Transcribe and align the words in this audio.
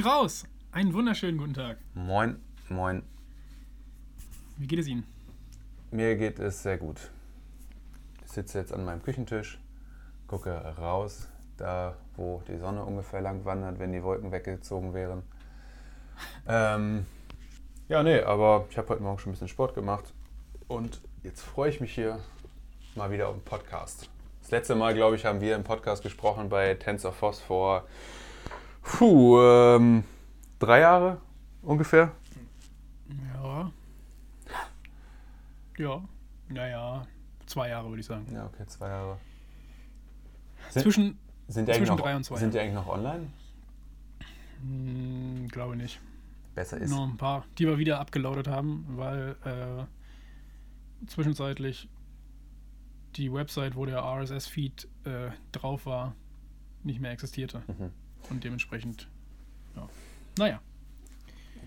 Strauß, 0.00 0.44
einen 0.70 0.94
wunderschönen 0.94 1.38
guten 1.38 1.54
Tag. 1.54 1.76
Moin, 1.92 2.40
moin. 2.68 3.02
Wie 4.56 4.68
geht 4.68 4.78
es 4.78 4.86
Ihnen? 4.86 5.04
Mir 5.90 6.14
geht 6.14 6.38
es 6.38 6.62
sehr 6.62 6.78
gut. 6.78 7.10
Ich 8.24 8.30
sitze 8.30 8.60
jetzt 8.60 8.72
an 8.72 8.84
meinem 8.84 9.02
Küchentisch, 9.02 9.58
gucke 10.28 10.52
raus, 10.78 11.26
da 11.56 11.96
wo 12.14 12.40
die 12.46 12.58
Sonne 12.58 12.84
ungefähr 12.84 13.20
lang 13.22 13.44
wandert, 13.44 13.80
wenn 13.80 13.90
die 13.90 14.04
Wolken 14.04 14.30
weggezogen 14.30 14.94
wären. 14.94 15.24
Ähm, 16.46 17.04
ja, 17.88 18.04
nee, 18.04 18.20
aber 18.20 18.66
ich 18.70 18.78
habe 18.78 18.90
heute 18.90 19.02
Morgen 19.02 19.18
schon 19.18 19.30
ein 19.30 19.32
bisschen 19.32 19.48
Sport 19.48 19.74
gemacht 19.74 20.14
und 20.68 21.00
jetzt 21.24 21.40
freue 21.40 21.70
ich 21.70 21.80
mich 21.80 21.92
hier 21.92 22.20
mal 22.94 23.10
wieder 23.10 23.26
auf 23.26 23.34
den 23.34 23.42
Podcast. 23.42 24.08
Das 24.42 24.52
letzte 24.52 24.76
Mal, 24.76 24.94
glaube 24.94 25.16
ich, 25.16 25.24
haben 25.24 25.40
wir 25.40 25.56
im 25.56 25.64
Podcast 25.64 26.04
gesprochen 26.04 26.50
bei 26.50 26.74
TensorFoss 26.74 27.40
vor 27.40 27.88
puh, 28.88 29.38
ähm, 29.40 30.04
drei 30.58 30.80
Jahre 30.80 31.20
ungefähr. 31.62 32.12
Ja. 33.34 33.70
Ja. 35.76 36.02
Naja, 36.48 37.06
zwei 37.46 37.68
Jahre 37.68 37.88
würde 37.88 38.00
ich 38.00 38.06
sagen. 38.06 38.26
Ja, 38.32 38.46
okay, 38.46 38.66
zwei 38.66 38.88
Jahre. 38.88 39.18
Sind, 40.70 40.82
Zwischen, 40.82 41.18
sind, 41.46 41.68
die 41.68 41.72
zwischen 41.72 41.96
noch, 41.96 42.00
drei 42.00 42.16
und 42.16 42.24
zwei 42.24 42.36
sind 42.36 42.52
die 42.52 42.58
eigentlich 42.58 42.74
noch 42.74 42.88
online? 42.88 43.26
hm, 44.60 45.48
glaube 45.48 45.76
nicht. 45.76 46.00
Besser 46.54 46.78
ist. 46.78 46.90
Noch 46.90 47.06
ein 47.06 47.16
paar, 47.16 47.44
die 47.58 47.66
wir 47.66 47.78
wieder 47.78 48.00
abgelaudet 48.00 48.48
haben, 48.48 48.84
weil 48.96 49.36
äh, 49.44 51.06
zwischenzeitlich 51.06 51.88
die 53.16 53.32
Website, 53.32 53.76
wo 53.76 53.86
der 53.86 54.00
RSS-Feed 54.00 54.88
äh, 55.04 55.30
drauf 55.52 55.86
war, 55.86 56.14
nicht 56.82 57.00
mehr 57.00 57.12
existierte. 57.12 57.62
Mhm. 57.68 57.92
Und 58.30 58.44
dementsprechend, 58.44 59.08
ja. 59.76 59.88
Naja, 60.38 60.60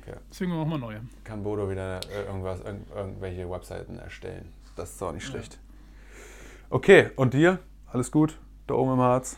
Okay. 0.01 0.15
deswegen 0.29 0.51
auch 0.53 0.65
mal 0.65 0.77
neue. 0.79 1.01
Kann 1.23 1.43
Bodo 1.43 1.69
wieder 1.69 1.99
äh, 2.09 2.25
irgendwas, 2.25 2.59
irgend, 2.61 2.89
irgendwelche 2.95 3.49
Webseiten 3.49 3.99
erstellen. 3.99 4.51
Das 4.75 4.91
ist 4.93 5.03
auch 5.03 5.11
nicht 5.11 5.23
Ja. 5.25 5.29
schlecht. 5.31 5.59
Okay, 6.69 7.11
und 7.17 7.33
dir? 7.33 7.59
Alles 7.91 8.11
gut? 8.11 8.39
Da 8.67 8.73
oben 8.75 8.93
im 8.93 8.99
Harz? 8.99 9.37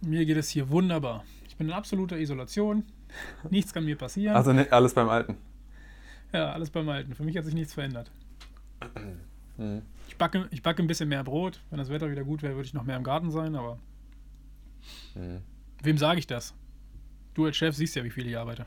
Mir 0.00 0.24
geht 0.26 0.36
es 0.36 0.50
hier 0.50 0.68
wunderbar. 0.70 1.24
Ich 1.48 1.56
bin 1.56 1.68
in 1.68 1.72
absoluter 1.72 2.18
Isolation. 2.18 2.84
Nichts 3.50 3.72
kann 3.72 3.84
mir 3.84 3.96
passieren. 3.96 4.36
Also 4.36 4.52
ne, 4.52 4.68
alles 4.70 4.94
beim 4.94 5.08
Alten. 5.08 5.36
ja, 6.32 6.52
alles 6.52 6.70
beim 6.70 6.88
Alten. 6.88 7.14
Für 7.14 7.24
mich 7.24 7.36
hat 7.36 7.44
sich 7.44 7.54
nichts 7.54 7.74
verändert. 7.74 8.10
Mhm. 9.56 9.82
Ich 10.06 10.16
backe, 10.16 10.46
ich 10.52 10.62
backe 10.62 10.80
ein 10.80 10.86
bisschen 10.86 11.08
mehr 11.08 11.24
Brot. 11.24 11.60
Wenn 11.70 11.80
das 11.80 11.88
Wetter 11.88 12.08
wieder 12.12 12.22
gut 12.22 12.42
wäre, 12.44 12.54
würde 12.54 12.66
ich 12.68 12.74
noch 12.74 12.84
mehr 12.84 12.96
im 12.96 13.02
Garten 13.02 13.32
sein, 13.32 13.56
aber 13.56 13.80
Mhm. 15.16 15.40
Wem 15.82 15.98
sage 15.98 16.18
ich 16.18 16.26
das? 16.26 16.54
Du 17.34 17.44
als 17.46 17.56
Chef 17.56 17.74
siehst 17.76 17.94
ja, 17.96 18.04
wie 18.04 18.10
viel 18.10 18.26
ich 18.26 18.36
arbeite. 18.36 18.66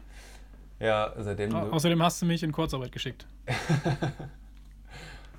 Ja, 0.79 1.13
seitdem 1.19 1.53
Au- 1.55 1.69
Außerdem 1.71 2.01
hast 2.01 2.21
du 2.21 2.25
mich 2.25 2.41
in 2.43 2.51
Kurzarbeit 2.51 2.91
geschickt. 2.91 3.25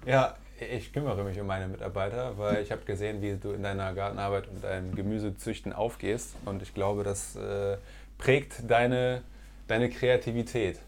Ja, 0.04 0.34
ich 0.58 0.92
kümmere 0.92 1.22
mich 1.24 1.38
um 1.40 1.46
meine 1.46 1.68
Mitarbeiter, 1.68 2.36
weil 2.36 2.62
ich 2.62 2.72
habe 2.72 2.82
gesehen, 2.84 3.22
wie 3.22 3.36
du 3.36 3.52
in 3.52 3.62
deiner 3.62 3.94
Gartenarbeit 3.94 4.48
und 4.48 4.62
deinem 4.64 4.94
Gemüsezüchten 4.94 5.72
aufgehst. 5.72 6.34
Und 6.44 6.60
ich 6.62 6.74
glaube, 6.74 7.04
das 7.04 7.36
äh, 7.36 7.76
prägt 8.18 8.68
deine, 8.68 9.22
deine 9.68 9.88
Kreativität. 9.90 10.80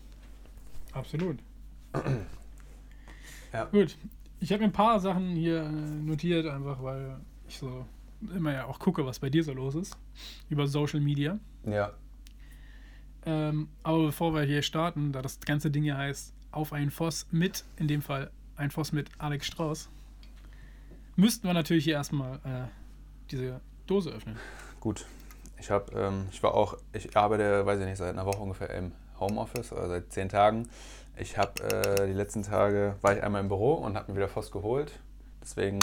Absolut. 0.92 1.38
Ja. 3.52 3.64
Gut. 3.66 3.96
Ich 4.40 4.50
habe 4.52 4.62
mir 4.62 4.68
ein 4.68 4.72
paar 4.72 4.98
Sachen 5.00 5.30
hier 5.36 5.62
äh, 5.62 5.68
notiert, 5.70 6.46
einfach 6.46 6.82
weil 6.82 7.16
ich 7.48 7.56
so 7.58 7.86
immer 8.34 8.52
ja 8.52 8.66
auch 8.66 8.78
gucke, 8.78 9.04
was 9.06 9.18
bei 9.18 9.30
dir 9.30 9.42
so 9.44 9.52
los 9.52 9.74
ist. 9.74 9.96
Über 10.48 10.66
Social 10.66 11.00
Media. 11.00 11.38
Ja, 11.66 11.92
Ähm, 13.26 13.68
aber 13.82 14.06
bevor 14.06 14.34
wir 14.34 14.42
hier 14.42 14.62
starten, 14.62 15.12
da 15.12 15.22
das 15.22 15.40
ganze 15.40 15.70
Ding 15.70 15.82
hier 15.82 15.96
heißt, 15.96 16.34
auf 16.52 16.72
einen 16.72 16.90
Voss 16.90 17.26
mit, 17.30 17.64
in 17.76 17.88
dem 17.88 18.02
Fall 18.02 18.30
ein 18.56 18.70
Voss 18.70 18.92
mit 18.92 19.08
Alex 19.18 19.46
Strauß, 19.46 19.88
müssten 21.16 21.46
wir 21.46 21.54
natürlich 21.54 21.84
hier 21.84 21.94
erstmal 21.94 22.36
äh, 22.44 22.68
diese 23.30 23.60
Dose 23.86 24.10
öffnen. 24.10 24.36
gut. 24.80 25.06
Ich 25.58 25.70
habe, 25.70 25.90
ähm, 25.98 26.26
ich 26.30 26.42
war 26.42 26.52
auch, 26.52 26.76
ich 26.92 27.16
arbeite, 27.16 27.64
weiß 27.64 27.80
ich 27.80 27.86
nicht, 27.86 27.96
seit 27.96 28.10
einer 28.12 28.26
Woche 28.26 28.38
ungefähr 28.42 28.68
im 28.70 28.92
Homeoffice 29.18 29.72
oder 29.72 29.88
seit 29.88 30.12
zehn 30.12 30.28
Tagen. 30.28 30.68
Ich 31.16 31.38
habe 31.38 31.62
äh, 31.62 32.06
die 32.06 32.12
letzten 32.12 32.42
Tage 32.42 32.96
war 33.00 33.16
ich 33.16 33.22
einmal 33.22 33.40
im 33.40 33.48
Büro 33.48 33.74
und 33.74 33.96
habe 33.96 34.12
mir 34.12 34.18
wieder 34.18 34.28
Voss 34.28 34.50
geholt. 34.50 34.92
Deswegen 35.40 35.78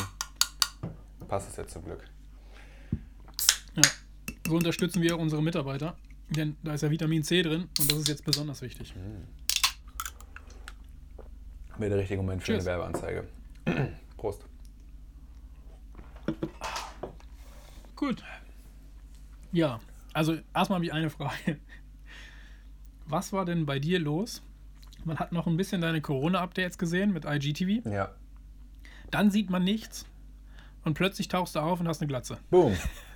passt 1.27 1.49
es 1.49 1.55
jetzt 1.55 1.71
zum 1.73 1.83
Glück. 1.83 2.03
Ja. 3.75 3.81
So 4.47 4.55
unterstützen 4.55 5.01
wir 5.01 5.17
unsere 5.17 5.41
Mitarbeiter, 5.41 5.95
denn 6.29 6.57
da 6.63 6.73
ist 6.73 6.81
ja 6.81 6.91
Vitamin 6.91 7.23
C 7.23 7.41
drin 7.41 7.69
und 7.79 7.91
das 7.91 7.99
ist 7.99 8.07
jetzt 8.07 8.25
besonders 8.25 8.61
wichtig. 8.61 8.93
Wäre 11.77 11.89
der 11.91 11.99
richtige 11.99 12.21
Moment 12.21 12.43
für 12.43 12.53
Tschüss. 12.53 12.67
eine 12.67 12.77
Werbeanzeige. 12.77 13.27
Prost. 14.17 14.45
Gut. 17.95 18.23
Ja, 19.51 19.79
also 20.13 20.37
erstmal 20.53 20.77
habe 20.77 20.85
ich 20.85 20.93
eine 20.93 21.09
Frage. 21.09 21.59
Was 23.05 23.33
war 23.33 23.45
denn 23.45 23.65
bei 23.65 23.79
dir 23.79 23.99
los? 23.99 24.41
Man 25.03 25.17
hat 25.19 25.31
noch 25.31 25.47
ein 25.47 25.57
bisschen 25.57 25.81
deine 25.81 26.01
Corona-Updates 26.01 26.77
gesehen 26.77 27.13
mit 27.13 27.25
IGTV. 27.25 27.85
Ja. 27.89 28.11
Dann 29.09 29.31
sieht 29.31 29.49
man 29.49 29.63
nichts 29.63 30.05
und 30.83 30.93
plötzlich 30.93 31.27
tauchst 31.27 31.55
du 31.55 31.59
auf 31.59 31.79
und 31.79 31.87
hast 31.87 32.01
eine 32.01 32.07
Glatze. 32.07 32.37
Boom. 32.49 32.77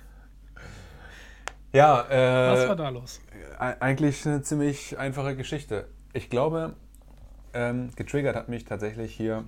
Ja, 1.76 2.06
äh, 2.08 2.52
Was 2.52 2.68
war 2.68 2.76
da 2.76 2.88
los? 2.88 3.20
eigentlich 3.58 4.26
eine 4.26 4.40
ziemlich 4.40 4.98
einfache 4.98 5.36
Geschichte. 5.36 5.86
Ich 6.14 6.30
glaube, 6.30 6.72
ähm, 7.52 7.90
getriggert 7.94 8.34
hat 8.34 8.48
mich 8.48 8.64
tatsächlich 8.64 9.14
hier 9.14 9.44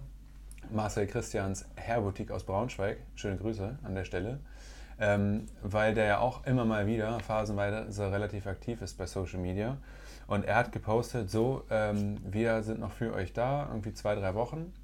Marcel 0.70 1.06
Christians 1.06 1.64
Hair-Boutique 1.80 2.30
aus 2.30 2.44
Braunschweig. 2.44 2.98
Schöne 3.14 3.38
Grüße 3.38 3.78
an 3.82 3.94
der 3.94 4.04
Stelle. 4.04 4.40
Ähm, 5.00 5.46
weil 5.62 5.94
der 5.94 6.04
ja 6.04 6.18
auch 6.18 6.44
immer 6.44 6.66
mal 6.66 6.86
wieder 6.86 7.18
phasenweise 7.20 8.12
relativ 8.12 8.46
aktiv 8.46 8.82
ist 8.82 8.98
bei 8.98 9.06
Social 9.06 9.40
Media. 9.40 9.78
Und 10.26 10.44
er 10.44 10.56
hat 10.56 10.70
gepostet, 10.70 11.30
so, 11.30 11.64
ähm, 11.70 12.18
wir 12.30 12.62
sind 12.62 12.78
noch 12.78 12.92
für 12.92 13.14
euch 13.14 13.32
da, 13.32 13.68
irgendwie 13.70 13.94
zwei, 13.94 14.14
drei 14.14 14.34
Wochen. 14.34 14.74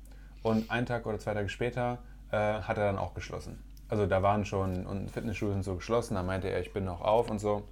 Und 0.43 0.71
einen 0.71 0.87
Tag 0.87 1.05
oder 1.05 1.19
zwei 1.19 1.35
Tage 1.35 1.51
später 1.51 1.99
äh, 2.31 2.37
hat 2.37 2.79
er 2.79 2.87
dann 2.87 2.97
auch 2.97 3.13
geschlossen. 3.13 3.63
Also 3.89 4.07
da 4.07 4.23
waren 4.23 4.45
schon 4.45 4.87
und 4.87 5.11
Fitnessstudios 5.11 5.65
so 5.65 5.77
geschlossen, 5.77 6.15
da 6.15 6.23
meinte 6.23 6.49
er, 6.49 6.61
ich 6.61 6.73
bin 6.73 6.85
noch 6.85 7.01
auf 7.01 7.31
und 7.31 7.39
so. 7.39 7.63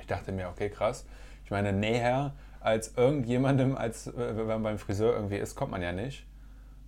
Ich 0.00 0.06
dachte 0.06 0.32
mir, 0.32 0.48
okay, 0.48 0.68
krass. 0.68 1.06
Ich 1.44 1.50
meine, 1.50 1.72
näher 1.72 2.34
als 2.60 2.96
irgendjemandem, 2.96 3.76
als 3.76 4.08
äh, 4.08 4.36
wenn 4.36 4.46
man 4.46 4.62
beim 4.62 4.78
Friseur 4.78 5.14
irgendwie 5.14 5.36
ist, 5.36 5.54
kommt 5.54 5.70
man 5.70 5.82
ja 5.82 5.92
nicht. 5.92 6.26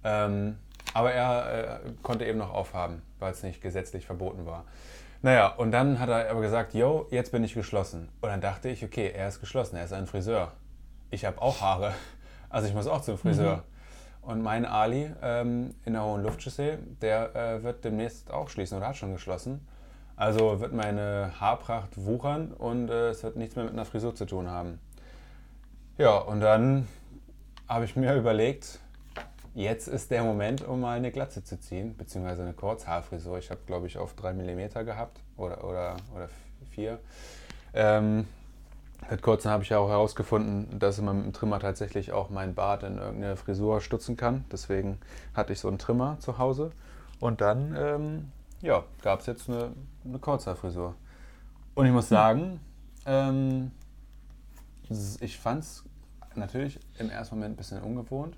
Ähm, 0.05 0.59
aber 0.93 1.13
er 1.13 1.81
äh, 1.85 1.91
konnte 2.03 2.27
eben 2.27 2.39
noch 2.39 2.53
aufhaben, 2.53 3.03
weil 3.19 3.33
es 3.33 3.43
nicht 3.43 3.63
gesetzlich 3.63 4.07
verboten 4.07 4.47
war. 4.47 4.65
Naja, 5.23 5.49
und 5.49 5.71
dann 5.71 5.99
hat 5.99 6.09
er 6.09 6.31
aber 6.31 6.41
gesagt, 6.41 6.75
yo, 6.75 7.07
jetzt 7.11 7.31
bin 7.31 7.45
ich 7.45 7.55
geschlossen. 7.55 8.09
Und 8.21 8.29
dann 8.29 8.41
dachte 8.41 8.69
ich, 8.69 8.85
okay, 8.85 9.13
er 9.15 9.29
ist 9.29 9.41
geschlossen, 9.41 9.77
er 9.77 9.85
ist 9.85 9.93
ein 9.93 10.07
Friseur. 10.07 10.53
Ich 11.11 11.25
habe 11.25 11.41
auch 11.41 11.61
Haare, 11.61 11.93
also 12.49 12.67
ich 12.69 12.75
muss 12.75 12.87
auch 12.87 13.03
zum 13.03 13.19
Friseur. 13.19 13.65
Und 14.23 14.43
mein 14.43 14.65
Ali 14.65 15.11
ähm, 15.23 15.75
in 15.85 15.95
der 15.95 16.05
Hohen 16.05 16.23
Luftchaussee, 16.23 16.79
der 17.01 17.35
äh, 17.35 17.63
wird 17.63 17.85
demnächst 17.85 18.31
auch 18.31 18.49
schließen 18.49 18.77
oder 18.79 18.89
hat 18.89 18.97
schon 18.97 19.13
geschlossen. 19.13 19.67
Also 20.17 20.61
wird 20.61 20.75
meine 20.75 21.33
Haarpracht 21.41 22.05
wuchern 22.05 22.53
und 22.53 22.91
äh, 22.91 23.09
es 23.09 23.23
wird 23.23 23.37
nichts 23.37 23.57
mehr 23.57 23.65
mit 23.65 23.73
einer 23.73 23.87
Frisur 23.87 24.15
zu 24.15 24.27
tun 24.27 24.51
haben. 24.51 24.79
Ja, 25.97 26.19
und 26.19 26.41
dann 26.41 26.87
habe 27.69 27.87
ich 27.87 27.97
mir 27.97 28.15
überlegt, 28.17 28.81
jetzt 29.55 29.89
ist 29.89 30.11
der 30.11 30.23
Moment, 30.23 30.67
um 30.67 30.81
mal 30.81 30.97
eine 30.97 31.11
Glatze 31.11 31.43
zu 31.43 31.59
ziehen, 31.59 31.97
beziehungsweise 31.97 32.43
eine 32.43 32.53
Kurzhaarfrisur. 32.53 33.39
Ich 33.39 33.51
habe, 33.51 33.61
glaube 33.67 33.87
ich, 33.87 33.97
auf 33.97 34.15
3 34.15 34.35
mm 34.35 34.85
gehabt 34.85 35.21
oder, 35.39 35.65
oder, 35.65 35.97
oder 36.15 36.29
4. 36.73 36.99
Ähm, 37.73 38.27
seit 39.09 39.23
kurzem 39.23 39.51
habe 39.51 39.63
ich 39.63 39.71
ja 39.71 39.79
auch 39.79 39.89
herausgefunden, 39.89 40.79
dass 40.79 41.01
man 41.01 41.17
mit 41.17 41.27
dem 41.27 41.33
Trimmer 41.33 41.59
tatsächlich 41.59 42.13
auch 42.13 42.31
meinen 42.31 42.55
Bart 42.55 42.83
in 42.83 42.99
irgendeine 42.99 43.37
Frisur 43.37 43.81
stutzen 43.81 44.17
kann. 44.17 44.45
Deswegen 44.53 44.99
hatte 45.35 45.53
ich 45.53 45.61
so 45.61 45.69
einen 45.69 45.79
Trimmer 45.79 46.19
zu 46.21 46.39
Hause. 46.39 46.73
Und 47.19 47.41
dann 47.41 47.75
ähm, 47.79 48.33
ja, 48.63 48.85
gab 49.03 49.21
es 49.21 49.27
jetzt 49.27 49.49
eine, 49.49 49.73
eine 50.05 50.19
Kurzhaarfrisur. 50.19 50.95
Und 51.75 51.87
ich 51.87 51.93
muss 51.93 52.09
sagen, 52.09 52.61
ähm, 53.07 53.71
ich 55.21 55.39
fand 55.39 55.63
es 55.63 55.85
natürlich 56.35 56.81
im 56.99 57.11
ersten 57.11 57.37
Moment 57.37 57.55
ein 57.55 57.57
bisschen 57.57 57.83
ungewohnt, 57.83 58.37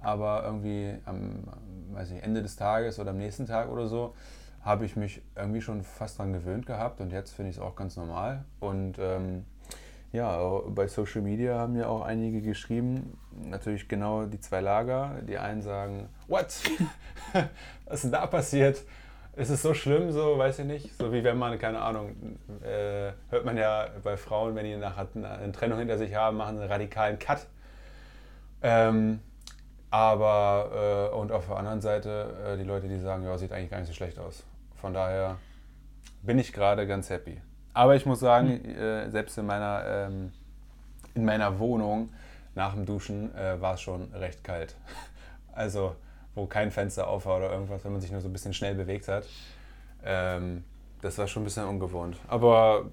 aber 0.00 0.44
irgendwie 0.44 0.94
am 1.06 1.44
weiß 1.92 2.10
nicht, 2.10 2.22
Ende 2.22 2.42
des 2.42 2.56
Tages 2.56 2.98
oder 2.98 3.10
am 3.10 3.18
nächsten 3.18 3.46
Tag 3.46 3.70
oder 3.70 3.86
so 3.86 4.14
habe 4.62 4.86
ich 4.86 4.96
mich 4.96 5.22
irgendwie 5.36 5.60
schon 5.60 5.82
fast 5.82 6.18
dran 6.18 6.32
gewöhnt 6.32 6.66
gehabt 6.66 7.00
und 7.00 7.12
jetzt 7.12 7.32
finde 7.32 7.50
ich 7.50 7.56
es 7.56 7.62
auch 7.62 7.76
ganz 7.76 7.96
normal. 7.96 8.44
Und 8.60 8.96
ähm, 8.98 9.44
ja, 10.14 10.60
bei 10.68 10.86
Social 10.86 11.22
Media 11.22 11.58
haben 11.58 11.76
ja 11.76 11.88
auch 11.88 12.02
einige 12.02 12.40
geschrieben, 12.40 13.18
natürlich 13.32 13.88
genau 13.88 14.24
die 14.24 14.40
zwei 14.40 14.60
Lager. 14.60 15.20
Die 15.28 15.38
einen 15.38 15.60
sagen, 15.60 16.08
what? 16.28 16.46
Was 17.84 17.96
ist 17.96 18.04
denn 18.04 18.12
da 18.12 18.26
passiert? 18.26 18.84
ist 19.36 19.50
es 19.50 19.62
so 19.62 19.74
schlimm, 19.74 20.12
so, 20.12 20.38
weiß 20.38 20.60
ich 20.60 20.64
nicht. 20.64 20.96
So 20.96 21.12
wie 21.12 21.24
wenn 21.24 21.36
man, 21.36 21.58
keine 21.58 21.80
Ahnung, 21.80 22.14
äh, 22.62 23.12
hört 23.30 23.44
man 23.44 23.56
ja 23.56 23.88
bei 24.02 24.16
Frauen, 24.16 24.54
wenn 24.54 24.64
die 24.64 24.76
nachher 24.76 25.08
eine 25.14 25.50
Trennung 25.52 25.78
hinter 25.78 25.98
sich 25.98 26.14
haben, 26.14 26.36
machen 26.36 26.58
einen 26.58 26.70
radikalen 26.70 27.18
Cut. 27.18 27.46
Ähm, 28.62 29.20
aber, 29.90 31.10
äh, 31.12 31.16
und 31.16 31.32
auf 31.32 31.46
der 31.46 31.56
anderen 31.56 31.80
Seite 31.80 32.36
äh, 32.46 32.56
die 32.56 32.64
Leute, 32.64 32.88
die 32.88 32.98
sagen, 32.98 33.24
ja, 33.24 33.36
sieht 33.36 33.52
eigentlich 33.52 33.70
gar 33.70 33.78
nicht 33.78 33.88
so 33.88 33.92
schlecht 33.92 34.18
aus. 34.18 34.44
Von 34.76 34.94
daher 34.94 35.38
bin 36.22 36.38
ich 36.38 36.52
gerade 36.52 36.86
ganz 36.86 37.10
happy. 37.10 37.40
Aber 37.74 37.96
ich 37.96 38.06
muss 38.06 38.20
sagen, 38.20 38.60
mhm. 38.62 39.10
selbst 39.10 39.36
in 39.36 39.46
meiner, 39.46 39.84
ähm, 39.86 40.32
in 41.14 41.24
meiner 41.24 41.58
Wohnung 41.58 42.08
nach 42.54 42.74
dem 42.74 42.86
Duschen 42.86 43.34
äh, 43.34 43.60
war 43.60 43.74
es 43.74 43.80
schon 43.80 44.12
recht 44.14 44.42
kalt. 44.42 44.74
Also, 45.56 45.94
wo 46.34 46.46
kein 46.46 46.72
Fenster 46.72 47.06
auf 47.06 47.26
war 47.26 47.36
oder 47.36 47.52
irgendwas, 47.52 47.84
wenn 47.84 47.92
man 47.92 48.00
sich 48.00 48.10
nur 48.10 48.20
so 48.20 48.28
ein 48.28 48.32
bisschen 48.32 48.52
schnell 48.52 48.74
bewegt 48.74 49.06
hat. 49.06 49.24
Ähm, 50.04 50.64
das 51.00 51.16
war 51.16 51.28
schon 51.28 51.42
ein 51.42 51.44
bisschen 51.44 51.64
ungewohnt. 51.64 52.16
Aber 52.26 52.86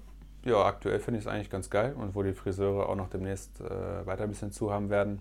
ja, 0.44 0.64
aktuell 0.64 1.00
finde 1.00 1.18
ich 1.18 1.26
es 1.26 1.30
eigentlich 1.30 1.50
ganz 1.50 1.68
geil. 1.68 1.92
Und 1.94 2.14
wo 2.14 2.22
die 2.22 2.34
Friseure 2.34 2.88
auch 2.88 2.94
noch 2.94 3.08
demnächst 3.08 3.60
äh, 3.60 4.06
weiter 4.06 4.22
ein 4.22 4.28
bisschen 4.28 4.52
zu 4.52 4.72
haben 4.72 4.90
werden, 4.90 5.20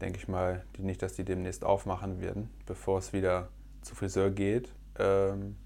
denke 0.00 0.18
ich 0.18 0.28
mal 0.28 0.64
die 0.76 0.82
nicht, 0.82 1.02
dass 1.02 1.14
die 1.14 1.24
demnächst 1.24 1.64
aufmachen 1.64 2.20
werden, 2.20 2.48
bevor 2.66 2.98
es 2.98 3.12
wieder 3.12 3.48
zu 3.82 3.94
Friseur 3.94 4.30
geht. 4.30 4.68
Ähm, 4.98 5.56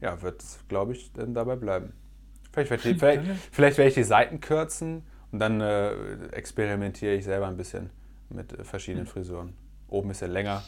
ja, 0.00 0.20
wird 0.20 0.42
es, 0.42 0.58
glaube 0.68 0.92
ich, 0.92 1.12
dann 1.12 1.32
dabei 1.32 1.56
bleiben. 1.56 1.94
Vielleicht 2.56 2.70
werde 2.70 2.88
ich, 2.88 2.98
vielleicht, 2.98 3.22
vielleicht 3.52 3.78
werd 3.78 3.88
ich 3.88 3.94
die 3.94 4.02
Seiten 4.02 4.40
kürzen 4.40 5.02
und 5.30 5.40
dann 5.40 5.60
äh, 5.60 5.92
experimentiere 6.28 7.14
ich 7.14 7.24
selber 7.24 7.48
ein 7.48 7.58
bisschen 7.58 7.90
mit 8.30 8.52
äh, 8.54 8.64
verschiedenen 8.64 9.04
hm. 9.04 9.12
Frisuren. 9.12 9.52
Oben 9.88 10.10
ist 10.10 10.22
er 10.22 10.28
länger, 10.28 10.62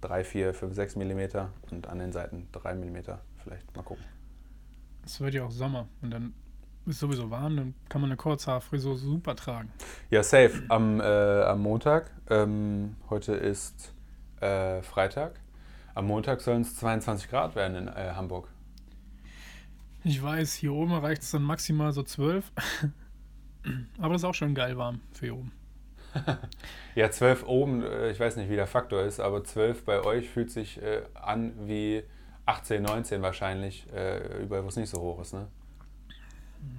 3, 0.00 0.24
4, 0.24 0.54
5, 0.54 0.74
6 0.74 0.96
mm 0.96 1.20
und 1.70 1.88
an 1.88 1.98
den 1.98 2.12
Seiten 2.12 2.48
3 2.52 2.74
mm. 2.76 2.96
Vielleicht 3.36 3.76
mal 3.76 3.82
gucken. 3.82 4.04
Es 5.04 5.20
wird 5.20 5.34
ja 5.34 5.44
auch 5.44 5.50
Sommer 5.50 5.88
und 6.00 6.10
dann 6.10 6.32
ist 6.86 7.00
sowieso 7.00 7.30
warm, 7.30 7.56
dann 7.56 7.74
kann 7.90 8.00
man 8.00 8.10
eine 8.10 8.16
Kurzhaarfrisur 8.16 8.96
super 8.96 9.36
tragen. 9.36 9.70
Ja, 10.08 10.22
safe. 10.22 10.62
Am, 10.68 11.00
äh, 11.00 11.04
am 11.04 11.60
Montag, 11.60 12.12
ähm, 12.30 12.96
heute 13.10 13.34
ist 13.34 13.92
äh, 14.40 14.80
Freitag, 14.80 15.38
am 15.94 16.06
Montag 16.06 16.40
sollen 16.40 16.62
es 16.62 16.76
22 16.76 17.28
Grad 17.28 17.56
werden 17.56 17.76
in 17.76 17.88
äh, 17.88 18.12
Hamburg. 18.14 18.48
Ich 20.06 20.22
weiß, 20.22 20.54
hier 20.54 20.72
oben 20.72 20.92
reicht 20.92 21.22
es 21.22 21.32
dann 21.32 21.42
maximal 21.42 21.92
so 21.92 22.04
12. 22.04 22.52
Aber 23.98 24.12
das 24.12 24.22
ist 24.22 24.24
auch 24.24 24.34
schon 24.34 24.54
geil 24.54 24.78
warm 24.78 25.00
für 25.10 25.26
hier 25.26 25.36
oben. 25.36 25.50
ja, 26.94 27.10
12 27.10 27.42
oben, 27.44 27.82
äh, 27.82 28.12
ich 28.12 28.20
weiß 28.20 28.36
nicht, 28.36 28.48
wie 28.48 28.54
der 28.54 28.68
Faktor 28.68 29.02
ist, 29.02 29.18
aber 29.18 29.42
12 29.42 29.84
bei 29.84 30.02
euch 30.02 30.30
fühlt 30.30 30.52
sich 30.52 30.80
äh, 30.80 31.02
an 31.14 31.52
wie 31.66 32.04
18, 32.46 32.84
19 32.84 33.20
wahrscheinlich, 33.20 33.84
äh, 33.92 34.44
überall, 34.44 34.62
wo 34.62 34.68
es 34.68 34.76
nicht 34.76 34.88
so 34.88 35.00
hoch 35.00 35.20
ist, 35.20 35.34
ne? 35.34 35.48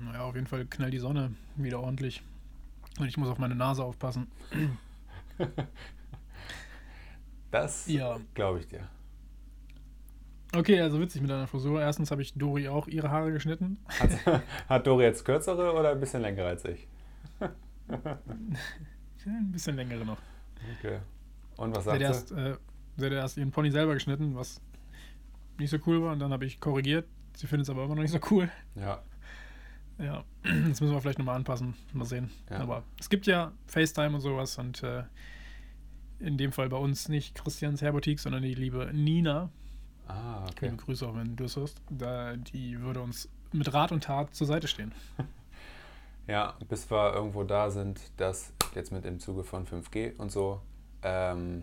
Naja, 0.06 0.22
auf 0.22 0.36
jeden 0.36 0.48
Fall 0.48 0.66
knallt 0.66 0.94
die 0.94 1.00
Sonne 1.00 1.36
wieder 1.58 1.82
ordentlich. 1.82 2.24
Und 2.98 3.10
ich 3.10 3.18
muss 3.18 3.28
auf 3.28 3.40
meine 3.40 3.56
Nase 3.56 3.84
aufpassen. 3.84 4.32
das 7.52 7.88
ja. 7.88 8.18
glaube 8.34 8.60
ich 8.60 8.68
dir. 8.68 8.88
Okay, 10.58 10.82
also 10.82 11.00
witzig 11.00 11.22
mit 11.22 11.30
deiner 11.30 11.46
Frisur. 11.46 11.80
Erstens 11.82 12.10
habe 12.10 12.24
ich 12.24 12.34
Dori 12.34 12.68
auch 12.68 12.88
ihre 12.88 13.12
Haare 13.12 13.32
geschnitten. 13.32 13.78
Hat, 14.00 14.42
hat 14.70 14.88
Dori 14.88 15.04
jetzt 15.04 15.24
kürzere 15.24 15.74
oder 15.74 15.92
ein 15.92 16.00
bisschen 16.00 16.22
längere 16.22 16.48
als 16.48 16.66
ich? 16.66 16.88
ein 17.90 19.52
bisschen 19.52 19.76
längere 19.76 20.04
noch. 20.04 20.18
Okay. 20.80 21.00
Und 21.58 21.76
was 21.76 21.84
sagt 21.84 21.98
sie? 22.00 22.04
Erst, 22.04 22.32
äh, 22.32 22.56
sie 22.98 23.06
hat 23.06 23.12
erst 23.12 23.38
ihren 23.38 23.52
Pony 23.52 23.70
selber 23.70 23.94
geschnitten, 23.94 24.36
was 24.36 24.60
nicht 25.60 25.70
so 25.70 25.78
cool 25.86 26.02
war. 26.02 26.14
Und 26.14 26.20
dann 26.20 26.32
habe 26.32 26.46
ich 26.46 26.60
korrigiert. 26.60 27.06
Sie 27.36 27.46
findet 27.46 27.66
es 27.66 27.70
aber 27.70 27.84
immer 27.84 27.96
noch 27.96 28.02
nicht 28.02 28.12
so 28.12 28.20
cool. 28.32 28.50
Ja. 28.76 29.04
Ja, 30.00 30.24
das 30.44 30.82
müssen 30.82 30.92
wir 30.92 31.02
vielleicht 31.02 31.20
nochmal 31.20 31.36
anpassen. 31.36 31.76
Mal 31.94 32.06
sehen. 32.06 32.32
Ja. 32.50 32.58
Aber 32.60 32.84
es 33.00 33.10
gibt 33.10 33.28
ja 33.28 33.52
FaceTime 33.68 34.16
und 34.16 34.22
sowas. 34.22 34.58
Und 34.58 34.82
äh, 34.82 35.04
in 36.20 36.38
dem 36.38 36.52
Fall 36.52 36.70
bei 36.70 36.78
uns 36.78 37.10
nicht 37.10 37.36
Christians 37.36 37.84
Herbotik, 37.84 38.20
sondern 38.20 38.42
die 38.42 38.56
liebe 38.56 38.90
Nina. 38.92 39.52
Ah, 40.08 40.46
okay. 40.50 40.66
Liebe 40.66 40.78
Grüße 40.78 41.08
auch, 41.08 41.16
wenn 41.16 41.36
du 41.36 41.46
es 41.46 41.56
hörst. 41.56 41.82
Da, 41.90 42.36
die 42.36 42.80
würde 42.80 43.02
uns 43.02 43.30
mit 43.52 43.74
Rat 43.74 43.92
und 43.92 44.04
Tat 44.04 44.34
zur 44.36 44.48
Seite 44.48 44.68
stehen. 44.68 44.94
Ja, 46.28 46.56
bis 46.68 46.92
wir 46.92 47.14
irgendwo 47.14 47.46
da 47.46 47.70
sind, 47.70 48.02
dass 48.18 48.52
jetzt 48.76 48.92
mit 48.92 49.06
im 49.06 49.18
Zuge 49.18 49.46
von 49.46 49.66
5G 49.66 50.18
und 50.18 50.30
so 50.30 50.62
ähm, 51.02 51.62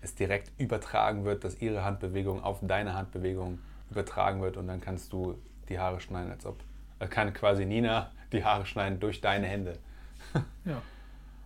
es 0.00 0.14
direkt 0.14 0.52
übertragen 0.60 1.24
wird, 1.24 1.42
dass 1.42 1.60
ihre 1.60 1.84
Handbewegung 1.84 2.40
auf 2.42 2.60
deine 2.62 2.94
Handbewegung 2.94 3.58
übertragen 3.90 4.40
wird 4.40 4.56
und 4.56 4.68
dann 4.68 4.80
kannst 4.80 5.12
du 5.12 5.36
die 5.68 5.80
Haare 5.80 6.00
schneiden, 6.00 6.30
als 6.30 6.46
ob. 6.46 6.62
Da 7.00 7.08
kann 7.08 7.32
quasi 7.32 7.66
Nina 7.66 8.12
die 8.30 8.44
Haare 8.44 8.66
schneiden 8.66 9.00
durch 9.00 9.20
deine 9.20 9.48
Hände. 9.48 9.78
ja, 10.64 10.80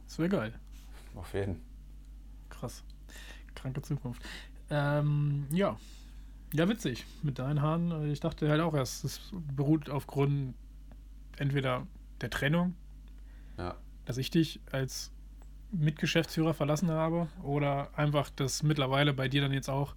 das 0.05 0.19
wäre 0.19 0.29
geil. 0.29 0.53
Auf 1.15 1.33
jeden. 1.33 1.63
Krass. 2.51 2.85
Kranke 3.55 3.81
Zukunft. 3.81 4.23
Ähm, 4.69 5.47
ja, 5.51 5.79
ja, 6.53 6.69
witzig. 6.69 7.07
Mit 7.23 7.39
deinen 7.39 7.63
Haaren. 7.63 8.11
Ich 8.11 8.21
dachte 8.21 8.49
halt 8.49 8.61
auch 8.61 8.75
erst, 8.75 9.05
es 9.05 9.33
beruht 9.55 9.89
aufgrund 9.91 10.55
entweder 11.39 11.87
der 12.21 12.31
Trennung, 12.31 12.75
ja. 13.59 13.77
dass 14.05 14.19
ich 14.19 14.31
dich 14.31 14.61
als 14.71 15.13
Mitgeschäftsführer 15.73 16.55
verlassen 16.55 16.91
habe 16.91 17.29
oder 17.43 17.97
einfach, 17.97 18.31
dass 18.31 18.63
mittlerweile 18.63 19.15
bei 19.15 19.29
dir 19.29 19.41
dann 19.41 19.53
jetzt 19.53 19.71
auch, 19.71 19.95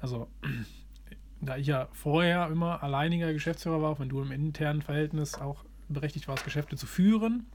also 0.00 0.28
da 1.40 1.56
ich 1.56 1.68
ja 1.68 1.88
vorher 1.92 2.48
immer 2.48 2.82
alleiniger 2.82 3.32
Geschäftsführer 3.32 3.80
war, 3.80 3.90
auch 3.90 4.00
wenn 4.00 4.08
du 4.08 4.20
im 4.20 4.32
internen 4.32 4.82
Verhältnis 4.82 5.34
auch 5.36 5.64
berechtigt 5.88 6.26
warst, 6.28 6.44
Geschäfte 6.44 6.76
zu 6.76 6.86
führen, 6.86 7.46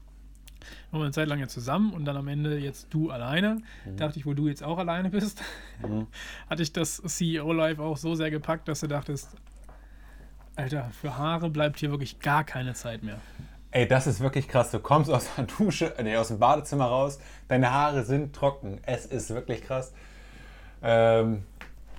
waren 0.90 1.00
wir 1.00 1.04
eine 1.04 1.12
Zeit 1.12 1.28
lang 1.28 1.40
ja 1.40 1.48
zusammen 1.48 1.92
und 1.92 2.04
dann 2.04 2.16
am 2.16 2.28
Ende 2.28 2.58
jetzt 2.58 2.88
du 2.90 3.10
alleine. 3.10 3.62
Mhm. 3.84 3.96
Dachte 3.96 4.18
ich, 4.18 4.26
wo 4.26 4.34
du 4.34 4.48
jetzt 4.48 4.62
auch 4.62 4.78
alleine 4.78 5.10
bist, 5.10 5.42
mhm. 5.86 6.06
hatte 6.50 6.62
ich 6.62 6.72
das 6.72 7.02
CEO-Life 7.02 7.82
auch 7.82 7.96
so 7.96 8.14
sehr 8.14 8.30
gepackt, 8.30 8.68
dass 8.68 8.80
du 8.80 8.86
dachtest, 8.86 9.36
Alter, 10.56 10.90
für 11.00 11.16
Haare 11.16 11.50
bleibt 11.50 11.80
hier 11.80 11.90
wirklich 11.90 12.20
gar 12.20 12.44
keine 12.44 12.74
Zeit 12.74 13.02
mehr. 13.02 13.18
Ey, 13.72 13.88
das 13.88 14.06
ist 14.06 14.20
wirklich 14.20 14.46
krass. 14.46 14.70
Du 14.70 14.78
kommst 14.78 15.10
aus 15.10 15.28
der 15.36 15.46
Dusche, 15.46 15.92
nee, 16.00 16.16
aus 16.16 16.28
dem 16.28 16.38
Badezimmer 16.38 16.86
raus, 16.86 17.18
deine 17.48 17.72
Haare 17.72 18.04
sind 18.04 18.32
trocken. 18.34 18.78
Es 18.86 19.04
ist 19.04 19.30
wirklich 19.30 19.62
krass. 19.62 19.92
Ähm, 20.80 21.42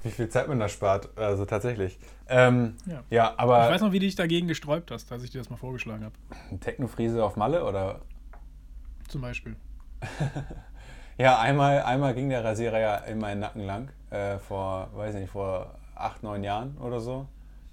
wie 0.04 0.12
viel 0.12 0.30
Zeit 0.30 0.48
man 0.48 0.60
da 0.60 0.70
spart, 0.70 1.10
also 1.18 1.46
tatsächlich. 1.46 1.98
Ähm, 2.30 2.76
ja. 2.86 3.04
ja. 3.10 3.34
aber. 3.38 3.66
Ich 3.66 3.74
weiß 3.74 3.82
noch, 3.82 3.92
wie 3.92 4.00
du 4.00 4.06
dich 4.06 4.16
dagegen 4.16 4.48
gesträubt 4.48 4.92
hast, 4.92 5.12
als 5.12 5.24
ich 5.24 5.32
dir 5.32 5.40
das 5.40 5.50
mal 5.50 5.58
vorgeschlagen 5.58 6.06
habe. 6.06 6.60
Technofriese 6.60 7.24
auf 7.24 7.36
Malle 7.36 7.66
oder? 7.66 8.00
Zum 9.08 9.22
Beispiel. 9.22 9.56
ja, 11.18 11.40
einmal, 11.40 11.82
einmal 11.84 12.14
ging 12.14 12.30
der 12.30 12.44
Rasierer 12.44 12.80
ja 12.80 12.96
in 12.98 13.20
meinen 13.20 13.40
Nacken 13.40 13.64
lang, 13.64 13.90
äh, 14.10 14.38
vor, 14.38 14.90
weiß 14.94 15.16
nicht, 15.16 15.30
vor 15.30 15.76
acht, 15.96 16.24
neun 16.24 16.44
Jahren 16.44 16.78
oder 16.78 17.00
so. 17.00 17.28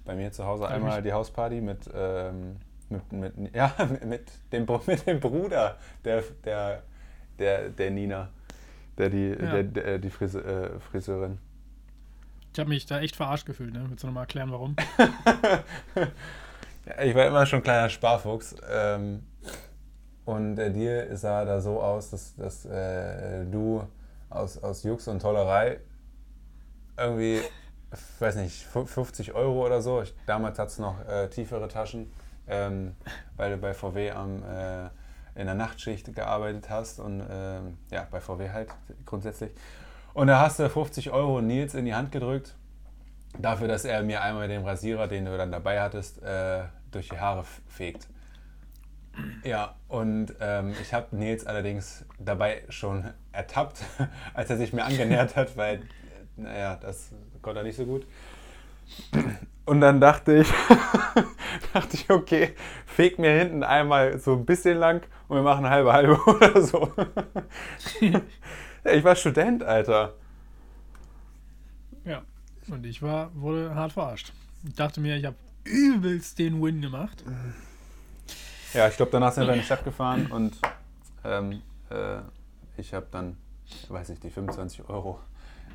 Bei 0.05 0.15
mir 0.15 0.31
zu 0.31 0.45
Hause 0.45 0.67
einmal 0.67 1.01
die 1.01 1.13
Hausparty 1.13 1.61
mit, 1.61 1.89
ähm, 1.93 2.57
mit, 2.89 3.11
mit, 3.11 3.33
ja, 3.55 3.73
mit, 4.05 4.31
dem, 4.51 4.67
mit 4.85 5.07
dem 5.07 5.19
Bruder 5.19 5.77
der, 6.03 6.23
der, 6.43 6.83
der, 7.39 7.69
der 7.69 7.91
Nina, 7.91 8.29
der 8.97 9.09
die, 9.09 9.29
ja. 9.29 9.35
der, 9.35 9.63
der, 9.63 9.99
die 9.99 10.09
Frise, 10.09 10.43
äh, 10.43 10.79
Friseurin. 10.79 11.39
Ich 12.53 12.59
habe 12.59 12.69
mich 12.69 12.85
da 12.85 12.99
echt 12.99 13.15
verarscht 13.15 13.47
gefühlt, 13.47 13.73
ne? 13.73 13.85
Willst 13.87 14.03
du 14.03 14.07
nochmal 14.07 14.23
erklären, 14.23 14.51
warum? 14.51 14.75
ich 17.03 17.15
war 17.15 17.25
immer 17.25 17.45
schon 17.47 17.59
ein 17.61 17.63
kleiner 17.63 17.89
Sparfuchs. 17.89 18.55
Ähm, 18.69 19.23
und 20.25 20.57
äh, 20.57 20.71
dir 20.71 21.15
sah 21.17 21.45
da 21.45 21.61
so 21.61 21.81
aus, 21.81 22.09
dass, 22.09 22.35
dass 22.35 22.65
äh, 22.65 23.45
du 23.45 23.83
aus, 24.29 24.61
aus 24.63 24.83
Jux 24.83 25.07
und 25.07 25.21
Tollerei 25.21 25.79
irgendwie, 26.97 27.39
ich 27.39 27.99
weiß 28.21 28.35
nicht, 28.35 28.63
50 28.63 29.33
Euro 29.33 29.65
oder 29.65 29.81
so. 29.81 30.01
Ich, 30.01 30.13
damals 30.25 30.59
hat 30.59 30.69
es 30.69 30.79
noch 30.79 30.95
äh, 31.07 31.27
tiefere 31.29 31.67
Taschen, 31.67 32.11
ähm, 32.47 32.95
weil 33.35 33.51
du 33.51 33.57
bei 33.57 33.73
VW 33.73 34.11
am, 34.11 34.43
äh, 34.43 34.85
in 35.35 35.45
der 35.45 35.55
Nachtschicht 35.55 36.13
gearbeitet 36.13 36.69
hast 36.69 36.99
und 36.99 37.23
ähm, 37.29 37.77
ja, 37.91 38.07
bei 38.09 38.19
VW 38.19 38.49
halt 38.51 38.69
grundsätzlich. 39.05 39.51
Und 40.13 40.27
da 40.27 40.41
hast 40.41 40.59
du 40.59 40.69
50 40.69 41.11
Euro 41.11 41.41
Nils 41.41 41.73
in 41.73 41.85
die 41.85 41.95
Hand 41.95 42.11
gedrückt, 42.11 42.53
dafür, 43.39 43.67
dass 43.67 43.83
er 43.83 44.03
mir 44.03 44.21
einmal 44.21 44.47
den 44.47 44.63
Rasierer, 44.63 45.07
den 45.07 45.25
du 45.25 45.35
dann 45.35 45.51
dabei 45.51 45.81
hattest, 45.81 46.21
äh, 46.21 46.63
durch 46.91 47.09
die 47.09 47.19
Haare 47.19 47.43
fegt. 47.67 48.07
Ja, 49.43 49.75
und 49.87 50.33
ähm, 50.39 50.73
ich 50.81 50.93
habe 50.93 51.15
Nils 51.15 51.45
allerdings 51.45 52.05
dabei 52.19 52.63
schon 52.69 53.05
ertappt, 53.31 53.83
als 54.33 54.49
er 54.49 54.57
sich 54.57 54.73
mir 54.73 54.85
angenähert 54.85 55.35
hat, 55.35 55.55
weil, 55.57 55.83
naja, 56.35 56.77
das 56.81 57.11
konnte 57.41 57.59
er 57.61 57.63
nicht 57.63 57.75
so 57.75 57.85
gut. 57.85 58.07
Und 59.65 59.81
dann 59.81 60.01
dachte 60.01 60.37
ich, 60.37 60.47
dachte 61.73 61.95
ich, 61.95 62.09
okay, 62.09 62.53
feg 62.85 63.17
mir 63.19 63.31
hinten 63.31 63.63
einmal 63.63 64.19
so 64.19 64.33
ein 64.33 64.45
bisschen 64.45 64.77
lang 64.77 65.03
und 65.27 65.37
wir 65.37 65.43
machen 65.43 65.69
halbe 65.69 65.93
halbe 65.93 66.19
oder 66.25 66.61
so. 66.61 66.91
ich 68.83 69.03
war 69.03 69.15
Student, 69.15 69.63
Alter. 69.63 70.15
Ja. 72.05 72.23
Und 72.69 72.85
ich 72.85 73.01
war, 73.01 73.31
wurde 73.35 73.75
hart 73.75 73.93
verarscht. 73.93 74.33
Ich 74.65 74.73
dachte 74.73 75.01
mir, 75.01 75.17
ich 75.17 75.25
habe 75.25 75.35
übelst 75.65 76.39
den 76.39 76.61
Win 76.61 76.81
gemacht. 76.81 77.23
Ja, 78.73 78.87
ich 78.87 78.97
glaube, 78.97 79.11
danach 79.11 79.31
sind 79.33 79.45
wir 79.45 79.53
in 79.53 79.59
die 79.59 79.65
Stadt 79.65 79.83
gefahren 79.83 80.27
und 80.27 80.57
ähm, 81.23 81.61
äh, 81.89 82.19
ich 82.77 82.93
habe 82.93 83.07
dann, 83.11 83.37
weiß 83.87 84.09
ich, 84.09 84.19
die 84.19 84.29
25 84.29 84.89
Euro 84.89 85.19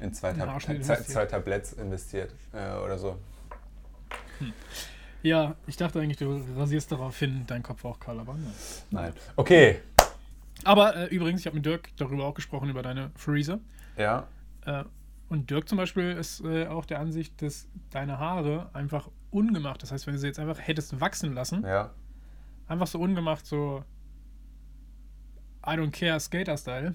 in 0.00 0.12
zwei, 0.12 0.32
Tab 0.32 0.60
zwei, 0.60 1.26
Tabletts 1.26 1.72
investiert 1.72 2.34
äh, 2.52 2.76
oder 2.78 2.98
so. 2.98 3.18
Ja, 5.22 5.56
ich 5.66 5.76
dachte 5.76 6.00
eigentlich, 6.00 6.18
du 6.18 6.40
rasierst 6.56 6.92
daraufhin 6.92 7.46
deinen 7.46 7.62
Kopf 7.62 7.84
auch 7.84 7.98
kahl, 7.98 8.20
aber 8.20 8.34
nein. 8.34 8.54
Nein. 8.90 9.12
Okay. 9.36 9.80
Aber 10.64 10.94
äh, 10.96 11.06
übrigens, 11.06 11.40
ich 11.40 11.46
habe 11.46 11.56
mit 11.56 11.66
Dirk 11.66 11.90
darüber 11.96 12.24
auch 12.24 12.34
gesprochen, 12.34 12.68
über 12.68 12.82
deine 12.82 13.10
Freezer. 13.16 13.58
Ja. 13.96 14.28
Äh, 14.64 14.84
und 15.28 15.50
Dirk 15.50 15.68
zum 15.68 15.78
Beispiel 15.78 16.12
ist 16.12 16.40
äh, 16.44 16.66
auch 16.66 16.84
der 16.84 17.00
Ansicht, 17.00 17.42
dass 17.42 17.68
deine 17.90 18.18
Haare 18.18 18.70
einfach 18.72 19.08
ungemacht, 19.30 19.82
das 19.82 19.92
heißt, 19.92 20.06
wenn 20.06 20.14
du 20.14 20.20
sie 20.20 20.26
jetzt 20.26 20.38
einfach 20.38 20.58
hättest 20.58 21.00
wachsen 21.00 21.34
lassen, 21.34 21.64
Ja. 21.66 21.90
Einfach 22.68 22.86
so 22.86 22.98
ungemacht, 23.00 23.46
so 23.46 23.82
I 25.66 25.70
don't 25.70 25.90
care 25.90 26.20
Skater-Style, 26.20 26.94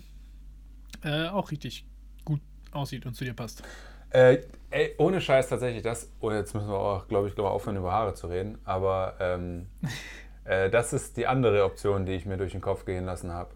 äh, 1.04 1.28
auch 1.28 1.52
richtig 1.52 1.86
gut 2.24 2.42
aussieht 2.72 3.06
und 3.06 3.16
zu 3.16 3.26
dir 3.26 3.34
passt. 3.34 3.64
Äh, 4.10 4.44
ey, 4.70 4.94
ohne 4.98 5.20
Scheiß 5.20 5.50
tatsächlich 5.50 5.82
das. 5.84 6.12
Oh, 6.20 6.32
jetzt 6.32 6.54
müssen 6.54 6.70
wir 6.70 6.78
auch, 6.78 7.08
glaube 7.08 7.28
ich, 7.28 7.36
glaub, 7.36 7.48
aufhören, 7.48 7.78
über 7.78 7.92
Haare 7.92 8.14
zu 8.14 8.28
reden. 8.28 8.60
Aber 8.64 9.16
ähm, 9.20 9.68
äh, 10.46 10.70
das 10.70 10.94
ist 10.94 11.18
die 11.18 11.28
andere 11.28 11.66
Option, 11.66 12.06
die 12.06 12.14
ich 12.14 12.26
mir 12.26 12.38
durch 12.38 12.52
den 12.52 12.62
Kopf 12.62 12.86
gehen 12.86 13.06
lassen 13.06 13.32
habe. 13.32 13.52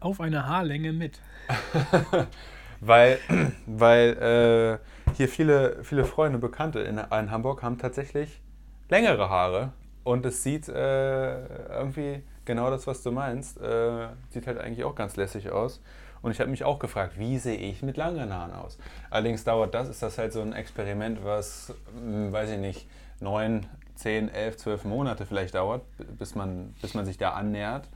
Auf 0.00 0.20
eine 0.20 0.46
Haarlänge 0.46 0.92
mit. 0.92 1.20
Weil, 2.80 3.18
weil 3.66 4.80
äh, 4.82 5.14
hier 5.16 5.28
viele, 5.28 5.82
viele 5.82 6.04
Freunde, 6.04 6.38
Bekannte 6.38 6.80
in, 6.80 6.98
in 6.98 7.30
Hamburg 7.30 7.62
haben 7.62 7.78
tatsächlich 7.78 8.42
längere 8.88 9.28
Haare. 9.30 9.72
Und 10.06 10.24
es 10.24 10.44
sieht 10.44 10.68
äh, 10.68 11.46
irgendwie 11.68 12.22
genau 12.44 12.70
das, 12.70 12.86
was 12.86 13.02
du 13.02 13.10
meinst. 13.10 13.60
Äh, 13.60 14.06
sieht 14.30 14.46
halt 14.46 14.56
eigentlich 14.56 14.84
auch 14.84 14.94
ganz 14.94 15.16
lässig 15.16 15.50
aus. 15.50 15.80
Und 16.22 16.30
ich 16.30 16.38
habe 16.38 16.48
mich 16.48 16.62
auch 16.62 16.78
gefragt, 16.78 17.18
wie 17.18 17.38
sehe 17.38 17.56
ich 17.56 17.82
mit 17.82 17.96
langen 17.96 18.32
Haaren 18.32 18.52
aus? 18.52 18.78
Allerdings 19.10 19.42
dauert 19.42 19.74
das, 19.74 19.88
ist 19.88 20.04
das 20.04 20.16
halt 20.16 20.32
so 20.32 20.42
ein 20.42 20.52
Experiment, 20.52 21.24
was, 21.24 21.74
hm, 21.92 22.30
weiß 22.30 22.50
ich 22.50 22.58
nicht, 22.58 22.88
neun, 23.18 23.66
zehn, 23.96 24.28
elf, 24.28 24.56
zwölf 24.58 24.84
Monate 24.84 25.26
vielleicht 25.26 25.56
dauert, 25.56 25.82
bis 25.98 26.36
man, 26.36 26.72
bis 26.80 26.94
man 26.94 27.04
sich 27.04 27.18
da 27.18 27.30
annähert, 27.30 27.88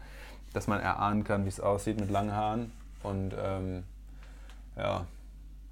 dass 0.53 0.67
man 0.67 0.81
erahnen 0.81 1.23
kann, 1.23 1.45
wie 1.45 1.51
es 1.51 1.61
aussieht 1.61 2.01
mit 2.01 2.11
langen 2.11 2.35
Haaren. 2.35 2.73
Und 3.05 3.37
ähm, 3.41 3.85
ja, 4.77 5.07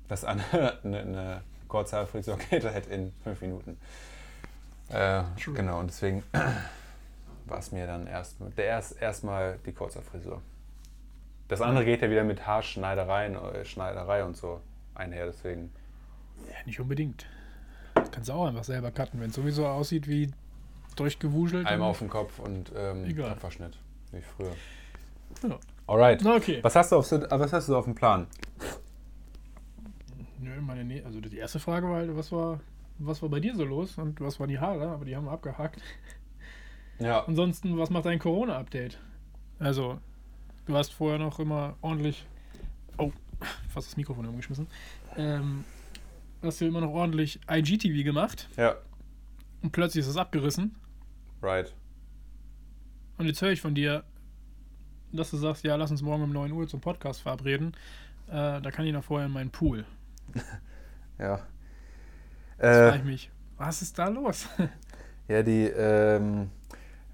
das 0.07 0.23
andere, 0.25 0.79
eine, 0.85 1.01
eine 1.01 1.43
Kurzhaarfrisur 1.67 2.39
geht 2.49 2.65
halt 2.65 2.87
in 2.87 3.13
fünf 3.25 3.41
Minuten. 3.41 3.77
Äh, 4.91 5.23
genau, 5.55 5.81
und 5.81 5.89
deswegen 5.89 6.23
war 7.47 7.59
es 7.59 7.73
mir 7.73 7.87
dann 7.87 8.07
erst, 8.07 8.37
der 8.57 8.65
erst 8.65 9.01
erstmal 9.01 9.59
die 9.67 9.73
Kurzhaarfrisur. 9.73 10.41
Das 11.49 11.63
andere 11.63 11.85
geht 11.85 12.03
ja 12.03 12.11
wieder 12.11 12.25
mit 12.25 12.47
Haarschneidereien, 12.47 13.37
äh, 13.37 13.65
Schneiderei 13.65 14.25
und 14.25 14.37
so 14.37 14.61
einher, 14.95 15.27
deswegen. 15.27 15.73
Ja, 16.49 16.57
nicht 16.67 16.79
unbedingt. 16.79 17.27
Das 17.95 18.11
kannst 18.11 18.29
du 18.29 18.35
auch 18.35 18.47
einfach 18.47 18.65
selber 18.65 18.91
cutten, 18.91 19.21
wenn 19.21 19.31
es 19.31 19.37
sowieso 19.37 19.67
aussieht 19.67 20.09
wie 20.09 20.31
durchgewuschelt. 20.97 21.67
Einmal 21.67 21.91
auf 21.91 21.99
den 21.99 22.11
Kopf 22.11 22.39
und 22.39 22.73
ähm, 22.77 23.05
Egal. 23.07 23.31
Abwaschnitt, 23.31 23.79
wie 24.13 24.21
früher. 24.21 24.53
Ja. 25.43 25.59
Alright. 25.87 26.21
Na, 26.23 26.37
okay. 26.37 26.59
Was 26.63 26.77
hast, 26.77 26.93
du 26.93 26.97
auf, 26.97 27.11
was 27.11 27.53
hast 27.53 27.69
du 27.69 27.77
auf 27.77 27.85
dem 27.85 27.95
Plan? 27.95 28.27
Nö, 30.39 30.61
meine 30.61 30.85
Nä 30.85 31.03
also 31.05 31.21
die 31.21 31.39
erste 31.39 31.59
Frage 31.59 31.89
war 31.89 31.97
halt, 31.97 32.15
was 32.15 32.31
war, 32.31 32.61
was 32.99 33.23
war 33.23 33.29
bei 33.29 33.41
dir 33.41 33.55
so 33.55 33.65
los 33.65 33.97
und 33.99 34.21
was 34.21 34.39
waren 34.41 34.49
die 34.49 34.59
Haare, 34.59 34.89
aber 34.89 35.05
die 35.05 35.15
haben 35.17 35.25
wir 35.27 35.33
abgehakt. 35.33 35.81
Ja, 37.01 37.25
Ansonsten, 37.27 37.79
was 37.79 37.91
macht 37.91 38.07
dein 38.07 38.19
Corona-Update? 38.19 38.99
Also, 39.61 40.01
du 40.67 40.75
hast 40.75 40.93
vorher 40.93 41.21
noch 41.21 41.39
immer 41.39 41.77
ordentlich. 41.81 42.27
Oh, 42.97 43.13
fast 43.69 43.87
das 43.87 43.97
Mikrofon 43.97 44.27
umgeschmissen. 44.27 44.67
Ähm, 45.17 45.65
hast 46.43 46.61
du 46.61 46.67
immer 46.67 46.81
noch 46.81 46.91
ordentlich 46.91 47.39
IGTV 47.49 48.03
gemacht 48.03 48.49
ja, 48.57 48.75
und 49.63 49.71
plötzlich 49.71 50.03
ist 50.03 50.09
es 50.09 50.17
abgerissen. 50.17 50.75
right. 51.41 51.73
Und 53.17 53.27
jetzt 53.27 53.43
höre 53.43 53.53
ich 53.53 53.61
von 53.61 53.77
dir, 53.77 54.03
dass 55.13 55.31
du 55.31 55.37
sagst, 55.37 55.63
ja, 55.63 55.77
lass 55.77 55.93
uns 55.93 56.03
morgen 56.03 56.25
um 56.25 56.33
9 56.33 56.51
Uhr 56.51 56.67
zum 56.67 56.81
Podcast 56.81 57.21
verabreden. 57.21 57.77
Äh, 58.27 58.61
da 58.61 58.71
kann 58.73 58.87
ich 58.87 58.93
noch 58.93 59.05
vorher 59.05 59.27
in 59.27 59.33
meinen 59.33 59.51
Pool. 59.51 59.85
Ja. 61.21 61.41
Jetzt 62.67 62.79
Äh, 62.79 62.83
frage 62.83 62.99
ich 62.99 63.05
mich, 63.05 63.31
was 63.57 63.83
ist 63.83 63.99
da 63.99 64.09
los? 64.09 64.47
Ja, 65.29 65.43
die, 65.43 65.67
ähm, 65.67 66.51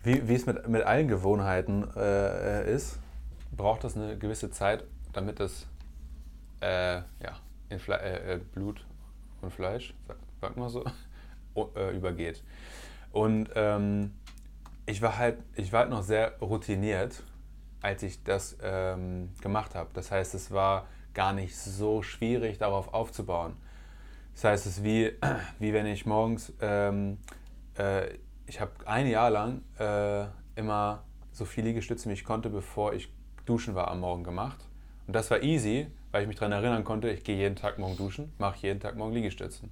wie, 0.03 0.29
wie 0.29 0.35
es 0.35 0.47
mit, 0.47 0.69
mit 0.69 0.83
allen 0.83 1.09
Gewohnheiten 1.09 1.87
äh, 1.97 2.73
ist, 2.73 2.99
braucht 3.57 3.85
das 3.85 3.97
eine 3.97 4.19
gewisse 4.19 4.51
Zeit, 4.51 4.85
damit 5.13 5.41
es 5.41 5.67
äh, 6.61 6.97
ja, 6.97 7.39
in 7.71 7.79
Fle 7.81 8.01
äh, 8.01 8.35
äh, 8.35 8.39
Blut 8.55 8.87
und 9.43 9.53
Fleisch, 9.53 9.95
sag- 10.09 10.19
sagt 10.41 10.57
man 10.57 10.69
so, 10.71 10.85
äh, 11.77 11.97
übergeht. 11.97 12.43
Und 13.13 13.51
ähm, 13.57 14.13
ich 14.87 15.03
war 15.03 15.19
halt, 15.19 15.39
ich 15.57 15.73
war 15.73 15.81
halt 15.83 15.91
noch 15.91 16.03
sehr 16.03 16.39
routiniert, 16.41 17.23
als 17.83 18.03
ich 18.03 18.23
das 18.25 18.57
ähm, 18.63 19.31
gemacht 19.43 19.75
habe. 19.75 19.91
Das 19.95 20.11
heißt, 20.11 20.35
es 20.35 20.51
war 20.51 20.87
gar 21.15 21.33
nicht 21.33 21.57
so 21.57 22.03
schwierig, 22.03 22.59
darauf 22.59 22.95
aufzubauen. 22.95 23.55
Das 24.35 24.45
heißt, 24.45 24.67
es 24.67 24.79
ist 24.79 24.85
wie, 24.85 25.13
wie 25.59 25.73
wenn 25.73 25.87
ich 25.87 26.07
morgens, 26.07 26.53
ähm, 26.61 27.19
äh, 27.79 28.09
ich 28.47 28.61
habe 28.61 28.73
ein 28.85 29.07
Jahr 29.07 29.31
lang 29.31 29.63
äh, 29.79 30.27
immer 30.57 31.05
so 31.33 31.45
viel 31.45 31.65
Liegestütze, 31.65 32.09
wie 32.09 32.15
ich 32.15 32.25
konnte, 32.25 32.51
bevor 32.51 32.93
ich 32.93 33.13
duschen 33.47 33.75
war 33.75 33.89
am 33.89 34.01
Morgen 34.01 34.25
gemacht. 34.25 34.59
Und 35.07 35.15
das 35.15 35.31
war 35.31 35.43
easy, 35.43 35.89
weil 36.13 36.23
ich 36.23 36.29
mich 36.29 36.37
daran 36.37 36.53
erinnern 36.53 36.85
konnte, 36.85 37.11
ich 37.11 37.25
gehe 37.25 37.37
jeden 37.37 37.57
Tag 37.57 37.79
morgen 37.79 37.97
duschen, 37.97 38.33
mache 38.39 38.59
jeden 38.61 38.81
Tag 38.81 38.97
morgen 38.97 39.13
Liegestützen. 39.13 39.71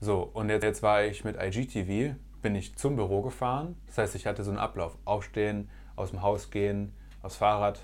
So, 0.00 0.30
und 0.34 0.50
jetzt, 0.50 0.62
jetzt 0.62 0.82
war 0.82 1.04
ich 1.04 1.24
mit 1.24 1.36
IGTV, 1.40 2.14
bin 2.42 2.54
ich 2.54 2.76
zum 2.76 2.96
Büro 2.96 3.22
gefahren. 3.22 3.76
Das 3.86 3.98
heißt, 3.98 4.14
ich 4.14 4.26
hatte 4.26 4.44
so 4.44 4.50
einen 4.50 4.58
Ablauf. 4.58 4.96
Aufstehen, 5.04 5.70
aus 5.96 6.10
dem 6.10 6.22
Haus 6.22 6.50
gehen, 6.50 6.92
aufs 7.22 7.36
Fahrrad. 7.36 7.80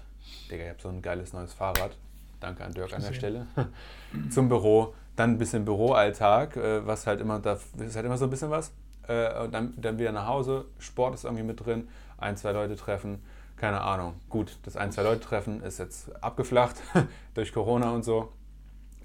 Digga, 0.51 0.65
ich 0.65 0.71
habe 0.71 0.83
so 0.83 0.89
ein 0.89 1.03
geiles 1.03 1.33
neues 1.33 1.55
Fahrrad. 1.55 1.97
Danke 2.39 2.65
an 2.65 2.73
Dirk 2.73 2.93
an 2.93 3.01
der. 3.01 3.13
Stelle. 3.13 3.47
zum 4.31 4.49
Büro, 4.49 4.95
dann 5.17 5.33
ein 5.33 5.39
bisschen 5.39 5.65
Büroalltag, 5.65 6.57
äh, 6.57 6.87
was 6.87 7.07
halt 7.07 7.21
immer, 7.21 7.39
da 7.39 7.59
ist 7.79 7.97
halt 7.97 8.07
immer 8.07 8.19
so 8.19 8.25
ein 8.25 8.31
bisschen 8.31 8.51
was. 8.51 8.73
Äh, 9.09 9.43
und 9.43 9.53
dann, 9.53 9.75
dann 9.77 9.99
wieder 9.99 10.13
nach 10.13 10.27
Hause, 10.27 10.67
Sport 10.79 11.15
ist 11.15 11.25
irgendwie 11.25 11.43
mit 11.43 11.65
drin, 11.65 11.89
ein, 12.19 12.37
zwei 12.37 12.53
Leute 12.53 12.77
treffen, 12.77 13.23
keine 13.57 13.81
Ahnung. 13.81 14.15
Gut, 14.29 14.59
das 14.63 14.77
ein, 14.77 14.93
zwei 14.93 15.03
Leute 15.03 15.21
treffen 15.21 15.63
ist 15.63 15.79
jetzt 15.79 16.23
abgeflacht 16.23 16.77
durch 17.35 17.53
Corona 17.53 17.91
und 17.91 18.05
so. 18.05 18.33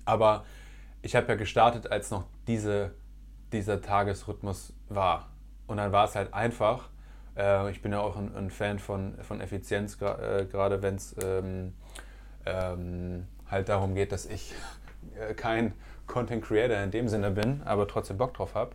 Aber 0.05 0.45
ich 1.01 1.15
habe 1.15 1.27
ja 1.27 1.35
gestartet, 1.35 1.91
als 1.91 2.11
noch 2.11 2.25
diese, 2.47 2.91
dieser 3.51 3.81
Tagesrhythmus 3.81 4.73
war. 4.89 5.27
Und 5.67 5.77
dann 5.77 5.91
war 5.91 6.05
es 6.05 6.15
halt 6.15 6.33
einfach. 6.33 6.89
Äh, 7.35 7.69
ich 7.71 7.81
bin 7.81 7.91
ja 7.91 7.99
auch 7.99 8.15
ein, 8.15 8.33
ein 8.35 8.49
Fan 8.49 8.79
von, 8.79 9.15
von 9.21 9.41
Effizienz, 9.41 9.97
gerade 9.97 10.81
wenn 10.81 10.95
es 10.95 11.15
ähm, 11.21 11.73
ähm, 12.45 13.27
halt 13.49 13.67
darum 13.67 13.95
geht, 13.95 14.11
dass 14.11 14.25
ich 14.25 14.53
kein 15.35 15.73
Content 16.07 16.43
Creator 16.43 16.77
in 16.77 16.91
dem 16.91 17.07
Sinne 17.07 17.31
bin, 17.31 17.61
aber 17.63 17.87
trotzdem 17.87 18.17
Bock 18.17 18.33
drauf 18.33 18.55
habe. 18.55 18.71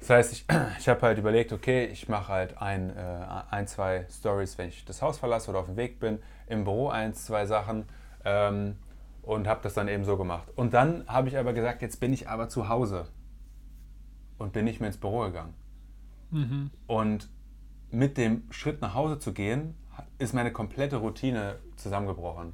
Das 0.00 0.10
heißt, 0.10 0.32
ich, 0.32 0.44
ich 0.78 0.88
habe 0.88 1.02
halt 1.02 1.18
überlegt, 1.18 1.52
okay, 1.52 1.86
ich 1.86 2.08
mache 2.08 2.32
halt 2.32 2.60
ein, 2.60 2.96
äh, 2.96 3.26
ein, 3.50 3.66
zwei 3.66 4.06
Stories, 4.10 4.58
wenn 4.58 4.68
ich 4.68 4.84
das 4.84 5.02
Haus 5.02 5.18
verlasse 5.18 5.50
oder 5.50 5.60
auf 5.60 5.66
dem 5.66 5.76
Weg 5.76 6.00
bin, 6.00 6.20
im 6.46 6.64
Büro 6.64 6.88
ein, 6.88 7.14
zwei 7.14 7.46
Sachen 7.46 7.84
ähm, 8.24 8.76
und 9.22 9.46
habe 9.46 9.60
das 9.62 9.74
dann 9.74 9.88
eben 9.88 10.04
so 10.04 10.16
gemacht. 10.16 10.48
Und 10.56 10.74
dann 10.74 11.04
habe 11.06 11.28
ich 11.28 11.36
aber 11.36 11.52
gesagt, 11.52 11.82
jetzt 11.82 12.00
bin 12.00 12.12
ich 12.12 12.28
aber 12.28 12.48
zu 12.48 12.68
Hause 12.68 13.08
und 14.38 14.52
bin 14.52 14.64
nicht 14.64 14.80
mehr 14.80 14.88
ins 14.88 14.98
Büro 14.98 15.20
gegangen. 15.20 15.54
Mhm. 16.30 16.70
Und 16.86 17.28
mit 17.90 18.16
dem 18.16 18.42
Schritt 18.50 18.80
nach 18.80 18.94
Hause 18.94 19.18
zu 19.18 19.32
gehen, 19.32 19.74
ist 20.18 20.34
meine 20.34 20.52
komplette 20.52 20.96
Routine 20.96 21.56
zusammengebrochen. 21.76 22.52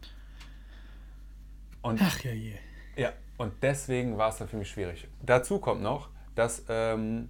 Und 1.82 2.00
Ach 2.02 2.20
ja 2.20 2.32
je. 2.32 2.54
ja, 2.96 3.12
und 3.38 3.52
deswegen 3.62 4.16
war 4.18 4.30
es 4.30 4.38
dann 4.38 4.48
für 4.48 4.56
mich 4.56 4.70
schwierig. 4.70 5.08
Dazu 5.22 5.58
kommt 5.58 5.82
noch, 5.82 6.08
dass 6.34 6.64
ähm, 6.68 7.28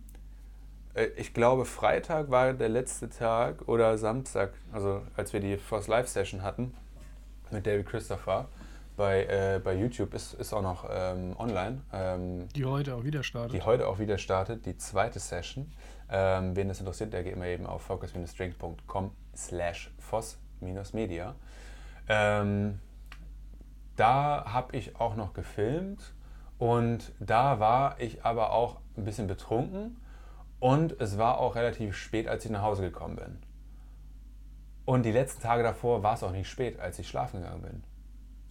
äh, 0.94 1.06
ich 1.16 1.34
glaube, 1.34 1.64
Freitag 1.64 2.30
war 2.30 2.52
der 2.52 2.68
letzte 2.68 3.08
Tag 3.10 3.68
oder 3.68 3.98
Samstag, 3.98 4.52
also 4.72 5.02
als 5.16 5.32
wir 5.32 5.40
die 5.40 5.56
First 5.56 5.88
Live 5.88 6.08
Session 6.08 6.42
hatten 6.42 6.74
mit 7.50 7.66
David 7.66 7.86
Christopher 7.86 8.48
bei, 8.96 9.24
äh, 9.24 9.60
bei 9.62 9.74
YouTube, 9.74 10.14
ist, 10.14 10.34
ist 10.34 10.52
auch 10.52 10.62
noch 10.62 10.88
ähm, 10.90 11.34
online, 11.38 11.82
ähm, 11.92 12.48
Die 12.54 12.64
heute 12.64 12.94
auch 12.94 13.04
wieder 13.04 13.22
startet. 13.22 13.54
die 13.54 13.62
heute 13.62 13.88
auch 13.88 13.98
wieder 13.98 14.18
startet, 14.18 14.66
die 14.66 14.76
zweite 14.76 15.18
Session. 15.18 15.72
Ähm, 16.10 16.54
wen 16.54 16.68
das 16.68 16.78
interessiert, 16.80 17.12
der 17.12 17.24
geht 17.24 17.32
immer 17.32 17.46
eben 17.46 17.66
auf 17.66 17.82
focus-drink.com 17.82 19.10
slash 19.34 19.90
foss-media. 19.98 21.34
Ähm, 22.08 22.78
da 23.96 24.44
habe 24.46 24.76
ich 24.76 24.96
auch 24.96 25.16
noch 25.16 25.32
gefilmt 25.34 26.14
Und 26.58 27.12
da 27.18 27.58
war 27.58 28.00
ich 28.00 28.24
aber 28.24 28.52
auch 28.52 28.78
ein 28.96 29.04
bisschen 29.04 29.26
betrunken 29.26 29.96
und 30.60 30.98
es 31.00 31.18
war 31.18 31.38
auch 31.38 31.56
relativ 31.56 31.96
spät, 31.96 32.28
als 32.28 32.44
ich 32.44 32.50
nach 32.50 32.62
Hause 32.62 32.82
gekommen 32.82 33.16
bin. 33.16 33.38
Und 34.84 35.02
die 35.02 35.12
letzten 35.12 35.42
Tage 35.42 35.62
davor 35.62 36.02
war 36.02 36.14
es 36.14 36.22
auch 36.22 36.30
nicht 36.30 36.48
spät, 36.48 36.78
als 36.78 36.98
ich 36.98 37.08
schlafen 37.08 37.42
gegangen 37.42 37.62
bin. 37.62 37.84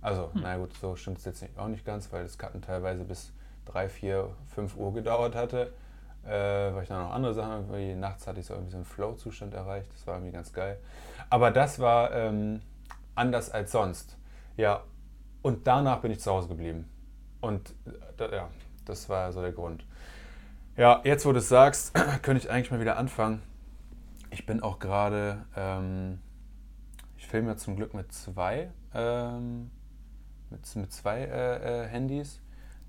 Also, 0.02 0.32
hm. 0.34 0.42
na 0.44 0.58
gut, 0.58 0.74
so 0.76 0.96
stimmt 0.96 1.20
es 1.20 1.26
jetzt 1.26 1.42
nicht, 1.42 1.58
auch 1.58 1.68
nicht 1.68 1.86
ganz, 1.86 2.12
weil 2.12 2.24
das 2.24 2.38
Cutten 2.38 2.62
teilweise 2.62 3.04
bis 3.04 3.32
3, 3.66 3.90
4, 3.90 4.30
5 4.54 4.76
Uhr 4.76 4.94
gedauert 4.94 5.36
hatte. 5.36 5.74
Äh, 6.26 6.74
weil 6.74 6.84
ich 6.84 6.90
dann 6.90 7.04
noch 7.04 7.12
andere 7.12 7.34
Sachen, 7.34 7.52
irgendwie 7.52 7.96
nachts 7.96 8.28
hatte 8.28 8.40
ich 8.40 8.46
so 8.46 8.54
irgendwie 8.54 8.72
so 8.72 8.78
einen 8.78 8.86
Flow-Zustand 8.86 9.54
erreicht. 9.54 9.92
Das 9.94 10.08
war 10.08 10.16
irgendwie 10.16 10.32
ganz 10.32 10.54
geil. 10.54 10.78
Aber 11.30 11.52
das 11.52 11.80
war 11.80 12.12
ähm, 12.14 12.62
anders 13.16 13.50
als 13.50 13.72
sonst. 13.72 14.18
Ja, 14.56 14.84
und 15.44 15.68
danach 15.68 16.00
bin 16.00 16.12
ich 16.12 16.20
zu 16.20 16.32
Hause 16.32 16.48
geblieben. 16.48 16.90
Und 17.42 17.76
äh, 18.18 18.36
ja, 18.36 18.50
das 18.86 19.10
war 19.10 19.32
so 19.32 19.42
der 19.42 19.52
Grund. 19.52 19.86
Ja, 20.76 21.02
jetzt 21.04 21.26
wo 21.26 21.32
du 21.32 21.38
es 21.38 21.50
sagst, 21.50 21.94
könnte 22.24 22.42
ich 22.44 22.50
eigentlich 22.50 22.72
mal 22.72 22.80
wieder 22.80 22.98
anfangen. 22.98 23.44
Ich 24.32 24.48
bin 24.48 24.64
auch 24.64 24.80
gerade, 24.80 25.46
ähm, 25.56 26.20
ich 27.18 27.28
filme 27.28 27.50
ja 27.50 27.58
zum 27.58 27.76
Glück 27.76 27.94
mit 27.94 28.12
zwei, 28.12 28.72
ähm, 28.96 29.70
mit, 30.50 30.76
mit 30.76 30.92
zwei 30.92 31.20
äh, 31.20 31.84
äh, 31.84 31.88
Handys. 31.88 32.42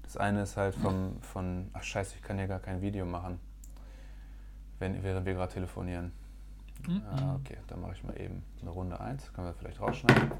Das 0.03 0.17
eine 0.17 0.43
ist 0.43 0.57
halt 0.57 0.75
vom, 0.77 1.21
von, 1.21 1.71
ach 1.73 1.83
scheiße, 1.83 2.15
ich 2.17 2.23
kann 2.23 2.39
ja 2.39 2.47
gar 2.47 2.61
kein 2.61 2.81
Video 2.81 3.05
machen, 3.05 3.41
wenn, 4.79 5.03
während 5.03 5.27
wir 5.27 5.35
gerade 5.35 5.53
telefonieren. 5.53 6.13
Mhm. 6.87 7.03
Ah, 7.11 7.35
okay, 7.37 7.57
dann 7.67 7.81
mache 7.81 7.93
ich 7.95 8.05
mal 8.05 8.19
eben 8.21 8.45
eine 8.61 8.71
Runde 8.71 9.01
1, 9.01 9.33
können 9.33 9.49
wir 9.49 9.55
vielleicht 9.55 9.81
rausschneiden. 9.81 10.31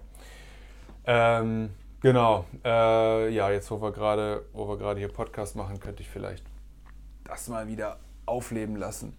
Ähm, 1.07 1.71
genau, 2.05 2.45
äh, 2.65 3.31
ja, 3.31 3.51
jetzt 3.51 3.71
wo 3.71 3.81
wir 3.81 3.91
gerade, 3.91 4.45
wo 4.53 4.69
wir 4.69 4.77
gerade 4.77 5.01
hier 5.01 5.09
Podcast 5.09 5.57
machen, 5.57 5.81
könnte 5.81 6.03
ich 6.03 6.09
vielleicht 6.09 6.45
das 7.25 7.49
mal 7.49 7.67
wieder 7.67 7.97
aufleben 8.27 8.77
lassen. 8.77 9.17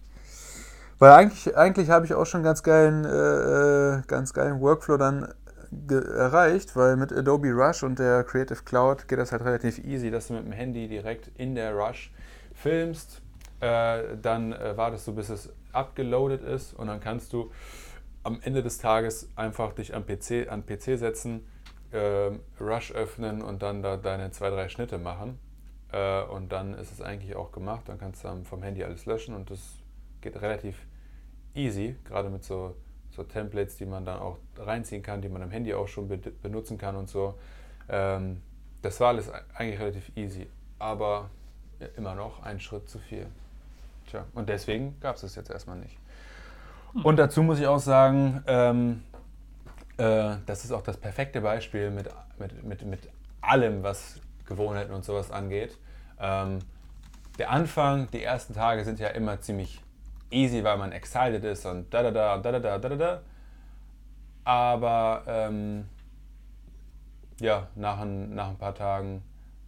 Weil 0.98 1.10
eigentlich, 1.10 1.56
eigentlich 1.56 1.90
habe 1.90 2.06
ich 2.06 2.14
auch 2.14 2.24
schon 2.24 2.42
ganz 2.42 2.62
geilen, 2.62 3.04
äh, 3.04 3.98
äh 3.98 4.02
ganz 4.06 4.32
geilen 4.32 4.60
Workflow 4.60 4.96
dann 4.96 5.34
erreicht, 5.90 6.76
weil 6.76 6.96
mit 6.96 7.12
Adobe 7.12 7.50
Rush 7.50 7.82
und 7.82 7.98
der 7.98 8.22
Creative 8.24 8.62
Cloud 8.64 9.08
geht 9.08 9.18
das 9.18 9.32
halt 9.32 9.44
relativ 9.44 9.78
easy, 9.84 10.10
dass 10.10 10.28
du 10.28 10.34
mit 10.34 10.46
dem 10.46 10.52
Handy 10.52 10.88
direkt 10.88 11.30
in 11.36 11.56
der 11.56 11.74
Rush 11.74 12.12
filmst. 12.54 13.20
Äh, 13.60 14.16
dann 14.22 14.52
äh, 14.52 14.76
wartest 14.76 15.08
du, 15.08 15.14
bis 15.14 15.28
es 15.28 15.50
abgeloadet 15.72 16.42
ist 16.42 16.72
und 16.72 16.86
dann 16.86 17.00
kannst 17.00 17.32
du 17.32 17.50
am 18.22 18.38
Ende 18.42 18.62
des 18.62 18.78
Tages 18.78 19.28
einfach 19.34 19.72
dich 19.72 19.94
am 19.94 20.04
PC, 20.06 20.48
an 20.48 20.64
PC 20.64 20.98
setzen, 20.98 21.46
äh, 21.92 22.30
Rush 22.60 22.92
öffnen 22.92 23.42
und 23.42 23.62
dann 23.62 23.82
da 23.82 23.96
deine 23.96 24.30
zwei, 24.30 24.50
drei 24.50 24.68
Schnitte 24.68 24.98
machen. 24.98 25.38
Äh, 25.92 26.22
und 26.22 26.52
dann 26.52 26.74
ist 26.74 26.92
es 26.92 27.00
eigentlich 27.00 27.36
auch 27.36 27.52
gemacht. 27.52 27.82
Dann 27.86 27.98
kannst 27.98 28.24
du 28.24 28.44
vom 28.44 28.62
Handy 28.62 28.84
alles 28.84 29.06
löschen 29.06 29.34
und 29.34 29.50
das 29.50 29.60
geht 30.20 30.40
relativ 30.40 30.86
easy, 31.54 31.96
gerade 32.04 32.28
mit 32.28 32.44
so 32.44 32.74
so 33.16 33.22
Templates, 33.22 33.76
die 33.76 33.86
man 33.86 34.04
dann 34.04 34.18
auch 34.20 34.36
reinziehen 34.58 35.02
kann, 35.02 35.22
die 35.22 35.28
man 35.28 35.42
am 35.42 35.50
Handy 35.50 35.74
auch 35.74 35.88
schon 35.88 36.06
be 36.08 36.18
benutzen 36.18 36.78
kann 36.78 36.96
und 36.96 37.08
so. 37.08 37.34
Ähm, 37.88 38.42
das 38.82 39.00
war 39.00 39.08
alles 39.08 39.30
eigentlich 39.54 39.80
relativ 39.80 40.12
easy, 40.16 40.46
aber 40.78 41.30
immer 41.96 42.14
noch 42.14 42.42
ein 42.42 42.60
Schritt 42.60 42.88
zu 42.88 42.98
viel. 42.98 43.26
Tja, 44.06 44.24
und 44.34 44.48
deswegen 44.48 45.00
gab 45.00 45.16
es 45.16 45.22
es 45.22 45.34
jetzt 45.34 45.50
erstmal 45.50 45.78
nicht. 45.78 45.96
Hm. 46.92 47.04
Und 47.04 47.16
dazu 47.16 47.42
muss 47.42 47.58
ich 47.58 47.66
auch 47.66 47.80
sagen, 47.80 48.44
ähm, 48.46 49.02
äh, 49.98 50.36
das 50.46 50.64
ist 50.64 50.72
auch 50.72 50.82
das 50.82 50.96
perfekte 50.96 51.40
Beispiel 51.40 51.90
mit, 51.90 52.08
mit, 52.38 52.64
mit, 52.64 52.82
mit 52.84 53.00
allem, 53.40 53.82
was 53.82 54.20
Gewohnheiten 54.46 54.92
und 54.92 55.04
sowas 55.04 55.30
angeht. 55.30 55.76
Ähm, 56.20 56.58
der 57.38 57.50
Anfang, 57.50 58.10
die 58.10 58.22
ersten 58.22 58.54
Tage 58.54 58.84
sind 58.84 58.98
ja 58.98 59.08
immer 59.08 59.40
ziemlich 59.40 59.82
easy, 60.30 60.64
weil 60.64 60.78
man 60.78 60.92
excited 60.92 61.44
ist 61.44 61.66
und 61.66 61.92
da 61.92 62.02
da 62.02 62.10
da 62.10 62.38
da 62.38 62.52
da 62.52 62.78
da 62.78 62.78
da 62.78 62.96
da. 62.96 63.20
Aber 64.44 65.22
ähm, 65.26 65.86
ja, 67.40 67.66
nach 67.74 68.00
ein, 68.00 68.34
nach 68.34 68.48
ein 68.48 68.58
paar 68.58 68.74
Tagen 68.74 69.22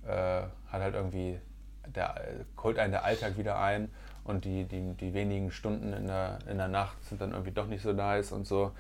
äh, 0.07 0.43
hat 0.69 0.83
halt 0.83 0.95
irgendwie 0.95 1.39
der, 1.87 2.15
holt 2.63 2.79
einen 2.79 2.93
der 2.93 3.05
Alltag 3.05 3.37
wieder 3.37 3.59
ein 3.59 3.91
und 4.25 4.45
die, 4.45 4.65
die, 4.65 4.95
die 4.95 5.15
wenigen 5.15 5.51
Stunden 5.51 5.93
in 5.93 6.07
der, 6.07 6.39
in 6.49 6.59
der 6.59 6.69
Nacht 6.69 7.03
sind 7.05 7.21
dann 7.21 7.33
irgendwie 7.33 7.51
doch 7.51 7.67
nicht 7.67 7.83
so 7.83 7.93
nice 7.93 8.33
und 8.33 8.47
so. 8.47 8.73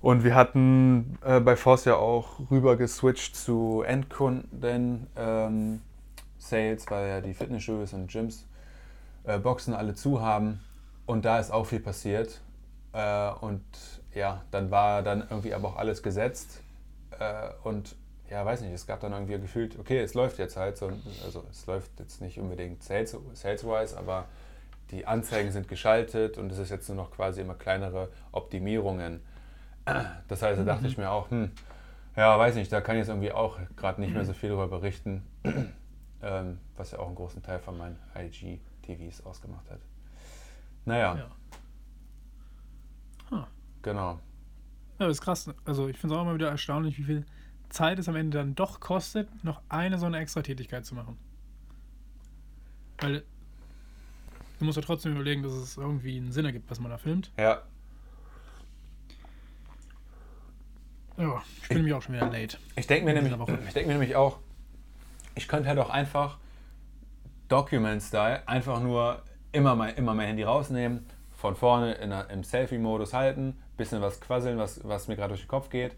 Und 0.00 0.22
wir 0.22 0.34
hatten 0.34 1.18
äh, 1.24 1.40
bei 1.40 1.56
Force 1.56 1.84
ja 1.84 1.96
auch 1.96 2.38
rüber 2.50 2.76
geswitcht 2.76 3.34
zu 3.34 3.82
Endkunden 3.84 5.08
ähm, 5.16 5.80
Sales, 6.38 6.88
weil 6.88 7.08
ja 7.08 7.20
die 7.20 7.34
Fitnessstudios 7.34 7.92
und 7.92 8.08
Gyms 8.08 8.46
äh, 9.24 9.38
Boxen 9.38 9.74
alle 9.74 9.94
zu 9.94 10.20
haben. 10.20 10.60
Und 11.06 11.24
da 11.24 11.40
ist 11.40 11.50
auch 11.50 11.64
viel 11.64 11.80
passiert. 11.80 12.40
Äh, 12.92 13.30
und 13.40 13.62
ja, 14.14 14.42
dann 14.50 14.70
war 14.70 15.02
dann 15.02 15.26
irgendwie 15.28 15.52
aber 15.52 15.68
auch 15.68 15.76
alles 15.76 16.02
gesetzt. 16.02 16.60
Äh, 17.18 17.50
und 17.64 17.96
ja, 18.30 18.44
weiß 18.44 18.60
nicht, 18.60 18.72
es 18.72 18.86
gab 18.86 19.00
dann 19.00 19.12
irgendwie 19.12 19.38
gefühlt, 19.38 19.78
okay, 19.78 19.98
es 20.00 20.14
läuft 20.14 20.38
jetzt 20.38 20.56
halt 20.56 20.76
so. 20.76 20.92
Also 21.24 21.44
es 21.50 21.66
läuft 21.66 21.90
jetzt 21.98 22.20
nicht 22.20 22.38
unbedingt 22.38 22.82
sales-wise, 22.82 23.34
sales 23.34 23.94
aber 23.94 24.26
die 24.90 25.06
Anzeigen 25.06 25.50
sind 25.50 25.68
geschaltet 25.68 26.38
und 26.38 26.52
es 26.52 26.58
ist 26.58 26.70
jetzt 26.70 26.88
nur 26.88 26.96
noch 26.96 27.10
quasi 27.10 27.40
immer 27.40 27.54
kleinere 27.54 28.08
Optimierungen. 28.32 29.20
Das 30.28 30.42
heißt, 30.42 30.60
da 30.60 30.64
dachte 30.64 30.82
mhm. 30.82 30.88
ich 30.88 30.98
mir 30.98 31.10
auch, 31.10 31.30
hm, 31.30 31.50
ja, 32.16 32.38
weiß 32.38 32.56
nicht, 32.56 32.72
da 32.72 32.80
kann 32.80 32.96
ich 32.96 33.00
jetzt 33.00 33.08
irgendwie 33.08 33.32
auch 33.32 33.58
gerade 33.76 34.00
nicht 34.00 34.12
mehr 34.12 34.24
so 34.24 34.32
viel 34.32 34.48
darüber 34.50 34.68
berichten, 34.68 35.22
ähm, 36.22 36.58
was 36.76 36.90
ja 36.90 36.98
auch 36.98 37.06
einen 37.06 37.14
großen 37.14 37.42
Teil 37.42 37.58
von 37.60 37.78
meinen 37.78 37.96
IG-TVs 38.16 39.24
ausgemacht 39.24 39.70
hat. 39.70 39.80
Naja. 40.84 41.16
Ja. 41.16 41.30
Huh. 43.30 43.44
Genau. 43.82 44.18
Ja, 44.98 45.06
das 45.06 45.18
ist 45.18 45.22
krass. 45.22 45.50
Also 45.64 45.88
ich 45.88 45.96
finde 45.96 46.14
es 46.14 46.18
auch 46.18 46.22
immer 46.22 46.34
wieder 46.34 46.48
erstaunlich, 46.48 46.98
wie 46.98 47.04
viel 47.04 47.26
Zeit 47.68 47.98
es 47.98 48.08
am 48.08 48.16
Ende 48.16 48.38
dann 48.38 48.54
doch 48.54 48.80
kostet, 48.80 49.28
noch 49.44 49.60
eine 49.68 49.98
so 49.98 50.06
eine 50.06 50.18
Extra-Tätigkeit 50.18 50.86
zu 50.86 50.94
machen. 50.94 51.18
Weil 52.98 53.22
du 54.58 54.64
musst 54.64 54.76
ja 54.76 54.82
trotzdem 54.82 55.12
überlegen, 55.12 55.42
dass 55.42 55.52
es 55.52 55.76
irgendwie 55.76 56.16
einen 56.16 56.32
Sinn 56.32 56.44
ergibt, 56.44 56.70
was 56.70 56.80
man 56.80 56.90
da 56.90 56.98
filmt. 56.98 57.30
Ja. 57.38 57.62
Ja, 61.18 61.42
ich 61.62 61.68
bin 61.68 61.78
nämlich 61.78 61.94
auch 61.94 62.02
schon 62.02 62.14
wieder 62.14 62.26
late. 62.26 62.58
Ich 62.76 62.86
denke 62.86 63.04
mir, 63.04 63.14
nämlich, 63.14 63.34
denk 63.74 63.86
mir 63.86 63.94
nämlich 63.94 64.14
auch, 64.14 64.38
ich 65.34 65.48
könnte 65.48 65.68
halt 65.68 65.78
auch 65.80 65.90
einfach 65.90 66.38
Document-Style 67.48 68.46
einfach 68.46 68.80
nur 68.80 69.22
immer 69.50 69.74
mein, 69.74 69.94
immer 69.96 70.14
mein 70.14 70.28
Handy 70.28 70.44
rausnehmen, 70.44 71.06
von 71.34 71.56
vorne 71.56 71.94
in 71.94 72.12
im 72.12 72.44
Selfie-Modus 72.44 73.14
halten, 73.14 73.58
bisschen 73.76 74.00
was 74.00 74.20
quasseln, 74.20 74.58
was, 74.58 74.86
was 74.86 75.08
mir 75.08 75.16
gerade 75.16 75.30
durch 75.30 75.42
den 75.42 75.48
Kopf 75.48 75.70
geht, 75.70 75.96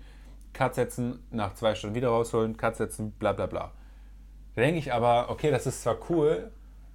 Cut 0.53 0.75
setzen, 0.75 1.23
nach 1.31 1.55
zwei 1.55 1.75
Stunden 1.75 1.97
wieder 1.97 2.09
rausholen, 2.09 2.57
Cut 2.57 2.77
setzen, 2.77 3.13
bla 3.13 3.33
bla 3.33 3.47
bla. 3.47 3.73
Da 4.55 4.63
denke 4.63 4.79
ich 4.79 4.93
aber, 4.93 5.29
okay, 5.31 5.51
das 5.51 5.67
ist 5.67 5.83
zwar 5.83 5.99
cool, 6.09 6.51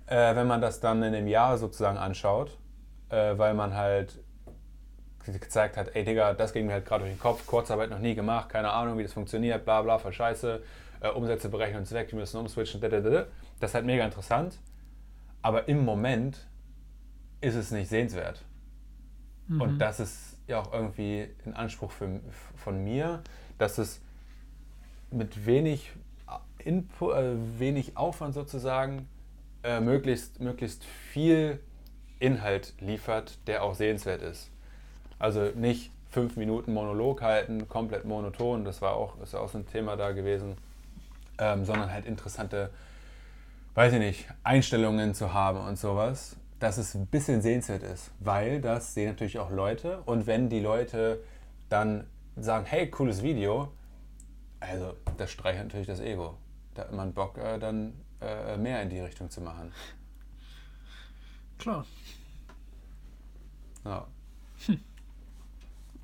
äh, 0.07 0.35
wenn 0.35 0.47
man 0.47 0.61
das 0.61 0.79
dann 0.79 1.03
in 1.03 1.13
einem 1.13 1.27
Jahr 1.27 1.57
sozusagen 1.57 1.97
anschaut, 1.97 2.57
äh, 3.09 3.37
weil 3.37 3.53
man 3.53 3.75
halt 3.75 4.19
gezeigt 5.25 5.77
hat, 5.77 5.95
ey 5.95 6.03
Digga, 6.03 6.33
das 6.33 6.53
ging 6.53 6.65
mir 6.65 6.73
halt 6.73 6.85
gerade 6.85 7.03
durch 7.03 7.13
den 7.13 7.19
Kopf, 7.19 7.45
Kurzarbeit 7.45 7.89
noch 7.89 7.99
nie 7.99 8.15
gemacht, 8.15 8.49
keine 8.49 8.71
Ahnung, 8.71 8.97
wie 8.97 9.03
das 9.03 9.13
funktioniert, 9.13 9.65
bla 9.65 9.81
bla, 9.81 9.97
voll 9.97 10.13
scheiße, 10.13 10.61
äh, 11.01 11.09
Umsätze 11.09 11.49
berechnen 11.49 11.79
und 11.79 11.91
weg, 11.91 12.09
die 12.09 12.15
müssen 12.15 12.37
umswitchen, 12.37 12.81
das 12.81 13.69
ist 13.69 13.75
halt 13.75 13.85
mega 13.85 14.05
interessant. 14.05 14.57
Aber 15.41 15.67
im 15.67 15.85
Moment 15.85 16.47
ist 17.41 17.55
es 17.55 17.71
nicht 17.71 17.89
sehenswert. 17.89 18.43
Mhm. 19.47 19.61
Und 19.61 19.79
das 19.79 19.99
ist 19.99 20.39
ja 20.47 20.59
auch 20.59 20.73
irgendwie 20.73 21.29
ein 21.45 21.53
Anspruch 21.53 21.91
für, 21.91 22.19
von 22.55 22.83
mir, 22.83 23.23
dass 23.57 23.77
es 23.77 24.01
mit 25.11 25.45
wenig, 25.45 25.91
Input, 26.59 27.15
äh, 27.15 27.35
wenig 27.59 27.95
Aufwand 27.95 28.33
sozusagen 28.33 29.07
äh, 29.63 29.79
möglichst, 29.79 30.39
möglichst 30.39 30.83
viel 30.83 31.59
Inhalt 32.19 32.73
liefert, 32.79 33.37
der 33.47 33.63
auch 33.63 33.75
sehenswert 33.75 34.21
ist. 34.21 34.49
Also 35.19 35.51
nicht 35.55 35.91
fünf 36.09 36.37
Minuten 36.37 36.73
Monolog 36.73 37.21
halten, 37.21 37.67
komplett 37.67 38.05
monoton, 38.05 38.63
das 38.63 38.81
war 38.81 38.95
auch, 38.95 39.19
ist 39.21 39.35
auch 39.35 39.49
so 39.49 39.57
ein 39.57 39.67
Thema 39.67 39.95
da 39.97 40.11
gewesen, 40.11 40.55
ähm, 41.37 41.65
sondern 41.65 41.91
halt 41.91 42.05
interessante 42.05 42.69
weiß 43.75 43.91
ich 43.93 43.99
nicht, 43.99 44.27
Einstellungen 44.43 45.13
zu 45.13 45.33
haben 45.33 45.59
und 45.59 45.77
sowas, 45.77 46.37
dass 46.59 46.77
es 46.77 46.95
ein 46.95 47.05
bisschen 47.05 47.41
sehenswert 47.41 47.83
ist, 47.83 48.09
weil 48.21 48.61
das 48.61 48.93
sehen 48.93 49.09
natürlich 49.09 49.37
auch 49.37 49.51
Leute 49.51 50.01
und 50.05 50.25
wenn 50.25 50.49
die 50.49 50.61
Leute 50.61 51.19
dann 51.69 52.07
sagen, 52.37 52.65
hey, 52.65 52.89
cooles 52.89 53.21
Video, 53.21 53.71
also 54.61 54.95
das 55.17 55.29
streichert 55.29 55.65
natürlich 55.65 55.87
das 55.87 55.99
Ego. 55.99 56.37
Da 56.73 56.83
hat 56.83 56.93
man 56.93 57.13
Bock, 57.13 57.37
äh, 57.37 57.59
dann 57.59 57.93
äh, 58.21 58.57
mehr 58.57 58.81
in 58.81 58.89
die 58.89 58.99
Richtung 58.99 59.29
zu 59.29 59.41
machen. 59.41 59.71
Klar. 61.59 61.85
Ja. 63.83 64.07
Hm. 64.65 64.79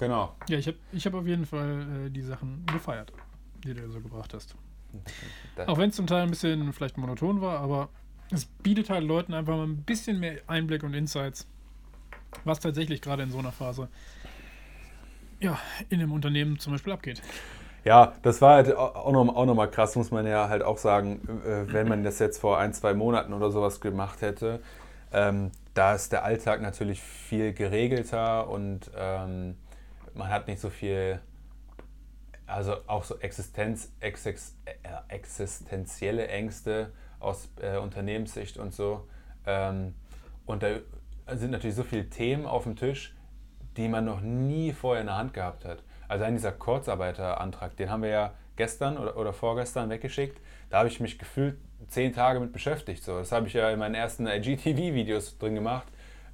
Genau. 0.01 0.35
Ja, 0.49 0.57
ich 0.57 0.65
habe 0.65 0.77
ich 0.91 1.05
hab 1.05 1.13
auf 1.13 1.27
jeden 1.27 1.45
Fall 1.45 2.07
äh, 2.07 2.09
die 2.09 2.23
Sachen 2.23 2.65
gefeiert, 2.65 3.13
die 3.63 3.75
du 3.75 3.87
so 3.87 4.01
gebracht 4.01 4.33
hast. 4.33 4.55
Auch 5.67 5.77
wenn 5.77 5.91
es 5.91 5.95
zum 5.95 6.07
Teil 6.07 6.23
ein 6.23 6.31
bisschen 6.31 6.73
vielleicht 6.73 6.97
monoton 6.97 7.39
war, 7.39 7.59
aber 7.59 7.89
es 8.31 8.45
bietet 8.45 8.89
halt 8.89 9.03
Leuten 9.03 9.35
einfach 9.35 9.55
mal 9.55 9.67
ein 9.67 9.83
bisschen 9.83 10.19
mehr 10.19 10.39
Einblick 10.47 10.81
und 10.81 10.95
Insights, 10.95 11.47
was 12.45 12.59
tatsächlich 12.59 12.99
gerade 12.99 13.21
in 13.21 13.29
so 13.29 13.37
einer 13.37 13.51
Phase 13.51 13.89
ja, 15.39 15.59
in 15.89 15.99
einem 15.99 16.13
Unternehmen 16.13 16.57
zum 16.57 16.73
Beispiel 16.73 16.93
abgeht. 16.93 17.21
Ja, 17.83 18.13
das 18.23 18.41
war 18.41 18.55
halt 18.55 18.75
auch 18.75 19.11
noch, 19.11 19.35
auch 19.35 19.45
noch 19.45 19.55
mal 19.55 19.67
krass, 19.67 19.95
muss 19.95 20.09
man 20.09 20.25
ja 20.25 20.49
halt 20.49 20.63
auch 20.63 20.79
sagen, 20.79 21.21
äh, 21.45 21.71
wenn 21.71 21.87
man 21.87 22.03
das 22.03 22.17
jetzt 22.17 22.39
vor 22.39 22.57
ein, 22.57 22.73
zwei 22.73 22.95
Monaten 22.95 23.33
oder 23.33 23.51
sowas 23.51 23.79
gemacht 23.79 24.21
hätte. 24.21 24.61
Ähm, 25.13 25.51
da 25.75 25.93
ist 25.93 26.11
der 26.11 26.23
Alltag 26.23 26.59
natürlich 26.63 27.01
viel 27.01 27.53
geregelter 27.53 28.49
und 28.49 28.89
ähm, 28.97 29.57
man 30.13 30.29
hat 30.29 30.47
nicht 30.47 30.59
so 30.59 30.69
viel, 30.69 31.19
also 32.45 32.75
auch 32.87 33.03
so 33.03 33.17
Existenz, 33.19 33.91
exex, 33.99 34.57
äh, 34.65 34.73
existenzielle 35.07 36.27
Ängste 36.27 36.91
aus 37.19 37.49
äh, 37.61 37.77
Unternehmenssicht 37.77 38.57
und 38.57 38.73
so. 38.73 39.07
Ähm, 39.45 39.95
und 40.45 40.63
da 40.63 40.79
sind 41.33 41.51
natürlich 41.51 41.75
so 41.75 41.83
viele 41.83 42.09
Themen 42.09 42.45
auf 42.45 42.63
dem 42.63 42.75
Tisch, 42.75 43.15
die 43.77 43.87
man 43.87 44.05
noch 44.05 44.21
nie 44.21 44.73
vorher 44.73 45.01
in 45.01 45.07
der 45.07 45.17
Hand 45.17 45.33
gehabt 45.33 45.65
hat. 45.65 45.83
Also 46.07 46.25
ein 46.25 46.35
dieser 46.35 46.51
Kurzarbeiterantrag, 46.51 47.77
den 47.77 47.89
haben 47.89 48.03
wir 48.03 48.09
ja 48.09 48.33
gestern 48.57 48.97
oder, 48.97 49.15
oder 49.17 49.33
vorgestern 49.33 49.89
weggeschickt. 49.89 50.39
Da 50.69 50.79
habe 50.79 50.89
ich 50.89 50.99
mich 50.99 51.17
gefühlt 51.17 51.57
zehn 51.87 52.13
Tage 52.13 52.39
mit 52.39 52.51
beschäftigt. 52.51 53.03
So. 53.03 53.17
Das 53.17 53.31
habe 53.31 53.47
ich 53.47 53.53
ja 53.53 53.69
in 53.69 53.79
meinen 53.79 53.95
ersten 53.95 54.27
IGTV-Videos 54.27 55.37
drin 55.37 55.55
gemacht, 55.55 55.87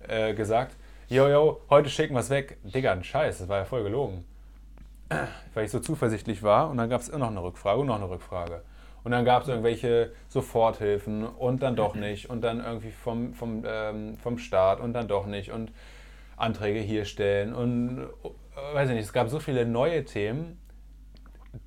äh, 0.08 0.34
gesagt. 0.34 0.76
Jo, 1.10 1.30
jo, 1.30 1.62
heute 1.70 1.90
schicken 1.90 2.16
wir 2.16 2.20
es 2.20 2.30
weg. 2.30 2.58
Digga, 2.64 2.92
ein 2.92 3.02
Scheiß, 3.02 3.38
das 3.38 3.48
war 3.48 3.60
ja 3.60 3.64
voll 3.64 3.82
gelogen. 3.82 4.26
Weil 5.54 5.64
ich 5.64 5.72
so 5.72 5.80
zuversichtlich 5.80 6.44
war 6.44 6.70
und 6.70 6.76
dann 6.76 6.90
gab 6.90 7.00
es 7.00 7.10
noch 7.10 7.30
eine 7.30 7.42
Rückfrage 7.42 7.80
und 7.80 7.88
noch 7.88 7.96
eine 7.96 8.10
Rückfrage. 8.10 8.62
Und 9.06 9.12
dann 9.12 9.24
gab 9.24 9.44
es 9.44 9.48
irgendwelche 9.48 10.12
Soforthilfen 10.28 11.26
und 11.26 11.64
dann 11.64 11.78
doch 11.78 11.96
nicht 11.96 12.30
und 12.30 12.42
dann 12.42 12.60
irgendwie 12.60 12.92
vom, 12.92 13.34
vom, 13.34 13.64
ähm, 13.66 14.18
vom 14.18 14.38
Staat 14.38 14.82
und 14.82 14.92
dann 14.92 15.08
doch 15.08 15.28
nicht 15.28 15.54
und 15.54 15.72
Anträge 16.36 16.82
hier 16.82 17.06
stellen 17.06 17.54
und 17.54 18.00
äh, 18.02 18.74
weiß 18.76 18.90
ich 18.90 18.96
nicht, 18.96 19.06
es 19.06 19.14
gab 19.14 19.30
so 19.30 19.40
viele 19.40 19.66
neue 19.66 20.04
Themen, 20.04 20.60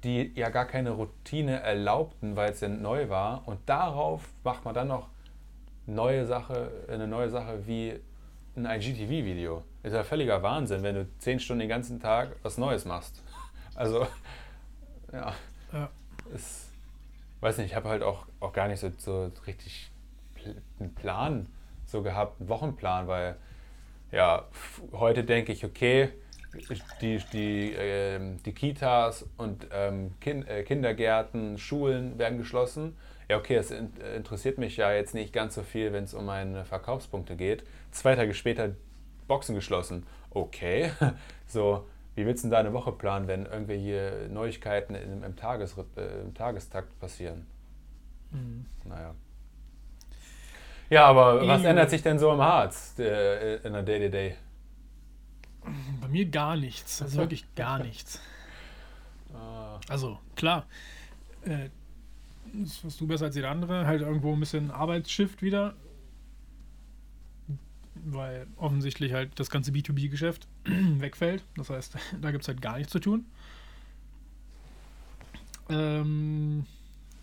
die 0.05 0.33
ja 0.35 0.50
gar 0.50 0.66
keine 0.66 0.90
Routine 0.90 1.61
erlaubten, 1.61 2.37
weil 2.37 2.50
es 2.50 2.61
ja 2.61 2.68
neu 2.68 3.09
war 3.09 3.48
und 3.48 3.59
darauf 3.64 4.29
macht 4.44 4.66
man 4.66 4.74
dann 4.74 4.88
noch 4.88 5.09
neue 5.87 6.26
Sache, 6.26 6.70
eine 6.88 7.09
neue 7.09 7.31
Sache 7.31 7.66
wie 7.66 8.00
ein 8.57 8.67
IGTV-Video. 8.67 9.63
Ist 9.83 9.93
ja 9.93 10.03
völliger 10.03 10.43
Wahnsinn, 10.43 10.83
wenn 10.83 10.95
du 10.95 11.07
zehn 11.19 11.41
Stunden 11.41 11.61
den 11.61 11.69
ganzen 11.69 12.01
Tag 12.01 12.37
was 12.43 12.59
Neues 12.59 12.85
machst. 12.85 13.23
Also, 13.77 14.07
ja, 15.11 15.33
Ja. 15.73 15.89
ist, 16.35 16.69
weiß 17.41 17.57
nicht, 17.59 17.69
ich 17.69 17.75
habe 17.77 17.89
halt 17.89 18.03
auch, 18.03 18.27
auch 18.41 18.53
gar 18.53 18.69
nicht 18.69 18.81
so, 18.81 18.91
so 18.99 19.31
richtig 19.47 19.91
einen 20.79 20.95
Plan 20.95 21.47
so 21.87 22.03
gehabt, 22.03 22.41
einen 22.41 22.49
Wochenplan, 22.51 23.07
weil 23.07 23.37
ja, 24.13 24.45
heute 24.93 25.25
denke 25.25 25.53
ich, 25.53 25.65
okay, 25.65 26.11
die, 27.01 27.19
die, 27.33 27.73
ähm, 27.79 28.43
die 28.45 28.53
Kitas 28.53 29.25
und 29.37 29.69
ähm, 29.73 30.13
kind, 30.21 30.49
äh, 30.49 30.63
Kindergärten, 30.65 31.57
Schulen 31.57 32.19
werden 32.19 32.37
geschlossen. 32.39 32.97
Ja, 33.29 33.39
okay, 33.39 33.55
das 33.55 33.71
in, 33.71 33.93
äh, 34.01 34.17
interessiert 34.17 34.59
mich 34.59 34.77
ja 34.77 34.93
jetzt 34.93 35.15
nicht 35.15 35.33
ganz 35.33 35.55
so 35.55 35.63
viel, 35.63 35.93
wenn 35.93 36.05
es 36.05 36.13
um 36.13 36.27
meine 36.27 36.65
Verkaufspunkte 36.65 37.37
geht. 37.37 37.63
Zwei 37.90 38.14
Tage 38.14 38.35
später 38.35 38.74
Boxen 39.29 39.55
geschlossen. 39.55 40.07
Okay, 40.31 40.92
so, 41.46 41.87
wie 42.14 42.26
willst 42.26 42.44
du 42.44 42.46
denn 42.48 42.53
da 42.53 42.59
eine 42.59 42.72
Woche 42.72 42.92
planen, 42.92 43.26
wenn 43.29 43.46
irgendwelche 43.46 44.29
Neuigkeiten 44.31 44.94
im, 44.94 45.22
im, 45.24 45.37
Tages, 45.37 45.76
äh, 45.96 46.20
im 46.20 46.35
Tagestakt 46.35 46.98
passieren? 47.00 47.46
Mhm. 48.31 48.66
Naja. 48.85 49.14
Ja, 50.88 51.07
aber 51.07 51.46
was 51.46 51.62
ändert 51.62 51.90
sich 51.90 52.03
denn 52.03 52.18
so 52.18 52.33
im 52.33 52.40
Harz 52.40 52.98
äh, 52.98 53.57
in 53.57 53.72
der 53.72 53.83
Day-to-Day? 53.83 54.35
Bei 56.00 56.09
mir 56.09 56.26
gar 56.26 56.57
nichts. 56.57 57.00
Also 57.00 57.18
wirklich 57.18 57.44
gar 57.55 57.79
nichts. 57.79 58.20
Ah, 59.35 59.79
Also, 59.88 60.18
klar. 60.35 60.66
Äh, 61.44 61.68
das 62.53 62.83
wirst 62.83 63.00
du 63.00 63.07
besser 63.07 63.26
als 63.26 63.37
jeder 63.37 63.50
andere. 63.50 63.87
Halt 63.87 64.00
irgendwo 64.00 64.33
ein 64.33 64.40
bisschen 64.40 64.72
Arbeitsshift 64.72 65.42
wieder. 65.42 65.74
Weil 68.05 68.47
offensichtlich 68.57 69.13
halt 69.13 69.39
das 69.39 69.51
ganze 69.51 69.73
B2B-Geschäft 69.73 70.47
wegfällt. 70.65 71.45
Das 71.57 71.71
heißt, 71.71 71.97
da 72.21 72.31
gibt 72.31 72.43
es 72.43 72.49
halt 72.49 72.63
gar 72.63 72.79
nichts 72.79 72.93
zu 72.93 72.99
tun. 72.99 73.27
Ähm, 75.69 76.67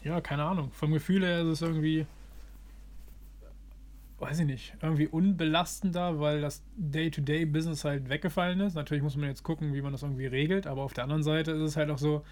ja, 0.04 0.22
keine 0.22 0.44
Ahnung. 0.44 0.72
Vom 0.72 0.92
Gefühl 0.92 1.26
her 1.26 1.42
ist 1.42 1.48
es 1.48 1.62
irgendwie, 1.62 2.06
weiß 4.20 4.40
ich 4.40 4.46
nicht, 4.46 4.74
irgendwie 4.82 5.08
unbelastender, 5.08 6.20
weil 6.20 6.42
das 6.42 6.64
Day-to-Day-Business 6.78 7.84
halt 7.84 8.10
weggefallen 8.10 8.62
ist. 8.62 8.76
Natürlich 8.76 9.04
muss 9.04 9.18
man 9.18 9.30
jetzt 9.30 9.44
gucken, 9.44 9.74
wie 9.74 9.82
man 9.82 9.92
das 9.92 10.04
irgendwie 10.04 10.28
regelt, 10.28 10.68
aber 10.68 10.84
auf 10.84 10.94
der 10.94 11.04
anderen 11.04 11.24
Seite 11.24 11.52
ist 11.52 11.62
es 11.62 11.78
halt 11.78 11.90
auch 11.90 11.98
so, 11.98 12.24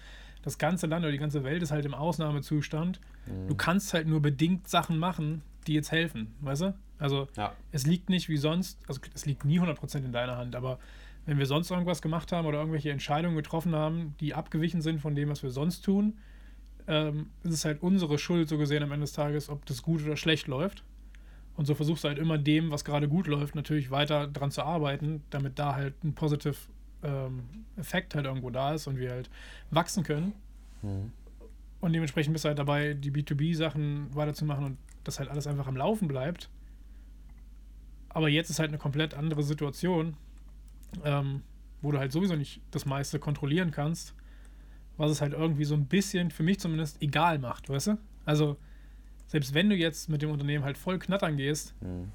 das 0.46 0.58
ganze 0.58 0.86
Land 0.86 1.04
oder 1.04 1.10
die 1.12 1.18
ganze 1.18 1.42
Welt 1.42 1.60
ist 1.62 1.72
halt 1.72 1.84
im 1.84 1.94
Ausnahmezustand. 1.94 3.00
Du 3.48 3.54
kannst 3.54 3.94
halt 3.94 4.06
nur 4.06 4.20
bedingt 4.20 4.68
Sachen 4.68 4.98
machen, 4.98 5.42
die 5.66 5.74
jetzt 5.74 5.92
helfen, 5.92 6.34
weißt 6.40 6.62
du? 6.62 6.74
Also 6.98 7.28
ja. 7.36 7.52
es 7.72 7.86
liegt 7.86 8.08
nicht 8.08 8.28
wie 8.28 8.36
sonst, 8.36 8.78
also 8.88 9.00
es 9.14 9.26
liegt 9.26 9.44
nie 9.44 9.60
100% 9.60 9.98
in 9.98 10.12
deiner 10.12 10.36
Hand, 10.36 10.56
aber 10.56 10.78
wenn 11.26 11.38
wir 11.38 11.46
sonst 11.46 11.70
irgendwas 11.70 12.00
gemacht 12.00 12.32
haben 12.32 12.46
oder 12.46 12.58
irgendwelche 12.58 12.90
Entscheidungen 12.90 13.36
getroffen 13.36 13.74
haben, 13.74 14.14
die 14.20 14.34
abgewichen 14.34 14.80
sind 14.80 15.00
von 15.00 15.14
dem, 15.14 15.28
was 15.28 15.42
wir 15.42 15.50
sonst 15.50 15.82
tun, 15.82 16.18
ähm, 16.86 17.30
ist 17.42 17.52
es 17.52 17.64
halt 17.64 17.82
unsere 17.82 18.16
Schuld, 18.18 18.48
so 18.48 18.58
gesehen 18.58 18.82
am 18.82 18.92
Ende 18.92 19.04
des 19.04 19.12
Tages, 19.12 19.48
ob 19.48 19.66
das 19.66 19.82
gut 19.82 20.02
oder 20.04 20.16
schlecht 20.16 20.46
läuft. 20.46 20.84
Und 21.56 21.64
so 21.64 21.74
versuchst 21.74 22.04
du 22.04 22.08
halt 22.08 22.18
immer 22.18 22.38
dem, 22.38 22.70
was 22.70 22.84
gerade 22.84 23.08
gut 23.08 23.26
läuft, 23.26 23.54
natürlich 23.54 23.90
weiter 23.90 24.28
dran 24.28 24.50
zu 24.50 24.62
arbeiten, 24.62 25.22
damit 25.30 25.58
da 25.58 25.74
halt 25.74 25.94
ein 26.04 26.14
positive 26.14 26.56
ähm, 27.02 27.44
Effekt 27.76 28.14
halt 28.14 28.26
irgendwo 28.26 28.50
da 28.50 28.74
ist 28.74 28.86
und 28.86 28.98
wir 28.98 29.10
halt 29.10 29.30
wachsen 29.70 30.04
können. 30.04 30.32
Mhm. 30.82 31.12
Und 31.86 31.92
dementsprechend 31.92 32.32
bist 32.32 32.44
du 32.44 32.48
halt 32.48 32.58
dabei, 32.58 32.94
die 32.94 33.12
B2B-Sachen 33.12 34.12
weiterzumachen 34.12 34.64
und 34.64 34.78
das 35.04 35.20
halt 35.20 35.30
alles 35.30 35.46
einfach 35.46 35.68
am 35.68 35.76
Laufen 35.76 36.08
bleibt. 36.08 36.50
Aber 38.08 38.28
jetzt 38.28 38.50
ist 38.50 38.58
halt 38.58 38.70
eine 38.70 38.78
komplett 38.78 39.14
andere 39.14 39.44
Situation, 39.44 40.16
ähm, 41.04 41.42
wo 41.82 41.92
du 41.92 41.98
halt 42.00 42.10
sowieso 42.10 42.34
nicht 42.34 42.60
das 42.72 42.86
meiste 42.86 43.20
kontrollieren 43.20 43.70
kannst, 43.70 44.16
was 44.96 45.12
es 45.12 45.20
halt 45.20 45.32
irgendwie 45.32 45.64
so 45.64 45.76
ein 45.76 45.86
bisschen, 45.86 46.32
für 46.32 46.42
mich 46.42 46.58
zumindest, 46.58 47.00
egal 47.00 47.38
macht, 47.38 47.68
weißt 47.68 47.86
du? 47.86 47.98
Also, 48.24 48.56
selbst 49.28 49.54
wenn 49.54 49.70
du 49.70 49.76
jetzt 49.76 50.08
mit 50.08 50.22
dem 50.22 50.30
Unternehmen 50.30 50.64
halt 50.64 50.78
voll 50.78 50.98
knattern 50.98 51.36
gehst, 51.36 51.72
Mhm. 51.80 52.10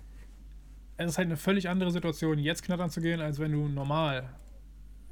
es 0.97 1.11
ist 1.11 1.17
halt 1.17 1.27
eine 1.27 1.37
völlig 1.37 1.69
andere 1.69 1.91
Situation, 1.91 2.39
jetzt 2.39 2.63
knattern 2.63 2.89
zu 2.89 2.99
gehen, 2.99 3.21
als 3.21 3.39
wenn 3.39 3.53
du 3.53 3.69
normal 3.69 4.27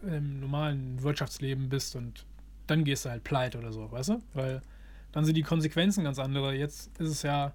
im 0.04 0.42
normalen 0.42 1.02
Wirtschaftsleben 1.02 1.70
bist 1.70 1.96
und 1.96 2.26
dann 2.70 2.84
gehst 2.84 3.06
du 3.06 3.10
halt 3.10 3.24
pleite 3.24 3.58
oder 3.58 3.72
so, 3.72 3.92
weißt 3.92 4.10
du? 4.10 4.22
Weil 4.34 4.62
dann 5.12 5.26
sind 5.26 5.36
die 5.36 5.44
Konsequenzen 5.44 6.04
ganz 6.04 6.20
andere. 6.20 6.54
Jetzt 6.54 6.98
ist 7.00 7.10
es 7.10 7.24
ja 7.24 7.54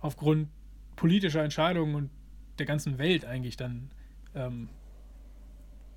aufgrund 0.00 0.48
politischer 0.96 1.42
Entscheidungen 1.42 1.94
und 1.94 2.10
der 2.58 2.66
ganzen 2.66 2.98
Welt 2.98 3.24
eigentlich 3.24 3.56
dann 3.56 3.90
ähm, 4.34 4.68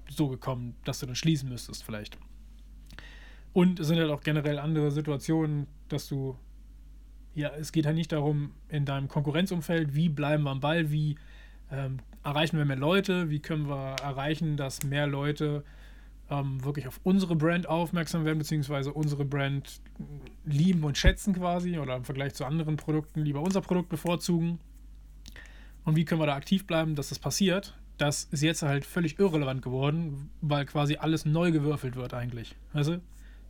so 0.09 0.27
gekommen, 0.27 0.75
dass 0.85 0.99
du 0.99 1.05
dann 1.05 1.15
schließen 1.15 1.49
müsstest 1.49 1.83
vielleicht. 1.83 2.17
Und 3.53 3.79
es 3.79 3.87
sind 3.87 3.97
halt 3.97 4.09
auch 4.09 4.21
generell 4.21 4.59
andere 4.59 4.91
Situationen, 4.91 5.67
dass 5.89 6.07
du, 6.07 6.37
ja, 7.33 7.49
es 7.55 7.71
geht 7.71 7.85
halt 7.85 7.95
nicht 7.95 8.11
darum, 8.11 8.53
in 8.69 8.85
deinem 8.85 9.07
Konkurrenzumfeld, 9.07 9.95
wie 9.95 10.09
bleiben 10.09 10.43
wir 10.43 10.51
am 10.51 10.59
Ball, 10.59 10.91
wie 10.91 11.17
ähm, 11.71 11.99
erreichen 12.23 12.57
wir 12.57 12.65
mehr 12.65 12.75
Leute, 12.75 13.29
wie 13.29 13.39
können 13.39 13.67
wir 13.67 13.95
erreichen, 14.01 14.57
dass 14.57 14.83
mehr 14.83 15.07
Leute 15.07 15.63
ähm, 16.29 16.63
wirklich 16.63 16.87
auf 16.87 16.99
unsere 17.03 17.35
Brand 17.35 17.67
aufmerksam 17.67 18.25
werden, 18.25 18.39
beziehungsweise 18.39 18.91
unsere 18.93 19.25
Brand 19.25 19.79
lieben 20.43 20.83
und 20.83 20.97
schätzen 20.97 21.33
quasi 21.33 21.77
oder 21.77 21.95
im 21.95 22.03
Vergleich 22.03 22.33
zu 22.33 22.45
anderen 22.45 22.77
Produkten 22.77 23.21
lieber 23.21 23.41
unser 23.41 23.61
Produkt 23.61 23.89
bevorzugen. 23.89 24.59
Und 25.83 25.95
wie 25.95 26.05
können 26.05 26.19
wir 26.19 26.25
da 26.25 26.35
aktiv 26.35 26.65
bleiben, 26.65 26.95
dass 26.95 27.09
das 27.09 27.19
passiert? 27.19 27.77
Das 27.97 28.25
ist 28.25 28.41
jetzt 28.41 28.63
halt 28.63 28.85
völlig 28.85 29.19
irrelevant 29.19 29.61
geworden, 29.61 30.29
weil 30.41 30.65
quasi 30.65 30.97
alles 30.97 31.25
neu 31.25 31.51
gewürfelt 31.51 31.95
wird 31.95 32.13
eigentlich. 32.13 32.55
Also 32.73 32.97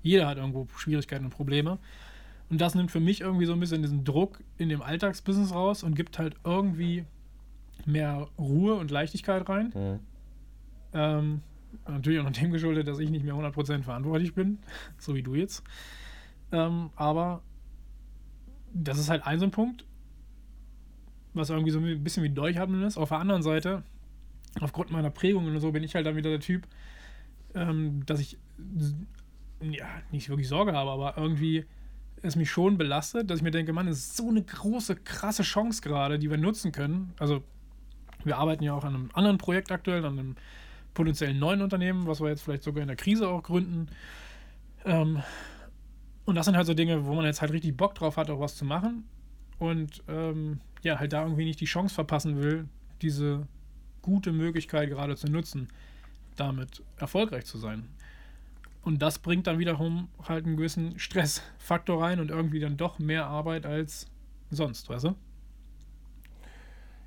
jeder 0.03 0.27
hat 0.27 0.37
irgendwo 0.37 0.67
Schwierigkeiten 0.75 1.25
und 1.25 1.31
Probleme. 1.31 1.79
Und 2.49 2.61
das 2.61 2.75
nimmt 2.75 2.91
für 2.91 2.99
mich 2.99 3.21
irgendwie 3.21 3.45
so 3.45 3.53
ein 3.53 3.59
bisschen 3.59 3.81
diesen 3.81 4.03
Druck 4.03 4.39
in 4.57 4.69
dem 4.69 4.81
Alltagsbusiness 4.81 5.53
raus 5.53 5.81
und 5.81 5.95
gibt 5.95 6.19
halt 6.19 6.35
irgendwie 6.43 7.05
mehr 7.85 8.27
Ruhe 8.37 8.75
und 8.75 8.91
Leichtigkeit 8.91 9.47
rein. 9.49 9.73
Mhm. 9.73 9.99
Ähm, 10.93 11.41
natürlich 11.87 12.19
auch 12.19 12.23
noch 12.23 12.31
dem 12.31 12.51
geschuldet, 12.51 12.87
dass 12.87 12.99
ich 12.99 13.09
nicht 13.09 13.25
mehr 13.25 13.35
100% 13.35 13.83
verantwortlich 13.83 14.33
bin, 14.33 14.59
so 14.97 15.15
wie 15.15 15.23
du 15.23 15.35
jetzt. 15.35 15.63
Ähm, 16.51 16.89
aber 16.95 17.41
das 18.73 18.99
ist 18.99 19.09
halt 19.09 19.25
ein 19.25 19.39
so 19.39 19.45
ein 19.45 19.51
Punkt, 19.51 19.85
was 21.33 21.49
irgendwie 21.49 21.71
so 21.71 21.79
ein 21.79 22.03
bisschen 22.03 22.23
wie 22.23 22.29
Durchatmen 22.29 22.83
ist. 22.83 22.97
Auf 22.97 23.09
der 23.09 23.19
anderen 23.19 23.41
Seite, 23.41 23.83
aufgrund 24.61 24.91
meiner 24.91 25.09
Prägung 25.09 25.45
und 25.47 25.59
so, 25.59 25.71
bin 25.71 25.83
ich 25.83 25.95
halt 25.95 26.05
dann 26.05 26.15
wieder 26.15 26.29
der 26.29 26.39
Typ, 26.39 26.67
ähm, 27.53 28.05
dass 28.05 28.19
ich 28.19 28.37
ja, 29.61 29.87
nicht 30.11 30.29
wirklich 30.29 30.47
Sorge 30.47 30.73
habe, 30.73 30.91
aber 30.91 31.17
irgendwie 31.17 31.65
es 32.21 32.35
mich 32.35 32.49
schon 32.49 32.77
belastet, 32.77 33.29
dass 33.29 33.37
ich 33.39 33.43
mir 33.43 33.51
denke, 33.51 33.73
Mann, 33.73 33.87
es 33.87 33.99
ist 33.99 34.17
so 34.17 34.29
eine 34.29 34.41
große, 34.41 34.95
krasse 34.95 35.43
Chance 35.43 35.81
gerade, 35.81 36.17
die 36.19 36.29
wir 36.29 36.37
nutzen 36.37 36.71
können. 36.71 37.13
Also 37.19 37.43
wir 38.23 38.37
arbeiten 38.37 38.63
ja 38.63 38.73
auch 38.73 38.83
an 38.83 38.95
einem 38.95 39.09
anderen 39.13 39.37
Projekt 39.37 39.71
aktuell, 39.71 40.03
an 40.05 40.19
einem 40.19 40.35
potenziellen 40.95 41.37
neuen 41.37 41.61
Unternehmen, 41.61 42.07
was 42.07 42.19
wir 42.19 42.29
jetzt 42.29 42.41
vielleicht 42.41 42.63
sogar 42.63 42.81
in 42.81 42.87
der 42.87 42.95
Krise 42.97 43.27
auch 43.27 43.43
gründen. 43.43 43.89
Ähm, 44.83 45.21
und 46.25 46.33
das 46.33 46.45
sind 46.45 46.57
halt 46.57 46.65
so 46.65 46.73
Dinge, 46.73 47.05
wo 47.05 47.13
man 47.13 47.25
jetzt 47.25 47.41
halt 47.41 47.51
richtig 47.51 47.77
Bock 47.77 47.93
drauf 47.93 48.17
hat, 48.17 48.31
auch 48.31 48.39
was 48.39 48.55
zu 48.55 48.65
machen. 48.65 49.03
Und 49.59 50.01
ähm, 50.07 50.59
ja, 50.81 50.99
halt 50.99 51.13
da 51.13 51.21
irgendwie 51.23 51.45
nicht 51.45 51.61
die 51.61 51.65
Chance 51.65 51.93
verpassen 51.93 52.41
will, 52.41 52.67
diese 53.03 53.47
gute 54.01 54.31
Möglichkeit 54.31 54.89
gerade 54.89 55.15
zu 55.15 55.27
nutzen, 55.27 55.67
damit 56.35 56.81
erfolgreich 56.97 57.45
zu 57.45 57.59
sein. 57.59 57.87
Und 58.83 59.01
das 59.01 59.19
bringt 59.19 59.47
dann 59.47 59.59
wiederum 59.59 60.09
halt 60.27 60.45
einen 60.45 60.57
gewissen 60.57 60.99
Stressfaktor 60.99 62.03
rein 62.03 62.19
und 62.19 62.29
irgendwie 62.29 62.59
dann 62.59 62.77
doch 62.77 62.99
mehr 62.99 63.25
Arbeit 63.25 63.65
als 63.65 64.07
sonst, 64.51 64.89
weißt 64.89 65.05
du? 65.05 65.15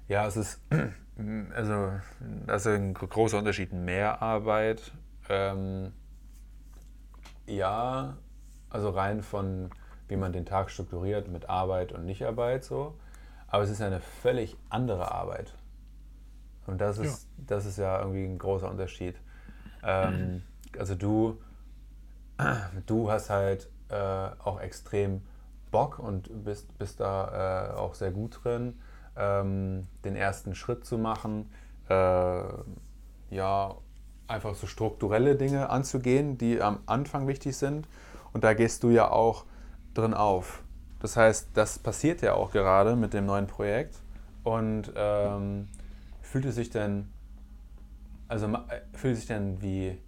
Ja, 0.08 0.26
es 0.26 0.36
ist 0.36 0.60
also 1.54 1.92
das 2.46 2.66
ist 2.66 2.72
ein 2.72 2.94
großer 2.94 3.38
Unterschied. 3.38 3.72
Mehr 3.72 4.22
Arbeit, 4.22 4.92
ähm, 5.28 5.92
ja, 7.46 8.16
also 8.70 8.90
rein 8.90 9.22
von 9.22 9.70
wie 10.08 10.16
man 10.16 10.32
den 10.32 10.46
Tag 10.46 10.70
strukturiert 10.70 11.28
mit 11.28 11.48
Arbeit 11.48 11.92
und 11.92 12.04
Nichtarbeit 12.04 12.64
so. 12.64 12.98
Aber 13.46 13.62
es 13.62 13.70
ist 13.70 13.80
eine 13.80 14.00
völlig 14.00 14.56
andere 14.68 15.12
Arbeit. 15.12 15.54
Und 16.66 16.80
das 16.80 16.98
ist, 16.98 17.28
ja. 17.38 17.44
das 17.46 17.66
ist 17.66 17.78
ja 17.78 17.98
irgendwie 17.98 18.24
ein 18.24 18.38
großer 18.38 18.70
Unterschied. 18.70 19.16
Ähm, 19.82 20.42
also 20.78 20.94
du, 20.94 21.40
du 22.86 23.10
hast 23.10 23.30
halt 23.30 23.70
äh, 23.88 23.94
auch 23.94 24.60
extrem 24.60 25.22
Bock 25.70 25.98
und 25.98 26.44
bist, 26.44 26.76
bist 26.78 27.00
da 27.00 27.70
äh, 27.70 27.74
auch 27.74 27.94
sehr 27.94 28.10
gut 28.10 28.40
drin, 28.42 28.80
ähm, 29.18 29.86
den 30.04 30.16
ersten 30.16 30.54
Schritt 30.54 30.86
zu 30.86 30.96
machen, 30.96 31.50
äh, 31.88 32.42
ja, 33.30 33.74
einfach 34.26 34.54
so 34.54 34.66
strukturelle 34.66 35.36
Dinge 35.36 35.70
anzugehen, 35.70 36.38
die 36.38 36.60
am 36.60 36.80
Anfang 36.86 37.26
wichtig 37.26 37.56
sind. 37.56 37.88
Und 38.32 38.44
da 38.44 38.54
gehst 38.54 38.82
du 38.82 38.90
ja 38.90 39.10
auch 39.10 39.44
drin 39.94 40.14
auf. 40.14 40.62
Das 41.00 41.16
heißt, 41.16 41.50
das 41.54 41.78
passiert 41.78 42.22
ja 42.22 42.34
auch 42.34 42.52
gerade 42.52 42.96
mit 42.96 43.14
dem 43.14 43.26
neuen 43.26 43.46
Projekt. 43.46 43.96
Und 44.44 44.92
ähm, 44.96 45.68
fühlt 46.22 46.44
es 46.44 46.56
sich 46.56 46.70
denn, 46.70 47.08
also 48.28 48.46
äh, 48.46 48.80
fühlt 48.92 49.14
es 49.14 49.20
sich 49.20 49.28
denn 49.28 49.60
wie, 49.62 49.98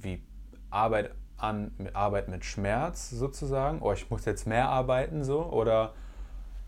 wie 0.00 0.22
Arbeit 0.70 1.10
an, 1.36 1.72
Arbeit 1.92 2.28
mit 2.28 2.44
Schmerz 2.44 3.10
sozusagen? 3.10 3.80
Oh, 3.82 3.92
ich 3.92 4.10
muss 4.10 4.24
jetzt 4.24 4.46
mehr 4.46 4.68
arbeiten 4.68 5.24
so? 5.24 5.42
Oder, 5.44 5.92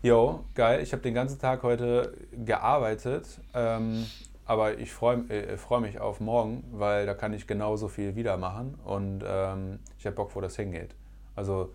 yo, 0.01 0.45
geil, 0.53 0.81
ich 0.81 0.91
habe 0.93 1.01
den 1.01 1.13
ganzen 1.13 1.39
Tag 1.39 1.63
heute 1.63 2.13
gearbeitet, 2.31 3.39
ähm, 3.53 4.05
aber 4.45 4.77
ich 4.79 4.91
freue 4.91 5.29
äh, 5.29 5.57
freu 5.57 5.79
mich 5.79 5.99
auf 5.99 6.19
morgen, 6.19 6.63
weil 6.71 7.05
da 7.05 7.13
kann 7.13 7.33
ich 7.33 7.47
genauso 7.47 7.87
viel 7.87 8.15
wieder 8.15 8.37
machen 8.37 8.75
und 8.83 9.23
ähm, 9.25 9.79
ich 9.97 10.05
habe 10.05 10.15
Bock, 10.15 10.35
wo 10.35 10.41
das 10.41 10.55
hingeht. 10.55 10.95
Also 11.35 11.73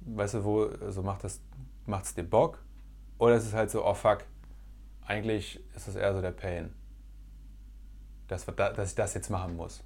weißt 0.00 0.34
du, 0.34 0.44
wo, 0.44 0.64
also 0.64 1.02
macht 1.02 1.24
es 1.24 1.40
macht's 1.86 2.14
dir 2.14 2.24
Bock? 2.24 2.62
Oder 3.18 3.36
ist 3.36 3.46
es 3.46 3.54
halt 3.54 3.70
so, 3.70 3.84
oh 3.84 3.94
fuck, 3.94 4.24
eigentlich 5.06 5.60
ist 5.74 5.88
es 5.88 5.96
eher 5.96 6.14
so 6.14 6.20
der 6.20 6.32
Pain, 6.32 6.72
dass, 8.28 8.44
dass 8.44 8.90
ich 8.90 8.94
das 8.94 9.14
jetzt 9.14 9.30
machen 9.30 9.56
muss? 9.56 9.82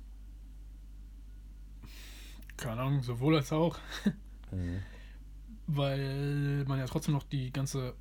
Keine 2.56 2.82
Ahnung, 2.82 3.02
sowohl 3.02 3.36
als 3.36 3.52
auch. 3.52 3.78
Mhm. 4.50 4.82
Weil 5.72 6.64
man 6.66 6.78
ja 6.78 6.86
trotzdem 6.86 7.14
noch 7.14 7.22
die 7.22 7.52
ganze 7.52 7.94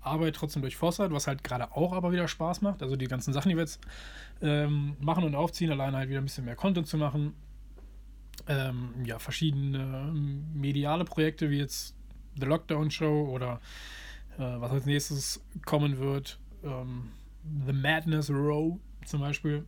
Arbeit 0.00 0.36
trotzdem 0.36 0.62
durchforstet, 0.62 1.12
was 1.12 1.26
halt 1.26 1.44
gerade 1.44 1.72
auch 1.72 1.92
aber 1.92 2.12
wieder 2.12 2.28
Spaß 2.28 2.62
macht. 2.62 2.82
Also 2.82 2.96
die 2.96 3.06
ganzen 3.06 3.32
Sachen, 3.32 3.50
die 3.50 3.56
wir 3.56 3.62
jetzt 3.62 3.80
ähm, 4.40 4.96
machen 5.00 5.24
und 5.24 5.34
aufziehen, 5.34 5.70
alleine 5.70 5.98
halt 5.98 6.08
wieder 6.08 6.20
ein 6.20 6.24
bisschen 6.24 6.44
mehr 6.44 6.56
Content 6.56 6.86
zu 6.86 6.96
machen, 6.96 7.34
ähm, 8.46 8.94
ja, 9.04 9.18
verschiedene 9.18 9.78
ähm, 9.78 10.46
mediale 10.54 11.04
Projekte 11.04 11.50
wie 11.50 11.58
jetzt 11.58 11.94
The 12.38 12.46
Lockdown 12.46 12.90
Show 12.90 13.28
oder 13.30 13.60
äh, 14.38 14.60
was 14.60 14.70
als 14.70 14.86
nächstes 14.86 15.44
kommen 15.64 15.98
wird, 15.98 16.38
ähm, 16.64 17.10
The 17.66 17.72
Madness 17.72 18.30
Row 18.30 18.78
zum 19.04 19.20
Beispiel. 19.20 19.66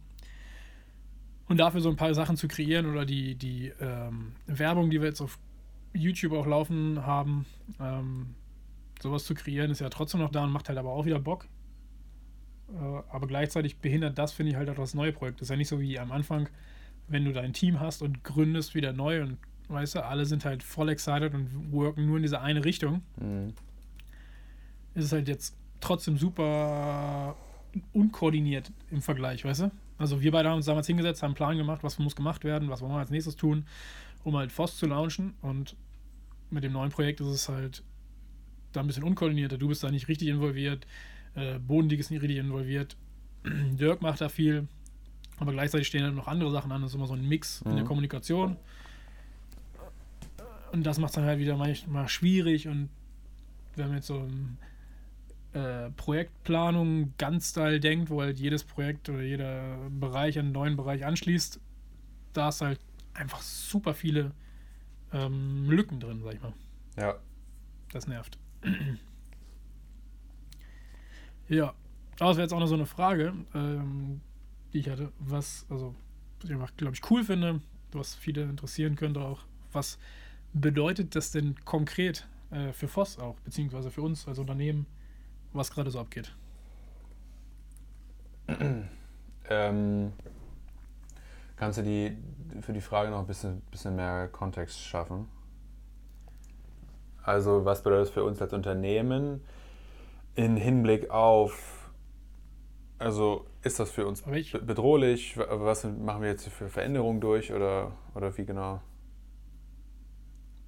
Und 1.49 1.57
dafür 1.57 1.81
so 1.81 1.91
ein 1.91 1.97
paar 1.97 2.15
Sachen 2.15 2.37
zu 2.37 2.47
kreieren 2.47 2.87
oder 2.87 3.05
die, 3.05 3.35
die 3.35 3.73
ähm, 3.81 4.37
Werbung, 4.47 4.89
die 4.89 5.01
wir 5.01 5.09
jetzt 5.09 5.21
auf 5.21 5.39
YouTube 5.93 6.33
auch 6.33 6.47
laufen 6.47 7.05
haben, 7.05 7.47
ähm, 7.81 8.35
sowas 9.01 9.25
zu 9.25 9.35
kreieren, 9.35 9.71
ist 9.71 9.81
ja 9.81 9.89
trotzdem 9.89 10.21
noch 10.21 10.31
da 10.31 10.45
und 10.45 10.53
macht 10.53 10.69
halt 10.69 10.79
aber 10.79 10.91
auch 10.91 11.05
wieder 11.05 11.19
Bock. 11.19 11.47
Äh, 12.73 12.77
aber 13.09 13.27
gleichzeitig 13.27 13.79
behindert 13.79 14.19
das, 14.19 14.33
finde 14.33 14.53
ich, 14.53 14.57
halt 14.57 14.71
auch 14.71 14.77
das 14.77 14.95
neue 14.95 15.13
Projekt. 15.13 15.41
Das 15.41 15.47
ist 15.47 15.51
ja 15.51 15.57
nicht 15.57 15.69
so 15.69 15.81
wie 15.81 15.99
am 15.99 16.13
Anfang, 16.13 16.49
wenn 17.09 17.25
du 17.25 17.33
dein 17.33 17.53
Team 17.53 17.81
hast 17.81 18.03
und 18.03 18.23
gründest 18.23 18.75
wieder 18.75 18.93
neu 18.93 19.23
und 19.23 19.39
weißt 19.69 19.97
du, 19.97 20.05
alle 20.05 20.27
sind 20.27 20.45
halt 20.45 20.63
voll 20.63 20.89
excited 20.89 21.35
und 21.35 21.73
worken 21.73 22.07
nur 22.07 22.17
in 22.17 22.23
diese 22.23 22.41
eine 22.41 22.65
Richtung, 22.65 23.03
mhm. 23.17 23.53
ist 24.95 25.05
es 25.05 25.13
halt 25.13 25.29
jetzt 25.29 25.57
trotzdem 25.81 26.19
super 26.19 27.37
unkoordiniert 27.93 28.73
im 28.91 29.01
Vergleich, 29.01 29.45
weißt 29.45 29.63
du? 29.63 29.71
Also 29.97 30.23
wir 30.23 30.33
beide 30.33 30.49
haben 30.49 30.57
uns 30.57 30.67
damals 30.67 30.87
hingesetzt, 30.87 31.23
haben 31.23 31.31
einen 31.31 31.35
Plan 31.37 31.57
gemacht, 31.57 31.85
was 31.85 31.99
muss 31.99 32.17
gemacht 32.17 32.43
werden, 32.43 32.69
was 32.69 32.81
wollen 32.81 32.93
wir 32.93 32.99
als 32.99 33.11
nächstes 33.11 33.37
tun, 33.37 33.67
um 34.25 34.37
halt 34.37 34.53
FOSS 34.53 34.77
zu 34.79 34.87
launchen 34.87 35.35
und 35.43 35.77
mit 36.51 36.65
dem 36.65 36.73
neuen 36.73 36.91
Projekt 36.91 37.21
ist 37.21 37.29
es 37.29 37.49
halt 37.49 37.83
da 38.73 38.81
ein 38.81 38.87
bisschen 38.87 39.05
unkoordinierter. 39.05 39.59
Du 39.59 39.69
bist 39.69 39.83
da 39.83 39.91
nicht 39.91 40.09
richtig 40.09 40.29
involviert, 40.29 40.87
äh, 41.35 41.59
Bodendig 41.59 42.01
ist 42.01 42.11
nicht 42.11 42.23
richtig 42.23 42.39
involviert, 42.39 42.97
Dirk 43.45 44.03
macht 44.03 44.21
da 44.21 44.29
viel, 44.29 44.69
aber 45.39 45.53
gleichzeitig 45.53 45.87
stehen 45.87 46.05
halt 46.05 46.15
noch 46.15 46.29
andere 46.29 46.51
Sachen 46.51 46.71
an. 46.71 46.83
Das 46.83 46.91
ist 46.91 46.95
immer 46.95 47.07
so 47.07 47.15
ein 47.15 47.27
Mix 47.27 47.65
mhm. 47.65 47.71
in 47.71 47.77
der 47.77 47.85
mhm. 47.85 47.89
Kommunikation. 47.89 48.57
Und 50.73 50.85
das 50.85 50.99
macht 50.99 51.11
es 51.11 51.15
dann 51.17 51.25
halt 51.25 51.39
wieder 51.39 51.57
manchmal 51.57 52.09
schwierig. 52.09 52.69
Und 52.69 52.91
wenn 53.75 53.89
man 53.89 53.97
jetzt 53.97 54.07
so 54.07 54.17
um, 54.17 54.59
äh, 55.53 55.91
Projektplanung 55.91 57.15
ganz 57.19 57.51
Style 57.51 57.81
denkt, 57.81 58.11
wo 58.11 58.21
halt 58.21 58.39
jedes 58.39 58.65
Projekt 58.65 59.09
oder 59.09 59.23
jeder 59.23 59.79
Bereich 59.91 60.39
einen 60.39 60.53
neuen 60.53 60.77
Bereich 60.77 61.05
anschließt, 61.05 61.59
da 62.35 62.51
ist 62.51 62.61
halt 62.61 62.79
einfach 63.15 63.43
super 63.43 63.95
viele 63.95 64.33
ähm, 65.13 65.69
Lücken 65.71 66.01
drin, 66.01 66.23
sag 66.23 66.35
ich 66.35 66.43
mal. 66.43 66.53
Ja. 66.97 67.17
Das 67.93 68.07
nervt. 68.07 68.39
ja. 71.49 71.75
Aber 72.19 72.29
das 72.29 72.37
wäre 72.37 72.45
jetzt 72.45 72.53
auch 72.53 72.61
noch 72.61 72.67
so 72.67 72.75
eine 72.75 72.87
Frage. 72.87 73.35
Ähm, 73.55 74.21
die 74.73 74.79
ich 74.79 74.89
hatte, 74.89 75.13
was, 75.19 75.67
also, 75.69 75.95
was 76.41 76.51
ich 76.51 76.55
einfach, 76.55 76.77
glaube 76.77 76.95
ich, 76.95 77.11
cool 77.11 77.25
finde, 77.25 77.61
was 77.93 78.15
viele 78.15 78.43
interessieren 78.43 78.97
könnte 78.97 79.21
auch. 79.21 79.45
Was 79.73 79.99
bedeutet 80.53 81.15
das 81.15 81.33
denn 81.33 81.57
konkret 81.65 82.29
äh, 82.51 82.73
für 82.73 82.89
Voss 82.89 83.19
auch, 83.19 83.39
beziehungsweise 83.41 83.91
für 83.91 84.03
uns 84.03 84.27
als 84.29 84.39
Unternehmen, 84.39 84.87
was 85.53 85.71
gerade 85.71 85.91
so 85.91 86.01
abgeht? 86.01 86.35
Ähm, 89.53 90.13
kannst 91.61 91.79
du 91.79 91.83
die 91.83 92.17
für 92.63 92.73
die 92.73 92.81
Frage 92.81 93.11
noch 93.11 93.21
ein 93.21 93.27
bisschen, 93.27 93.61
bisschen 93.71 93.95
mehr 93.95 94.29
Kontext 94.29 94.81
schaffen? 94.81 95.29
Also, 97.23 97.67
was 97.67 97.83
bedeutet 97.83 98.07
das 98.07 98.15
für 98.15 98.25
uns 98.25 98.41
als 98.41 98.55
Unternehmen 98.55 99.43
in 100.35 100.57
Hinblick 100.57 101.11
auf, 101.11 101.91
also 102.99 103.45
ist 103.63 103.79
das 103.79 103.91
für 103.91 104.07
uns 104.07 104.23
bedrohlich? 104.23 105.37
Was 105.37 105.85
machen 105.85 106.23
wir 106.23 106.31
jetzt 106.31 106.49
für 106.49 106.71
Veränderungen 106.71 107.21
durch 107.21 107.53
oder, 107.53 107.93
oder 108.15 108.37
wie 108.39 108.47
genau? 108.47 108.81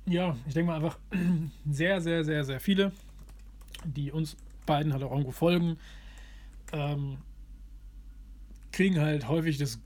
Ja, 0.05 0.37
ich 0.47 0.53
denke 0.53 0.73
mal 0.73 0.77
einfach 0.77 0.99
sehr, 1.71 2.03
sehr, 2.03 2.23
sehr, 2.23 2.45
sehr 2.45 2.61
viele, 2.61 2.93
die 3.85 4.13
uns 4.13 4.37
beiden 4.67 4.93
halt 4.93 5.03
auch 5.03 5.13
irgendwo 5.13 5.31
folgen, 5.31 5.79
ähm, 6.73 7.17
kriegen 8.73 9.01
halt 9.01 9.27
häufig 9.29 9.57
das, 9.57 9.81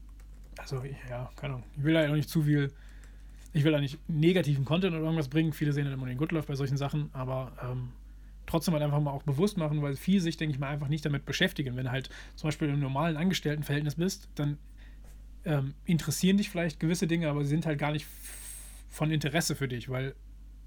also 0.72 0.84
ja, 0.84 1.30
keine 1.36 1.54
Ahnung, 1.54 1.66
ich 1.76 1.84
will 1.84 1.94
da 1.94 2.02
ja 2.02 2.10
auch 2.10 2.14
nicht 2.14 2.28
zu 2.28 2.42
viel, 2.42 2.72
ich 3.52 3.64
will 3.64 3.72
da 3.72 3.80
nicht 3.80 3.98
negativen 4.08 4.64
Content 4.64 4.94
oder 4.94 5.02
irgendwas 5.02 5.28
bringen, 5.28 5.52
viele 5.52 5.72
sehen 5.72 5.84
halt 5.84 5.94
immer 5.94 6.06
den 6.06 6.18
Good 6.18 6.32
Love 6.32 6.46
bei 6.46 6.54
solchen 6.54 6.76
Sachen, 6.76 7.10
aber 7.12 7.52
ähm, 7.62 7.92
trotzdem 8.46 8.74
halt 8.74 8.82
einfach 8.82 9.00
mal 9.00 9.10
auch 9.10 9.22
bewusst 9.22 9.56
machen, 9.56 9.82
weil 9.82 9.96
viele 9.96 10.20
sich, 10.20 10.36
denke 10.36 10.54
ich 10.54 10.58
mal, 10.58 10.68
einfach 10.68 10.88
nicht 10.88 11.04
damit 11.04 11.24
beschäftigen. 11.24 11.76
Wenn 11.76 11.84
du 11.84 11.90
halt 11.90 12.10
zum 12.36 12.48
Beispiel 12.48 12.68
im 12.68 12.80
normalen 12.80 13.16
Angestelltenverhältnis 13.16 13.96
bist, 13.96 14.28
dann 14.34 14.58
ähm, 15.44 15.74
interessieren 15.84 16.36
dich 16.36 16.50
vielleicht 16.50 16.80
gewisse 16.80 17.06
Dinge, 17.06 17.28
aber 17.28 17.44
sie 17.44 17.50
sind 17.50 17.66
halt 17.66 17.78
gar 17.78 17.92
nicht 17.92 18.06
von 18.88 19.10
Interesse 19.10 19.56
für 19.56 19.68
dich, 19.68 19.88
weil 19.88 20.14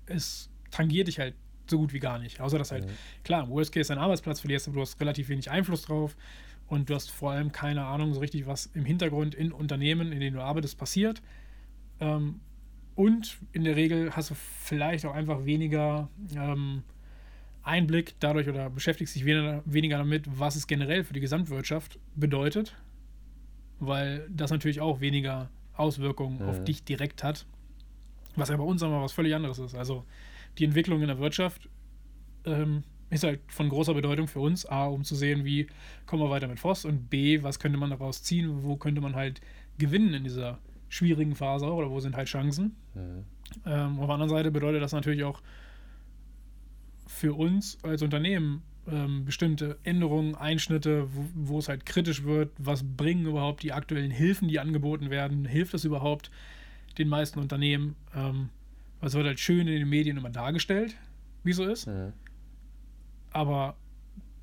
es 0.06 0.50
tangiert 0.72 1.08
dich 1.08 1.20
halt 1.20 1.36
so 1.70 1.78
gut 1.78 1.94
wie 1.94 2.00
gar 2.00 2.20
nicht. 2.20 2.42
Außer 2.42 2.58
dass 2.58 2.72
halt, 2.72 2.86
mhm. 2.86 2.92
klar, 3.24 3.44
im 3.44 3.50
Worst 3.50 3.72
Case 3.72 3.90
deinen 3.90 4.04
Arbeitsplatz 4.04 4.40
verlierst, 4.40 4.68
aber 4.68 4.76
du 4.76 4.82
hast 4.82 5.00
relativ 5.00 5.30
wenig 5.30 5.50
Einfluss 5.50 5.84
drauf 5.84 6.16
und 6.70 6.90
du 6.90 6.96
hast 6.96 7.10
vor 7.10 7.32
allem 7.32 7.52
keine 7.52 7.86
Ahnung 7.86 8.14
so 8.14 8.20
richtig, 8.20 8.46
was 8.46 8.68
im 8.68 8.86
Hintergrund 8.86 9.36
in 9.36 9.52
Unternehmen, 9.52 10.12
in 10.12 10.20
denen 10.20 10.36
du 10.36 10.42
arbeitest, 10.42 10.78
passiert. 10.78 11.22
Ähm, 12.00 12.40
und 12.96 13.40
in 13.54 13.64
der 13.64 13.76
Regel 13.76 14.16
hast 14.16 14.30
du 14.30 14.36
vielleicht 14.36 15.06
auch 15.06 15.14
einfach 15.14 15.46
weniger 15.46 16.10
ähm, 16.36 16.84
Einblick 17.64 18.16
dadurch 18.20 18.48
oder 18.48 18.70
beschäftigst 18.70 19.16
dich 19.16 19.26
weniger, 19.26 19.64
weniger 19.66 19.98
damit, 19.98 20.26
was 20.40 20.56
es 20.56 20.68
generell 20.68 21.04
für 21.04 21.14
die 21.14 21.20
Gesamtwirtschaft 21.20 21.98
bedeutet, 22.16 22.76
weil 23.80 24.28
das 24.30 24.52
natürlich 24.52 24.82
auch 24.82 25.02
weniger 25.02 25.50
Auswirkungen 25.74 26.40
mhm. 26.40 26.50
auf 26.50 26.64
dich 26.64 26.84
direkt 26.84 27.24
hat, 27.24 27.46
was 28.36 28.50
ja 28.50 28.58
bei 28.58 28.64
uns 28.64 28.84
aber 28.84 29.02
was 29.02 29.12
völlig 29.12 29.34
anderes 29.34 29.60
ist. 29.60 29.76
Also 29.76 30.06
die 30.58 30.66
Entwicklung 30.66 31.02
in 31.02 31.08
der 31.08 31.20
Wirtschaft 31.20 31.70
ähm, 32.46 32.84
ist 33.10 33.24
halt 33.24 33.40
von 33.48 33.70
großer 33.70 33.94
Bedeutung 33.94 34.28
für 34.28 34.40
uns, 34.40 34.66
A, 34.66 34.86
um 34.86 35.04
zu 35.04 35.16
sehen, 35.16 35.46
wie 35.46 35.68
kommen 36.06 36.24
wir 36.24 36.30
weiter 36.30 36.48
mit 36.48 36.60
Voss 36.60 36.86
und 36.86 37.10
B, 37.10 37.42
was 37.44 37.60
könnte 37.60 37.78
man 37.78 37.90
daraus 37.90 38.24
ziehen, 38.24 38.64
wo 38.64 38.76
könnte 38.76 39.02
man 39.02 39.16
halt 39.16 39.42
gewinnen 39.78 40.14
in 40.14 40.24
dieser 40.24 40.60
schwierigen 40.90 41.36
Phase 41.36 41.72
oder 41.72 41.90
wo 41.90 42.00
sind 42.00 42.16
halt 42.16 42.28
Chancen. 42.28 42.76
Mhm. 42.94 43.24
Ähm, 43.66 44.00
auf 44.00 44.06
der 44.06 44.14
anderen 44.14 44.30
Seite 44.30 44.52
bedeutet 44.52 44.82
das 44.82 44.92
natürlich 44.92 45.24
auch 45.24 45.42
für 47.08 47.34
uns 47.34 47.78
als 47.84 48.02
Unternehmen 48.02 48.62
ähm, 48.88 49.26
bestimmte 49.26 49.78
Änderungen, 49.84 50.36
Einschnitte, 50.36 51.08
wo, 51.14 51.26
wo, 51.34 51.60
es 51.60 51.70
halt 51.70 51.86
kritisch 51.86 52.24
wird, 52.24 52.52
was 52.58 52.84
bringen 52.84 53.26
überhaupt 53.26 53.64
die 53.64 53.74
aktuellen 53.74 54.12
Hilfen, 54.12 54.48
die 54.48 54.60
angeboten 54.60 55.10
werden, 55.10 55.46
hilft 55.46 55.74
das 55.74 55.86
überhaupt 55.86 56.32
den 56.98 57.08
meisten 57.08 57.40
Unternehmen? 57.40 57.96
Ähm, 58.16 58.50
es 59.02 59.14
wird 59.14 59.26
halt 59.26 59.40
schön 59.40 59.68
in 59.68 59.80
den 59.80 59.90
Medien 59.90 60.18
immer 60.18 60.30
dargestellt, 60.30 60.96
wie 61.44 61.54
so 61.54 61.64
ist. 61.66 61.88
Mhm. 61.88 62.14
Aber 63.32 63.76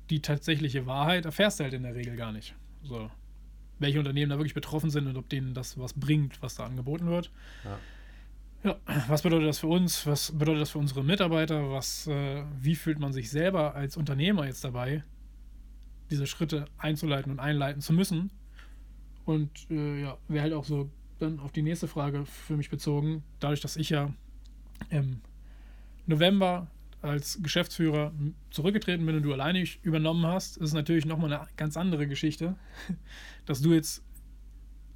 die 0.09 0.21
tatsächliche 0.21 0.85
Wahrheit 0.85 1.25
erfährst 1.25 1.59
du 1.59 1.65
halt 1.65 1.73
in 1.73 1.83
der 1.83 1.95
Regel 1.95 2.15
gar 2.15 2.31
nicht. 2.31 2.55
So. 2.83 3.11
Welche 3.79 3.99
Unternehmen 3.99 4.29
da 4.29 4.37
wirklich 4.37 4.53
betroffen 4.53 4.89
sind 4.89 5.07
und 5.07 5.17
ob 5.17 5.29
denen 5.29 5.53
das 5.53 5.77
was 5.77 5.93
bringt, 5.93 6.41
was 6.41 6.55
da 6.55 6.65
angeboten 6.65 7.07
wird. 7.07 7.31
Ja. 7.63 7.77
Ja, 8.63 8.75
was 9.07 9.21
bedeutet 9.21 9.47
das 9.47 9.59
für 9.59 9.67
uns? 9.67 10.07
Was 10.07 10.31
bedeutet 10.31 10.61
das 10.61 10.71
für 10.71 10.79
unsere 10.79 11.03
Mitarbeiter? 11.03 11.71
Was, 11.71 12.07
äh, 12.07 12.43
wie 12.59 12.75
fühlt 12.75 12.99
man 12.99 13.13
sich 13.13 13.29
selber 13.29 13.75
als 13.75 13.97
Unternehmer 13.97 14.45
jetzt 14.45 14.63
dabei, 14.63 15.03
diese 16.09 16.25
Schritte 16.25 16.65
einzuleiten 16.77 17.31
und 17.31 17.39
einleiten 17.39 17.81
zu 17.81 17.93
müssen? 17.93 18.31
Und 19.25 19.51
äh, 19.69 20.01
ja, 20.01 20.17
wäre 20.27 20.43
halt 20.43 20.53
auch 20.53 20.65
so 20.65 20.89
dann 21.19 21.39
auf 21.39 21.51
die 21.51 21.61
nächste 21.61 21.87
Frage 21.87 22.25
für 22.25 22.57
mich 22.57 22.69
bezogen, 22.69 23.23
dadurch, 23.39 23.61
dass 23.61 23.75
ich 23.75 23.89
ja 23.89 24.11
im 24.89 25.21
November 26.05 26.67
als 27.01 27.39
Geschäftsführer 27.41 28.11
zurückgetreten 28.49 29.05
bin 29.05 29.15
und 29.17 29.23
du 29.23 29.33
alleine 29.33 29.63
übernommen 29.81 30.25
hast, 30.25 30.57
ist 30.57 30.69
es 30.69 30.73
natürlich 30.73 31.05
nochmal 31.05 31.31
eine 31.31 31.47
ganz 31.55 31.77
andere 31.77 32.07
Geschichte, 32.07 32.55
dass 33.45 33.61
du 33.61 33.73
jetzt 33.73 34.03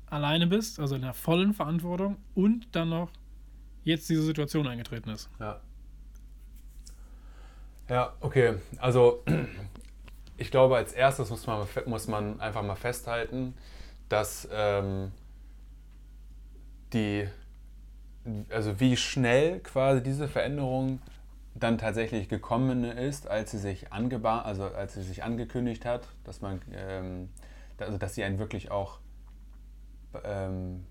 alleine 0.07 0.47
bist, 0.47 0.79
also 0.79 0.95
in 0.95 1.01
der 1.01 1.13
vollen 1.13 1.53
Verantwortung 1.53 2.17
und 2.35 2.75
dann 2.75 2.89
noch 2.89 3.11
jetzt 3.83 4.09
diese 4.09 4.23
Situation 4.23 4.67
eingetreten 4.67 5.09
ist. 5.09 5.29
Ja. 5.39 5.61
Ja, 7.89 8.13
okay. 8.19 8.55
Also 8.77 9.23
ich 10.37 10.51
glaube, 10.51 10.77
als 10.77 10.93
erstes 10.93 11.29
muss 11.29 11.45
man, 11.45 11.67
muss 11.85 12.07
man 12.07 12.39
einfach 12.39 12.63
mal 12.63 12.75
festhalten, 12.75 13.53
dass 14.09 14.47
ähm, 14.51 15.11
die, 16.93 17.27
also 18.49 18.79
wie 18.79 18.97
schnell 18.97 19.59
quasi 19.59 20.03
diese 20.03 20.27
Veränderung 20.27 20.99
dann 21.53 21.77
tatsächlich 21.77 22.29
gekommen 22.29 22.83
ist, 22.83 23.27
als 23.27 23.51
sie 23.51 23.57
sich 23.57 23.91
angebahnt, 23.91 24.45
also 24.45 24.65
als 24.65 24.93
sie 24.93 25.03
sich 25.03 25.23
angekündigt 25.23 25.85
hat, 25.85 26.07
dass 26.23 26.41
man, 26.41 26.61
ähm, 26.73 27.29
also 27.77 27.97
dass 27.97 28.15
sie 28.15 28.23
einen 28.23 28.39
wirklich 28.39 28.71
auch 28.71 28.99
ähm, 30.23 30.85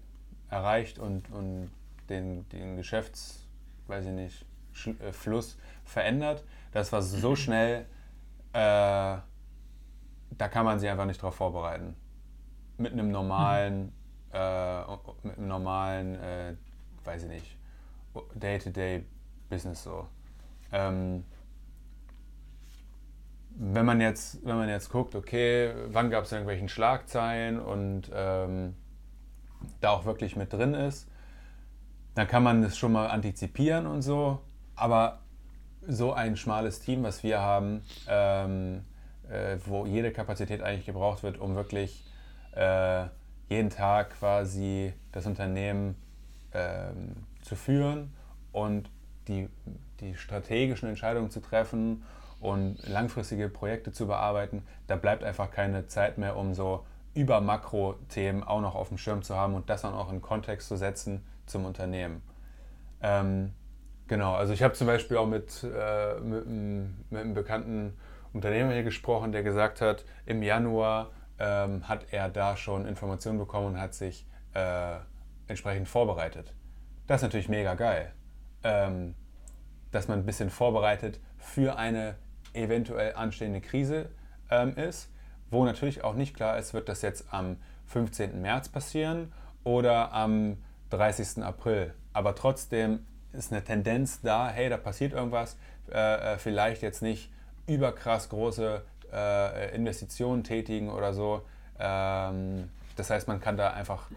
erreicht 0.50 0.98
und, 0.98 1.30
und 1.30 1.70
den, 2.08 2.48
den 2.50 2.76
Geschäfts, 2.76 3.46
weiß 3.86 4.06
ich 4.06 4.12
nicht, 4.12 4.46
Sch 4.72 4.88
äh, 5.00 5.12
Fluss 5.12 5.58
verändert. 5.84 6.44
Das 6.72 6.92
war 6.92 7.02
so 7.02 7.34
schnell, 7.34 7.86
äh, 8.52 9.16
da 10.38 10.48
kann 10.50 10.64
man 10.64 10.78
sich 10.78 10.88
einfach 10.88 11.06
nicht 11.06 11.20
darauf 11.20 11.34
vorbereiten. 11.34 11.96
Mit 12.76 12.92
einem 12.92 13.10
normalen, 13.10 13.86
mhm. 13.86 13.92
äh, 14.32 14.80
mit 15.22 15.38
einem 15.38 15.48
normalen, 15.48 16.14
äh, 16.16 16.54
weiß 17.04 17.24
ich 17.24 17.28
nicht, 17.28 17.56
Day-to-Day-Business 18.34 19.84
so. 19.84 20.06
Ähm, 20.72 21.24
wenn 23.62 23.85
man 23.85 24.00
jetzt, 24.00 24.44
wenn 24.44 24.56
man 24.56 24.68
jetzt 24.68 24.90
guckt, 24.90 25.14
okay, 25.14 25.74
wann 25.88 26.11
gab 26.11 26.24
es 26.24 26.33
irgendwelchen 26.33 26.68
Schlagzeilen 26.68 27.61
und 27.61 28.11
ähm, 28.14 28.74
da 29.80 29.90
auch 29.90 30.06
wirklich 30.06 30.37
mit 30.37 30.52
drin 30.52 30.74
ist, 30.74 31.09
dann 32.14 32.26
kann 32.26 32.42
man 32.42 32.62
das 32.62 32.78
schon 32.78 32.92
mal 32.92 33.09
antizipieren 33.09 33.87
und 33.87 34.02
so. 34.02 34.40
Aber 34.76 35.20
so 35.87 36.12
ein 36.12 36.37
schmales 36.37 36.80
Team, 36.80 37.02
was 37.02 37.22
wir 37.22 37.40
haben, 37.40 37.83
ähm, 38.09 38.85
äh, 39.28 39.59
wo 39.66 39.87
jede 39.87 40.11
Kapazität 40.11 40.62
eigentlich 40.62 40.87
gebraucht 40.87 41.22
wird, 41.22 41.38
um 41.38 41.54
wirklich 41.54 42.04
äh, 42.52 43.06
jeden 43.48 43.70
Tag 43.70 44.18
quasi 44.18 44.92
das 45.12 45.26
Unternehmen 45.26 45.96
ähm, 46.52 47.12
zu 47.42 47.56
führen 47.56 48.12
und 48.52 48.90
die 49.28 49.48
die 50.00 50.16
strategischen 50.16 50.88
Entscheidungen 50.88 51.30
zu 51.30 51.40
treffen 51.40 52.02
und 52.40 52.78
langfristige 52.88 53.48
Projekte 53.48 53.92
zu 53.92 54.06
bearbeiten, 54.06 54.62
da 54.87 54.96
bleibt 54.96 55.24
einfach 55.24 55.50
keine 55.50 55.87
Zeit 55.87 56.18
mehr, 56.18 56.37
um 56.37 56.54
so 56.54 56.85
über 57.14 57.40
Makro-Themen 57.40 58.42
auch 58.42 58.61
noch 58.61 58.74
auf 58.74 58.88
dem 58.88 58.98
Schirm 58.98 59.22
zu 59.22 59.37
haben 59.37 59.54
und 59.54 59.68
das 59.68 59.83
dann 59.83 59.94
auch 59.94 60.12
in 60.12 60.22
Kontext 60.22 60.68
zu 60.68 60.76
setzen 60.76 61.24
zum 61.46 61.64
Unternehmen. 61.64 62.22
Ähm, 63.02 63.52
genau, 64.06 64.35
also 64.35 64.52
ich 64.52 64.62
habe 64.62 64.74
zum 64.74 64.87
Beispiel 64.87 65.16
auch 65.16 65.26
mit, 65.26 65.64
äh, 65.64 66.20
mit, 66.20 66.46
mit, 66.46 67.20
einem 67.20 67.35
bekannten 67.35 67.94
Unternehmer 68.33 68.72
hier 68.72 68.85
gesprochen, 68.85 69.33
der 69.33 69.42
gesagt 69.42 69.80
hat, 69.80 70.04
im 70.24 70.42
Januar 70.42 71.11
ähm, 71.38 71.88
hat 71.88 72.06
er 72.12 72.28
da 72.28 72.56
schon 72.56 72.87
Informationen 72.87 73.38
bekommen 73.38 73.74
und 73.74 73.80
hat 73.80 73.94
sich 73.94 74.26
äh, 74.54 74.96
entsprechend 75.48 75.88
vorbereitet. 75.88 76.54
Das 77.06 77.18
ist 77.20 77.22
natürlich 77.24 77.48
mega 77.48 77.74
geil. 77.74 78.12
Ähm, 78.62 79.14
dass 79.90 80.08
man 80.08 80.20
ein 80.20 80.26
bisschen 80.26 80.50
vorbereitet 80.50 81.18
für 81.38 81.76
eine 81.76 82.16
eventuell 82.52 83.14
anstehende 83.14 83.60
Krise 83.60 84.10
ähm, 84.50 84.76
ist, 84.76 85.08
wo 85.50 85.64
natürlich 85.64 86.04
auch 86.04 86.14
nicht 86.14 86.34
klar 86.34 86.58
ist, 86.58 86.74
wird 86.74 86.88
das 86.88 87.02
jetzt 87.02 87.32
am 87.32 87.56
15. 87.86 88.40
März 88.40 88.68
passieren 88.68 89.32
oder 89.64 90.12
am 90.12 90.58
30. 90.90 91.42
April. 91.42 91.94
Aber 92.12 92.34
trotzdem 92.34 93.06
ist 93.32 93.52
eine 93.52 93.62
Tendenz 93.62 94.20
da, 94.20 94.48
hey, 94.48 94.68
da 94.68 94.76
passiert 94.76 95.12
irgendwas, 95.12 95.56
äh, 95.92 96.34
äh 96.34 96.38
vielleicht 96.38 96.82
jetzt 96.82 97.02
nicht 97.02 97.32
überkrass 97.66 98.28
große 98.28 98.82
äh, 99.12 99.74
Investitionen 99.74 100.44
tätigen 100.44 100.90
oder 100.90 101.12
so. 101.12 101.42
Ähm, 101.78 102.70
das 102.96 103.10
heißt, 103.10 103.28
man 103.28 103.40
kann 103.40 103.56
da 103.56 103.70
einfach 103.70 104.08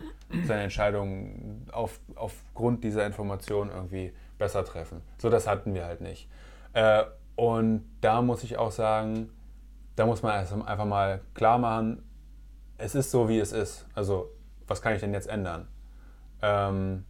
seine 0.45 0.63
Entscheidung 0.63 1.67
auf, 1.71 1.99
aufgrund 2.15 2.83
dieser 2.83 3.05
Information 3.05 3.69
irgendwie 3.69 4.11
besser 4.37 4.65
treffen. 4.65 5.01
So, 5.17 5.29
das 5.29 5.47
hatten 5.47 5.73
wir 5.73 5.85
halt 5.85 6.01
nicht. 6.01 6.29
Äh, 6.73 7.03
und 7.35 7.83
da 8.01 8.21
muss 8.21 8.43
ich 8.43 8.57
auch 8.57 8.71
sagen, 8.71 9.29
da 9.95 10.05
muss 10.05 10.21
man 10.21 10.33
einfach 10.33 10.85
mal 10.85 11.21
klar 11.33 11.57
machen, 11.57 12.03
es 12.77 12.95
ist 12.95 13.11
so, 13.11 13.29
wie 13.29 13.39
es 13.39 13.51
ist. 13.51 13.85
Also, 13.93 14.29
was 14.67 14.81
kann 14.81 14.93
ich 14.93 14.99
denn 14.99 15.13
jetzt 15.13 15.27
ändern? 15.27 15.67
Ähm, 16.41 17.05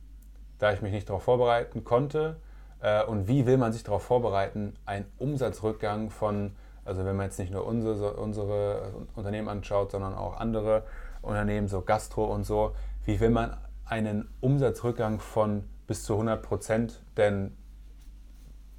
da 0.59 0.73
ich 0.73 0.81
mich 0.81 0.91
nicht 0.91 1.09
darauf 1.09 1.23
vorbereiten 1.23 1.83
konnte. 1.83 2.38
Äh, 2.79 3.03
und 3.05 3.27
wie 3.27 3.45
will 3.45 3.57
man 3.57 3.71
sich 3.73 3.83
darauf 3.83 4.03
vorbereiten, 4.03 4.75
einen 4.86 5.05
Umsatzrückgang 5.17 6.09
von, 6.09 6.55
also 6.86 7.05
wenn 7.05 7.15
man 7.15 7.25
jetzt 7.27 7.39
nicht 7.39 7.51
nur 7.51 7.65
unsere, 7.65 8.13
unsere 8.13 8.93
Unternehmen 9.15 9.47
anschaut, 9.47 9.91
sondern 9.91 10.13
auch 10.13 10.38
andere 10.38 10.83
Unternehmen, 11.21 11.67
so 11.67 11.81
Gastro 11.81 12.25
und 12.25 12.43
so, 12.43 12.75
wie 13.05 13.19
will 13.19 13.29
man 13.29 13.57
einen 13.86 14.29
Umsatzrückgang 14.41 15.19
von 15.19 15.63
bis 15.87 16.03
zu 16.03 16.13
100 16.13 16.41
Prozent 16.41 17.01
denn 17.17 17.55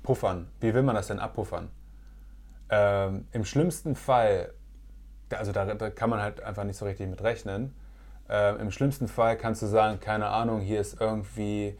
puffern? 0.02 0.48
Wie 0.60 0.74
will 0.74 0.82
man 0.82 0.94
das 0.94 1.08
denn 1.08 1.18
abpuffern? 1.18 1.70
Ähm, 2.70 3.26
Im 3.32 3.44
schlimmsten 3.44 3.94
Fall, 3.94 4.52
also 5.30 5.52
da, 5.52 5.74
da, 5.74 5.90
kann 5.90 6.10
man 6.10 6.22
halt 6.22 6.42
einfach 6.42 6.64
nicht 6.64 6.76
so 6.76 6.84
richtig 6.84 7.08
mit 7.08 7.22
rechnen. 7.22 7.74
Ähm, 8.28 8.60
Im 8.60 8.70
schlimmsten 8.70 9.08
Fall 9.08 9.36
kannst 9.36 9.62
du 9.62 9.66
sagen, 9.66 10.00
keine 10.00 10.28
Ahnung, 10.28 10.60
hier 10.60 10.80
ist 10.80 11.00
irgendwie 11.00 11.76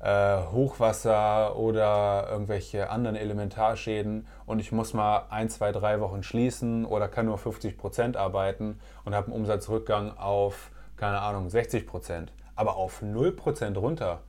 äh, 0.00 0.38
Hochwasser 0.52 1.56
oder 1.56 2.28
irgendwelche 2.30 2.90
anderen 2.90 3.16
Elementarschäden 3.16 4.26
und 4.46 4.58
ich 4.58 4.72
muss 4.72 4.94
mal 4.94 5.26
ein, 5.30 5.48
zwei, 5.48 5.72
drei 5.72 6.00
Wochen 6.00 6.22
schließen 6.22 6.84
oder 6.84 7.08
kann 7.08 7.26
nur 7.26 7.38
50 7.38 7.78
Prozent 7.78 8.16
arbeiten 8.16 8.78
und 9.04 9.14
habe 9.14 9.28
einen 9.28 9.36
Umsatzrückgang 9.36 10.16
auf, 10.16 10.70
keine 10.96 11.20
Ahnung, 11.20 11.48
60 11.48 11.86
Prozent. 11.86 12.32
Aber 12.56 12.76
auf 12.76 13.02
0 13.02 13.32
Prozent 13.32 13.76
runter 13.76 14.20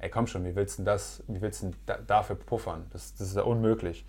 ey 0.00 0.10
komm 0.10 0.26
schon, 0.26 0.44
wie 0.44 0.54
willst 0.56 0.78
du 0.78 0.82
das, 0.82 1.22
wie 1.28 1.40
willst 1.40 1.62
du 1.62 1.72
da, 1.86 1.98
dafür 1.98 2.36
puffern? 2.36 2.86
Das, 2.92 3.14
das 3.14 3.28
ist 3.28 3.36
ja 3.36 3.42
unmöglich. 3.42 4.04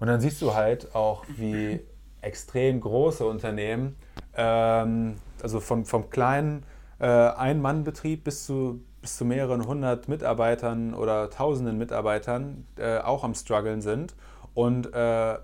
Und 0.00 0.08
dann 0.08 0.20
siehst 0.20 0.42
du 0.42 0.54
halt 0.54 0.94
auch, 0.94 1.24
wie 1.36 1.80
extrem 2.20 2.80
große 2.80 3.24
Unternehmen, 3.24 3.96
ähm, 4.36 5.16
also 5.42 5.60
vom, 5.60 5.84
vom 5.84 6.10
kleinen 6.10 6.64
äh, 6.98 7.06
Ein-Mann-Betrieb 7.06 8.24
bis 8.24 8.46
zu, 8.46 8.82
bis 9.00 9.16
zu 9.18 9.24
mehreren 9.24 9.66
hundert 9.66 10.08
Mitarbeitern 10.08 10.94
oder 10.94 11.30
tausenden 11.30 11.78
Mitarbeitern 11.78 12.66
äh, 12.76 12.98
auch 12.98 13.24
am 13.24 13.34
struggeln 13.34 13.82
sind 13.82 14.14
und 14.54 14.92
äh, 14.94 15.38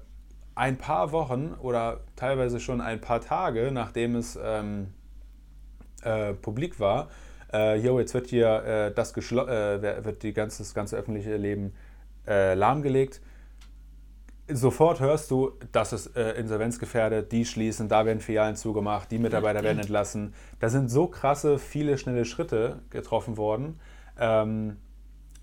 ein 0.54 0.78
paar 0.78 1.12
Wochen 1.12 1.54
oder 1.60 2.00
teilweise 2.16 2.60
schon 2.60 2.80
ein 2.80 3.00
paar 3.00 3.20
Tage, 3.20 3.70
nachdem 3.72 4.16
es 4.16 4.38
ähm, 4.42 4.88
äh, 6.02 6.32
publik 6.34 6.80
war, 6.80 7.08
äh, 7.52 7.76
yo, 7.76 7.98
jetzt 7.98 8.14
wird 8.14 8.28
hier 8.28 8.64
äh, 8.64 8.94
das, 8.94 9.16
äh, 9.16 10.04
wird 10.04 10.22
die 10.22 10.32
ganze, 10.32 10.58
das 10.58 10.74
ganze 10.74 10.96
öffentliche 10.96 11.36
Leben 11.36 11.72
äh, 12.26 12.54
lahmgelegt. 12.54 13.20
Sofort 14.52 14.98
hörst 14.98 15.30
du, 15.30 15.52
dass 15.70 15.92
es 15.92 16.08
äh, 16.08 16.32
insolvenzgefährdet, 16.32 17.30
die 17.30 17.44
schließen, 17.44 17.88
da 17.88 18.04
werden 18.04 18.20
Filialen 18.20 18.56
zugemacht, 18.56 19.10
die 19.10 19.18
Mitarbeiter 19.18 19.62
werden 19.62 19.78
entlassen. 19.78 20.34
Da 20.58 20.68
sind 20.68 20.90
so 20.90 21.06
krasse, 21.06 21.58
viele 21.58 21.98
schnelle 21.98 22.24
Schritte 22.24 22.80
getroffen 22.90 23.36
worden, 23.36 23.78
ähm, 24.18 24.78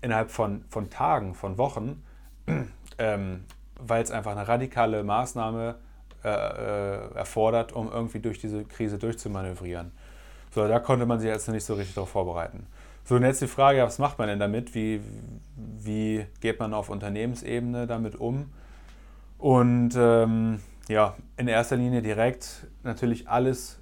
innerhalb 0.02 0.30
von, 0.30 0.64
von 0.68 0.90
Tagen, 0.90 1.34
von 1.34 1.56
Wochen, 1.56 2.02
ähm, 2.98 3.44
weil 3.80 4.02
es 4.02 4.10
einfach 4.10 4.32
eine 4.32 4.46
radikale 4.46 5.02
Maßnahme 5.04 5.76
äh, 6.24 6.28
äh, 6.28 7.14
erfordert, 7.14 7.72
um 7.72 7.90
irgendwie 7.90 8.18
durch 8.18 8.38
diese 8.40 8.64
Krise 8.64 8.98
durchzumanövrieren. 8.98 9.92
So, 10.58 10.66
da 10.66 10.80
konnte 10.80 11.06
man 11.06 11.20
sich 11.20 11.30
jetzt 11.30 11.46
nicht 11.46 11.64
so 11.64 11.74
richtig 11.74 11.94
darauf 11.94 12.08
vorbereiten. 12.08 12.66
So, 13.04 13.14
und 13.14 13.22
jetzt 13.22 13.40
die 13.40 13.46
Frage, 13.46 13.80
was 13.84 14.00
macht 14.00 14.18
man 14.18 14.26
denn 14.26 14.40
damit? 14.40 14.74
Wie, 14.74 15.00
wie 15.54 16.26
geht 16.40 16.58
man 16.58 16.74
auf 16.74 16.88
Unternehmensebene 16.90 17.86
damit 17.86 18.16
um? 18.16 18.50
Und 19.38 19.90
ähm, 19.96 20.58
ja, 20.88 21.14
in 21.36 21.46
erster 21.46 21.76
Linie 21.76 22.02
direkt 22.02 22.66
natürlich 22.82 23.28
alles, 23.28 23.78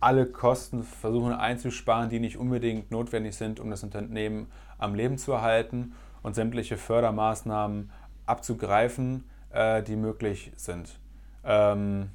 alle 0.00 0.26
Kosten 0.26 0.82
versuchen 0.82 1.32
einzusparen, 1.32 2.10
die 2.10 2.20
nicht 2.20 2.36
unbedingt 2.36 2.90
notwendig 2.90 3.34
sind, 3.34 3.58
um 3.58 3.70
das 3.70 3.82
Unternehmen 3.82 4.48
am 4.76 4.94
Leben 4.94 5.16
zu 5.16 5.32
erhalten 5.32 5.94
und 6.22 6.34
sämtliche 6.34 6.76
Fördermaßnahmen 6.76 7.90
abzugreifen, 8.26 9.24
äh, 9.48 9.82
die 9.82 9.96
möglich 9.96 10.52
sind. 10.56 11.00
Ähm, 11.42 12.10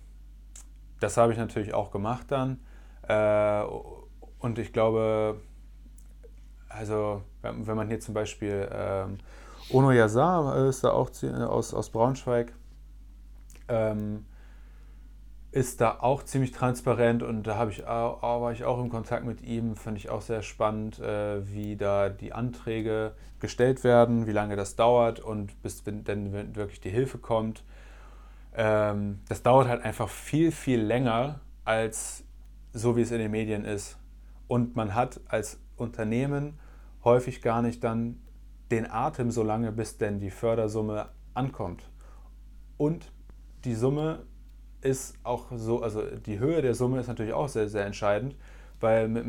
das 0.99 1.17
habe 1.17 1.31
ich 1.31 1.39
natürlich 1.39 1.73
auch 1.73 1.89
gemacht 1.89 2.27
dann. 2.29 2.59
Äh, 3.07 3.63
und 4.43 4.59
ich 4.59 4.73
glaube, 4.73 5.39
also 6.67 7.23
wenn 7.41 7.75
man 7.75 7.87
hier 7.87 8.01
zum 8.01 8.13
Beispiel 8.13 8.69
ähm, 8.71 9.17
Ono 9.69 9.91
Yazar 9.91 10.67
ist 10.67 10.83
da 10.83 10.91
auch 10.91 11.09
aus, 11.47 11.73
aus 11.73 11.89
Braunschweig, 11.89 12.51
ähm, 13.69 14.25
ist 15.51 15.79
da 15.79 15.99
auch 16.01 16.23
ziemlich 16.23 16.51
transparent 16.51 17.23
und 17.23 17.43
da 17.43 17.55
habe 17.55 17.71
ich 17.71 17.87
auch, 17.87 18.21
war 18.21 18.51
ich 18.51 18.65
auch 18.65 18.79
im 18.79 18.89
Kontakt 18.89 19.25
mit 19.25 19.41
ihm, 19.41 19.77
fand 19.77 19.97
ich 19.97 20.09
auch 20.09 20.21
sehr 20.21 20.41
spannend, 20.41 20.99
äh, 20.99 21.47
wie 21.47 21.77
da 21.77 22.09
die 22.09 22.33
Anträge 22.33 23.13
gestellt 23.39 23.85
werden, 23.85 24.27
wie 24.27 24.33
lange 24.33 24.57
das 24.57 24.75
dauert 24.75 25.21
und 25.21 25.61
bis 25.61 25.83
dann 25.83 26.33
wirklich 26.55 26.81
die 26.81 26.89
Hilfe 26.89 27.17
kommt. 27.17 27.63
Ähm, 28.53 29.21
das 29.29 29.41
dauert 29.41 29.69
halt 29.69 29.83
einfach 29.83 30.09
viel, 30.09 30.51
viel 30.51 30.81
länger 30.81 31.39
als 31.63 32.25
so 32.73 32.97
wie 32.97 33.01
es 33.01 33.11
in 33.11 33.19
den 33.19 33.31
Medien 33.31 33.63
ist. 33.63 33.97
Und 34.47 34.75
man 34.75 34.93
hat 34.93 35.21
als 35.27 35.59
Unternehmen 35.75 36.59
häufig 37.03 37.41
gar 37.41 37.61
nicht 37.61 37.83
dann 37.83 38.21
den 38.71 38.89
Atem 38.89 39.31
so 39.31 39.43
lange, 39.43 39.71
bis 39.71 39.97
denn 39.97 40.19
die 40.19 40.31
Fördersumme 40.31 41.09
ankommt. 41.33 41.89
Und 42.77 43.11
die 43.65 43.75
Summe 43.75 44.25
ist 44.81 45.15
auch 45.23 45.47
so, 45.55 45.81
also 45.81 46.03
die 46.03 46.39
Höhe 46.39 46.61
der 46.61 46.75
Summe 46.75 46.99
ist 46.99 47.07
natürlich 47.07 47.33
auch 47.33 47.47
sehr, 47.47 47.69
sehr 47.69 47.85
entscheidend, 47.85 48.35
weil 48.79 49.07
mit 49.07 49.25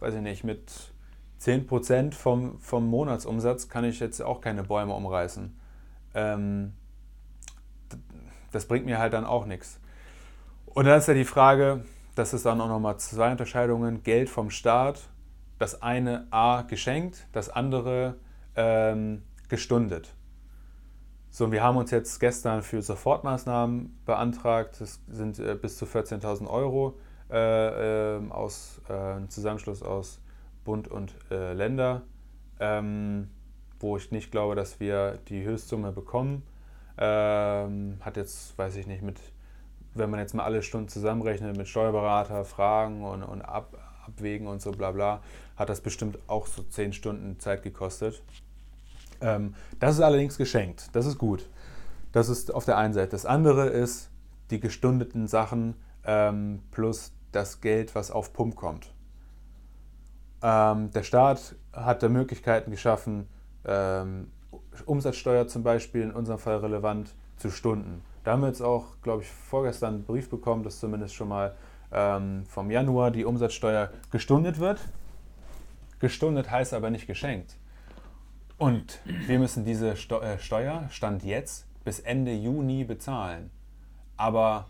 weiß 0.00 0.14
ich 0.14 0.20
nicht, 0.20 0.44
mit 0.44 0.70
10% 1.40 2.12
vom, 2.12 2.58
vom 2.60 2.86
Monatsumsatz 2.86 3.68
kann 3.68 3.84
ich 3.84 4.00
jetzt 4.00 4.20
auch 4.20 4.40
keine 4.40 4.64
Bäume 4.64 4.92
umreißen. 4.92 5.58
Ähm, 6.14 6.74
das 8.52 8.66
bringt 8.66 8.86
mir 8.86 8.98
halt 8.98 9.14
dann 9.14 9.24
auch 9.24 9.46
nichts. 9.46 9.80
Und 10.66 10.84
dann 10.86 10.98
ist 10.98 11.08
ja 11.08 11.14
die 11.14 11.24
Frage, 11.24 11.84
das 12.14 12.34
ist 12.34 12.46
dann 12.46 12.60
auch 12.60 12.68
nochmal 12.68 12.98
zwei 12.98 13.30
Unterscheidungen. 13.30 14.02
Geld 14.02 14.28
vom 14.28 14.50
Staat, 14.50 15.08
das 15.58 15.82
eine 15.82 16.26
A 16.30 16.62
geschenkt, 16.62 17.26
das 17.32 17.48
andere 17.48 18.16
ähm, 18.56 19.22
gestundet. 19.48 20.14
So, 21.30 21.50
wir 21.50 21.62
haben 21.64 21.76
uns 21.76 21.90
jetzt 21.90 22.20
gestern 22.20 22.62
für 22.62 22.80
Sofortmaßnahmen 22.80 24.02
beantragt. 24.04 24.80
Das 24.80 25.00
sind 25.08 25.40
äh, 25.40 25.56
bis 25.60 25.76
zu 25.76 25.84
14.000 25.84 26.48
Euro 26.48 26.96
äh, 27.30 28.16
äh, 28.16 28.30
aus 28.30 28.80
einem 28.88 29.28
Zusammenschluss 29.28 29.82
aus 29.82 30.20
Bund 30.64 30.86
und 30.86 31.16
äh, 31.30 31.52
Länder, 31.52 32.02
ähm, 32.60 33.30
wo 33.80 33.96
ich 33.96 34.12
nicht 34.12 34.30
glaube, 34.30 34.54
dass 34.54 34.78
wir 34.78 35.18
die 35.28 35.44
Höchstsumme 35.44 35.90
bekommen. 35.90 36.44
Ähm, 36.96 37.96
hat 38.00 38.16
jetzt, 38.16 38.56
weiß 38.56 38.76
ich 38.76 38.86
nicht, 38.86 39.02
mit 39.02 39.20
wenn 39.94 40.10
man 40.10 40.20
jetzt 40.20 40.34
mal 40.34 40.44
alle 40.44 40.62
Stunden 40.62 40.88
zusammenrechnet 40.88 41.56
mit 41.56 41.68
Steuerberater, 41.68 42.44
Fragen 42.44 43.04
und, 43.04 43.22
und 43.22 43.42
Ab, 43.42 43.76
Abwägen 44.06 44.46
und 44.46 44.60
so 44.60 44.72
bla 44.72 44.90
bla, 44.90 45.20
hat 45.56 45.68
das 45.68 45.80
bestimmt 45.80 46.18
auch 46.26 46.46
so 46.46 46.62
zehn 46.62 46.92
Stunden 46.92 47.38
Zeit 47.38 47.62
gekostet. 47.62 48.22
Ähm, 49.20 49.54
das 49.78 49.94
ist 49.94 50.00
allerdings 50.00 50.36
geschenkt. 50.36 50.90
Das 50.92 51.06
ist 51.06 51.18
gut. 51.18 51.48
Das 52.12 52.28
ist 52.28 52.52
auf 52.52 52.64
der 52.64 52.76
einen 52.76 52.94
Seite. 52.94 53.10
Das 53.10 53.26
andere 53.26 53.68
ist 53.68 54.10
die 54.50 54.60
gestundeten 54.60 55.26
Sachen 55.26 55.74
ähm, 56.04 56.62
plus 56.70 57.12
das 57.32 57.60
Geld, 57.60 57.94
was 57.94 58.10
auf 58.10 58.32
Pump 58.32 58.56
kommt. 58.56 58.92
Ähm, 60.42 60.90
der 60.90 61.02
Staat 61.02 61.56
hat 61.72 62.02
da 62.02 62.08
Möglichkeiten 62.08 62.70
geschaffen, 62.70 63.28
ähm, 63.64 64.30
Umsatzsteuer 64.84 65.48
zum 65.48 65.62
Beispiel 65.62 66.02
in 66.02 66.12
unserem 66.12 66.38
Fall 66.38 66.58
relevant 66.58 67.14
zu 67.36 67.50
stunden. 67.50 68.02
Da 68.24 68.32
haben 68.32 68.40
wir 68.40 68.48
jetzt 68.48 68.62
auch, 68.62 68.86
glaube 69.02 69.22
ich, 69.22 69.28
vorgestern 69.28 69.94
einen 69.96 70.04
Brief 70.04 70.30
bekommen, 70.30 70.62
dass 70.62 70.80
zumindest 70.80 71.14
schon 71.14 71.28
mal 71.28 71.54
ähm, 71.92 72.44
vom 72.46 72.70
Januar 72.70 73.10
die 73.10 73.26
Umsatzsteuer 73.26 73.90
gestundet 74.10 74.58
wird. 74.58 74.80
Gestundet 76.00 76.50
heißt 76.50 76.72
aber 76.72 76.90
nicht 76.90 77.06
geschenkt. 77.06 77.56
Und 78.56 79.00
wir 79.26 79.38
müssen 79.38 79.64
diese 79.64 79.90
äh, 79.90 80.38
Steuer, 80.38 80.88
Stand 80.90 81.22
jetzt, 81.22 81.66
bis 81.84 82.00
Ende 82.00 82.32
Juni 82.32 82.84
bezahlen. 82.84 83.50
Aber 84.16 84.68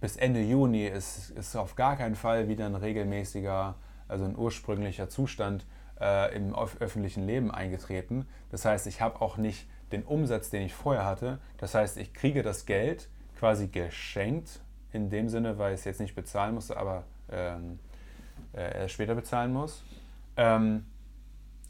bis 0.00 0.16
Ende 0.16 0.40
Juni 0.40 0.86
ist, 0.86 1.30
ist 1.30 1.56
auf 1.56 1.74
gar 1.74 1.96
keinen 1.96 2.14
Fall 2.14 2.48
wieder 2.48 2.66
ein 2.66 2.76
regelmäßiger, 2.76 3.74
also 4.06 4.24
ein 4.24 4.36
ursprünglicher 4.36 5.08
Zustand 5.08 5.66
äh, 6.00 6.34
im 6.36 6.54
öffentlichen 6.54 7.26
Leben 7.26 7.50
eingetreten. 7.50 8.26
Das 8.50 8.64
heißt, 8.64 8.86
ich 8.86 9.00
habe 9.00 9.20
auch 9.20 9.38
nicht 9.38 9.66
den 9.92 10.04
Umsatz, 10.04 10.50
den 10.50 10.62
ich 10.62 10.74
vorher 10.74 11.04
hatte. 11.04 11.38
Das 11.58 11.74
heißt, 11.74 11.96
ich 11.98 12.12
kriege 12.14 12.42
das 12.42 12.66
Geld 12.66 13.08
quasi 13.38 13.68
geschenkt, 13.68 14.60
in 14.92 15.10
dem 15.10 15.28
Sinne, 15.28 15.58
weil 15.58 15.74
ich 15.74 15.80
es 15.80 15.84
jetzt 15.84 16.00
nicht 16.00 16.14
bezahlen 16.14 16.54
musste, 16.54 16.76
aber 16.76 17.04
ähm, 17.30 17.78
äh, 18.52 18.88
später 18.88 19.14
bezahlen 19.14 19.52
muss. 19.52 19.82
Ähm, 20.36 20.86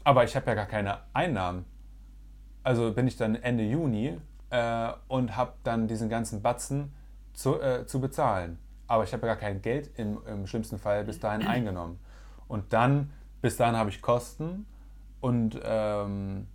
aber 0.03 0.23
ich 0.23 0.35
habe 0.35 0.47
ja 0.47 0.55
gar 0.55 0.65
keine 0.65 0.99
Einnahmen. 1.13 1.65
Also 2.63 2.93
bin 2.93 3.07
ich 3.07 3.17
dann 3.17 3.35
Ende 3.35 3.63
Juni 3.63 4.17
äh, 4.49 4.91
und 5.07 5.35
habe 5.35 5.53
dann 5.63 5.87
diesen 5.87 6.09
ganzen 6.09 6.41
Batzen 6.41 6.93
zu, 7.33 7.59
äh, 7.61 7.85
zu 7.85 7.99
bezahlen. 7.99 8.59
Aber 8.87 9.03
ich 9.03 9.13
habe 9.13 9.25
ja 9.25 9.33
gar 9.33 9.41
kein 9.41 9.61
Geld 9.61 9.91
im, 9.97 10.19
im 10.27 10.47
schlimmsten 10.47 10.77
Fall 10.77 11.03
bis 11.03 11.19
dahin 11.19 11.47
eingenommen. 11.47 11.99
Und 12.47 12.73
dann, 12.73 13.11
bis 13.41 13.57
dahin 13.57 13.75
habe 13.75 13.89
ich 13.89 14.01
Kosten 14.01 14.65
und 15.21 15.59
ähm, 15.63 16.47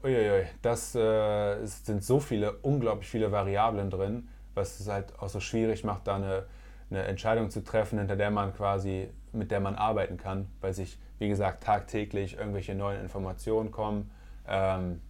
Uiuiui, 0.02 0.46
das 0.62 0.94
äh, 0.94 1.64
sind 1.66 2.02
so 2.02 2.20
viele, 2.20 2.52
unglaublich 2.58 3.08
viele 3.08 3.32
Variablen 3.32 3.90
drin, 3.90 4.28
was 4.54 4.80
es 4.80 4.88
halt 4.88 5.18
auch 5.18 5.28
so 5.28 5.40
schwierig 5.40 5.84
macht, 5.84 6.06
da 6.06 6.16
eine, 6.16 6.46
eine 6.90 7.02
Entscheidung 7.04 7.50
zu 7.50 7.62
treffen, 7.62 7.98
hinter 7.98 8.16
der 8.16 8.30
man 8.30 8.54
quasi 8.54 9.10
mit 9.32 9.50
der 9.50 9.60
man 9.60 9.76
arbeiten 9.76 10.16
kann, 10.16 10.48
weil 10.60 10.72
sich, 10.72 10.98
wie 11.18 11.28
gesagt, 11.28 11.62
tagtäglich 11.62 12.36
irgendwelche 12.36 12.74
neuen 12.74 13.00
Informationen 13.00 13.70
kommen 13.70 14.10
ähm, 14.48 15.00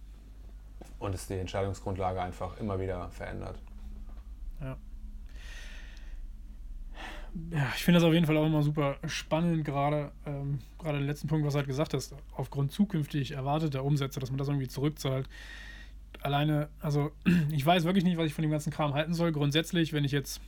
und 0.99 1.15
es 1.15 1.27
die 1.27 1.35
Entscheidungsgrundlage 1.35 2.21
einfach 2.21 2.59
immer 2.59 2.79
wieder 2.79 3.09
verändert. 3.11 3.59
Ja. 4.61 4.77
Ja, 7.51 7.71
ich 7.75 7.83
finde 7.83 7.99
das 7.99 8.07
auf 8.07 8.13
jeden 8.13 8.25
Fall 8.25 8.35
auch 8.37 8.45
immer 8.45 8.61
super 8.61 8.97
spannend, 9.07 9.63
gerade 9.63 10.11
ähm, 10.25 10.59
gerade 10.77 10.97
den 10.97 11.07
letzten 11.07 11.27
Punkt, 11.27 11.45
was 11.45 11.53
du 11.53 11.59
halt 11.59 11.67
gesagt 11.67 11.93
hast, 11.93 12.13
aufgrund 12.35 12.71
zukünftig 12.71 13.31
erwarteter 13.31 13.85
Umsätze, 13.85 14.19
dass 14.19 14.31
man 14.31 14.37
das 14.37 14.49
irgendwie 14.49 14.67
zurückzahlt. 14.67 15.29
Alleine, 16.21 16.69
also 16.79 17.11
ich 17.51 17.65
weiß 17.65 17.85
wirklich 17.85 18.03
nicht, 18.03 18.17
was 18.17 18.25
ich 18.25 18.33
von 18.33 18.41
dem 18.41 18.51
ganzen 18.51 18.71
Kram 18.71 18.93
halten 18.93 19.13
soll. 19.13 19.31
Grundsätzlich, 19.31 19.93
wenn 19.93 20.03
ich 20.03 20.11
jetzt 20.11 20.41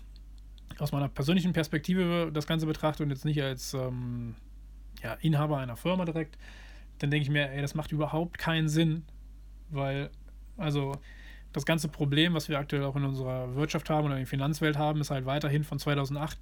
aus 0.80 0.92
meiner 0.92 1.08
persönlichen 1.08 1.54
Perspektive 1.54 2.32
das 2.34 2.48
Ganze 2.48 2.66
betrachte 2.66 3.04
und 3.04 3.10
jetzt 3.10 3.24
nicht 3.24 3.42
als 3.42 3.74
ähm, 3.74 4.36
ja, 5.02 5.14
Inhaber 5.22 5.60
einer 5.60 5.78
Firma 5.78 6.04
direkt, 6.04 6.38
dann 7.00 7.12
denke 7.12 7.24
ich 7.24 7.30
mir, 7.30 7.50
ey, 7.50 7.62
das 7.62 7.76
macht 7.76 7.92
überhaupt 7.92 8.38
keinen 8.38 8.68
Sinn, 8.68 9.04
weil, 9.70 10.10
also 10.58 10.98
das 11.54 11.66
ganze 11.66 11.88
Problem, 11.88 12.34
was 12.34 12.50
wir 12.50 12.58
aktuell 12.58 12.84
auch 12.84 12.96
in 12.96 13.04
unserer 13.04 13.56
Wirtschaft 13.56 13.90
haben 13.90 14.06
oder 14.06 14.16
in 14.16 14.22
der 14.22 14.28
Finanzwelt 14.28 14.78
haben, 14.78 15.00
ist 15.02 15.12
halt 15.12 15.26
weiterhin 15.26 15.64
von 15.64 15.80
2008, 15.80 16.38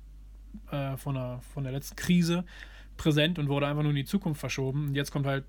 äh, 0.71 0.97
von, 0.97 1.15
der, 1.15 1.39
von 1.53 1.63
der 1.63 1.73
letzten 1.73 1.95
Krise 1.95 2.45
präsent 2.97 3.39
und 3.39 3.49
wurde 3.49 3.67
einfach 3.67 3.83
nur 3.83 3.91
in 3.91 3.97
die 3.97 4.05
Zukunft 4.05 4.39
verschoben. 4.39 4.89
Und 4.89 4.95
jetzt 4.95 5.11
kommt 5.11 5.25
halt 5.25 5.45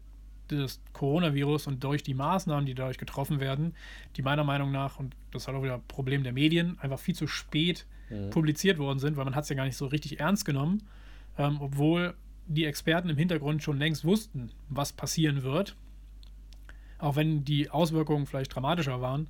das 0.48 0.80
Coronavirus 0.92 1.66
und 1.66 1.82
durch 1.84 2.02
die 2.02 2.14
Maßnahmen, 2.14 2.66
die 2.66 2.74
dadurch 2.74 2.98
getroffen 2.98 3.40
werden, 3.40 3.74
die 4.16 4.22
meiner 4.22 4.44
Meinung 4.44 4.72
nach, 4.72 4.98
und 4.98 5.14
das 5.30 5.42
ist 5.42 5.48
halt 5.48 5.56
auch 5.56 5.62
wieder 5.62 5.74
ein 5.74 5.86
Problem 5.88 6.22
der 6.22 6.32
Medien, 6.32 6.78
einfach 6.80 6.98
viel 6.98 7.14
zu 7.14 7.26
spät 7.26 7.86
mhm. 8.10 8.30
publiziert 8.30 8.78
worden 8.78 8.98
sind, 8.98 9.16
weil 9.16 9.24
man 9.24 9.34
hat 9.34 9.44
es 9.44 9.50
ja 9.50 9.56
gar 9.56 9.64
nicht 9.64 9.76
so 9.76 9.86
richtig 9.86 10.20
ernst 10.20 10.44
genommen, 10.44 10.82
ähm, 11.38 11.58
obwohl 11.60 12.14
die 12.46 12.64
Experten 12.64 13.08
im 13.08 13.16
Hintergrund 13.16 13.62
schon 13.62 13.78
längst 13.78 14.04
wussten, 14.04 14.50
was 14.68 14.92
passieren 14.92 15.42
wird. 15.42 15.76
Auch 16.98 17.16
wenn 17.16 17.44
die 17.44 17.70
Auswirkungen 17.70 18.26
vielleicht 18.26 18.54
dramatischer 18.54 19.00
waren, 19.00 19.28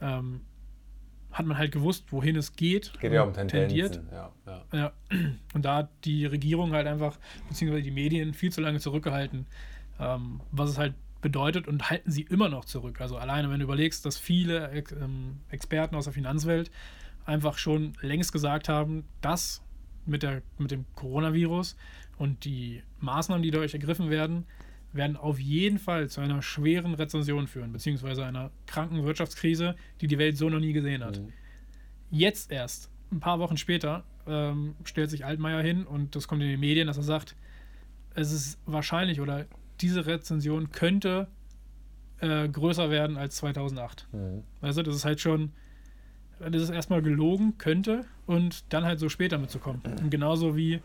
ähm, 0.00 0.40
hat 1.34 1.46
man 1.46 1.58
halt 1.58 1.72
gewusst, 1.72 2.04
wohin 2.10 2.36
es 2.36 2.54
geht. 2.54 2.92
Geht 3.00 3.12
ja 3.12 3.22
um 3.22 3.32
Tendenzen. 3.32 3.68
Tendiert. 3.68 4.00
Ja, 4.10 4.32
ja. 4.46 4.62
Ja. 4.72 4.92
Und 5.52 5.64
da 5.64 5.76
hat 5.78 5.90
die 6.04 6.26
Regierung 6.26 6.72
halt 6.72 6.86
einfach, 6.86 7.18
beziehungsweise 7.48 7.82
die 7.82 7.90
Medien, 7.90 8.34
viel 8.34 8.52
zu 8.52 8.60
lange 8.60 8.78
zurückgehalten, 8.78 9.46
ähm, 9.98 10.40
was 10.52 10.70
es 10.70 10.78
halt 10.78 10.94
bedeutet 11.20 11.66
und 11.66 11.90
halten 11.90 12.10
sie 12.10 12.22
immer 12.22 12.48
noch 12.48 12.64
zurück. 12.64 13.00
Also 13.00 13.16
alleine, 13.16 13.50
wenn 13.50 13.58
du 13.58 13.64
überlegst, 13.64 14.06
dass 14.06 14.16
viele 14.16 14.70
ähm, 15.00 15.40
Experten 15.48 15.96
aus 15.96 16.04
der 16.04 16.12
Finanzwelt 16.12 16.70
einfach 17.26 17.58
schon 17.58 17.94
längst 18.00 18.32
gesagt 18.32 18.68
haben, 18.68 19.04
dass 19.20 19.62
mit, 20.06 20.22
der, 20.22 20.42
mit 20.58 20.70
dem 20.70 20.84
Coronavirus 20.94 21.76
und 22.16 22.44
die 22.44 22.82
Maßnahmen, 23.00 23.42
die 23.42 23.50
dadurch 23.50 23.74
ergriffen 23.74 24.10
werden, 24.10 24.46
werden 24.94 25.16
auf 25.16 25.38
jeden 25.38 25.78
Fall 25.78 26.08
zu 26.08 26.20
einer 26.20 26.42
schweren 26.42 26.94
Rezession 26.94 27.46
führen, 27.46 27.72
beziehungsweise 27.72 28.24
einer 28.24 28.50
kranken 28.66 29.04
Wirtschaftskrise, 29.04 29.74
die 30.00 30.06
die 30.06 30.18
Welt 30.18 30.36
so 30.36 30.48
noch 30.48 30.60
nie 30.60 30.72
gesehen 30.72 31.04
hat. 31.04 31.20
Mhm. 31.20 31.32
Jetzt 32.10 32.50
erst, 32.50 32.90
ein 33.10 33.20
paar 33.20 33.38
Wochen 33.38 33.56
später, 33.56 34.04
ähm, 34.26 34.76
stellt 34.84 35.10
sich 35.10 35.24
Altmaier 35.24 35.62
hin 35.62 35.84
und 35.84 36.16
das 36.16 36.28
kommt 36.28 36.42
in 36.42 36.48
den 36.48 36.60
Medien, 36.60 36.86
dass 36.86 36.96
er 36.96 37.02
sagt, 37.02 37.36
es 38.14 38.32
ist 38.32 38.58
wahrscheinlich 38.66 39.20
oder 39.20 39.46
diese 39.80 40.06
Rezension 40.06 40.70
könnte 40.70 41.28
äh, 42.20 42.48
größer 42.48 42.90
werden 42.90 43.16
als 43.16 43.36
2008. 43.36 44.08
Mhm. 44.12 44.44
Also 44.60 44.82
das 44.82 44.94
ist 44.94 45.04
halt 45.04 45.20
schon 45.20 45.52
das 46.38 46.62
ist 46.62 46.70
erstmal 46.70 47.02
gelogen 47.02 47.58
könnte 47.58 48.04
und 48.26 48.72
dann 48.72 48.84
halt 48.84 48.98
so 48.98 49.08
später 49.08 49.38
mitzukommen. 49.38 49.82
Und 49.84 50.10
genauso 50.10 50.56
wie 50.56 50.80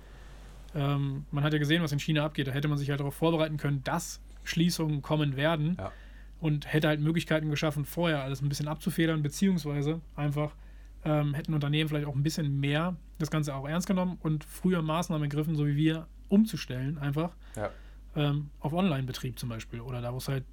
ähm, 0.76 1.26
man 1.32 1.44
hat 1.44 1.54
ja 1.54 1.60
gesehen, 1.60 1.82
was 1.82 1.92
in 1.92 2.00
China 2.00 2.26
abgeht, 2.26 2.48
da 2.48 2.52
hätte 2.52 2.68
man 2.68 2.78
sich 2.78 2.90
halt 2.90 3.00
darauf 3.00 3.16
vorbereiten 3.16 3.58
können, 3.58 3.84
dass 3.84 4.22
Schließungen 4.44 5.02
kommen 5.02 5.36
werden 5.36 5.76
ja. 5.78 5.92
und 6.40 6.72
hätte 6.72 6.88
halt 6.88 7.00
Möglichkeiten 7.00 7.50
geschaffen, 7.50 7.86
vorher 7.86 8.24
alles 8.24 8.42
ein 8.42 8.50
bisschen 8.50 8.68
abzufedern, 8.68 9.22
beziehungsweise 9.22 10.02
einfach 10.16 10.56
ähm, 11.06 11.34
hätten 11.34 11.54
Unternehmen 11.54 11.90
vielleicht 11.90 12.08
auch 12.08 12.16
ein 12.16 12.24
bisschen 12.24 12.60
mehr 12.60 12.96
das 13.20 13.32
Ganze 13.32 13.56
auch 13.56 13.68
ernst 13.68 13.88
genommen 13.88 14.18
und 14.22 14.44
früher 14.44 14.82
Maßnahmen 14.82 15.24
ergriffen, 15.24 15.56
so 15.56 15.66
wie 15.66 15.76
wir, 15.76 16.08
umzustellen, 16.28 16.98
einfach 17.00 17.32
ja. 17.56 17.70
ähm, 18.16 18.50
auf 18.60 18.74
Online-Betrieb 18.74 19.40
zum 19.40 19.50
Beispiel 19.50 19.82
oder 19.82 20.02
da, 20.02 20.14
wo 20.14 20.18
es 20.18 20.28
halt, 20.28 20.44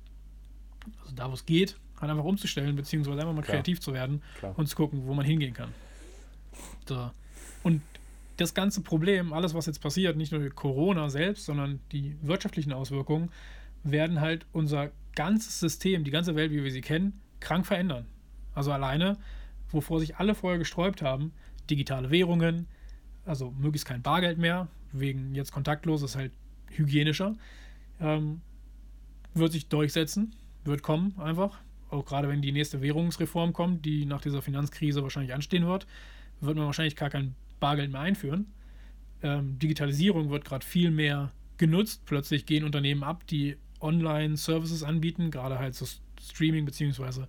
also 1.02 1.14
da, 1.14 1.28
wo 1.28 1.34
es 1.34 1.44
geht, 1.44 1.76
halt 2.00 2.10
einfach 2.10 2.24
umzustellen, 2.24 2.76
beziehungsweise 2.76 3.20
einfach 3.20 3.34
mal 3.34 3.42
Klar. 3.42 3.56
kreativ 3.56 3.80
zu 3.80 3.92
werden 3.92 4.22
Klar. 4.38 4.54
und 4.56 4.66
zu 4.68 4.76
gucken, 4.76 5.06
wo 5.06 5.14
man 5.14 5.24
hingehen 5.24 5.54
kann. 5.54 5.72
So. 6.86 7.10
Und 7.62 7.82
das 8.36 8.54
ganze 8.54 8.82
Problem, 8.82 9.32
alles, 9.32 9.54
was 9.54 9.66
jetzt 9.66 9.80
passiert, 9.80 10.16
nicht 10.16 10.32
nur 10.32 10.48
Corona 10.50 11.08
selbst, 11.08 11.46
sondern 11.46 11.80
die 11.92 12.16
wirtschaftlichen 12.22 12.72
Auswirkungen, 12.72 13.30
werden 13.82 14.20
halt 14.20 14.46
unser 14.52 14.90
ganzes 15.14 15.60
System, 15.60 16.04
die 16.04 16.10
ganze 16.10 16.34
Welt, 16.34 16.52
wie 16.52 16.62
wir 16.62 16.70
sie 16.70 16.80
kennen, 16.80 17.20
krank 17.40 17.66
verändern. 17.66 18.06
Also 18.54 18.72
alleine, 18.72 19.16
wovor 19.70 20.00
sich 20.00 20.16
alle 20.16 20.34
vorher 20.34 20.58
gesträubt 20.58 21.02
haben, 21.02 21.32
digitale 21.70 22.10
Währungen, 22.10 22.66
also 23.24 23.52
möglichst 23.52 23.86
kein 23.86 24.02
Bargeld 24.02 24.38
mehr, 24.38 24.68
wegen 24.92 25.34
jetzt 25.34 25.52
kontaktlos 25.52 26.02
ist 26.02 26.16
halt 26.16 26.32
hygienischer, 26.70 27.34
ähm, 28.00 28.40
wird 29.34 29.52
sich 29.52 29.68
durchsetzen, 29.68 30.34
wird 30.64 30.82
kommen 30.82 31.14
einfach 31.18 31.58
auch 31.90 32.04
gerade 32.04 32.28
wenn 32.28 32.42
die 32.42 32.52
nächste 32.52 32.82
Währungsreform 32.82 33.52
kommt, 33.52 33.84
die 33.84 34.06
nach 34.06 34.20
dieser 34.20 34.42
Finanzkrise 34.42 35.02
wahrscheinlich 35.02 35.34
anstehen 35.34 35.66
wird, 35.66 35.86
wird 36.40 36.56
man 36.56 36.66
wahrscheinlich 36.66 36.96
gar 36.96 37.10
kein 37.10 37.34
Bargeld 37.60 37.92
mehr 37.92 38.00
einführen. 38.00 38.46
Ähm, 39.22 39.58
Digitalisierung 39.58 40.30
wird 40.30 40.44
gerade 40.44 40.64
viel 40.64 40.90
mehr 40.90 41.32
genutzt. 41.58 42.02
Plötzlich 42.06 42.46
gehen 42.46 42.64
Unternehmen 42.64 43.02
ab, 43.02 43.26
die 43.26 43.56
Online-Services 43.80 44.82
anbieten, 44.82 45.30
gerade 45.30 45.58
halt 45.58 45.74
so 45.74 45.86
Streaming 46.20 46.64
beziehungsweise 46.64 47.28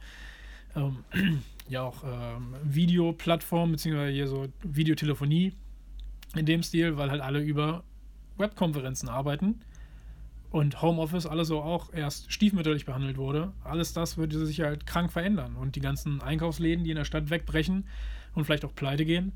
ähm, 0.76 1.04
ja 1.70 1.82
auch 1.82 2.04
ähm, 2.04 2.56
Videoplattformen 2.64 3.74
beziehungsweise 3.74 4.12
hier 4.12 4.28
so 4.28 4.48
Videotelefonie 4.64 5.54
in 6.36 6.46
dem 6.46 6.64
Stil, 6.64 6.98
weil 6.98 7.12
halt 7.12 7.22
alle 7.22 7.42
über 7.42 7.84
Webkonferenzen 8.38 9.10
arbeiten 9.10 9.62
und 10.50 10.82
Homeoffice 10.82 11.26
alles 11.26 11.50
so 11.50 11.62
auch 11.62 11.94
erst 11.94 12.32
stiefmütterlich 12.32 12.86
behandelt 12.86 13.18
wurde, 13.18 13.54
alles 13.64 13.94
das 13.94 14.18
würde 14.18 14.46
sich 14.46 14.62
halt 14.62 14.86
krank 14.86 15.12
verändern. 15.12 15.56
Und 15.56 15.76
die 15.76 15.82
ganzen 15.82 16.22
Einkaufsläden, 16.22 16.84
die 16.84 16.92
in 16.92 16.96
der 16.96 17.06
Stadt 17.06 17.30
wegbrechen 17.30 17.86
und 18.34 18.46
vielleicht 18.46 18.66
auch 18.66 18.74
pleite 18.74 19.06
gehen, 19.06 19.34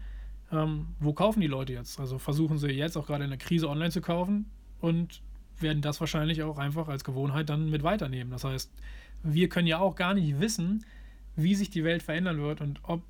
ähm, 0.52 0.88
wo 0.99 1.14
kaufen 1.14 1.41
die 1.41 1.47
Leute 1.47 1.74
jetzt? 1.74 1.99
Also 1.99 2.18
versuchen 2.18 2.58
sie 2.58 2.70
jetzt 2.70 2.97
auch 2.97 3.08
gerade 3.08 3.24
in 3.24 3.30
der 3.30 3.39
Krise 3.39 3.70
online 3.70 3.91
zu 3.91 4.02
kaufen 4.02 4.45
und 4.80 5.22
werden 5.60 5.82
das 5.82 5.99
wahrscheinlich 5.99 6.43
auch 6.43 6.58
einfach 6.58 6.88
als 6.88 7.04
Gewohnheit 7.04 7.49
dann 7.49 7.70
mit 7.70 7.84
weiternehmen. 7.84 8.32
Das 8.32 8.43
heißt, 8.43 8.72
wir 9.24 9.49
können 9.49 9.68
ja 9.68 9.80
auch 9.80 9.95
gar 9.95 10.14
nicht 10.14 10.39
wissen, 10.39 10.86
wie 11.36 11.56
sich 11.56 11.70
die 11.70 11.84
Welt 11.84 12.04
verändern 12.04 12.39
wird 12.39 12.62
und 12.62 12.80
ob 12.84 13.04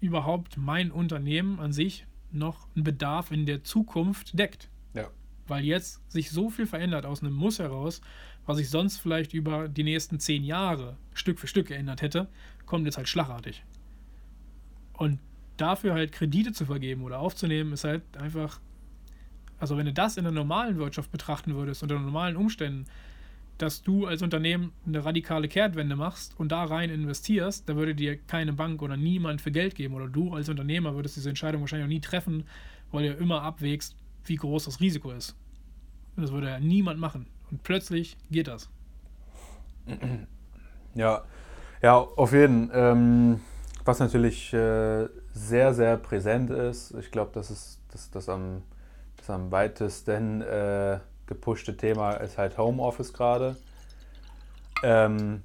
überhaupt 0.00 0.56
mein 0.56 0.90
Unternehmen 0.90 1.60
an 1.60 1.72
sich 1.72 2.06
noch 2.32 2.66
einen 2.74 2.84
Bedarf 2.84 3.30
in 3.30 3.46
der 3.46 3.62
Zukunft 3.62 4.38
deckt 4.38 4.68
weil 5.46 5.64
jetzt 5.64 6.00
sich 6.10 6.30
so 6.30 6.50
viel 6.50 6.66
verändert 6.66 7.06
aus 7.06 7.22
einem 7.22 7.34
Muss 7.34 7.58
heraus, 7.58 8.00
was 8.46 8.56
sich 8.56 8.70
sonst 8.70 8.98
vielleicht 8.98 9.34
über 9.34 9.68
die 9.68 9.84
nächsten 9.84 10.18
zehn 10.18 10.44
Jahre 10.44 10.96
Stück 11.14 11.38
für 11.38 11.46
Stück 11.46 11.68
geändert 11.68 12.02
hätte, 12.02 12.28
kommt 12.66 12.86
jetzt 12.86 12.96
halt 12.96 13.08
schlagartig. 13.08 13.62
Und 14.94 15.18
dafür 15.56 15.94
halt 15.94 16.12
Kredite 16.12 16.52
zu 16.52 16.66
vergeben 16.66 17.02
oder 17.02 17.18
aufzunehmen, 17.18 17.72
ist 17.72 17.84
halt 17.84 18.02
einfach, 18.16 18.60
also 19.58 19.76
wenn 19.76 19.86
du 19.86 19.92
das 19.92 20.16
in 20.16 20.24
der 20.24 20.32
normalen 20.32 20.76
Wirtschaft 20.78 21.10
betrachten 21.12 21.54
würdest, 21.54 21.82
unter 21.82 21.98
normalen 21.98 22.36
Umständen, 22.36 22.86
dass 23.58 23.82
du 23.82 24.06
als 24.06 24.22
Unternehmen 24.22 24.72
eine 24.86 25.04
radikale 25.04 25.46
Kehrtwende 25.46 25.94
machst 25.94 26.34
und 26.38 26.50
da 26.50 26.64
rein 26.64 26.90
investierst, 26.90 27.68
da 27.68 27.76
würde 27.76 27.94
dir 27.94 28.16
keine 28.16 28.52
Bank 28.52 28.82
oder 28.82 28.96
niemand 28.96 29.40
für 29.40 29.52
Geld 29.52 29.74
geben 29.74 29.94
oder 29.94 30.08
du 30.08 30.34
als 30.34 30.48
Unternehmer 30.48 30.94
würdest 30.94 31.16
diese 31.16 31.28
Entscheidung 31.28 31.60
wahrscheinlich 31.60 31.84
auch 31.84 31.88
nie 31.88 32.00
treffen, 32.00 32.44
weil 32.90 33.08
du 33.08 33.14
immer 33.14 33.42
abwägst, 33.42 33.94
wie 34.24 34.36
groß 34.36 34.64
das 34.64 34.80
Risiko 34.80 35.12
ist. 35.12 35.36
Und 36.16 36.24
das 36.24 36.32
würde 36.32 36.48
ja 36.48 36.60
niemand 36.60 36.98
machen. 36.98 37.26
Und 37.50 37.62
plötzlich 37.62 38.16
geht 38.30 38.48
das. 38.48 38.68
Ja, 40.94 41.22
Ja, 41.82 41.98
auf 41.98 42.32
jeden 42.32 42.68
Fall. 42.68 42.92
Ähm, 42.92 43.40
was 43.84 43.98
natürlich 43.98 44.52
äh, 44.52 45.08
sehr, 45.32 45.74
sehr 45.74 45.96
präsent 45.96 46.50
ist, 46.50 46.94
ich 46.94 47.10
glaube, 47.10 47.30
das 47.34 47.50
ist 47.50 47.80
das, 47.92 48.10
das, 48.10 48.28
am, 48.28 48.62
das 49.16 49.30
am 49.30 49.50
weitesten 49.50 50.40
äh, 50.42 50.98
gepushte 51.26 51.76
Thema 51.76 52.12
ist 52.14 52.38
halt 52.38 52.58
Homeoffice 52.58 53.12
gerade. 53.12 53.56
Ähm, 54.82 55.42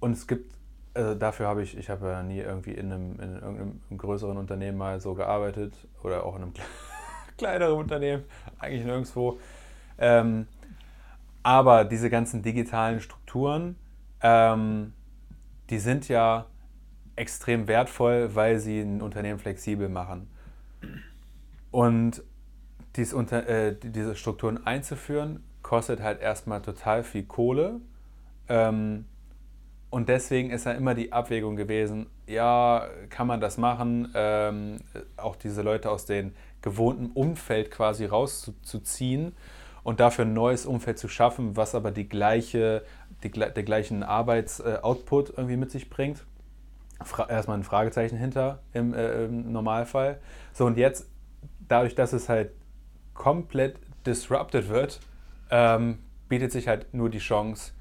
und 0.00 0.12
es 0.12 0.26
gibt, 0.26 0.54
also 0.94 1.14
dafür 1.14 1.46
habe 1.46 1.62
ich, 1.62 1.76
ich 1.76 1.90
habe 1.90 2.08
ja 2.08 2.22
nie 2.22 2.40
irgendwie 2.40 2.72
in 2.72 2.92
einem, 2.92 3.20
in 3.20 3.34
irgendeinem 3.34 3.80
größeren 3.96 4.36
Unternehmen 4.36 4.78
mal 4.78 5.00
so 5.00 5.14
gearbeitet 5.14 5.74
oder 6.02 6.24
auch 6.24 6.36
in 6.36 6.42
einem 6.42 6.52
kleineren 7.38 7.78
Unternehmen, 7.78 8.24
eigentlich 8.58 8.84
nirgendwo. 8.84 9.38
Ähm, 9.98 10.46
aber 11.42 11.84
diese 11.84 12.10
ganzen 12.10 12.42
digitalen 12.42 13.00
Strukturen, 13.00 13.76
ähm, 14.20 14.92
die 15.70 15.78
sind 15.78 16.08
ja 16.08 16.46
extrem 17.16 17.68
wertvoll, 17.68 18.34
weil 18.34 18.58
sie 18.58 18.80
ein 18.80 19.02
Unternehmen 19.02 19.38
flexibel 19.38 19.88
machen. 19.88 20.28
Und 21.70 22.22
dies 22.96 23.12
unter, 23.12 23.48
äh, 23.48 23.76
diese 23.76 24.14
Strukturen 24.14 24.64
einzuführen, 24.66 25.42
kostet 25.62 26.00
halt 26.00 26.20
erstmal 26.20 26.62
total 26.62 27.02
viel 27.02 27.24
Kohle. 27.24 27.80
Ähm, 28.48 29.06
und 29.90 30.08
deswegen 30.08 30.50
ist 30.50 30.66
ja 30.66 30.72
immer 30.72 30.94
die 30.94 31.12
Abwägung 31.12 31.56
gewesen, 31.56 32.06
ja, 32.26 32.88
kann 33.10 33.26
man 33.26 33.40
das 33.40 33.58
machen, 33.58 34.10
ähm, 34.14 34.78
auch 35.16 35.36
diese 35.36 35.62
Leute 35.62 35.90
aus 35.90 36.04
dem 36.06 36.32
gewohnten 36.62 37.10
Umfeld 37.12 37.70
quasi 37.70 38.04
rauszuziehen 38.04 39.36
und 39.84 40.00
dafür 40.00 40.24
ein 40.24 40.32
neues 40.32 40.66
Umfeld 40.66 40.98
zu 40.98 41.08
schaffen, 41.08 41.56
was 41.56 41.74
aber 41.74 41.90
die 41.90 42.08
gleiche, 42.08 42.82
die, 43.22 43.30
der 43.30 43.50
gleichen 43.62 44.02
Arbeitsoutput 44.02 45.30
äh, 45.30 45.32
irgendwie 45.36 45.56
mit 45.56 45.70
sich 45.70 45.88
bringt. 45.90 46.24
Erstmal 47.00 47.58
ein 47.58 47.64
Fragezeichen 47.64 48.16
hinter 48.16 48.60
im, 48.72 48.94
äh, 48.94 49.24
im 49.24 49.52
Normalfall. 49.52 50.20
So, 50.52 50.66
und 50.66 50.78
jetzt, 50.78 51.06
dadurch, 51.68 51.94
dass 51.94 52.12
es 52.12 52.28
halt 52.28 52.50
komplett 53.14 53.76
disrupted 54.06 54.68
wird, 54.68 55.00
ähm, 55.50 55.98
bietet 56.28 56.52
sich 56.52 56.68
halt 56.68 56.92
nur 56.94 57.10
die 57.10 57.18
Chance, 57.18 57.72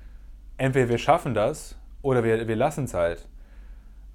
entweder 0.57 0.89
wir 0.89 0.97
schaffen 0.97 1.33
das 1.33 1.77
oder 2.01 2.23
wir, 2.23 2.47
wir 2.47 2.55
lassen 2.55 2.85
es 2.85 2.93
halt. 2.93 3.27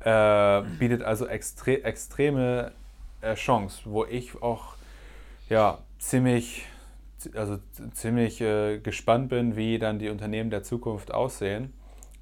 Äh, 0.01 0.63
bietet 0.79 1.03
also 1.03 1.27
extre 1.27 1.83
extreme 1.83 2.73
äh, 3.21 3.35
Chance, 3.35 3.83
wo 3.85 4.05
ich 4.05 4.41
auch 4.41 4.75
ja, 5.49 5.79
ziemlich, 5.99 6.67
also 7.35 7.59
ziemlich 7.95 8.41
äh, 8.41 8.79
gespannt 8.79 9.29
bin, 9.29 9.57
wie 9.57 9.79
dann 9.79 9.99
die 9.99 10.09
Unternehmen 10.09 10.51
der 10.51 10.63
Zukunft 10.63 11.13
aussehen, 11.13 11.73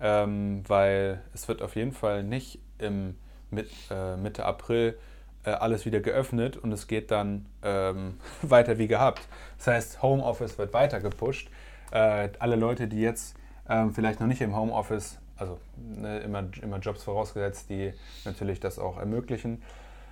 ähm, 0.01 0.63
weil 0.67 1.21
es 1.35 1.49
wird 1.49 1.61
auf 1.61 1.77
jeden 1.77 1.93
Fall 1.93 2.23
nicht 2.23 2.61
im 2.79 3.17
mit, 3.51 3.71
äh, 3.91 4.17
Mitte 4.17 4.45
April 4.45 4.99
äh, 5.45 5.51
alles 5.51 5.87
wieder 5.87 6.01
geöffnet 6.01 6.57
und 6.57 6.73
es 6.73 6.87
geht 6.87 7.11
dann 7.11 7.47
ähm, 7.63 8.19
weiter 8.43 8.79
wie 8.79 8.89
gehabt. 8.89 9.23
Das 9.59 9.69
heißt, 9.69 10.03
Homeoffice 10.03 10.59
wird 10.59 10.73
weiter 10.73 11.01
gepusht. 11.01 11.49
Äh, 11.93 12.31
alle 12.39 12.57
Leute, 12.57 12.89
die 12.89 13.01
jetzt 13.01 13.37
ähm, 13.69 13.93
vielleicht 13.95 14.21
noch 14.21 14.27
nicht 14.27 14.41
im 14.41 14.57
Homeoffice, 14.57 15.19
also 15.37 15.59
ne, 15.77 16.19
immer, 16.19 16.45
immer 16.63 16.79
Jobs 16.79 17.05
vorausgesetzt, 17.05 17.71
die 17.71 17.93
natürlich 18.25 18.61
das 18.61 18.79
auch 18.79 18.99
ermöglichen, 18.99 19.63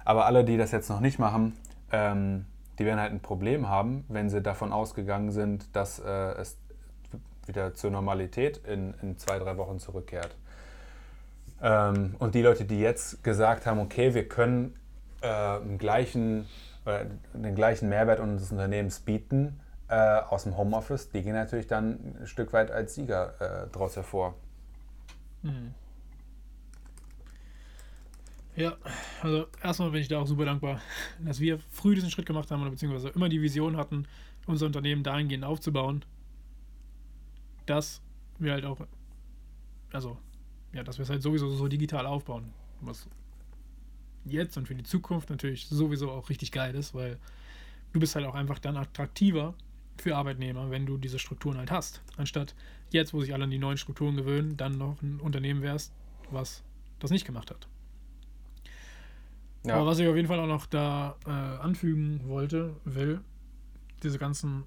aber 0.04 0.26
alle, 0.26 0.44
die 0.44 0.56
das 0.56 0.70
jetzt 0.70 0.88
noch 0.88 1.00
nicht 1.00 1.18
machen, 1.18 1.56
ähm, 1.90 2.46
die 2.78 2.84
werden 2.84 3.00
halt 3.00 3.12
ein 3.12 3.20
Problem 3.20 3.68
haben, 3.68 4.04
wenn 4.08 4.28
sie 4.28 4.42
davon 4.42 4.72
ausgegangen 4.72 5.30
sind, 5.30 5.74
dass 5.74 5.98
äh, 5.98 6.08
es 6.08 6.58
wieder 7.46 7.74
zur 7.74 7.90
Normalität 7.90 8.58
in, 8.58 8.94
in 9.02 9.18
zwei, 9.18 9.38
drei 9.38 9.56
Wochen 9.56 9.78
zurückkehrt. 9.78 10.36
Ähm, 11.62 12.16
und 12.18 12.34
die 12.34 12.42
Leute, 12.42 12.64
die 12.64 12.80
jetzt 12.80 13.22
gesagt 13.24 13.66
haben, 13.66 13.78
okay, 13.78 14.14
wir 14.14 14.28
können 14.28 14.74
äh, 15.20 15.61
den, 15.61 15.78
gleichen, 15.78 16.46
äh, 16.84 17.07
den 17.32 17.55
gleichen 17.55 17.88
Mehrwert 17.88 18.20
unseres 18.20 18.52
Unternehmens 18.52 19.00
bieten 19.00 19.61
äh, 19.88 19.94
aus 19.94 20.44
dem 20.44 20.57
Homeoffice, 20.57 21.11
die 21.11 21.22
gehen 21.22 21.34
natürlich 21.34 21.66
dann 21.66 22.16
ein 22.20 22.26
Stück 22.26 22.52
weit 22.52 22.70
als 22.70 22.94
Sieger 22.94 23.34
äh, 23.40 23.68
daraus 23.72 23.96
hervor. 23.96 24.34
Mhm. 25.42 25.74
Ja, 28.57 28.76
also 29.20 29.46
erstmal 29.62 29.90
bin 29.90 30.00
ich 30.00 30.09
da 30.09 30.20
auch 30.20 30.26
super 30.26 30.44
dankbar, 30.44 30.80
dass 31.18 31.40
wir 31.40 31.59
früh 31.59 31.96
diesen 31.96 32.11
Schritt 32.11 32.26
gemacht 32.26 32.50
haben 32.50 32.62
oder 32.62 32.70
beziehungsweise 32.70 33.09
immer 33.09 33.28
die 33.28 33.42
Vision 33.42 33.76
hatten, 33.76 34.07
unser 34.46 34.66
Unternehmen 34.66 35.02
dahingehend 35.02 35.44
aufzubauen, 35.44 36.05
dass 37.66 38.00
wir 38.38 38.52
halt 38.52 38.64
auch, 38.64 38.78
also, 39.92 40.18
ja, 40.75 40.83
dass 40.83 40.99
wir 40.99 41.05
es 41.05 41.11
halt 41.11 41.22
sowieso 41.22 41.49
so 41.51 41.68
digital 41.68 42.07
aufbauen. 42.07 42.53
Was 42.81 43.09
jetzt 44.25 44.57
und 44.57 44.66
für 44.68 44.75
die 44.75 44.85
Zukunft 44.85 45.31
natürlich 45.31 45.66
sowieso 45.68 46.11
auch 46.11 46.29
richtig 46.29 46.53
geil 46.53 46.75
ist, 46.75 46.95
weil 46.95 47.18
du 47.93 48.01
bist 48.01 48.14
halt 48.14 48.27
auch 48.27 48.35
einfach 48.35 48.59
dann 48.59 48.77
attraktiver 48.77 49.55
für 49.99 50.16
Arbeitnehmer, 50.16 50.70
wenn 50.70 50.87
du 50.87 50.99
diese 50.99 51.18
Strukturen 51.18 51.59
halt 51.59 51.70
hast. 51.70 52.03
Anstatt 52.16 52.55
jetzt, 52.91 53.14
wo 53.14 53.20
sich 53.20 53.33
alle 53.33 53.45
an 53.45 53.51
die 53.51 53.59
neuen 53.59 53.77
Strukturen 53.77 54.16
gewöhnen, 54.16 54.57
dann 54.57 54.77
noch 54.77 55.01
ein 55.03 55.20
Unternehmen 55.20 55.62
wärst, 55.62 55.93
was 56.31 56.62
das 56.99 57.11
nicht 57.11 57.25
gemacht 57.25 57.51
hat. 57.51 57.68
Ja. 59.64 59.77
Aber 59.77 59.87
was 59.87 59.99
ich 59.99 60.09
auf 60.09 60.16
jeden 60.16 60.29
Fall 60.29 60.41
auch 60.41 60.47
noch 60.47 60.66
da 60.66 61.16
äh, 61.27 61.31
anfügen 61.31 62.22
wollte, 62.27 62.75
will, 62.85 63.20
diese 64.03 64.18
ganzen 64.18 64.64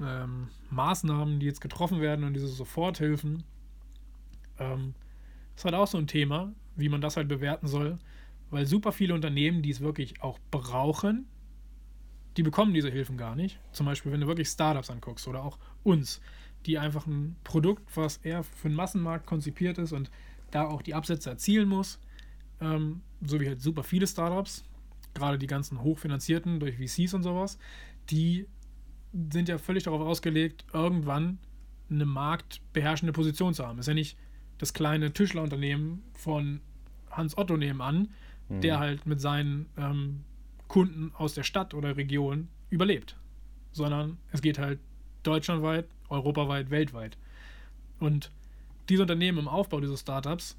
ähm, 0.00 0.48
Maßnahmen, 0.70 1.40
die 1.40 1.46
jetzt 1.46 1.60
getroffen 1.60 2.00
werden 2.00 2.24
und 2.24 2.34
diese 2.34 2.46
Soforthilfen, 2.46 3.42
ähm, 4.58 4.94
ist 5.58 5.64
halt 5.64 5.74
auch 5.74 5.88
so 5.88 5.98
ein 5.98 6.06
Thema, 6.06 6.52
wie 6.76 6.88
man 6.88 7.00
das 7.00 7.16
halt 7.16 7.26
bewerten 7.26 7.66
soll, 7.66 7.98
weil 8.50 8.64
super 8.64 8.92
viele 8.92 9.12
Unternehmen, 9.12 9.60
die 9.60 9.70
es 9.70 9.80
wirklich 9.80 10.22
auch 10.22 10.38
brauchen, 10.52 11.26
die 12.36 12.44
bekommen 12.44 12.72
diese 12.72 12.90
Hilfen 12.90 13.16
gar 13.16 13.34
nicht. 13.34 13.58
Zum 13.72 13.84
Beispiel, 13.84 14.12
wenn 14.12 14.20
du 14.20 14.28
wirklich 14.28 14.46
Startups 14.46 14.88
anguckst 14.88 15.26
oder 15.26 15.42
auch 15.42 15.58
uns, 15.82 16.20
die 16.64 16.78
einfach 16.78 17.08
ein 17.08 17.34
Produkt, 17.42 17.96
was 17.96 18.18
eher 18.18 18.44
für 18.44 18.68
den 18.68 18.76
Massenmarkt 18.76 19.26
konzipiert 19.26 19.78
ist 19.78 19.90
und 19.90 20.12
da 20.52 20.64
auch 20.64 20.80
die 20.80 20.94
Absätze 20.94 21.30
erzielen 21.30 21.68
muss, 21.68 21.98
ähm, 22.60 23.02
so 23.20 23.40
wie 23.40 23.48
halt 23.48 23.60
super 23.60 23.82
viele 23.82 24.06
Startups, 24.06 24.64
gerade 25.12 25.38
die 25.38 25.48
ganzen 25.48 25.82
hochfinanzierten 25.82 26.60
durch 26.60 26.76
VCs 26.76 27.14
und 27.14 27.24
sowas, 27.24 27.58
die 28.10 28.46
sind 29.32 29.48
ja 29.48 29.58
völlig 29.58 29.82
darauf 29.82 30.02
ausgelegt, 30.02 30.64
irgendwann 30.72 31.38
eine 31.90 32.06
marktbeherrschende 32.06 33.12
Position 33.12 33.54
zu 33.54 33.66
haben. 33.66 33.80
Ist 33.80 33.88
ja 33.88 33.94
nicht 33.94 34.16
das 34.58 34.74
kleine 34.74 35.12
Tischlerunternehmen 35.12 36.02
von 36.14 36.60
Hans 37.10 37.38
Otto 37.38 37.56
nebenan, 37.56 38.08
mhm. 38.48 38.60
der 38.60 38.78
halt 38.78 39.06
mit 39.06 39.20
seinen 39.20 39.66
ähm, 39.76 40.24
Kunden 40.66 41.12
aus 41.16 41.34
der 41.34 41.44
Stadt 41.44 41.74
oder 41.74 41.96
Region 41.96 42.48
überlebt, 42.70 43.16
sondern 43.72 44.18
es 44.32 44.42
geht 44.42 44.58
halt 44.58 44.78
deutschlandweit, 45.22 45.86
europaweit, 46.08 46.70
weltweit. 46.70 47.16
Und 47.98 48.30
diese 48.88 49.02
Unternehmen 49.02 49.38
im 49.38 49.48
Aufbau 49.48 49.80
dieser 49.80 49.96
Startups, 49.96 50.56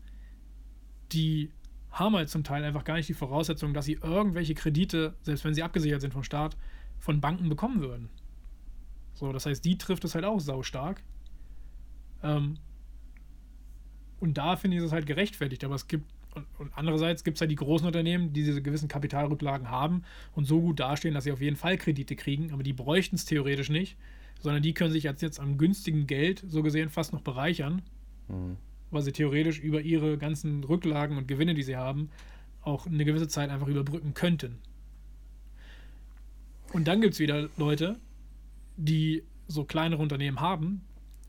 die 1.11 1.51
haben 1.91 2.15
halt 2.15 2.29
zum 2.29 2.43
Teil 2.43 2.63
einfach 2.63 2.83
gar 2.83 2.95
nicht 2.95 3.09
die 3.09 3.13
Voraussetzung, 3.13 3.73
dass 3.73 3.85
sie 3.85 3.93
irgendwelche 4.01 4.53
Kredite, 4.53 5.15
selbst 5.21 5.43
wenn 5.43 5.53
sie 5.53 5.63
abgesichert 5.63 6.01
sind 6.01 6.13
vom 6.13 6.23
Staat, 6.23 6.55
von 6.99 7.21
Banken 7.21 7.49
bekommen 7.49 7.81
würden. 7.81 8.09
So, 9.13 9.33
das 9.33 9.45
heißt, 9.45 9.65
die 9.65 9.77
trifft 9.77 10.05
es 10.05 10.15
halt 10.15 10.25
auch 10.25 10.39
saustark. 10.39 11.01
Ähm, 12.21 12.57
und 14.19 14.37
da 14.37 14.55
finde 14.55 14.77
ich 14.77 14.83
es 14.83 14.91
halt 14.91 15.05
gerechtfertigt, 15.05 15.63
aber 15.63 15.75
es 15.75 15.87
gibt, 15.87 16.05
und, 16.35 16.45
und 16.57 16.71
andererseits 16.75 17.23
gibt 17.23 17.37
es 17.37 17.41
halt 17.41 17.51
die 17.51 17.55
großen 17.55 17.87
Unternehmen, 17.87 18.33
die 18.33 18.43
diese 18.43 18.61
gewissen 18.61 18.87
Kapitalrücklagen 18.87 19.69
haben 19.69 20.03
und 20.33 20.45
so 20.45 20.61
gut 20.61 20.79
dastehen, 20.79 21.13
dass 21.13 21.23
sie 21.23 21.31
auf 21.31 21.41
jeden 21.41 21.55
Fall 21.55 21.77
Kredite 21.77 22.15
kriegen, 22.15 22.51
aber 22.51 22.63
die 22.63 22.73
bräuchten 22.73 23.15
es 23.15 23.25
theoretisch 23.25 23.69
nicht, 23.69 23.97
sondern 24.41 24.61
die 24.61 24.73
können 24.73 24.91
sich 24.91 25.03
jetzt, 25.03 25.21
jetzt 25.21 25.39
am 25.39 25.57
günstigen 25.57 26.07
Geld 26.07 26.43
so 26.47 26.63
gesehen 26.63 26.89
fast 26.89 27.13
noch 27.13 27.21
bereichern. 27.21 27.81
Mhm 28.27 28.57
weil 28.91 29.01
sie 29.01 29.11
theoretisch 29.11 29.59
über 29.59 29.81
ihre 29.81 30.17
ganzen 30.17 30.63
Rücklagen 30.63 31.17
und 31.17 31.27
Gewinne, 31.27 31.53
die 31.53 31.63
sie 31.63 31.77
haben, 31.77 32.09
auch 32.61 32.85
eine 32.85 33.05
gewisse 33.05 33.27
Zeit 33.27 33.49
einfach 33.49 33.67
überbrücken 33.67 34.13
könnten. 34.13 34.59
Und 36.73 36.87
dann 36.87 37.01
gibt 37.01 37.13
es 37.13 37.19
wieder 37.19 37.49
Leute, 37.57 37.99
die 38.77 39.23
so 39.47 39.63
kleinere 39.63 40.01
Unternehmen 40.01 40.39
haben, 40.39 40.81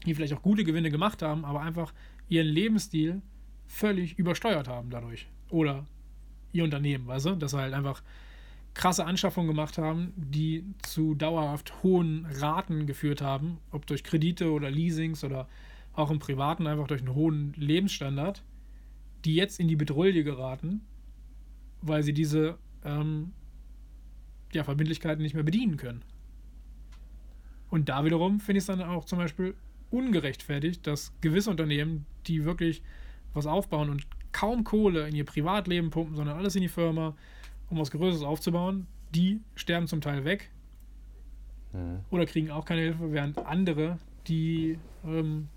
die 0.06 0.14
vielleicht 0.14 0.34
auch 0.34 0.42
gute 0.42 0.64
Gewinne 0.64 0.90
gemacht 0.90 1.22
haben, 1.22 1.44
aber 1.44 1.60
einfach 1.60 1.92
ihren 2.30 2.46
Lebensstil 2.46 3.20
völlig 3.66 4.18
übersteuert 4.18 4.68
haben 4.68 4.88
dadurch. 4.88 5.28
Oder 5.50 5.84
ihr 6.52 6.64
Unternehmen, 6.64 7.06
weißt 7.06 7.26
du, 7.26 7.34
dass 7.34 7.50
sie 7.50 7.58
halt 7.58 7.74
einfach 7.74 8.02
krasse 8.72 9.04
Anschaffungen 9.04 9.48
gemacht 9.48 9.78
haben, 9.78 10.12
die 10.16 10.64
zu 10.82 11.14
dauerhaft 11.14 11.82
hohen 11.82 12.26
Raten 12.26 12.86
geführt 12.86 13.20
haben, 13.20 13.58
ob 13.72 13.86
durch 13.86 14.04
Kredite 14.04 14.52
oder 14.52 14.70
Leasings 14.70 15.24
oder 15.24 15.48
auch 15.92 16.10
im 16.10 16.20
Privaten 16.20 16.66
einfach 16.66 16.86
durch 16.86 17.00
einen 17.00 17.14
hohen 17.14 17.52
Lebensstandard, 17.56 18.44
die 19.24 19.34
jetzt 19.34 19.60
in 19.60 19.68
die 19.68 19.76
Bedrohung 19.76 20.24
geraten, 20.24 20.82
weil 21.82 22.02
sie 22.02 22.12
diese 22.12 22.58
ähm, 22.84 23.32
ja, 24.52 24.64
Verbindlichkeiten 24.64 25.22
nicht 25.22 25.34
mehr 25.34 25.42
bedienen 25.42 25.76
können. 25.76 26.02
Und 27.70 27.88
da 27.88 28.04
wiederum 28.04 28.40
finde 28.40 28.58
ich 28.58 28.62
es 28.62 28.66
dann 28.66 28.82
auch 28.82 29.04
zum 29.04 29.18
Beispiel 29.18 29.54
ungerechtfertigt, 29.90 30.86
dass 30.86 31.12
gewisse 31.20 31.50
Unternehmen, 31.50 32.06
die 32.26 32.44
wirklich 32.44 32.82
was 33.32 33.46
aufbauen 33.46 33.90
und 33.90 34.06
kaum 34.32 34.64
Kohle 34.64 35.08
in 35.08 35.14
ihr 35.16 35.24
Privatleben 35.24 35.90
pumpen, 35.90 36.16
sondern 36.16 36.36
alles 36.36 36.54
in 36.54 36.62
die 36.62 36.68
Firma, 36.68 37.16
um 37.68 37.78
was 37.78 37.90
Größeres 37.90 38.24
aufzubauen, 38.24 38.86
die 39.14 39.40
sterben 39.54 39.86
zum 39.86 40.00
Teil 40.00 40.24
weg 40.24 40.50
Mhm. 41.72 42.00
oder 42.10 42.26
kriegen 42.26 42.50
auch 42.50 42.64
keine 42.64 42.80
Hilfe, 42.80 43.12
während 43.12 43.38
andere, 43.38 43.98
die 44.26 44.78
ähm, 45.04 45.48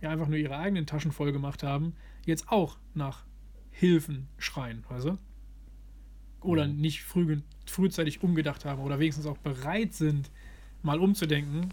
ja 0.00 0.10
einfach 0.10 0.28
nur 0.28 0.38
ihre 0.38 0.56
eigenen 0.56 0.86
Taschen 0.86 1.12
voll 1.12 1.32
gemacht 1.32 1.62
haben, 1.62 1.94
jetzt 2.24 2.48
auch 2.48 2.78
nach 2.94 3.24
Hilfen 3.70 4.28
schreien, 4.38 4.84
weißt 4.88 5.06
du? 5.06 5.18
Oder 6.40 6.68
Mhm. 6.68 6.80
nicht 6.80 7.02
früh, 7.02 7.40
frühzeitig 7.66 8.22
umgedacht 8.22 8.64
haben 8.64 8.80
oder 8.80 8.98
wenigstens 8.98 9.26
auch 9.26 9.38
bereit 9.38 9.92
sind, 9.92 10.30
mal 10.82 11.00
umzudenken 11.00 11.68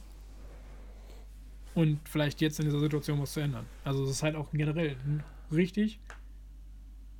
und 1.75 1.99
vielleicht 2.07 2.41
jetzt 2.41 2.59
in 2.59 2.65
dieser 2.65 2.79
Situation 2.79 3.21
was 3.21 3.33
zu 3.33 3.41
ändern. 3.41 3.65
Also 3.83 4.03
es 4.05 4.09
ist 4.09 4.23
halt 4.23 4.35
auch 4.35 4.49
generell 4.51 4.95
ein 5.05 5.23
richtig 5.51 5.99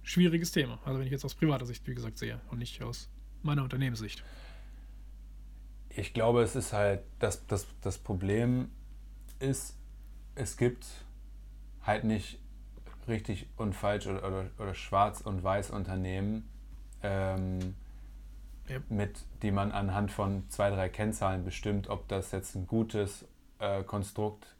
schwieriges 0.03 0.51
Thema. 0.51 0.79
Also 0.85 0.99
wenn 0.99 1.05
ich 1.05 1.11
jetzt 1.11 1.25
aus 1.25 1.35
privater 1.35 1.65
Sicht, 1.65 1.85
wie 1.87 1.93
gesagt, 1.95 2.17
sehe 2.17 2.39
und 2.49 2.59
nicht 2.59 2.81
aus 2.81 3.09
meiner 3.43 3.63
Unternehmenssicht. 3.63 4.23
Ich 5.89 6.13
glaube, 6.13 6.41
es 6.41 6.55
ist 6.55 6.73
halt, 6.73 7.01
das, 7.19 7.45
das, 7.47 7.67
das 7.81 7.97
Problem 7.97 8.69
ist, 9.39 9.77
es 10.35 10.57
gibt 10.57 10.85
halt 11.83 12.03
nicht 12.03 12.39
richtig 13.07 13.47
und 13.55 13.73
falsch 13.73 14.07
oder, 14.07 14.27
oder, 14.27 14.49
oder 14.57 14.73
schwarz 14.73 15.21
und 15.21 15.43
weiß 15.43 15.69
Unternehmen, 15.71 16.49
ähm, 17.03 17.75
Ja. 18.67 18.79
mit, 18.89 19.19
die 19.41 19.51
man 19.51 19.71
anhand 19.71 20.11
von 20.11 20.43
zwei, 20.49 20.69
drei 20.71 20.89
Kennzahlen 20.89 21.45
bestimmt, 21.45 21.87
ob 21.87 22.07
das 22.07 22.31
jetzt 22.31 22.55
ein 22.55 22.67
gutes 22.67 23.25
äh, 23.59 23.83
Konstrukt 23.83 24.55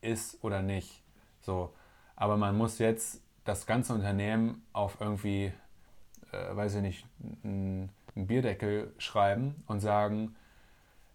ist 0.00 0.42
oder 0.42 0.62
nicht. 0.62 1.02
So. 1.40 1.74
Aber 2.16 2.36
man 2.36 2.56
muss 2.56 2.78
jetzt 2.78 3.20
das 3.44 3.66
ganze 3.66 3.94
Unternehmen 3.94 4.66
auf 4.72 4.98
irgendwie, 5.00 5.52
äh, 6.32 6.56
weiß 6.56 6.76
ich 6.76 6.82
nicht, 6.82 7.06
einen 7.44 7.90
Bierdeckel 8.14 8.94
schreiben 8.98 9.62
und 9.66 9.80
sagen, 9.80 10.34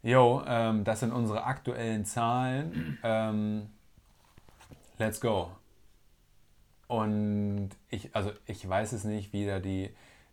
Jo, 0.03 0.41
ähm, 0.47 0.83
das 0.83 1.01
sind 1.01 1.11
unsere 1.11 1.43
aktuellen 1.43 2.05
Zahlen. 2.05 2.97
Ähm, 3.03 3.69
let's 4.99 5.19
go. 5.21 5.51
Und 6.87 7.69
ich, 7.89 8.15
also 8.15 8.31
ich 8.45 8.67
weiß 8.67 8.91
es 8.93 9.03
nicht, 9.05 9.33
wie 9.33 9.45
da 9.45 9.59
die, 9.59 9.89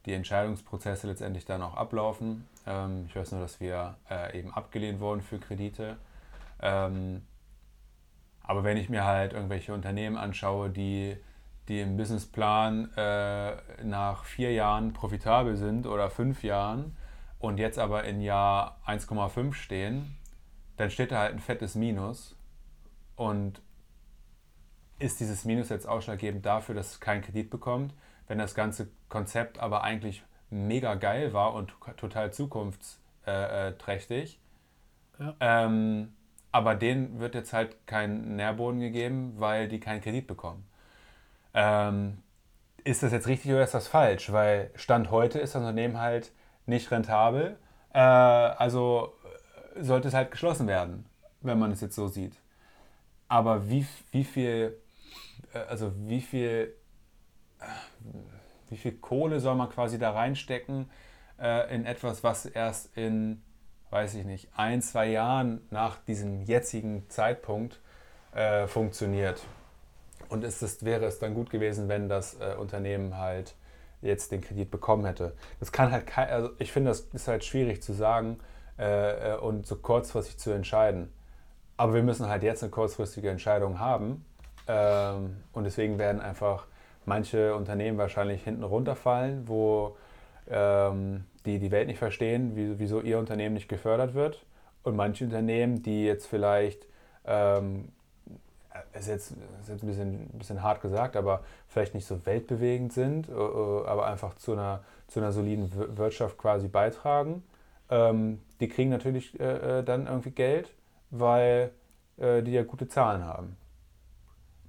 die 0.07 0.13
Entscheidungsprozesse 0.13 1.07
letztendlich 1.07 1.45
dann 1.45 1.63
auch 1.63 1.75
ablaufen. 1.75 2.47
Ähm, 2.67 3.05
ich 3.09 3.17
weiß 3.17 3.33
nur, 3.33 3.41
dass 3.41 3.61
wir 3.61 3.97
äh, 4.11 4.39
eben 4.39 4.53
abgelehnt 4.53 5.01
wurden 5.01 5.23
für 5.23 5.39
Kredite. 5.39 5.99
Ähm, 6.61 7.23
aber 8.43 8.65
wenn 8.65 8.77
ich 8.77 8.89
mir 8.89 9.05
halt 9.05 9.35
irgendwelche 9.35 9.75
Unternehmen 9.75 10.17
anschaue, 10.17 10.71
die, 10.71 11.17
die 11.69 11.81
im 11.81 11.97
Businessplan 11.97 12.91
äh, 12.97 13.57
nach 13.85 14.25
vier 14.25 14.53
Jahren 14.53 14.95
profitabel 14.95 15.57
sind 15.57 15.87
oder 15.87 16.11
fünf 16.11 16.43
Jahren 16.43 16.97
und 17.39 17.59
jetzt 17.59 17.79
aber 17.79 18.05
in 18.05 18.21
Jahr 18.21 18.81
1,5 18.87 19.53
stehen, 19.53 20.17
dann 20.77 20.91
steht 20.91 21.13
da 21.13 21.21
halt 21.21 21.35
ein 21.35 21.41
fettes 21.41 21.75
Minus. 21.75 22.37
Und 23.17 23.61
ist 24.99 25.21
dieses 25.21 25.45
Minus 25.45 25.69
jetzt 25.69 25.87
ausschlaggebend 25.87 26.47
dafür, 26.47 26.75
dass 26.75 26.93
es 26.93 27.01
keinen 27.01 27.21
Kredit 27.23 27.51
bekommt, 27.51 27.93
wenn 28.27 28.39
das 28.39 28.55
ganze 28.55 28.89
Konzept 29.09 29.59
aber 29.59 29.83
eigentlich 29.83 30.23
mega 30.51 30.95
geil 30.95 31.35
war 31.35 31.55
und 31.55 31.73
total 31.97 32.33
zukunftsträchtig? 32.33 34.41
Ja. 35.19 35.35
Ähm, 35.41 36.15
aber 36.53 36.75
denen 36.75 37.21
wird 37.21 37.35
jetzt 37.35 37.53
halt 37.53 37.87
kein 37.87 38.37
Nährboden 38.37 38.81
gegeben, 38.81 39.35
weil 39.37 39.69
die 39.69 39.81
keinen 39.81 40.01
Kredit 40.01 40.27
bekommen. 40.27 40.67
Ähm, 41.55 42.19
ist 42.85 43.03
das 43.03 43.13
jetzt 43.13 43.27
richtig 43.27 43.51
oder 43.53 43.65
ist 43.65 43.75
das 43.75 43.89
falsch? 43.89 44.33
Weil 44.33 44.71
Stand 44.75 45.11
heute 45.11 45.39
ist 45.39 45.55
das 45.55 45.61
Unternehmen 45.61 45.99
halt 45.99 46.33
nicht 46.67 46.91
rentabel. 46.91 47.59
Äh, 47.93 47.99
also 47.99 49.15
äh, 49.75 49.83
sollte 49.83 50.09
es 50.09 50.15
halt 50.15 50.31
geschlossen 50.31 50.67
werden, 50.67 51.05
wenn 51.41 51.59
man 51.59 51.71
es 51.71 51.81
jetzt 51.81 51.97
so 51.97 52.09
sieht. 52.09 52.35
Aber 53.29 53.69
wie, 53.69 53.87
wie 54.11 54.25
viel, 54.25 54.77
äh, 55.53 55.59
also 55.59 55.93
wie 55.97 56.21
viel, 56.21 56.75
äh, 57.61 57.65
wie 58.71 58.77
viel 58.77 58.93
Kohle 58.93 59.41
soll 59.41 59.55
man 59.55 59.69
quasi 59.69 59.99
da 59.99 60.13
reinstecken 60.13 60.89
äh, 61.39 61.75
in 61.75 61.85
etwas, 61.85 62.25
was 62.25 62.47
erst 62.47 62.97
in, 62.97 63.43
weiß 63.91 64.15
ich 64.15 64.25
nicht, 64.25 64.49
ein, 64.57 64.83
zwei 64.83 65.07
Jahren 65.07 65.61
nach 65.71 65.99
diesem 66.05 66.43
jetzigen 66.43 67.09
Zeitpunkt 67.09 67.81
äh, 68.35 68.67
funktioniert? 68.67 69.43
Und 70.29 70.45
ist 70.45 70.63
es, 70.63 70.85
wäre 70.85 71.07
es 71.07 71.19
dann 71.19 71.35
gut 71.35 71.51
gewesen, 71.51 71.89
wenn 71.89 72.09
das 72.09 72.35
äh, 72.35 72.55
Unternehmen 72.59 73.17
halt 73.17 73.55
jetzt 74.03 74.31
den 74.31 74.41
Kredit 74.41 74.71
bekommen 74.71 75.05
hätte. 75.07 75.35
Das 75.59 75.73
kann 75.73 75.91
halt 75.91 76.07
kein, 76.07 76.29
also 76.29 76.51
ich 76.59 76.71
finde, 76.71 76.91
das 76.91 77.01
ist 77.13 77.29
halt 77.29 77.45
schwierig 77.45 77.83
zu 77.83 77.93
sagen 77.93 78.39
äh, 78.77 79.35
und 79.35 79.67
so 79.67 79.77
kurzfristig 79.77 80.39
zu 80.39 80.51
entscheiden. 80.51 81.13
Aber 81.77 81.95
wir 81.95 82.03
müssen 82.03 82.29
halt 82.29 82.43
jetzt 82.43 82.63
eine 82.63 82.71
kurzfristige 82.71 83.31
Entscheidung 83.31 83.79
haben. 83.79 84.25
Ähm, 84.67 85.37
und 85.53 85.65
deswegen 85.65 85.99
werden 85.99 86.21
einfach 86.21 86.67
manche 87.07 87.55
Unternehmen 87.55 87.99
wahrscheinlich 87.99 88.45
hinten 88.45 88.65
runterfallen, 88.65 89.49
wo 89.49 89.97
ähm, 90.49 91.25
die 91.49 91.59
die 91.59 91.71
Welt 91.73 91.89
nicht 91.89 91.99
verstehen, 91.99 92.55
wie, 92.55 92.79
wieso 92.79 93.01
ihr 93.01 93.19
Unternehmen 93.19 93.55
nicht 93.55 93.69
gefördert 93.69 94.15
wird. 94.15 94.45
Und 94.85 94.95
manche 94.95 95.25
Unternehmen, 95.25 95.83
die 95.83 96.05
jetzt 96.05 96.27
vielleicht 96.27 96.87
ähm, 97.25 97.89
ist 98.93 99.09
jetzt, 99.09 99.33
ist 99.61 99.69
jetzt 99.69 99.83
ein, 99.83 99.87
bisschen, 99.87 100.29
bisschen 100.39 100.63
hart 100.63 100.81
gesagt, 100.81 101.17
aber 101.17 101.43
vielleicht 101.67 101.95
nicht 101.95 102.07
so 102.07 102.25
weltbewegend 102.27 102.93
sind, 102.93 103.29
äh, 103.29 103.33
aber 103.33 104.07
einfach 104.07 104.35
zu 104.35 104.53
einer, 104.53 104.85
zu 105.09 105.21
einer 105.21 105.33
soliden 105.33 105.73
Wir- 105.75 105.97
Wirtschaft 105.97 106.39
quasi 106.39 106.69
beitragen. 106.69 107.43
Ähm, 107.91 108.41
die 108.61 108.69
kriegen 108.69 108.91
natürlich 108.91 109.39
äh, 109.41 109.79
äh, 109.81 109.83
dann 109.85 110.07
irgendwie 110.07 110.31
Geld, 110.31 110.73
weil 111.11 111.71
äh, 112.19 112.43
die 112.43 112.53
ja 112.53 112.63
gute 112.63 112.89
Zahlen 112.89 113.25
haben. 113.25 113.57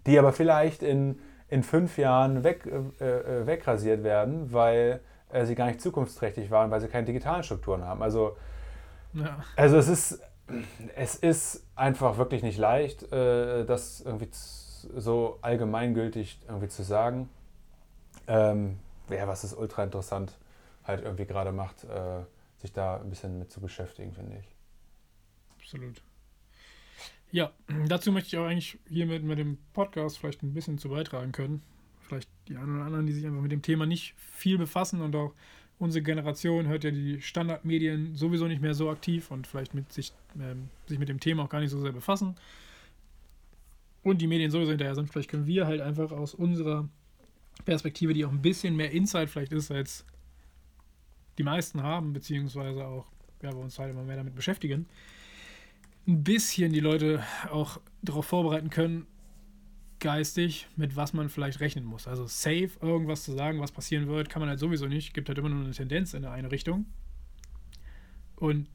Die 0.07 0.17
aber 0.17 0.31
vielleicht 0.31 0.81
in, 0.81 1.19
in 1.49 1.63
fünf 1.63 1.97
Jahren 1.97 2.43
weg, 2.43 2.65
äh, 2.99 3.05
äh, 3.05 3.47
wegrasiert 3.47 4.03
werden, 4.03 4.53
weil 4.53 5.01
äh, 5.29 5.45
sie 5.45 5.55
gar 5.55 5.67
nicht 5.67 5.81
zukunftsträchtig 5.81 6.51
waren, 6.51 6.71
weil 6.71 6.81
sie 6.81 6.87
keine 6.87 7.05
digitalen 7.05 7.43
Strukturen 7.43 7.83
haben. 7.83 8.01
Also 8.01 8.37
Ja. 9.13 9.43
also 9.55 9.77
es 9.77 9.87
ist, 9.87 10.21
es 10.95 11.15
ist 11.15 11.65
einfach 11.75 12.17
wirklich 12.17 12.43
nicht 12.43 12.57
leicht, 12.57 13.03
äh, 13.11 13.65
das 13.65 14.01
irgendwie 14.01 14.29
so 14.31 15.39
allgemeingültig 15.41 16.39
irgendwie 16.47 16.69
zu 16.69 16.83
sagen. 16.83 17.29
Ähm, 18.27 18.79
ja, 19.09 19.27
was 19.27 19.43
es 19.43 19.53
ultra 19.53 19.83
interessant 19.83 20.37
halt 20.83 21.03
irgendwie 21.03 21.25
gerade 21.25 21.51
macht, 21.51 21.83
äh, 21.83 22.23
sich 22.57 22.73
da 22.73 22.97
ein 22.97 23.09
bisschen 23.09 23.39
mit 23.39 23.51
zu 23.51 23.61
beschäftigen, 23.61 24.13
finde 24.13 24.37
ich. 24.37 24.47
Absolut. 25.57 26.01
Ja, 27.31 27.51
dazu 27.87 28.11
möchte 28.11 28.29
ich 28.29 28.37
auch 28.37 28.45
eigentlich 28.45 28.79
hiermit 28.87 29.23
mit 29.23 29.37
dem 29.37 29.57
Podcast 29.73 30.17
vielleicht 30.17 30.41
ein 30.43 30.53
bisschen 30.53 30.77
zu 30.79 30.89
beitragen 30.89 31.31
können. 31.31 31.61
Vielleicht 32.09 32.29
die 32.47 32.57
einen 32.57 32.75
oder 32.75 32.85
anderen, 32.85 33.05
die 33.05 33.13
sich 33.13 33.25
einfach 33.25 33.41
mit 33.41 33.51
dem 33.51 33.61
Thema 33.61 33.85
nicht 33.85 34.15
viel 34.17 34.57
befassen 34.57 35.01
und 35.01 35.15
auch 35.15 35.33
unsere 35.77 36.03
Generation 36.03 36.67
hört 36.67 36.83
ja 36.83 36.91
die 36.91 37.21
Standardmedien 37.21 38.15
sowieso 38.15 38.47
nicht 38.47 38.61
mehr 38.61 38.73
so 38.73 38.89
aktiv 38.89 39.31
und 39.31 39.47
vielleicht 39.47 39.73
mit 39.73 39.93
sich, 39.93 40.11
ähm, 40.39 40.69
sich 40.87 40.99
mit 40.99 41.07
dem 41.07 41.19
Thema 41.19 41.43
auch 41.43 41.49
gar 41.49 41.61
nicht 41.61 41.69
so 41.69 41.79
sehr 41.79 41.93
befassen. 41.93 42.35
Und 44.03 44.21
die 44.21 44.27
Medien 44.27 44.51
sowieso 44.51 44.71
hinterher 44.71 44.95
sind. 44.95 45.09
Vielleicht 45.09 45.29
können 45.29 45.45
wir 45.45 45.67
halt 45.67 45.81
einfach 45.81 46.11
aus 46.11 46.33
unserer 46.33 46.89
Perspektive, 47.65 48.13
die 48.13 48.25
auch 48.25 48.31
ein 48.31 48.41
bisschen 48.41 48.75
mehr 48.75 48.91
Insight 48.91 49.29
vielleicht 49.29 49.53
ist, 49.53 49.71
als 49.71 50.05
die 51.37 51.43
meisten 51.43 51.83
haben, 51.83 52.13
beziehungsweise 52.13 52.85
auch, 52.85 53.05
ja, 53.41 53.51
wir 53.51 53.59
uns 53.59 53.79
halt 53.79 53.91
immer 53.91 54.03
mehr 54.03 54.17
damit 54.17 54.35
beschäftigen, 54.35 54.85
ein 56.07 56.23
bisschen 56.23 56.73
die 56.73 56.79
Leute 56.79 57.23
auch 57.51 57.79
darauf 58.01 58.25
vorbereiten 58.25 58.69
können, 58.69 59.05
geistig, 59.99 60.67
mit 60.75 60.95
was 60.95 61.13
man 61.13 61.29
vielleicht 61.29 61.59
rechnen 61.59 61.85
muss. 61.85 62.07
Also 62.07 62.25
safe 62.27 62.71
irgendwas 62.81 63.23
zu 63.23 63.33
sagen, 63.33 63.59
was 63.59 63.71
passieren 63.71 64.07
wird, 64.07 64.29
kann 64.29 64.41
man 64.41 64.49
halt 64.49 64.59
sowieso 64.59 64.87
nicht. 64.87 65.13
Gibt 65.13 65.29
halt 65.29 65.37
immer 65.37 65.49
nur 65.49 65.63
eine 65.63 65.73
Tendenz 65.73 66.13
in 66.13 66.25
eine 66.25 66.51
Richtung. 66.51 66.85
Und 68.35 68.67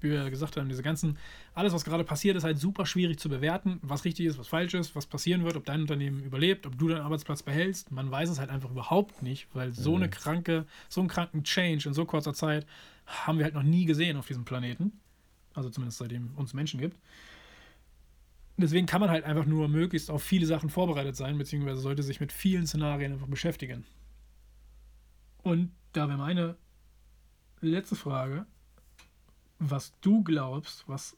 wie 0.00 0.10
wir 0.10 0.30
gesagt 0.30 0.56
haben, 0.56 0.68
diese 0.68 0.82
ganzen, 0.82 1.18
alles, 1.54 1.72
was 1.72 1.84
gerade 1.84 2.04
passiert, 2.04 2.36
ist 2.36 2.44
halt 2.44 2.58
super 2.58 2.86
schwierig 2.86 3.18
zu 3.18 3.28
bewerten, 3.28 3.78
was 3.82 4.04
richtig 4.04 4.26
ist, 4.26 4.38
was 4.38 4.48
falsch 4.48 4.74
ist, 4.74 4.96
was 4.96 5.06
passieren 5.06 5.44
wird, 5.44 5.56
ob 5.56 5.64
dein 5.64 5.82
Unternehmen 5.82 6.22
überlebt, 6.22 6.66
ob 6.66 6.78
du 6.78 6.88
deinen 6.88 7.02
Arbeitsplatz 7.02 7.42
behältst. 7.42 7.90
Man 7.90 8.10
weiß 8.10 8.30
es 8.30 8.38
halt 8.38 8.50
einfach 8.50 8.70
überhaupt 8.70 9.22
nicht, 9.22 9.48
weil 9.52 9.70
so 9.72 9.94
eine 9.94 10.08
kranke, 10.08 10.66
so 10.88 11.00
einen 11.00 11.08
kranken 11.08 11.44
Change 11.44 11.88
in 11.88 11.94
so 11.94 12.04
kurzer 12.06 12.34
Zeit 12.34 12.66
haben 13.06 13.38
wir 13.38 13.44
halt 13.44 13.54
noch 13.54 13.62
nie 13.62 13.84
gesehen 13.84 14.16
auf 14.16 14.26
diesem 14.26 14.44
Planeten. 14.44 14.92
Also 15.54 15.68
zumindest 15.68 15.98
seitdem 15.98 16.34
uns 16.36 16.54
Menschen 16.54 16.80
gibt. 16.80 16.96
Deswegen 18.60 18.86
kann 18.86 19.00
man 19.00 19.10
halt 19.10 19.24
einfach 19.24 19.46
nur 19.46 19.68
möglichst 19.68 20.10
auf 20.10 20.22
viele 20.22 20.46
Sachen 20.46 20.70
vorbereitet 20.70 21.16
sein, 21.16 21.38
beziehungsweise 21.38 21.80
sollte 21.80 22.02
sich 22.02 22.20
mit 22.20 22.32
vielen 22.32 22.66
Szenarien 22.66 23.12
einfach 23.12 23.26
beschäftigen. 23.26 23.84
Und 25.42 25.72
da 25.92 26.08
wäre 26.08 26.18
meine 26.18 26.56
letzte 27.60 27.96
Frage, 27.96 28.46
was 29.58 29.92
du 30.00 30.22
glaubst, 30.22 30.88
was, 30.88 31.16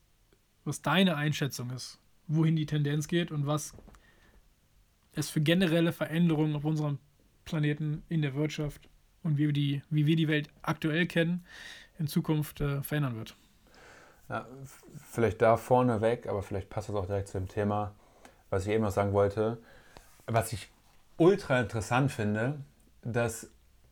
was 0.64 0.82
deine 0.82 1.16
Einschätzung 1.16 1.70
ist, 1.70 1.98
wohin 2.26 2.56
die 2.56 2.66
Tendenz 2.66 3.08
geht 3.08 3.30
und 3.30 3.46
was 3.46 3.74
es 5.14 5.30
für 5.30 5.40
generelle 5.40 5.92
Veränderungen 5.92 6.56
auf 6.56 6.64
unserem 6.64 6.98
Planeten 7.44 8.02
in 8.08 8.22
der 8.22 8.34
Wirtschaft 8.34 8.88
und 9.22 9.36
wie 9.36 9.46
wir 9.46 9.52
die, 9.52 9.82
wie 9.90 10.06
wir 10.06 10.16
die 10.16 10.28
Welt 10.28 10.48
aktuell 10.62 11.06
kennen, 11.06 11.44
in 11.98 12.06
Zukunft 12.06 12.60
äh, 12.60 12.82
verändern 12.82 13.16
wird. 13.16 13.36
Ja, 14.32 14.46
vielleicht 15.10 15.42
da 15.42 15.58
vorne 15.58 16.00
weg, 16.00 16.26
aber 16.26 16.42
vielleicht 16.42 16.70
passt 16.70 16.88
das 16.88 16.96
auch 16.96 17.04
direkt 17.04 17.28
zu 17.28 17.38
dem 17.38 17.48
Thema, 17.48 17.92
was 18.48 18.64
ich 18.64 18.72
eben 18.72 18.82
noch 18.82 18.90
sagen 18.90 19.12
wollte. 19.12 19.58
Was 20.26 20.54
ich 20.54 20.70
ultra 21.18 21.60
interessant 21.60 22.10
finde, 22.10 22.54
dass 23.02 23.50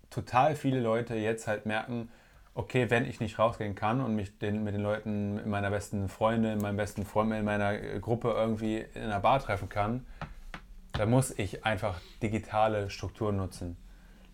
total 0.08 0.56
viele 0.56 0.80
Leute 0.80 1.14
jetzt 1.14 1.46
halt 1.46 1.66
merken, 1.66 2.08
okay, 2.54 2.88
wenn 2.88 3.04
ich 3.04 3.20
nicht 3.20 3.38
rausgehen 3.38 3.74
kann 3.74 4.00
und 4.00 4.16
mich 4.16 4.38
den, 4.38 4.64
mit 4.64 4.72
den 4.72 4.80
Leuten, 4.80 5.38
in 5.38 5.50
meiner 5.50 5.68
besten 5.68 6.08
Freundin, 6.08 6.52
in 6.52 6.62
meinem 6.62 6.78
besten 6.78 7.04
Freund, 7.04 7.34
in 7.34 7.44
meiner 7.44 7.76
Gruppe 8.00 8.30
irgendwie 8.30 8.78
in 8.94 9.02
einer 9.02 9.20
Bar 9.20 9.40
treffen 9.40 9.68
kann, 9.68 10.06
dann 10.92 11.10
muss 11.10 11.38
ich 11.38 11.66
einfach 11.66 12.00
digitale 12.22 12.88
Strukturen 12.88 13.36
nutzen. 13.36 13.76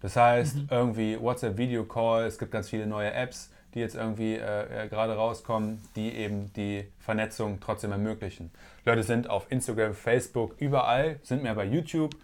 Das 0.01 0.15
heißt, 0.15 0.57
mhm. 0.57 0.69
irgendwie 0.71 1.21
WhatsApp 1.21 1.59
Video 1.59 1.85
Call, 1.85 2.27
es 2.27 2.39
gibt 2.39 2.53
ganz 2.53 2.69
viele 2.69 2.87
neue 2.87 3.13
Apps, 3.13 3.51
die 3.77 3.81
jetzt 3.81 3.95
irgendwie 3.95 4.37
äh, 4.37 4.85
äh, 4.85 4.89
gerade 4.89 5.15
rauskommen, 5.15 5.83
die 5.95 6.13
eben 6.15 6.51
die 6.55 6.91
Vernetzung 6.99 7.61
trotzdem 7.61 7.93
ermöglichen. 7.93 8.51
Leute 8.87 9.03
sind 9.03 9.29
auf 9.29 9.53
Instagram, 9.53 9.93
Facebook, 9.93 10.57
überall, 10.59 11.21
sind 11.23 11.43
mehr 11.43 11.55
bei 11.55 11.67
YouTube 11.67 12.17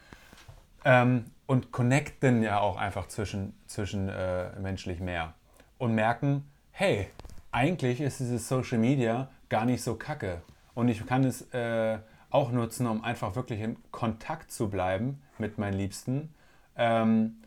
ähm, 0.86 1.26
und 1.46 1.70
connecten 1.70 2.42
ja 2.42 2.58
auch 2.58 2.78
einfach 2.78 3.06
zwischen, 3.06 3.54
zwischen 3.66 4.08
äh, 4.08 4.58
menschlich 4.58 4.98
mehr 4.98 5.34
und 5.76 5.94
merken, 5.94 6.50
hey, 6.70 7.08
eigentlich 7.50 8.00
ist 8.00 8.20
dieses 8.20 8.48
Social 8.48 8.78
Media 8.78 9.28
gar 9.50 9.66
nicht 9.66 9.82
so 9.82 9.94
kacke. 9.94 10.40
Und 10.72 10.88
ich 10.88 11.04
kann 11.04 11.22
es 11.24 11.52
äh, 11.52 11.98
auch 12.30 12.50
nutzen, 12.50 12.86
um 12.86 13.04
einfach 13.04 13.36
wirklich 13.36 13.60
in 13.60 13.76
Kontakt 13.90 14.50
zu 14.50 14.70
bleiben 14.70 15.20
mit 15.36 15.58
meinen 15.58 15.74
Liebsten. 15.74 16.32
Ähm, 16.76 17.41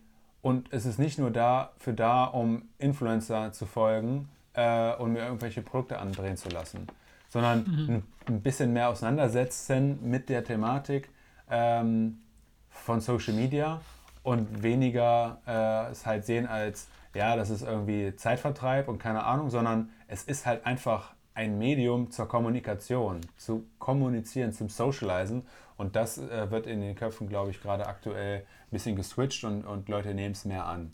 und 0.46 0.72
es 0.72 0.86
ist 0.86 1.00
nicht 1.00 1.18
nur 1.18 1.32
dafür 1.32 1.94
da, 1.94 2.26
um 2.26 2.70
Influencer 2.78 3.52
zu 3.52 3.66
folgen 3.66 4.30
äh, 4.54 4.94
und 4.94 5.14
mir 5.14 5.24
irgendwelche 5.24 5.64
Produkte 5.64 5.98
andrehen 5.98 6.38
zu 6.38 6.50
lassen, 6.50 6.86
sondern 7.30 7.64
mhm. 7.64 7.90
ein, 7.90 8.04
ein, 8.28 8.42
bisschen 8.42 8.72
mehr 8.72 8.90
auseinandersetzen 8.90 9.98
mit 10.08 10.30
der 10.30 10.44
Thematik 10.44 11.10
ähm, 11.50 12.20
von 12.70 13.02
Social 13.02 13.34
Media 13.34 13.82
und 14.22 14.62
weniger 14.62 15.40
äh, 15.48 15.92
es 15.92 16.06
halt 16.06 16.26
sehen 16.26 16.46
als, 16.46 16.90
ja, 17.16 17.36
das 17.36 17.50
ist 17.50 17.64
irgendwie 17.64 18.16
Zeitvertreib 18.16 18.88
und 18.88 19.00
keine 19.00 19.24
Ahnung, 19.24 19.50
sondern 19.50 19.90
es 20.08 20.26
ist 20.26 20.46
halt 20.46 20.64
einfach 20.68 21.16
ein 21.34 21.58
Medium 21.58 22.12
zur 22.12 22.28
Kommunikation, 22.28 23.22
zu 23.38 23.66
kommunizieren, 23.80 24.54
zum 24.54 24.70
Socializen. 24.70 25.42
Und 25.76 25.96
das 25.96 26.20
äh, 26.20 26.52
wird 26.52 26.68
in 26.68 26.82
den 26.82 26.96
Köpfen, 26.96 27.28
glaube 27.28 27.50
ich, 27.50 27.62
gerade 27.62 27.88
aktuell 27.88 28.46
bisschen 28.76 28.96
geswitcht 28.96 29.44
und, 29.44 29.66
und 29.66 29.90
Leute 29.90 30.14
nehmen 30.14 30.34
es 30.34 30.46
mehr 30.46 30.66
an. 30.66 30.92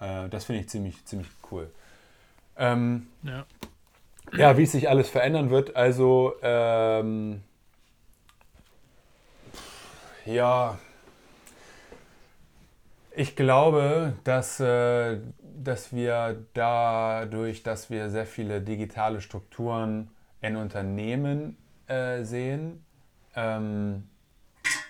Äh, 0.00 0.28
das 0.28 0.46
finde 0.46 0.62
ich 0.62 0.68
ziemlich, 0.68 1.04
ziemlich 1.04 1.28
cool. 1.50 1.70
Ähm, 2.56 3.06
ja. 3.22 3.44
ja, 4.32 4.56
wie 4.56 4.66
sich 4.66 4.88
alles 4.88 5.08
verändern 5.08 5.50
wird. 5.50 5.76
Also, 5.76 6.34
ähm, 6.42 7.42
ja, 10.26 10.78
ich 13.14 13.36
glaube, 13.36 14.14
dass, 14.24 14.60
äh, 14.60 15.18
dass 15.42 15.92
wir 15.92 16.44
dadurch, 16.54 17.62
dass 17.62 17.90
wir 17.90 18.10
sehr 18.10 18.26
viele 18.26 18.60
digitale 18.60 19.20
Strukturen 19.20 20.10
in 20.40 20.56
Unternehmen 20.56 21.56
äh, 21.86 22.22
sehen, 22.24 22.84
ähm, 23.34 24.09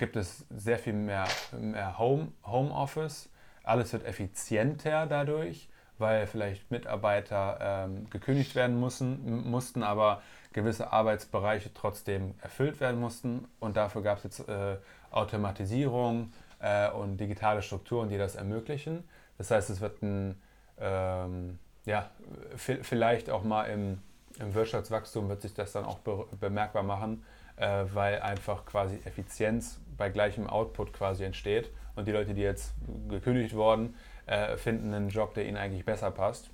gibt 0.00 0.16
es 0.16 0.44
sehr 0.50 0.80
viel 0.80 0.94
mehr, 0.94 1.28
mehr 1.52 1.96
Home, 1.98 2.32
Homeoffice. 2.44 3.28
Alles 3.62 3.92
wird 3.92 4.04
effizienter 4.04 5.06
dadurch, 5.06 5.68
weil 5.98 6.26
vielleicht 6.26 6.72
Mitarbeiter 6.72 7.58
ähm, 7.60 8.10
gekündigt 8.10 8.56
werden 8.56 8.80
müssen, 8.80 9.48
mussten, 9.48 9.84
aber 9.84 10.22
gewisse 10.52 10.92
Arbeitsbereiche 10.92 11.72
trotzdem 11.72 12.34
erfüllt 12.42 12.80
werden 12.80 12.98
mussten. 12.98 13.46
Und 13.60 13.76
dafür 13.76 14.02
gab 14.02 14.18
es 14.18 14.24
jetzt 14.24 14.48
äh, 14.48 14.78
Automatisierung, 15.12 16.32
äh, 16.60 16.90
und 16.90 17.16
digitale 17.16 17.62
Strukturen, 17.62 18.08
die 18.08 18.18
das 18.18 18.36
ermöglichen. 18.36 19.04
Das 19.38 19.50
heißt, 19.50 19.70
es 19.70 19.80
wird 19.80 20.02
ein, 20.02 20.40
ähm, 20.78 21.58
ja, 21.86 22.10
vielleicht 22.56 23.30
auch 23.30 23.42
mal 23.42 23.64
im, 23.64 23.98
im, 24.38 24.54
Wirtschaftswachstum 24.54 25.28
wird 25.28 25.42
sich 25.42 25.54
das 25.54 25.72
dann 25.72 25.84
auch 25.84 25.98
be 25.98 26.26
bemerkbar 26.38 26.82
machen, 26.82 27.24
äh, 27.56 27.84
weil 27.92 28.20
einfach 28.20 28.66
quasi 28.66 29.00
Effizienz 29.04 29.80
bei 30.00 30.08
gleichem 30.08 30.48
Output 30.48 30.94
quasi 30.94 31.24
entsteht 31.24 31.70
und 31.94 32.08
die 32.08 32.12
Leute, 32.12 32.32
die 32.32 32.40
jetzt 32.40 32.72
gekündigt 33.10 33.54
wurden, 33.54 33.94
äh, 34.24 34.56
finden 34.56 34.94
einen 34.94 35.10
Job, 35.10 35.34
der 35.34 35.46
ihnen 35.46 35.58
eigentlich 35.58 35.84
besser 35.84 36.10
passt. 36.10 36.48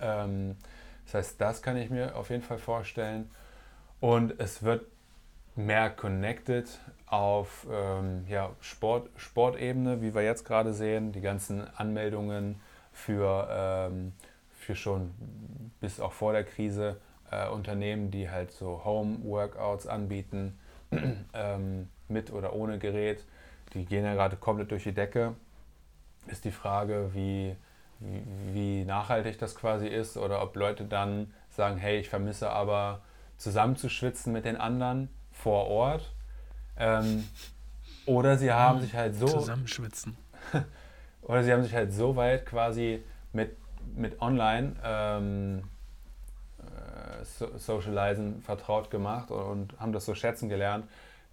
Ähm, 0.00 0.56
das 1.04 1.14
heißt, 1.14 1.40
das 1.40 1.60
kann 1.60 1.76
ich 1.76 1.90
mir 1.90 2.16
auf 2.16 2.30
jeden 2.30 2.42
Fall 2.42 2.56
vorstellen. 2.56 3.30
Und 4.00 4.40
es 4.40 4.62
wird 4.62 4.86
mehr 5.56 5.90
connected 5.90 6.66
auf 7.04 7.66
ähm, 7.70 8.24
ja, 8.30 8.50
Sport, 8.60 9.10
Sportebene, 9.16 10.00
wie 10.00 10.14
wir 10.14 10.22
jetzt 10.22 10.46
gerade 10.46 10.72
sehen, 10.72 11.12
die 11.12 11.20
ganzen 11.20 11.68
Anmeldungen 11.76 12.58
für, 12.92 13.46
ähm, 13.50 14.14
für 14.58 14.74
schon 14.74 15.12
bis 15.80 16.00
auch 16.00 16.12
vor 16.12 16.32
der 16.32 16.44
Krise 16.44 16.96
äh, 17.30 17.46
Unternehmen, 17.50 18.10
die 18.10 18.30
halt 18.30 18.52
so 18.52 18.86
Home-Workouts 18.86 19.86
anbieten, 19.86 20.58
ähm, 21.34 21.88
mit 22.08 22.32
oder 22.32 22.52
ohne 22.52 22.78
Gerät, 22.78 23.24
die 23.74 23.84
gehen 23.84 24.04
ja 24.04 24.14
gerade 24.14 24.36
komplett 24.36 24.70
durch 24.70 24.84
die 24.84 24.92
Decke. 24.92 25.34
Ist 26.26 26.44
die 26.44 26.50
Frage, 26.50 27.10
wie, 27.14 27.56
wie, 28.00 28.22
wie 28.52 28.84
nachhaltig 28.84 29.38
das 29.38 29.54
quasi 29.54 29.86
ist 29.86 30.16
oder 30.16 30.42
ob 30.42 30.56
Leute 30.56 30.84
dann 30.84 31.32
sagen, 31.50 31.76
hey, 31.76 31.98
ich 31.98 32.08
vermisse 32.08 32.50
aber 32.50 33.02
zusammenzuschwitzen 33.38 34.32
mit 34.32 34.44
den 34.44 34.56
anderen 34.56 35.08
vor 35.30 35.66
Ort 35.66 36.12
ähm, 36.78 37.24
oder 38.06 38.36
sie 38.36 38.52
haben 38.52 38.80
sich 38.80 38.94
halt 38.94 39.16
so. 39.16 39.26
Zusammenschwitzen. 39.26 40.16
oder 41.22 41.42
sie 41.42 41.52
haben 41.52 41.62
sich 41.62 41.74
halt 41.74 41.92
so 41.92 42.16
weit 42.16 42.46
quasi 42.46 43.02
mit, 43.32 43.56
mit 43.94 44.20
Online 44.20 44.76
ähm, 44.84 45.62
äh, 46.60 47.24
so, 47.24 47.56
Socializen 47.56 48.42
vertraut 48.42 48.90
gemacht 48.90 49.30
und, 49.30 49.42
und, 49.72 49.80
haben 49.80 49.92
das 49.92 50.04
so 50.04 50.14
schätzen 50.14 50.48
gelernt, 50.48 50.86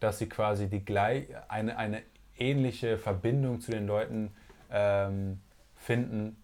dass 0.04 0.20
sie 0.20 0.28
quasi 0.28 0.68
die 0.68 0.84
gleich, 0.84 1.28
eine, 1.48 1.78
eine 1.78 2.02
ähnliche 2.38 2.98
Verbindung 2.98 3.62
zu 3.62 3.72
den 3.72 3.88
Leuten 3.88 4.32
ähm, 4.72 5.40
finden, 5.76 6.38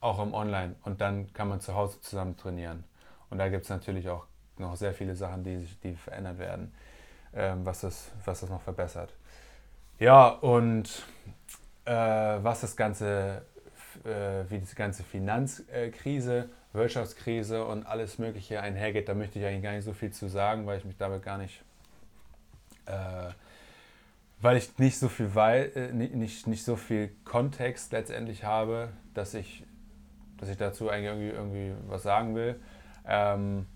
auch 0.00 0.22
im 0.22 0.34
Online. 0.34 0.74
Und 0.82 1.00
dann 1.00 1.32
kann 1.32 1.48
man 1.48 1.60
zu 1.60 1.74
Hause 1.74 2.00
zusammen 2.00 2.36
trainieren. 2.36 2.84
Und 3.30 3.38
da 3.38 3.48
gibt 3.48 3.64
es 3.64 3.70
natürlich 3.70 4.08
auch 4.08 4.26
noch 4.58 4.76
sehr 4.76 4.92
viele 4.92 5.14
Sachen, 5.14 5.44
die 5.44 5.66
die 5.82 5.94
verändert 5.94 6.38
werden 6.38 6.72
ähm, 7.36 7.64
was, 7.64 7.80
das, 7.80 8.10
was 8.24 8.40
das 8.40 8.50
noch 8.50 8.62
verbessert. 8.62 9.12
Ja, 9.98 10.28
und 10.28 11.04
äh, 11.84 11.92
was 11.92 12.60
das 12.60 12.76
Ganze, 12.76 13.42
äh, 14.04 14.48
wie 14.48 14.58
diese 14.58 14.74
ganze 14.74 15.02
Finanzkrise, 15.02 16.48
Wirtschaftskrise 16.72 17.64
und 17.64 17.86
alles 17.86 18.18
Mögliche 18.18 18.60
einhergeht, 18.60 19.08
da 19.08 19.14
möchte 19.14 19.38
ich 19.38 19.44
eigentlich 19.44 19.62
gar 19.62 19.72
nicht 19.72 19.84
so 19.84 19.92
viel 19.92 20.10
zu 20.10 20.28
sagen, 20.28 20.66
weil 20.66 20.78
ich 20.78 20.84
mich 20.84 20.96
damit 20.96 21.22
gar 21.22 21.38
nicht, 21.38 21.62
äh, 22.86 23.32
weil 24.40 24.56
ich 24.56 24.78
nicht 24.78 24.98
so 24.98 25.08
viel 25.08 25.34
weil, 25.34 25.72
äh, 25.74 25.92
nicht, 25.92 26.46
nicht 26.46 26.64
so 26.64 26.76
viel 26.76 27.10
Kontext 27.24 27.92
letztendlich 27.92 28.44
habe, 28.44 28.90
dass 29.14 29.34
ich, 29.34 29.64
dass 30.38 30.48
ich 30.48 30.56
dazu 30.56 30.90
eigentlich 30.90 31.06
irgendwie, 31.06 31.30
irgendwie 31.30 31.72
was 31.88 32.02
sagen 32.02 32.34
will. 32.34 32.60
Ähm, 33.06 33.66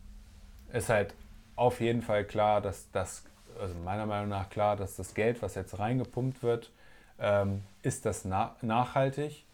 ist 0.73 0.89
halt 0.89 1.15
auf 1.57 1.81
jeden 1.81 2.03
Fall 2.03 2.25
klar, 2.25 2.61
dass 2.61 2.91
das 2.93 3.25
also 3.59 3.75
meiner 3.85 4.07
Meinung 4.07 4.29
nach 4.29 4.49
klar, 4.51 4.77
dass 4.77 4.97
das 4.97 5.15
Geld, 5.15 5.43
was 5.43 5.55
jetzt 5.55 5.79
reingepumpt 5.79 6.43
wird, 6.43 6.71
ähm, 7.19 7.63
ist 7.83 8.07
das 8.07 8.25
na 8.25 8.57
nachhaltig 8.63 9.45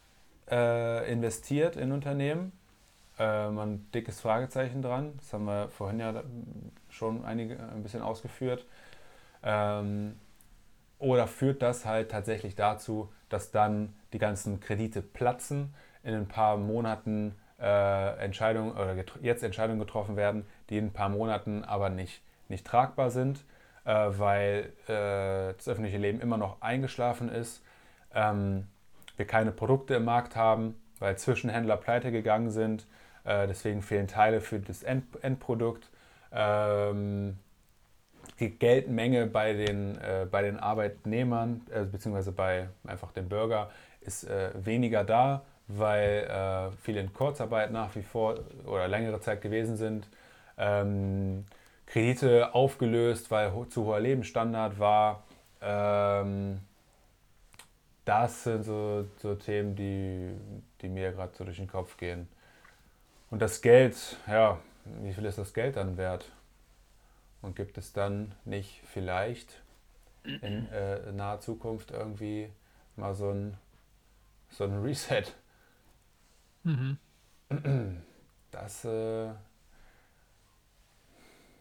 äh, 0.50 1.10
investiert 1.10 1.76
in 1.76 1.92
Unternehmen? 1.92 2.52
Äh, 3.18 3.24
ein 3.24 3.86
dickes 3.94 4.20
Fragezeichen 4.20 4.82
dran. 4.82 5.14
Das 5.18 5.32
haben 5.32 5.44
wir 5.46 5.68
vorhin 5.68 6.00
ja 6.00 6.22
schon 6.90 7.24
einige, 7.24 7.58
ein 7.58 7.82
bisschen 7.82 8.02
ausgeführt. 8.02 8.66
Ähm, 9.44 10.16
oder 10.98 11.26
führt 11.26 11.62
das 11.62 11.84
halt 11.84 12.10
tatsächlich 12.10 12.54
dazu, 12.54 13.12
dass 13.28 13.50
dann 13.50 13.94
die 14.12 14.18
ganzen 14.18 14.60
Kredite 14.60 15.02
platzen, 15.02 15.74
in 16.02 16.14
ein 16.14 16.28
paar 16.28 16.56
Monaten 16.56 17.34
äh, 17.60 18.18
Entscheidungen 18.18 18.72
oder 18.72 18.96
jetzt 19.22 19.42
Entscheidungen 19.42 19.78
getroffen 19.78 20.16
werden, 20.16 20.46
die 20.70 20.78
in 20.78 20.86
ein 20.86 20.92
paar 20.92 21.08
Monaten 21.08 21.64
aber 21.64 21.90
nicht, 21.90 22.22
nicht 22.48 22.66
tragbar 22.66 23.10
sind 23.10 23.44
äh, 23.84 23.92
weil 23.92 24.72
äh, 24.88 25.54
das 25.54 25.68
öffentliche 25.68 25.98
Leben 25.98 26.20
immer 26.20 26.36
noch 26.36 26.60
eingeschlafen 26.60 27.28
ist, 27.28 27.62
ähm, 28.14 28.66
wir 29.16 29.26
keine 29.26 29.52
Produkte 29.52 29.94
im 29.94 30.04
Markt 30.04 30.36
haben, 30.36 30.74
weil 30.98 31.16
Zwischenhändler 31.16 31.76
pleite 31.76 32.10
gegangen 32.10 32.50
sind, 32.50 32.86
äh, 33.24 33.46
deswegen 33.46 33.82
fehlen 33.82 34.08
Teile 34.08 34.40
für 34.40 34.58
das 34.58 34.82
End 34.82 35.04
Endprodukt. 35.22 35.90
Ähm, 36.32 37.38
die 38.40 38.50
Geldmenge 38.50 39.26
bei 39.26 39.52
den, 39.52 39.96
äh, 39.98 40.26
bei 40.30 40.42
den 40.42 40.58
Arbeitnehmern, 40.58 41.62
äh, 41.70 41.84
beziehungsweise 41.84 42.32
bei 42.32 42.68
einfach 42.86 43.12
dem 43.12 43.28
Bürger, 43.28 43.70
ist 44.00 44.24
äh, 44.24 44.50
weniger 44.54 45.04
da, 45.04 45.42
weil 45.68 46.24
äh, 46.24 46.76
viele 46.82 47.00
in 47.00 47.12
Kurzarbeit 47.12 47.70
nach 47.70 47.94
wie 47.94 48.02
vor 48.02 48.38
oder 48.66 48.88
längere 48.88 49.20
Zeit 49.20 49.40
gewesen 49.40 49.76
sind. 49.76 50.08
Ähm, 50.58 51.44
Kredite 51.86 52.54
aufgelöst, 52.54 53.30
weil 53.30 53.52
ho 53.52 53.64
zu 53.66 53.84
hoher 53.84 54.00
Lebensstandard 54.00 54.78
war. 54.78 55.22
Ähm, 55.60 56.60
das 58.04 58.44
sind 58.44 58.64
so, 58.64 59.06
so 59.22 59.34
Themen, 59.34 59.74
die, 59.76 60.30
die 60.82 60.88
mir 60.88 61.12
gerade 61.12 61.32
so 61.36 61.44
durch 61.44 61.56
den 61.56 61.68
Kopf 61.68 61.96
gehen. 61.96 62.28
Und 63.30 63.40
das 63.40 63.62
Geld, 63.62 63.96
ja, 64.26 64.58
wie 65.02 65.12
viel 65.12 65.24
ist 65.24 65.38
das 65.38 65.54
Geld 65.54 65.76
dann 65.76 65.96
wert? 65.96 66.30
Und 67.44 67.56
gibt 67.56 67.76
es 67.76 67.92
dann 67.92 68.34
nicht 68.44 68.80
vielleicht 68.86 69.62
in 70.24 70.66
äh, 70.72 71.12
naher 71.12 71.40
Zukunft 71.40 71.90
irgendwie 71.90 72.50
mal 72.96 73.14
so 73.14 73.30
ein, 73.30 73.58
so 74.48 74.64
ein 74.64 74.82
Reset? 74.82 75.24
Mhm. 76.62 76.96
Das, 78.50 78.84
äh, 78.86 79.26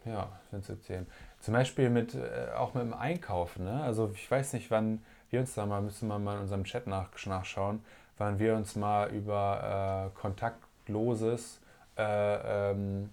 ja, 0.05 0.39
sind 0.51 0.63
so 0.63 0.75
Themen. 0.75 1.07
Zum 1.41 1.53
Beispiel 1.53 1.89
mit, 1.89 2.15
äh, 2.15 2.51
auch 2.55 2.73
mit 2.73 2.83
dem 2.83 2.93
Einkaufen. 2.93 3.65
Ne? 3.65 3.83
Also 3.83 4.11
ich 4.13 4.29
weiß 4.31 4.53
nicht, 4.53 4.71
wann 4.71 5.03
wir 5.29 5.41
uns 5.41 5.53
da 5.53 5.65
mal, 5.65 5.81
müssen 5.81 6.07
wir 6.07 6.19
mal 6.19 6.35
in 6.35 6.41
unserem 6.43 6.63
Chat 6.63 6.87
nach, 6.87 7.09
nachschauen, 7.25 7.83
wann 8.17 8.39
wir 8.39 8.55
uns 8.55 8.77
mal 8.77 9.09
über 9.09 10.11
äh, 10.15 10.19
kontaktloses 10.19 11.59
äh, 11.97 12.71
ähm, 12.71 13.09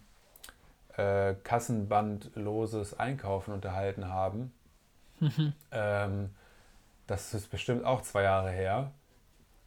äh, 0.96 1.34
kassenbandloses 1.44 2.98
Einkaufen 2.98 3.52
unterhalten 3.52 4.08
haben. 4.08 4.52
Mhm. 5.20 5.52
Ähm, 5.70 6.30
das 7.06 7.34
ist 7.34 7.50
bestimmt 7.50 7.84
auch 7.84 8.02
zwei 8.02 8.22
Jahre 8.22 8.50
her, 8.50 8.92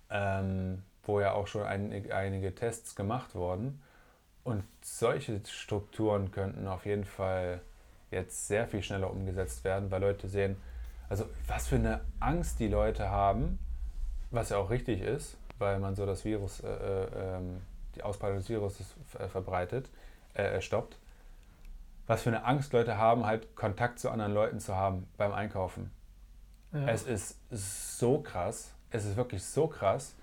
ähm, 0.09 0.83
wo 1.03 1.19
ja 1.19 1.33
auch 1.33 1.47
schon 1.47 1.63
ein, 1.63 2.11
einige 2.11 2.55
Tests 2.55 2.95
gemacht 2.95 3.35
wurden. 3.35 3.81
Und 4.43 4.63
solche 4.81 5.41
Strukturen 5.45 6.31
könnten 6.31 6.67
auf 6.67 6.85
jeden 6.85 7.05
Fall 7.05 7.61
jetzt 8.11 8.47
sehr 8.47 8.67
viel 8.67 8.83
schneller 8.83 9.09
umgesetzt 9.09 9.63
werden, 9.63 9.91
weil 9.91 10.01
Leute 10.01 10.27
sehen, 10.27 10.57
also 11.09 11.25
was 11.47 11.67
für 11.67 11.75
eine 11.75 12.01
Angst 12.19 12.59
die 12.59 12.67
Leute 12.67 13.09
haben, 13.09 13.59
was 14.31 14.49
ja 14.49 14.57
auch 14.57 14.69
richtig 14.69 15.01
ist, 15.01 15.37
weil 15.59 15.79
man 15.79 15.95
so 15.95 16.05
das 16.05 16.25
Virus, 16.25 16.61
äh, 16.61 16.67
äh, 16.67 17.37
ähm, 17.37 17.61
die 17.95 18.03
Ausbreitung 18.03 18.37
des 18.37 18.49
Virus 18.49 18.79
äh, 19.19 19.27
verbreitet, 19.27 19.89
äh, 20.33 20.59
stoppt 20.61 20.97
was 22.07 22.23
für 22.23 22.29
eine 22.29 22.45
Angst 22.45 22.73
Leute 22.73 22.97
haben, 22.97 23.25
halt 23.25 23.55
Kontakt 23.55 23.99
zu 23.99 24.09
anderen 24.09 24.33
Leuten 24.33 24.59
zu 24.59 24.75
haben 24.75 25.07
beim 25.17 25.31
Einkaufen. 25.33 25.91
Ja. 26.73 26.87
Es 26.87 27.03
ist 27.03 27.39
so 27.49 28.19
krass. 28.19 28.73
Es 28.89 29.05
ist 29.05 29.15
wirklich 29.15 29.43
so 29.43 29.67
krass. 29.67 30.15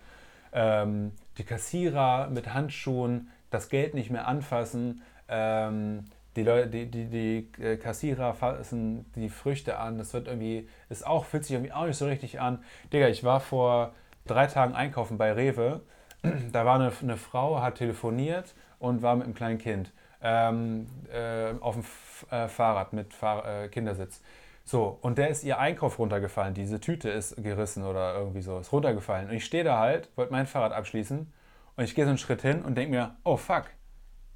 Ähm, 0.53 1.13
die 1.39 1.45
Kassierer 1.45 2.29
mit 2.29 2.53
Handschuhen, 2.53 3.29
das 3.51 3.69
Geld 3.69 3.95
nicht 3.95 4.11
mehr 4.11 4.27
anfassen. 4.27 5.03
Ähm, 5.29 6.05
die, 6.37 6.43
Leute, 6.43 6.69
die, 6.69 6.87
die, 6.87 7.07
die 7.07 7.63
äh, 7.63 7.77
Kassierer 7.77 8.35
fassen 8.35 9.07
die 9.15 9.29
Früchte 9.29 9.79
an. 9.79 9.99
Das 9.99 10.13
wird 10.13 10.27
irgendwie, 10.27 10.69
ist 10.89 11.07
auch, 11.07 11.25
fühlt 11.25 11.45
sich 11.45 11.55
irgendwie 11.55 11.73
auch 11.73 11.87
nicht 11.87 11.97
so 11.97 12.07
richtig 12.07 12.41
an. 12.41 12.63
Digga, 12.93 13.09
ich 13.09 13.25
war 13.25 13.41
vor 13.41 13.95
drei 14.27 14.47
Tagen 14.47 14.75
einkaufen 14.75 15.19
bei 15.19 15.33
Rewe. 15.33 15.81
Da 16.53 16.67
war 16.67 16.75
eine, 16.75 16.93
eine 17.01 17.17
Frau, 17.17 17.63
hat 17.63 17.77
telefoniert 17.77 18.55
und 18.79 19.01
war 19.01 19.17
mit 19.17 19.25
einem 19.25 19.35
kleinen 19.35 19.59
Kind 19.59 19.91
ähm, 20.23 20.87
äh, 21.13 21.53
auf 21.61 21.75
dem 21.75 21.83
F 21.83 22.27
äh, 22.31 22.49
Fahrrad 22.49 22.93
mit 22.93 23.15
Fahr 23.15 23.65
äh, 23.65 23.69
Kindersitz. 23.69 24.21
So, 24.65 24.99
und 25.01 25.19
der 25.19 25.29
ist 25.29 25.43
ihr 25.43 25.59
Einkauf 25.59 25.99
runtergefallen. 25.99 26.55
Diese 26.55 26.81
Tüte 26.81 27.11
ist 27.11 27.37
gerissen 27.43 27.85
oder 27.85 28.15
irgendwie 28.15 28.43
so, 28.43 28.59
ist 28.59 28.73
runtergefallen. 28.73 29.29
Und 29.29 29.35
ich 29.35 29.45
stehe 29.45 29.65
da 29.65 29.79
halt, 29.79 30.11
wollte 30.17 30.33
mein 30.33 30.47
Fahrrad 30.47 30.73
abschließen 30.73 31.33
und 31.77 31.85
ich 31.85 31.95
gehe 31.95 32.05
so 32.05 32.11
einen 32.11 32.19
Schritt 32.19 32.43
hin 32.43 32.63
und 32.63 32.77
denke 32.77 32.93
mir, 32.93 33.17
oh 33.25 33.37
fuck, 33.37 33.65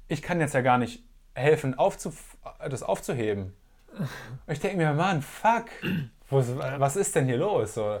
ich 0.07 0.21
kann 0.21 0.39
jetzt 0.39 0.53
ja 0.53 0.61
gar 0.61 0.77
nicht 0.77 1.03
helfen, 1.35 1.77
aufzuf 1.77 2.37
das 2.69 2.83
aufzuheben. 2.83 3.53
Und 3.97 4.53
ich 4.53 4.59
denke 4.59 4.77
mir, 4.77 4.93
Mann, 4.93 5.21
fuck, 5.21 5.65
was 6.29 6.95
ist 6.95 7.15
denn 7.15 7.25
hier 7.25 7.37
los? 7.37 7.75
So. 7.75 7.99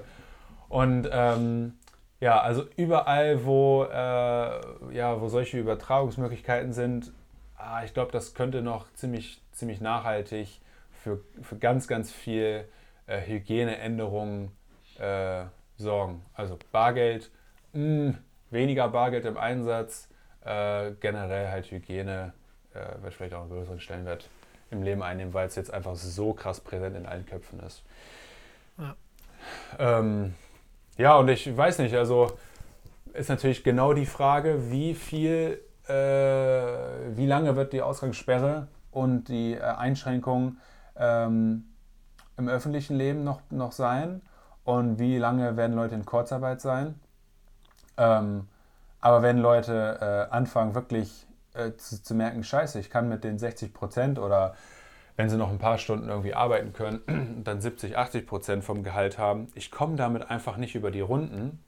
Und 0.67 1.07
ähm, 1.11 1.73
ja, 2.19 2.41
also 2.41 2.65
überall, 2.75 3.45
wo, 3.45 3.83
äh, 3.83 4.95
ja, 4.95 5.21
wo 5.21 5.27
solche 5.27 5.59
Übertragungsmöglichkeiten 5.59 6.73
sind, 6.73 7.11
ah, 7.57 7.83
ich 7.83 7.93
glaube, 7.93 8.11
das 8.11 8.33
könnte 8.33 8.61
noch 8.61 8.91
ziemlich, 8.93 9.41
ziemlich 9.51 9.81
nachhaltig 9.81 10.61
für, 10.91 11.19
für 11.41 11.57
ganz, 11.57 11.87
ganz 11.87 12.11
viel 12.11 12.67
äh, 13.07 13.21
Hygieneänderungen 13.21 14.51
äh, 14.99 15.45
sorgen. 15.77 16.25
Also 16.33 16.57
Bargeld, 16.71 17.31
mh, 17.73 17.79
hm, 17.81 18.17
weniger 18.49 18.89
Bargeld 18.89 19.25
im 19.25 19.37
Einsatz, 19.37 20.09
äh, 20.43 20.91
generell 20.99 21.49
halt 21.49 21.71
Hygiene 21.71 22.33
äh, 22.73 23.01
wird 23.01 23.13
vielleicht 23.13 23.33
auch 23.33 23.41
einen 23.41 23.49
größeren 23.49 23.79
Stellenwert 23.79 24.29
im 24.71 24.83
Leben 24.83 25.03
einnehmen, 25.03 25.33
weil 25.33 25.47
es 25.47 25.55
jetzt 25.55 25.73
einfach 25.73 25.95
so 25.95 26.33
krass 26.33 26.59
präsent 26.59 26.95
in 26.95 27.05
allen 27.05 27.25
Köpfen 27.25 27.59
ist. 27.61 27.83
Ja, 28.77 28.95
ähm, 29.79 30.33
ja 30.97 31.17
und 31.17 31.29
ich 31.29 31.55
weiß 31.55 31.79
nicht, 31.79 31.95
also 31.95 32.37
ist 33.13 33.29
natürlich 33.29 33.63
genau 33.63 33.93
die 33.93 34.05
Frage, 34.05 34.71
wie 34.71 34.93
viel 34.93 35.61
äh, 35.87 37.15
wie 37.15 37.25
lange 37.25 37.55
wird 37.55 37.73
die 37.73 37.81
Ausgangssperre 37.81 38.67
und 38.91 39.25
die 39.25 39.53
äh, 39.53 39.61
Einschränkung 39.61 40.57
ähm, 40.97 41.65
im 42.37 42.47
öffentlichen 42.47 42.95
Leben 42.95 43.23
noch, 43.23 43.41
noch 43.49 43.71
sein 43.71 44.21
und 44.63 44.99
wie 44.99 45.17
lange 45.17 45.57
werden 45.57 45.75
Leute 45.75 45.95
in 45.95 46.05
Kurzarbeit 46.05 46.61
sein. 46.61 46.99
Ähm, 47.97 48.47
aber 48.99 49.21
wenn 49.21 49.37
Leute 49.37 50.27
äh, 50.29 50.33
anfangen, 50.33 50.73
wirklich 50.73 51.27
äh, 51.53 51.73
zu, 51.77 52.01
zu, 52.01 52.15
merken, 52.15 52.43
scheiße, 52.43 52.79
ich 52.79 52.89
kann 52.89 53.07
mit 53.07 53.23
den 53.23 53.37
60 53.37 53.73
Prozent 53.73 54.19
oder 54.19 54.55
wenn 55.15 55.29
sie 55.29 55.37
noch 55.37 55.51
ein 55.51 55.59
paar 55.59 55.77
Stunden 55.77 56.09
irgendwie 56.09 56.33
arbeiten 56.33 56.73
können, 56.73 57.41
dann 57.43 57.61
70, 57.61 57.97
80 57.97 58.27
Prozent 58.27 58.63
vom 58.63 58.83
Gehalt 58.83 59.17
haben, 59.17 59.47
ich 59.55 59.71
komme 59.71 59.95
damit 59.95 60.29
einfach 60.29 60.57
nicht 60.57 60.75
über 60.75 60.91
die 60.91 61.01
Runden, 61.01 61.63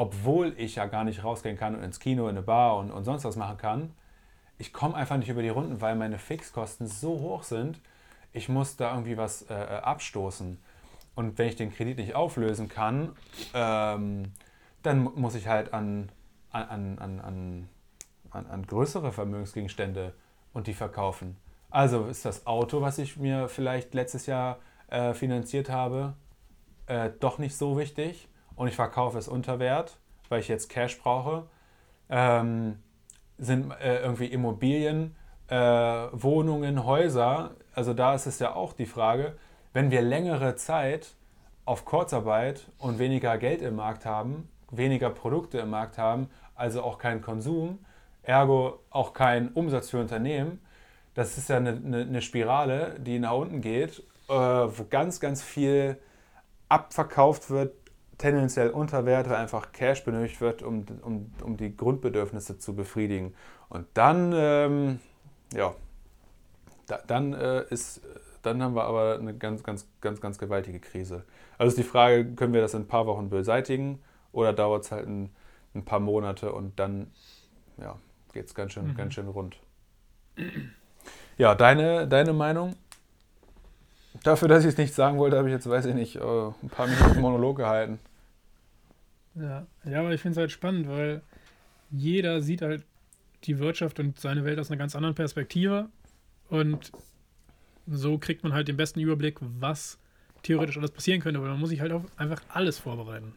obwohl 0.00 0.54
ich 0.56 0.76
ja 0.76 0.86
gar 0.86 1.04
nicht 1.04 1.24
rausgehen 1.24 1.58
kann 1.58 1.74
und 1.74 1.82
ins 1.82 2.00
Kino, 2.00 2.22
in 2.22 2.30
eine 2.30 2.40
Bar 2.40 2.78
und, 2.78 2.90
und 2.90 3.04
sonst 3.04 3.24
was 3.24 3.36
machen 3.36 3.58
kann, 3.58 3.92
ich 4.56 4.72
komme 4.72 4.94
einfach 4.94 5.18
nicht 5.18 5.28
über 5.28 5.42
die 5.42 5.50
Runden, 5.50 5.82
weil 5.82 5.94
meine 5.94 6.18
Fixkosten 6.18 6.86
so 6.86 7.20
hoch 7.20 7.42
sind, 7.42 7.82
ich 8.32 8.48
muss 8.48 8.76
da 8.76 8.92
irgendwie 8.92 9.18
was 9.18 9.42
äh, 9.42 9.54
äh 9.54 9.80
abstoßen. 9.82 10.56
Und 11.14 11.36
wenn 11.36 11.48
ich 11.48 11.56
den 11.56 11.70
Kredit 11.70 11.98
nicht 11.98 12.14
auflösen 12.14 12.70
kann, 12.70 13.10
ähm, 13.52 14.32
dann 14.82 15.02
muss 15.02 15.34
ich 15.34 15.48
halt 15.48 15.74
an, 15.74 16.10
an, 16.50 16.98
an, 16.98 17.20
an, 17.20 17.68
an, 18.30 18.46
an 18.46 18.66
größere 18.66 19.12
Vermögensgegenstände 19.12 20.14
und 20.54 20.66
die 20.66 20.72
verkaufen. 20.72 21.36
Also 21.68 22.06
ist 22.06 22.24
das 22.24 22.46
Auto, 22.46 22.80
was 22.80 22.96
ich 22.96 23.18
mir 23.18 23.48
vielleicht 23.48 23.92
letztes 23.92 24.24
Jahr 24.24 24.60
äh, 24.88 25.12
finanziert 25.12 25.68
habe, 25.68 26.14
äh, 26.86 27.10
doch 27.20 27.36
nicht 27.36 27.54
so 27.54 27.76
wichtig 27.76 28.29
und 28.60 28.68
ich 28.68 28.76
verkaufe 28.76 29.16
es 29.16 29.26
unter 29.26 29.58
Wert, 29.58 29.96
weil 30.28 30.40
ich 30.40 30.48
jetzt 30.48 30.68
Cash 30.68 31.00
brauche, 31.00 31.44
ähm, 32.10 32.76
sind 33.38 33.70
äh, 33.80 34.02
irgendwie 34.02 34.26
Immobilien, 34.26 35.16
äh, 35.48 35.56
Wohnungen, 35.56 36.84
Häuser. 36.84 37.52
Also 37.74 37.94
da 37.94 38.14
ist 38.14 38.26
es 38.26 38.38
ja 38.38 38.54
auch 38.54 38.74
die 38.74 38.84
Frage, 38.84 39.38
wenn 39.72 39.90
wir 39.90 40.02
längere 40.02 40.56
Zeit 40.56 41.14
auf 41.64 41.86
Kurzarbeit 41.86 42.70
und 42.76 42.98
weniger 42.98 43.38
Geld 43.38 43.62
im 43.62 43.76
Markt 43.76 44.04
haben, 44.04 44.50
weniger 44.70 45.08
Produkte 45.08 45.56
im 45.56 45.70
Markt 45.70 45.96
haben, 45.96 46.28
also 46.54 46.82
auch 46.82 46.98
keinen 46.98 47.22
Konsum, 47.22 47.78
ergo 48.22 48.80
auch 48.90 49.14
keinen 49.14 49.48
Umsatz 49.54 49.88
für 49.88 50.00
Unternehmen, 50.00 50.60
das 51.14 51.38
ist 51.38 51.48
ja 51.48 51.56
eine, 51.56 51.70
eine, 51.70 52.02
eine 52.02 52.20
Spirale, 52.20 53.00
die 53.00 53.20
nach 53.20 53.32
unten 53.32 53.62
geht, 53.62 54.00
äh, 54.28 54.34
wo 54.34 54.84
ganz, 54.90 55.18
ganz 55.18 55.42
viel 55.42 55.96
abverkauft 56.68 57.48
wird, 57.48 57.72
tendenziell 58.20 58.70
unter 58.70 59.06
Wert, 59.06 59.28
weil 59.30 59.36
einfach 59.36 59.72
Cash 59.72 60.04
benötigt 60.04 60.40
wird, 60.40 60.62
um, 60.62 60.84
um, 61.02 61.32
um 61.42 61.56
die 61.56 61.74
Grundbedürfnisse 61.74 62.58
zu 62.58 62.76
befriedigen. 62.76 63.34
Und 63.70 63.86
dann, 63.94 64.32
ähm, 64.34 65.00
ja, 65.54 65.74
da, 66.86 67.00
dann 67.06 67.32
äh, 67.32 67.64
ist, 67.70 68.02
dann 68.42 68.62
haben 68.62 68.74
wir 68.74 68.84
aber 68.84 69.18
eine 69.18 69.34
ganz, 69.34 69.62
ganz, 69.62 69.86
ganz, 70.02 70.20
ganz 70.20 70.38
gewaltige 70.38 70.80
Krise. 70.80 71.24
Also 71.56 71.70
ist 71.70 71.78
die 71.78 71.88
Frage, 71.88 72.34
können 72.34 72.52
wir 72.52 72.60
das 72.60 72.74
in 72.74 72.82
ein 72.82 72.88
paar 72.88 73.06
Wochen 73.06 73.30
beseitigen 73.30 74.00
oder 74.32 74.52
dauert 74.52 74.84
es 74.84 74.92
halt 74.92 75.06
ein, 75.06 75.30
ein, 75.74 75.84
paar 75.86 76.00
Monate 76.00 76.52
und 76.52 76.78
dann 76.78 77.10
ja, 77.78 77.96
geht 78.34 78.46
es 78.46 78.54
ganz 78.54 78.72
schön, 78.72 78.88
mhm. 78.88 78.96
ganz 78.96 79.14
schön 79.14 79.28
rund. 79.28 79.56
Ja, 81.38 81.54
deine, 81.54 82.06
deine 82.06 82.34
Meinung? 82.34 82.76
Dafür, 84.24 84.48
dass 84.48 84.64
ich 84.64 84.72
es 84.72 84.76
nicht 84.76 84.92
sagen 84.92 85.16
wollte, 85.18 85.38
habe 85.38 85.48
ich 85.48 85.54
jetzt, 85.54 85.68
weiß 85.68 85.86
ich 85.86 85.94
nicht, 85.94 86.16
äh, 86.16 86.20
ein 86.20 86.68
paar 86.68 86.86
Minuten 86.86 87.20
Monolog 87.20 87.56
gehalten. 87.56 87.98
Ja, 89.34 89.66
ja 89.84 90.00
aber 90.00 90.12
ich 90.12 90.20
finde 90.20 90.32
es 90.32 90.38
halt 90.38 90.50
spannend, 90.50 90.88
weil 90.88 91.22
jeder 91.90 92.40
sieht 92.40 92.62
halt 92.62 92.84
die 93.44 93.58
Wirtschaft 93.58 93.98
und 94.00 94.18
seine 94.18 94.44
Welt 94.44 94.58
aus 94.58 94.70
einer 94.70 94.78
ganz 94.78 94.94
anderen 94.94 95.14
Perspektive. 95.14 95.88
Und 96.48 96.92
So 97.86 98.18
kriegt 98.18 98.44
man 98.44 98.52
halt 98.52 98.68
den 98.68 98.76
besten 98.76 99.00
Überblick, 99.00 99.38
was 99.40 99.98
theoretisch 100.42 100.78
alles 100.78 100.90
passieren 100.90 101.20
könnte, 101.20 101.40
weil 101.40 101.48
man 101.48 101.58
muss 101.58 101.70
sich 101.70 101.80
halt 101.80 101.92
auf 101.92 102.02
einfach 102.16 102.40
alles 102.48 102.78
vorbereiten. 102.78 103.34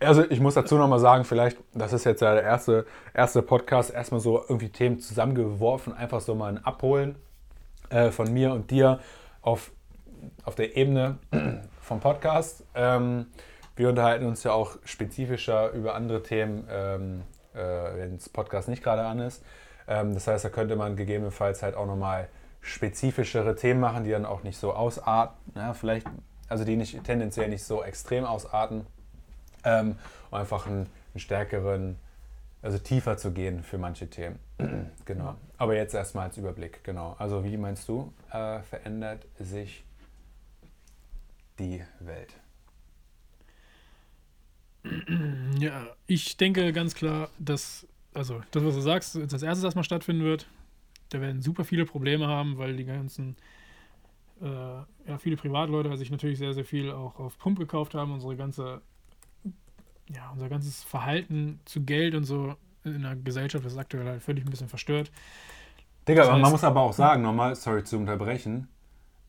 Also 0.00 0.28
ich 0.28 0.40
muss 0.40 0.54
dazu 0.54 0.76
nochmal 0.76 0.98
sagen, 0.98 1.24
vielleicht, 1.24 1.56
das 1.72 1.92
ist 1.92 2.04
jetzt 2.04 2.20
ja 2.20 2.34
der 2.34 2.42
erste, 2.42 2.84
erste 3.14 3.42
Podcast, 3.42 3.92
erstmal 3.92 4.20
so 4.20 4.42
irgendwie 4.42 4.68
Themen 4.68 4.98
zusammengeworfen, 4.98 5.92
einfach 5.92 6.20
so 6.20 6.34
mal 6.34 6.48
ein 6.48 6.64
Abholen 6.64 7.14
äh, 7.90 8.10
von 8.10 8.32
mir 8.32 8.52
und 8.52 8.70
dir 8.70 8.98
auf, 9.40 9.70
auf 10.44 10.56
der 10.56 10.76
Ebene 10.76 11.18
vom 11.80 12.00
Podcast. 12.00 12.64
Ähm, 12.74 13.26
wir 13.76 13.88
unterhalten 13.88 14.26
uns 14.26 14.44
ja 14.44 14.52
auch 14.52 14.76
spezifischer 14.84 15.70
über 15.70 15.94
andere 15.94 16.22
Themen, 16.22 16.66
ähm, 16.70 17.22
äh, 17.54 17.58
wenn 17.58 18.16
das 18.16 18.28
Podcast 18.28 18.68
nicht 18.68 18.82
gerade 18.82 19.04
an 19.04 19.18
ist. 19.20 19.42
Ähm, 19.88 20.14
das 20.14 20.26
heißt, 20.26 20.44
da 20.44 20.48
könnte 20.48 20.76
man 20.76 20.96
gegebenenfalls 20.96 21.62
halt 21.62 21.74
auch 21.74 21.86
nochmal 21.86 22.28
spezifischere 22.60 23.56
Themen 23.56 23.80
machen, 23.80 24.04
die 24.04 24.10
dann 24.10 24.24
auch 24.24 24.42
nicht 24.42 24.58
so 24.58 24.72
ausarten, 24.72 25.36
ja, 25.54 25.74
vielleicht, 25.74 26.06
also 26.48 26.64
die 26.64 26.76
nicht 26.76 27.02
tendenziell 27.04 27.48
nicht 27.48 27.64
so 27.64 27.82
extrem 27.82 28.24
ausarten 28.24 28.86
ähm, 29.64 29.96
um 30.30 30.38
einfach 30.38 30.66
einen, 30.66 30.86
einen, 31.12 31.20
stärkeren, 31.20 31.96
also 32.62 32.78
tiefer 32.78 33.16
zu 33.16 33.32
gehen 33.32 33.62
für 33.62 33.78
manche 33.78 34.08
Themen. 34.08 34.38
genau. 35.04 35.34
Aber 35.58 35.74
jetzt 35.74 35.94
erstmal 35.94 36.26
als 36.26 36.36
Überblick, 36.36 36.84
genau. 36.84 37.16
Also 37.18 37.44
wie 37.44 37.56
meinst 37.56 37.88
du, 37.88 38.12
äh, 38.30 38.60
verändert 38.60 39.26
sich 39.38 39.84
die 41.58 41.84
Welt? 42.00 42.34
Ja, 45.58 45.86
ich 46.06 46.36
denke 46.36 46.72
ganz 46.72 46.94
klar, 46.94 47.30
dass, 47.38 47.86
also 48.12 48.42
das, 48.50 48.64
was 48.64 48.74
du 48.74 48.80
sagst, 48.80 49.16
als 49.16 49.42
erstes 49.42 49.64
erstmal 49.64 49.84
stattfinden 49.84 50.24
wird. 50.24 50.46
Da 51.10 51.20
werden 51.20 51.42
super 51.42 51.64
viele 51.64 51.84
Probleme 51.84 52.26
haben, 52.26 52.58
weil 52.58 52.76
die 52.76 52.84
ganzen, 52.84 53.36
äh, 54.42 54.46
ja, 54.46 55.18
viele 55.18 55.36
Privatleute 55.36 55.96
sich 55.96 56.10
natürlich 56.10 56.38
sehr, 56.38 56.54
sehr 56.54 56.64
viel 56.64 56.90
auch 56.90 57.18
auf 57.18 57.38
Pump 57.38 57.58
gekauft 57.58 57.94
haben. 57.94 58.12
Unsere 58.12 58.36
ganze 58.36 58.82
ja, 60.08 60.30
unser 60.32 60.48
ganzes 60.48 60.82
Verhalten 60.82 61.60
zu 61.64 61.82
Geld 61.82 62.14
und 62.14 62.24
so 62.24 62.54
in 62.84 63.02
der 63.02 63.16
Gesellschaft 63.16 63.64
ist 63.64 63.78
aktuell 63.78 64.06
halt 64.06 64.22
völlig 64.22 64.44
ein 64.44 64.50
bisschen 64.50 64.68
verstört. 64.68 65.10
Digga, 66.06 66.22
das 66.22 66.30
heißt, 66.30 66.42
man 66.42 66.50
muss 66.50 66.64
aber 66.64 66.80
auch 66.82 66.92
sagen, 66.92 67.22
nochmal, 67.22 67.54
sorry 67.54 67.82
zu 67.84 67.96
unterbrechen, 67.96 68.68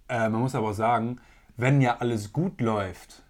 äh, 0.10 0.28
man 0.30 0.42
muss 0.42 0.56
aber 0.56 0.70
auch 0.70 0.74
sagen, 0.74 1.22
wenn 1.56 1.80
ja 1.80 1.98
alles 1.98 2.34
gut 2.34 2.60
läuft, 2.60 3.24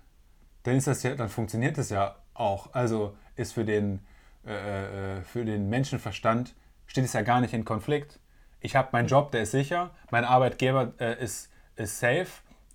dann 0.65 0.75
ist 0.75 0.87
das 0.87 1.03
ja, 1.03 1.15
dann 1.15 1.29
funktioniert 1.29 1.77
das 1.77 1.89
ja 1.89 2.15
auch. 2.33 2.73
Also 2.73 3.15
ist 3.35 3.53
für 3.53 3.65
den, 3.65 4.05
äh, 4.45 5.17
äh 5.17 5.21
für 5.21 5.45
den 5.45 5.69
Menschenverstand 5.69 6.55
steht 6.87 7.05
es 7.05 7.13
ja 7.13 7.21
gar 7.21 7.41
nicht 7.41 7.53
in 7.53 7.65
Konflikt. 7.65 8.19
Ich 8.59 8.75
habe 8.75 8.89
meinen 8.91 9.07
Job, 9.07 9.31
der 9.31 9.43
ist 9.43 9.51
sicher, 9.51 9.91
mein 10.11 10.25
Arbeitgeber 10.25 10.93
äh, 10.99 11.23
ist, 11.23 11.51
ist 11.75 11.99
safe, 11.99 12.27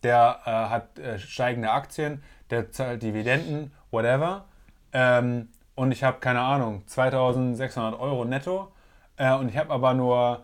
der 0.02 0.40
äh, 0.44 0.50
hat 0.50 0.98
äh, 0.98 1.18
steigende 1.18 1.70
Aktien, 1.70 2.22
der 2.50 2.70
zahlt 2.70 3.02
Dividenden, 3.02 3.72
whatever. 3.90 4.44
Ähm, 4.92 5.48
und 5.74 5.92
ich 5.92 6.04
habe, 6.04 6.20
keine 6.20 6.40
Ahnung, 6.40 6.86
2600 6.86 7.98
Euro 7.98 8.24
netto 8.24 8.72
äh, 9.16 9.34
und 9.34 9.48
ich 9.48 9.56
habe 9.56 9.70
aber 9.72 9.94
nur 9.94 10.42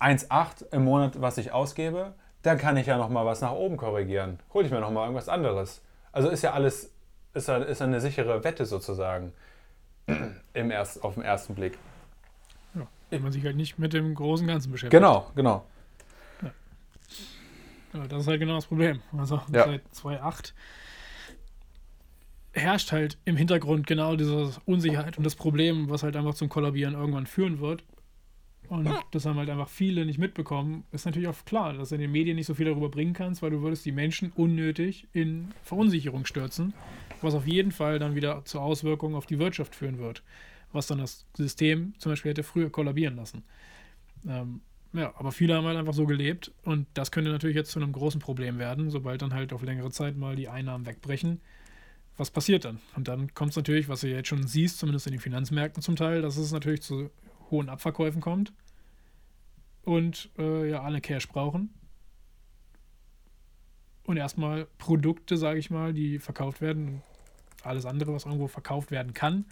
1,8 0.00 0.72
im 0.72 0.84
Monat, 0.84 1.20
was 1.20 1.38
ich 1.38 1.52
ausgebe, 1.52 2.14
dann 2.42 2.58
kann 2.58 2.76
ich 2.76 2.86
ja 2.86 2.96
nochmal 2.96 3.26
was 3.26 3.40
nach 3.40 3.52
oben 3.52 3.76
korrigieren. 3.76 4.38
Hole 4.52 4.66
ich 4.66 4.72
mir 4.72 4.80
nochmal 4.80 5.04
irgendwas 5.04 5.28
anderes. 5.28 5.82
Also 6.18 6.30
ist 6.30 6.42
ja 6.42 6.52
alles, 6.52 6.90
ist, 7.32 7.46
ja, 7.46 7.58
ist 7.58 7.80
eine 7.80 8.00
sichere 8.00 8.42
Wette 8.42 8.66
sozusagen 8.66 9.32
im 10.52 10.72
erst, 10.72 11.04
auf 11.04 11.14
den 11.14 11.22
ersten 11.22 11.54
Blick. 11.54 11.78
Ja, 12.74 12.88
wenn 13.10 13.22
man 13.22 13.30
sich 13.30 13.44
halt 13.44 13.54
nicht 13.54 13.78
mit 13.78 13.92
dem 13.92 14.16
großen 14.16 14.44
Ganzen 14.44 14.72
beschäftigt. 14.72 15.00
Genau, 15.00 15.30
genau. 15.36 15.64
Ja. 16.42 16.50
Ja, 17.92 18.06
das 18.08 18.22
ist 18.22 18.26
halt 18.26 18.40
genau 18.40 18.56
das 18.56 18.66
Problem. 18.66 19.00
Also 19.16 19.40
seit 19.46 19.82
2008 19.94 20.54
herrscht 22.50 22.90
halt 22.90 23.16
im 23.24 23.36
Hintergrund 23.36 23.86
genau 23.86 24.16
diese 24.16 24.50
Unsicherheit 24.66 25.18
und 25.18 25.24
das 25.24 25.36
Problem, 25.36 25.88
was 25.88 26.02
halt 26.02 26.16
einfach 26.16 26.34
zum 26.34 26.48
Kollabieren 26.48 26.94
irgendwann 26.94 27.28
führen 27.28 27.60
wird. 27.60 27.84
Und 28.68 28.88
das 29.12 29.24
haben 29.24 29.38
halt 29.38 29.48
einfach 29.48 29.68
viele 29.68 30.04
nicht 30.04 30.18
mitbekommen. 30.18 30.84
Ist 30.92 31.06
natürlich 31.06 31.28
auch 31.28 31.44
klar, 31.46 31.72
dass 31.72 31.88
du 31.88 31.94
in 31.94 32.02
den 32.02 32.12
Medien 32.12 32.36
nicht 32.36 32.46
so 32.46 32.54
viel 32.54 32.66
darüber 32.66 32.90
bringen 32.90 33.14
kannst, 33.14 33.40
weil 33.40 33.50
du 33.50 33.62
würdest 33.62 33.86
die 33.86 33.92
Menschen 33.92 34.30
unnötig 34.36 35.06
in 35.12 35.48
Verunsicherung 35.62 36.26
stürzen, 36.26 36.74
was 37.22 37.34
auf 37.34 37.46
jeden 37.46 37.72
Fall 37.72 37.98
dann 37.98 38.14
wieder 38.14 38.44
zu 38.44 38.60
Auswirkungen 38.60 39.14
auf 39.14 39.24
die 39.24 39.38
Wirtschaft 39.38 39.74
führen 39.74 39.98
wird, 39.98 40.22
was 40.72 40.86
dann 40.86 40.98
das 40.98 41.26
System 41.34 41.94
zum 41.98 42.12
Beispiel 42.12 42.30
hätte 42.30 42.42
früher 42.42 42.70
kollabieren 42.70 43.16
lassen. 43.16 43.42
Ähm, 44.26 44.60
ja, 44.92 45.14
aber 45.16 45.32
viele 45.32 45.54
haben 45.54 45.66
halt 45.66 45.78
einfach 45.78 45.94
so 45.94 46.06
gelebt 46.06 46.52
und 46.64 46.86
das 46.94 47.10
könnte 47.10 47.30
natürlich 47.30 47.56
jetzt 47.56 47.70
zu 47.70 47.80
einem 47.80 47.92
großen 47.92 48.20
Problem 48.20 48.58
werden, 48.58 48.90
sobald 48.90 49.22
dann 49.22 49.32
halt 49.32 49.52
auf 49.52 49.62
längere 49.62 49.90
Zeit 49.90 50.16
mal 50.16 50.36
die 50.36 50.48
Einnahmen 50.48 50.86
wegbrechen 50.86 51.40
was 52.18 52.30
passiert 52.30 52.64
dann? 52.64 52.80
Und 52.96 53.08
dann 53.08 53.32
kommt 53.32 53.50
es 53.50 53.56
natürlich, 53.56 53.88
was 53.88 54.00
du 54.00 54.08
jetzt 54.08 54.28
schon 54.28 54.46
siehst, 54.46 54.78
zumindest 54.78 55.06
in 55.06 55.12
den 55.12 55.20
Finanzmärkten 55.20 55.82
zum 55.82 55.96
Teil, 55.96 56.20
dass 56.20 56.36
es 56.36 56.52
natürlich 56.52 56.82
zu 56.82 57.10
hohen 57.50 57.68
Abverkäufen 57.68 58.20
kommt 58.20 58.52
und 59.84 60.30
äh, 60.38 60.70
ja, 60.70 60.82
alle 60.82 61.00
Cash 61.00 61.28
brauchen. 61.28 61.70
Und 64.04 64.16
erstmal 64.16 64.66
Produkte, 64.78 65.36
sage 65.36 65.58
ich 65.58 65.70
mal, 65.70 65.92
die 65.92 66.18
verkauft 66.18 66.60
werden, 66.60 67.02
alles 67.62 67.84
andere, 67.84 68.14
was 68.14 68.24
irgendwo 68.24 68.48
verkauft 68.48 68.90
werden 68.90 69.12
kann, 69.12 69.44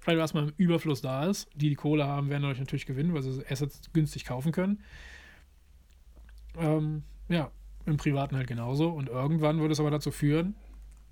vielleicht 0.00 0.18
erstmal 0.18 0.44
im 0.44 0.54
Überfluss 0.56 1.02
da 1.02 1.26
ist. 1.26 1.48
Die, 1.54 1.68
die 1.68 1.74
Kohle 1.74 2.06
haben, 2.06 2.30
werden 2.30 2.42
dadurch 2.42 2.60
natürlich 2.60 2.86
gewinnen, 2.86 3.12
weil 3.12 3.22
sie 3.22 3.44
Assets 3.48 3.92
günstig 3.92 4.24
kaufen 4.24 4.52
können. 4.52 4.82
Ähm, 6.56 7.02
ja, 7.28 7.50
im 7.84 7.96
Privaten 7.96 8.36
halt 8.36 8.46
genauso. 8.46 8.88
Und 8.88 9.08
irgendwann 9.08 9.60
würde 9.60 9.72
es 9.72 9.80
aber 9.80 9.90
dazu 9.90 10.10
führen, 10.10 10.54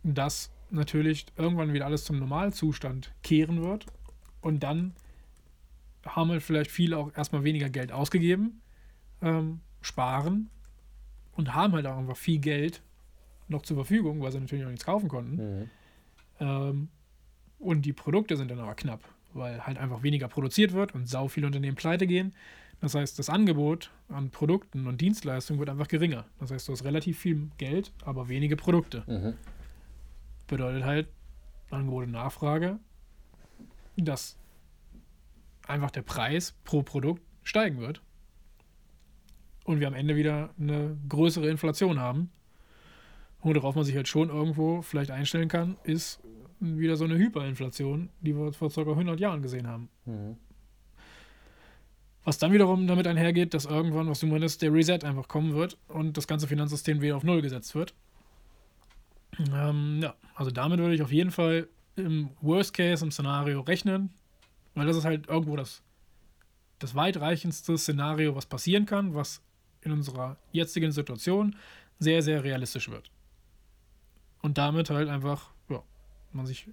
dass 0.02 0.50
natürlich 0.70 1.26
irgendwann 1.36 1.72
wieder 1.72 1.86
alles 1.86 2.04
zum 2.04 2.18
Normalzustand 2.18 3.12
kehren 3.22 3.62
wird. 3.62 3.86
Und 4.40 4.62
dann 4.62 4.94
haben 6.06 6.30
halt 6.30 6.42
vielleicht 6.42 6.70
viele 6.70 6.96
auch 6.98 7.14
erstmal 7.16 7.44
weniger 7.44 7.68
Geld 7.68 7.92
ausgegeben, 7.92 8.60
ähm, 9.22 9.60
sparen 9.80 10.50
und 11.32 11.54
haben 11.54 11.72
halt 11.74 11.86
auch 11.86 11.96
einfach 11.96 12.16
viel 12.16 12.38
Geld 12.38 12.82
noch 13.48 13.62
zur 13.62 13.76
Verfügung, 13.76 14.20
weil 14.20 14.32
sie 14.32 14.40
natürlich 14.40 14.64
auch 14.64 14.70
nichts 14.70 14.84
kaufen 14.84 15.08
konnten. 15.08 15.36
Mhm. 15.36 15.70
Ähm, 16.40 16.88
und 17.58 17.82
die 17.82 17.92
Produkte 17.92 18.36
sind 18.36 18.50
dann 18.50 18.60
aber 18.60 18.74
knapp, 18.74 19.02
weil 19.32 19.66
halt 19.66 19.78
einfach 19.78 20.02
weniger 20.02 20.28
produziert 20.28 20.72
wird 20.72 20.94
und 20.94 21.08
sau 21.08 21.28
viele 21.28 21.46
Unternehmen 21.46 21.76
pleite 21.76 22.06
gehen. 22.06 22.34
Das 22.80 22.94
heißt, 22.94 23.18
das 23.18 23.30
Angebot 23.30 23.90
an 24.08 24.30
Produkten 24.30 24.86
und 24.86 25.00
Dienstleistungen 25.00 25.58
wird 25.58 25.70
einfach 25.70 25.88
geringer. 25.88 26.26
Das 26.38 26.50
heißt, 26.50 26.68
du 26.68 26.72
hast 26.72 26.84
relativ 26.84 27.18
viel 27.18 27.48
Geld, 27.56 27.92
aber 28.04 28.28
wenige 28.28 28.56
Produkte. 28.56 29.04
Mhm 29.06 29.34
bedeutet 30.46 30.84
halt 30.84 31.08
Angebot 31.70 32.04
und 32.04 32.12
Nachfrage, 32.12 32.78
dass 33.96 34.36
einfach 35.66 35.90
der 35.90 36.02
Preis 36.02 36.54
pro 36.64 36.82
Produkt 36.82 37.22
steigen 37.42 37.78
wird 37.78 38.02
und 39.64 39.80
wir 39.80 39.86
am 39.86 39.94
Ende 39.94 40.16
wieder 40.16 40.50
eine 40.58 40.96
größere 41.08 41.48
Inflation 41.48 41.98
haben. 41.98 42.30
Und 43.40 43.54
worauf 43.56 43.74
man 43.74 43.84
sich 43.84 43.94
halt 43.94 44.08
schon 44.08 44.28
irgendwo 44.28 44.82
vielleicht 44.82 45.10
einstellen 45.10 45.48
kann, 45.48 45.76
ist 45.84 46.20
wieder 46.58 46.96
so 46.96 47.04
eine 47.04 47.16
Hyperinflation, 47.16 48.08
die 48.20 48.34
wir 48.34 48.52
vor 48.52 48.70
ca. 48.70 48.80
100 48.80 49.20
Jahren 49.20 49.42
gesehen 49.42 49.66
haben. 49.66 49.88
Mhm. 50.04 50.36
Was 52.24 52.38
dann 52.38 52.52
wiederum 52.52 52.88
damit 52.88 53.06
einhergeht, 53.06 53.54
dass 53.54 53.66
irgendwann, 53.66 54.08
was 54.08 54.20
du 54.20 54.26
meinst, 54.26 54.62
der 54.62 54.72
Reset 54.72 55.04
einfach 55.04 55.28
kommen 55.28 55.54
wird 55.54 55.78
und 55.86 56.16
das 56.16 56.26
ganze 56.26 56.48
Finanzsystem 56.48 57.00
wieder 57.00 57.16
auf 57.16 57.22
Null 57.22 57.40
gesetzt 57.40 57.74
wird. 57.74 57.94
Ähm, 59.54 60.00
ja, 60.02 60.14
also 60.34 60.50
damit 60.50 60.80
würde 60.80 60.94
ich 60.94 61.02
auf 61.02 61.12
jeden 61.12 61.30
Fall 61.30 61.68
im 61.94 62.30
Worst 62.40 62.74
Case, 62.74 63.04
im 63.04 63.10
Szenario 63.10 63.60
rechnen, 63.60 64.10
weil 64.76 64.86
das 64.86 64.96
ist 64.96 65.04
halt 65.04 65.26
irgendwo 65.26 65.56
das, 65.56 65.82
das 66.78 66.94
weitreichendste 66.94 67.76
Szenario, 67.78 68.36
was 68.36 68.46
passieren 68.46 68.86
kann, 68.86 69.14
was 69.14 69.42
in 69.80 69.90
unserer 69.90 70.36
jetzigen 70.52 70.92
Situation 70.92 71.56
sehr, 71.98 72.22
sehr 72.22 72.44
realistisch 72.44 72.90
wird. 72.90 73.10
Und 74.42 74.58
damit 74.58 74.90
halt 74.90 75.08
einfach, 75.08 75.50
ja, 75.70 75.82
man 76.32 76.46
sich 76.46 76.68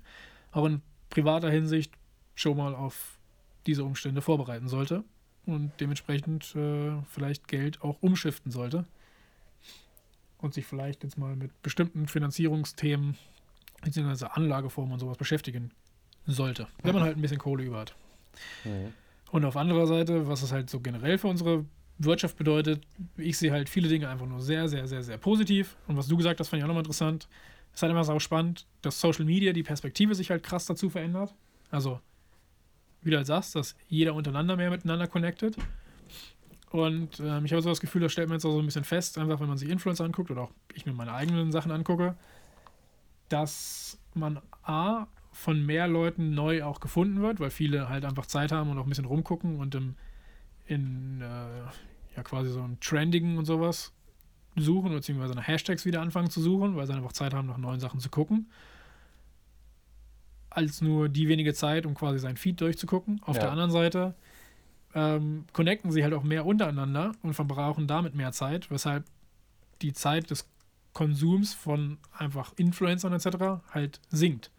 auch 0.51 0.65
in 0.65 0.81
privater 1.09 1.49
Hinsicht 1.49 1.93
schon 2.35 2.57
mal 2.57 2.75
auf 2.75 3.17
diese 3.65 3.85
Umstände 3.85 4.21
vorbereiten 4.21 4.67
sollte 4.67 5.05
und 5.45 5.71
dementsprechend 5.80 6.55
äh, 6.55 7.01
vielleicht 7.07 7.47
Geld 7.47 7.81
auch 7.81 8.01
umschiften 8.01 8.51
sollte 8.51 8.85
und 10.39 10.53
sich 10.53 10.65
vielleicht 10.65 11.03
jetzt 11.03 11.17
mal 11.17 11.38
mit 11.38 11.61
bestimmten 11.61 12.07
Finanzierungsthemen 12.07 13.15
bzw. 13.81 14.25
Anlageformen 14.25 14.93
und 14.93 14.99
sowas 14.99 15.17
beschäftigen 15.17 15.71
sollte, 16.26 16.68
wenn 16.82 16.94
man 16.94 17.04
halt 17.04 17.18
ein 17.18 17.22
bisschen 17.22 17.38
Kohle 17.38 17.64
über 17.64 17.80
hat. 17.80 17.95
Mhm. 18.64 18.94
Und 19.32 19.45
auf 19.45 19.58
anderer 19.58 19.88
Seite, 19.88 20.28
was 20.28 20.44
es 20.44 20.52
halt 20.52 20.70
so 20.70 20.80
generell 20.80 21.18
für 21.18 21.28
unsere 21.28 21.66
Wirtschaft 21.98 22.38
bedeutet, 22.38 22.86
ich 23.18 23.38
sehe 23.38 23.52
halt 23.52 23.70
viele 23.70 23.88
Dinge 23.88 24.08
einfach 24.08 24.26
nur 24.26 24.40
sehr, 24.40 24.68
sehr, 24.68 24.88
sehr, 24.88 25.04
sehr 25.04 25.18
positiv. 25.18 25.76
Und 25.88 25.98
was 25.98 26.08
du 26.08 26.18
gesagt 26.18 26.40
hast, 26.40 26.50
fand 26.50 26.60
ich 26.60 26.64
auch 26.64 26.68
nochmal 26.68 26.84
interessant. 26.84 27.28
Es 27.72 27.78
ist 27.78 27.82
halt 27.82 27.91
immer 27.91 28.04
so 28.04 28.20
spannend, 28.20 28.68
dass 28.82 29.00
Social 29.00 29.26
Media 29.26 29.54
die 29.54 29.64
Perspektive 29.64 30.14
sich 30.16 30.30
halt 30.30 30.44
krass 30.44 30.66
dazu 30.66 30.90
verändert. 30.90 31.34
Also, 31.72 32.00
wie 33.02 33.10
du 33.10 33.18
halt 33.18 33.28
sagst, 33.28 33.56
dass 33.56 33.76
jeder 33.88 34.14
untereinander 34.14 34.56
mehr 34.56 34.70
miteinander 34.70 35.08
connected. 35.08 35.58
Und 36.70 37.20
ähm, 37.20 37.45
ich 37.45 37.52
habe 37.52 37.62
so 37.62 37.70
das 37.70 37.82
Gefühl, 37.82 38.02
das 38.02 38.12
stellt 38.12 38.30
man 38.30 38.38
jetzt 38.38 38.45
auch 38.45 38.52
so 38.52 38.60
ein 38.60 38.66
bisschen 38.66 38.84
fest, 38.84 39.18
einfach 39.18 39.40
wenn 39.40 39.48
man 39.48 39.58
sich 39.58 39.70
Influencer 39.70 40.06
anguckt 40.06 40.32
oder 40.32 40.44
auch 40.44 40.52
ich 40.74 40.86
mir 40.86 40.94
meine 40.94 41.14
eigenen 41.14 41.52
Sachen 41.52 41.72
angucke, 41.72 42.16
dass 43.30 44.00
man 44.16 44.41
A, 44.64 45.08
von 45.34 45.65
mehr 45.65 45.88
Leuten 45.88 46.34
neu 46.34 46.64
auch 46.64 46.80
gefunden 46.80 47.22
wird, 47.22 47.39
weil 47.39 47.49
viele 47.49 47.89
halt 47.89 48.05
einfach 48.05 48.26
Zeit 48.26 48.51
haben 48.51 48.69
und 48.69 48.77
auch 48.77 48.84
ein 48.85 48.89
bisschen 48.89 49.05
rumgucken 49.05 49.57
und 49.57 49.76
im, 49.76 49.95
in 50.65 51.22
äh, 51.22 51.26
ja 52.15 52.23
quasi 52.23 52.49
so 52.51 52.61
ein 52.61 52.80
Trendigen 52.80 53.38
und 53.38 53.45
sowas 53.45 53.91
suchen, 54.55 54.91
beziehungsweise 54.91 55.34
nach 55.34 55.47
Hashtags 55.47 55.85
wieder 55.85 56.01
anfangen 56.01 56.30
zu 56.30 56.39
suchen, 56.41 56.76
weil 56.76 56.85
sie 56.85 56.93
einfach 56.93 57.14
Zeit 57.14 57.34
haben, 57.34 57.47
nach 57.47 57.57
neuen 57.57 57.80
Sachen 57.80 57.99
zu 57.99 58.10
gucken. 58.10 58.49
Als 60.49 60.81
nur 60.81 61.10
die 61.10 61.27
wenige 61.27 61.53
Zeit, 61.55 61.85
um 61.88 61.95
quasi 61.95 62.19
sein 62.19 62.38
Feed 62.38 62.61
durchzugucken. 62.61 63.19
Auf 63.23 63.35
Ja. 63.38 63.43
der 63.43 63.51
anderen 63.51 63.72
Seite 63.72 64.14
ähm, 64.93 65.45
connecten 65.53 65.91
sie 65.91 66.03
halt 66.03 66.14
auch 66.14 66.22
mehr 66.22 66.45
untereinander 66.45 67.14
und 67.23 67.34
verbrauchen 67.34 67.88
damit 67.88 68.14
mehr 68.14 68.31
Zeit, 68.31 68.69
weshalb 68.69 69.05
die 69.81 69.93
Zeit 69.93 70.30
des 70.30 70.47
Konsums 70.93 71.55
von 71.55 71.97
einfach 72.15 72.53
Influencern 72.57 73.14
etc. 73.14 73.64
halt 73.72 73.99
sinkt. 74.10 74.51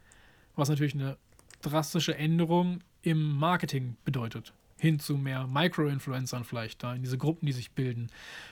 Was 0.56 0.68
natürlich 0.68 0.94
eine 0.94 1.16
drastische 1.62 2.16
Änderung 2.16 2.80
im 3.02 3.36
Marketing 3.36 3.96
bedeutet. 4.04 4.52
Hin 4.78 4.98
zu 4.98 5.16
mehr 5.16 5.46
Micro-Influencern 5.46 6.44
vielleicht, 6.44 6.82
da 6.82 6.94
in 6.94 7.02
diese 7.02 7.16
Gruppen, 7.16 7.46
die 7.46 7.52
sich 7.52 7.70
bilden 7.72 8.08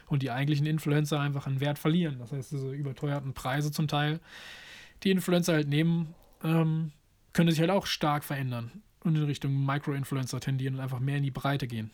und 0.07 0.23
die 0.23 0.31
eigentlichen 0.31 0.67
Influencer 0.67 1.21
einfach 1.21 1.47
an 1.47 1.61
Wert 1.61 1.79
verlieren. 1.79 2.19
Das 2.19 2.33
heißt, 2.33 2.53
diese 2.53 2.71
überteuerten 2.71 3.35
Preise 3.35 3.71
zum 3.71 3.89
Teil, 3.89 4.21
die 5.03 5.11
Influencer 5.11 5.55
halt 5.55 5.69
nehmen, 5.69 6.15
ähm, 6.43 6.93
können 7.33 7.51
sich 7.51 7.61
halt 7.61 7.71
auch 7.71 7.87
stark 7.87 8.25
verändern 8.25 8.71
und 9.01 9.17
in 9.17 9.25
Richtung 9.25 9.65
Micro-Influencer 9.65 10.41
tendieren 10.41 10.77
und 10.77 10.81
einfach 10.81 11.01
mehr 11.01 11.17
in 11.17 11.23
die 11.23 11.31
Breite 11.31 11.67
gehen. 11.67 11.91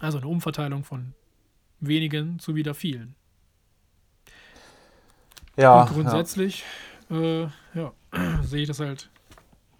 Also 0.00 0.18
eine 0.18 0.28
Umverteilung 0.28 0.84
von 0.84 1.14
wenigen 1.80 2.38
zu 2.38 2.54
wieder 2.54 2.74
vielen. 2.74 3.14
Ja, 5.56 5.82
und 5.82 5.90
grundsätzlich 5.90 6.64
äh, 7.10 7.42
ja, 7.74 7.92
sehe 8.42 8.62
ich 8.62 8.68
das 8.68 8.80
halt 8.80 9.10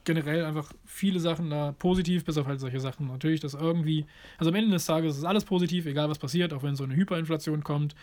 generell 0.04 0.44
einfach 0.44 0.70
viele 0.84 1.18
Sachen 1.18 1.50
da 1.50 1.72
positiv, 1.72 2.24
bis 2.24 2.36
auf 2.36 2.46
halt 2.46 2.60
solche 2.60 2.80
Sachen. 2.80 3.06
Natürlich, 3.08 3.40
dass 3.40 3.54
irgendwie, 3.54 4.06
also 4.38 4.50
am 4.50 4.54
Ende 4.54 4.70
des 4.70 4.86
Tages 4.86 5.16
ist 5.16 5.24
alles 5.24 5.44
positiv, 5.44 5.86
egal 5.86 6.10
was 6.10 6.18
passiert, 6.18 6.52
auch 6.52 6.62
wenn 6.62 6.76
so 6.76 6.84
eine 6.84 6.94
Hyperinflation 6.94 7.64
kommt, 7.64 7.94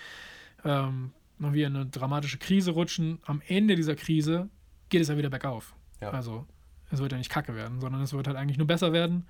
ähm, 0.65 1.11
noch 1.37 1.53
wir 1.53 1.67
in 1.67 1.75
eine 1.75 1.85
dramatische 1.85 2.37
Krise 2.37 2.71
rutschen. 2.71 3.19
Am 3.25 3.41
Ende 3.47 3.75
dieser 3.75 3.95
Krise 3.95 4.49
geht 4.89 5.01
es 5.01 5.07
ja 5.07 5.17
wieder 5.17 5.29
bergauf. 5.29 5.75
Ja. 6.01 6.09
Also 6.09 6.45
es 6.91 6.99
wird 6.99 7.11
ja 7.11 7.17
nicht 7.17 7.31
kacke 7.31 7.55
werden, 7.55 7.79
sondern 7.79 8.01
es 8.01 8.13
wird 8.13 8.27
halt 8.27 8.37
eigentlich 8.37 8.57
nur 8.57 8.67
besser 8.67 8.93
werden. 8.93 9.25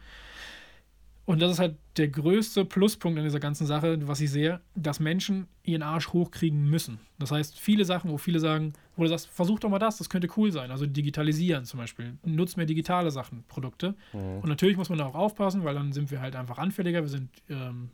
Und 1.26 1.42
das 1.42 1.52
ist 1.52 1.60
halt 1.60 1.76
der 1.98 2.08
größte 2.08 2.66
Pluspunkt 2.66 3.20
an 3.20 3.24
dieser 3.24 3.40
ganzen 3.40 3.68
Sache, 3.68 4.08
was 4.08 4.20
ich 4.22 4.32
sehe, 4.32 4.60
dass 4.76 5.00
Menschen 5.00 5.48
ihren 5.64 5.84
Arsch 5.84 6.10
hochkriegen 6.10 6.70
müssen. 6.70 7.00
Das 7.20 7.32
heißt, 7.32 7.60
viele 7.60 7.86
Sachen, 7.86 8.10
wo 8.10 8.18
viele 8.18 8.40
sagen, 8.40 8.74
wo 8.96 9.04
du 9.04 9.10
sagst, 9.10 9.28
versuch 9.28 9.60
doch 9.60 9.70
mal 9.70 9.80
das, 9.80 9.98
das 9.98 10.10
könnte 10.10 10.28
cool 10.36 10.52
sein. 10.52 10.72
Also 10.72 10.88
digitalisieren 10.88 11.66
zum 11.66 11.80
Beispiel. 11.80 12.18
Nutzt 12.26 12.58
mehr 12.58 12.66
digitale 12.66 13.12
Sachen, 13.12 13.44
Produkte. 13.48 13.96
Mhm. 14.14 14.40
Und 14.42 14.50
natürlich 14.50 14.78
muss 14.78 14.90
man 14.90 14.98
da 14.98 15.06
auch 15.06 15.16
aufpassen, 15.16 15.64
weil 15.64 15.76
dann 15.76 15.94
sind 15.94 16.10
wir 16.10 16.22
halt 16.22 16.36
einfach 16.36 16.58
anfälliger, 16.58 17.02
wir 17.02 17.10
sind 17.10 17.30
ähm, 17.50 17.92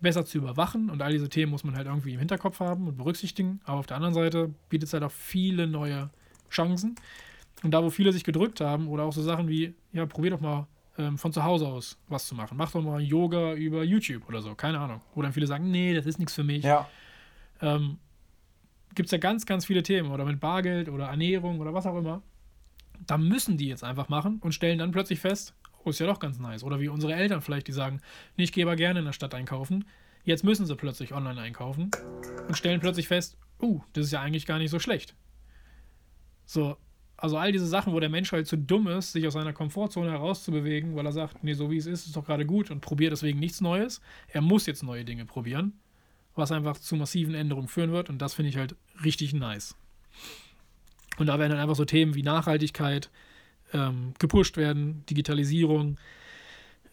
besser 0.00 0.24
zu 0.24 0.38
überwachen 0.38 0.90
und 0.90 1.02
all 1.02 1.12
diese 1.12 1.28
Themen 1.28 1.50
muss 1.50 1.64
man 1.64 1.74
halt 1.74 1.86
irgendwie 1.86 2.12
im 2.12 2.18
Hinterkopf 2.18 2.60
haben 2.60 2.86
und 2.86 2.98
berücksichtigen. 2.98 3.60
Aber 3.64 3.78
auf 3.78 3.86
der 3.86 3.96
anderen 3.96 4.14
Seite 4.14 4.54
bietet 4.68 4.88
es 4.88 4.92
halt 4.92 5.02
auch 5.02 5.10
viele 5.10 5.66
neue 5.66 6.10
Chancen. 6.50 6.96
Und 7.62 7.72
da, 7.72 7.82
wo 7.82 7.90
viele 7.90 8.12
sich 8.12 8.24
gedrückt 8.24 8.60
haben, 8.60 8.88
oder 8.88 9.04
auch 9.04 9.12
so 9.12 9.22
Sachen 9.22 9.48
wie, 9.48 9.74
ja, 9.92 10.06
probier 10.06 10.30
doch 10.30 10.40
mal 10.40 10.68
ähm, 10.98 11.16
von 11.16 11.32
zu 11.32 11.44
Hause 11.44 11.66
aus 11.66 11.98
was 12.08 12.26
zu 12.26 12.34
machen. 12.34 12.56
Mach 12.56 12.70
doch 12.72 12.82
mal 12.82 13.00
Yoga 13.00 13.54
über 13.54 13.82
YouTube 13.84 14.28
oder 14.28 14.42
so, 14.42 14.54
keine 14.54 14.78
Ahnung. 14.80 15.00
Wo 15.14 15.22
dann 15.22 15.32
viele 15.32 15.46
sagen, 15.46 15.70
nee, 15.70 15.94
das 15.94 16.06
ist 16.06 16.18
nichts 16.18 16.34
für 16.34 16.44
mich. 16.44 16.64
ja, 16.64 16.88
Ähm, 17.60 17.98
Gibt 18.94 19.06
es 19.06 19.12
ja 19.12 19.18
ganz, 19.18 19.46
ganz 19.46 19.66
viele 19.66 19.82
Themen 19.82 20.10
oder 20.10 20.24
mit 20.24 20.40
Bargeld 20.40 20.88
oder 20.88 21.06
Ernährung 21.06 21.60
oder 21.60 21.72
was 21.72 21.86
auch 21.86 21.96
immer. 21.96 22.22
Da 23.06 23.16
müssen 23.16 23.56
die 23.56 23.68
jetzt 23.68 23.84
einfach 23.84 24.08
machen 24.08 24.38
und 24.40 24.52
stellen 24.52 24.78
dann 24.78 24.90
plötzlich 24.90 25.20
fest, 25.20 25.54
oh, 25.84 25.90
ist 25.90 26.00
ja 26.00 26.06
doch 26.06 26.18
ganz 26.18 26.38
nice. 26.38 26.64
Oder 26.64 26.80
wie 26.80 26.88
unsere 26.88 27.14
Eltern 27.14 27.40
vielleicht, 27.40 27.68
die 27.68 27.72
sagen, 27.72 28.00
nee, 28.36 28.44
ich 28.44 28.52
gehe 28.52 28.64
aber 28.64 28.76
gerne 28.76 28.98
in 28.98 29.04
der 29.04 29.12
Stadt 29.12 29.34
einkaufen. 29.34 29.84
Jetzt 30.24 30.42
müssen 30.42 30.66
sie 30.66 30.74
plötzlich 30.74 31.14
online 31.14 31.40
einkaufen 31.40 31.90
und 32.48 32.56
stellen 32.56 32.80
plötzlich 32.80 33.06
fest, 33.06 33.38
oh, 33.60 33.80
das 33.92 34.06
ist 34.06 34.12
ja 34.12 34.20
eigentlich 34.20 34.46
gar 34.46 34.58
nicht 34.58 34.70
so 34.70 34.78
schlecht. 34.78 35.14
So, 36.44 36.76
also 37.20 37.36
all 37.36 37.50
diese 37.50 37.66
Sachen, 37.66 37.92
wo 37.92 38.00
der 38.00 38.08
Mensch 38.08 38.30
halt 38.30 38.46
zu 38.46 38.56
dumm 38.56 38.86
ist, 38.86 39.12
sich 39.12 39.26
aus 39.26 39.32
seiner 39.32 39.52
Komfortzone 39.52 40.10
herauszubewegen, 40.10 40.94
weil 40.94 41.04
er 41.04 41.12
sagt, 41.12 41.42
nee, 41.42 41.52
so 41.52 41.68
wie 41.70 41.76
es 41.76 41.86
ist, 41.86 42.06
ist 42.06 42.16
doch 42.16 42.24
gerade 42.24 42.46
gut 42.46 42.70
und 42.70 42.80
probiert 42.80 43.12
deswegen 43.12 43.40
nichts 43.40 43.60
Neues. 43.60 44.00
Er 44.28 44.40
muss 44.40 44.66
jetzt 44.66 44.84
neue 44.84 45.04
Dinge 45.04 45.26
probieren, 45.26 45.72
was 46.36 46.52
einfach 46.52 46.78
zu 46.78 46.94
massiven 46.94 47.34
Änderungen 47.34 47.66
führen 47.66 47.90
wird 47.90 48.08
und 48.08 48.22
das 48.22 48.34
finde 48.34 48.50
ich 48.50 48.56
halt 48.56 48.76
richtig 49.04 49.34
nice. 49.34 49.76
Und 51.18 51.26
da 51.26 51.40
werden 51.40 51.50
dann 51.50 51.60
einfach 51.60 51.74
so 51.74 51.84
Themen 51.84 52.14
wie 52.14 52.22
Nachhaltigkeit 52.22 53.10
ähm, 53.72 54.14
gepusht 54.20 54.56
werden, 54.56 55.04
Digitalisierung. 55.10 55.98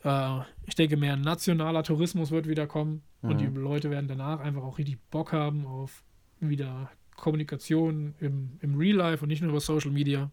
Äh, 0.04 0.40
ich 0.66 0.74
denke, 0.74 0.98
mehr 0.98 1.16
nationaler 1.18 1.84
Tourismus 1.84 2.32
wird 2.32 2.48
wieder 2.48 2.66
kommen 2.66 3.04
und 3.22 3.40
die 3.40 3.48
Mhm. 3.48 3.58
Leute 3.58 3.92
werden 3.92 4.08
danach 4.08 4.40
einfach 4.40 4.64
auch 4.64 4.80
richtig 4.80 4.98
Bock 5.12 5.32
haben 5.34 5.68
auf 5.68 6.04
wieder 6.40 6.90
Kommunikation 7.16 8.14
im, 8.20 8.58
im 8.62 8.78
Real 8.78 8.98
Life 8.98 9.24
und 9.24 9.30
nicht 9.30 9.42
nur 9.42 9.52
über 9.52 9.60
Social 9.60 9.92
Media. 9.92 10.32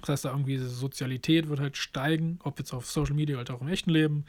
Das 0.00 0.10
heißt, 0.10 0.24
da 0.26 0.30
irgendwie 0.30 0.52
diese 0.52 0.68
Sozialität 0.68 1.48
wird 1.48 1.60
halt 1.60 1.76
steigen, 1.76 2.38
ob 2.42 2.58
jetzt 2.58 2.72
auf 2.72 2.86
Social 2.86 3.14
Media 3.14 3.40
oder 3.40 3.54
auch 3.54 3.60
im 3.60 3.68
echten 3.68 3.90
Leben. 3.90 4.24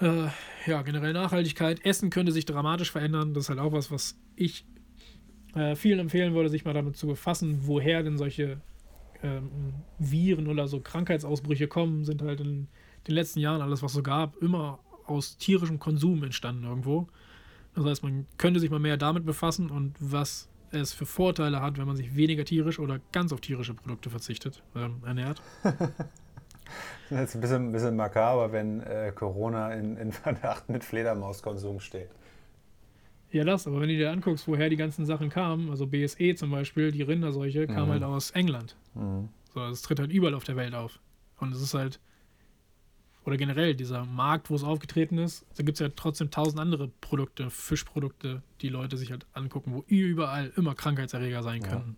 Äh, 0.00 0.28
ja, 0.66 0.82
generell 0.82 1.12
Nachhaltigkeit. 1.12 1.84
Essen 1.84 2.10
könnte 2.10 2.32
sich 2.32 2.46
dramatisch 2.46 2.90
verändern. 2.90 3.34
Das 3.34 3.44
ist 3.44 3.48
halt 3.50 3.58
auch 3.58 3.72
was, 3.72 3.90
was 3.90 4.18
ich 4.36 4.64
äh, 5.54 5.76
vielen 5.76 5.98
empfehlen 5.98 6.34
würde, 6.34 6.48
sich 6.48 6.64
mal 6.64 6.74
damit 6.74 6.96
zu 6.96 7.06
befassen, 7.06 7.60
woher 7.66 8.02
denn 8.02 8.16
solche 8.16 8.60
ähm, 9.22 9.50
Viren 9.98 10.46
oder 10.46 10.68
so 10.68 10.80
Krankheitsausbrüche 10.80 11.68
kommen, 11.68 12.04
sind 12.04 12.22
halt 12.22 12.40
in 12.40 12.68
den 13.06 13.14
letzten 13.14 13.40
Jahren 13.40 13.60
alles, 13.60 13.82
was 13.82 13.92
so 13.92 14.02
gab, 14.02 14.40
immer 14.42 14.78
aus 15.06 15.36
tierischem 15.36 15.78
Konsum 15.78 16.22
entstanden 16.22 16.64
irgendwo. 16.64 17.08
Das 17.74 17.84
heißt, 17.84 18.02
man 18.02 18.26
könnte 18.36 18.60
sich 18.60 18.70
mal 18.70 18.80
mehr 18.80 18.96
damit 18.96 19.24
befassen 19.24 19.70
und 19.70 19.94
was 20.00 20.48
es 20.72 20.92
für 20.92 21.06
Vorteile 21.06 21.60
hat, 21.60 21.78
wenn 21.78 21.86
man 21.86 21.96
sich 21.96 22.14
weniger 22.16 22.44
tierisch 22.44 22.78
oder 22.78 23.00
ganz 23.12 23.32
auf 23.32 23.40
tierische 23.40 23.74
Produkte 23.74 24.10
verzichtet, 24.10 24.62
ähm, 24.76 25.02
ernährt. 25.04 25.40
Das 27.08 27.18
ist 27.18 27.20
jetzt 27.20 27.34
ein 27.34 27.40
bisschen, 27.40 27.68
ein 27.68 27.72
bisschen 27.72 27.96
makaber, 27.96 28.52
wenn 28.52 28.80
äh, 28.82 29.10
Corona 29.12 29.74
in, 29.74 29.96
in 29.96 30.12
Verdacht 30.12 30.68
mit 30.68 30.84
Fledermauskonsum 30.84 31.80
steht. 31.80 32.08
Ja, 33.32 33.42
das, 33.44 33.66
aber 33.66 33.80
wenn 33.80 33.88
du 33.88 33.96
dir 33.96 34.12
anguckst, 34.12 34.46
woher 34.46 34.68
die 34.70 34.76
ganzen 34.76 35.06
Sachen 35.06 35.28
kamen, 35.30 35.70
also 35.70 35.88
BSE 35.88 36.36
zum 36.36 36.52
Beispiel, 36.52 36.92
die 36.92 37.02
Rinderseuche, 37.02 37.66
kam 37.66 37.88
Mhm. 37.88 37.92
halt 37.92 38.02
aus 38.04 38.30
England. 38.30 38.76
Mhm. 38.94 39.28
So, 39.52 39.60
es 39.66 39.82
tritt 39.82 39.98
halt 39.98 40.12
überall 40.12 40.34
auf 40.34 40.44
der 40.44 40.54
Welt 40.54 40.74
auf. 40.74 41.00
Und 41.38 41.52
es 41.52 41.60
ist 41.60 41.74
halt, 41.74 41.98
oder 43.24 43.36
generell 43.36 43.74
dieser 43.74 44.04
Markt, 44.06 44.48
wo 44.50 44.54
es 44.54 44.64
aufgetreten 44.64 45.18
ist, 45.18 45.44
da 45.56 45.62
gibt 45.62 45.76
es 45.76 45.80
ja 45.80 45.88
trotzdem 45.94 46.30
tausend 46.30 46.58
andere 46.60 46.88
Produkte, 47.00 47.50
Fischprodukte, 47.50 48.42
die 48.62 48.68
Leute 48.68 48.96
sich 48.96 49.10
halt 49.10 49.26
angucken, 49.34 49.72
wo 49.74 49.84
überall 49.88 50.52
immer 50.56 50.74
Krankheitserreger 50.74 51.42
sein 51.42 51.62
Ja. 51.62 51.68
können. 51.68 51.96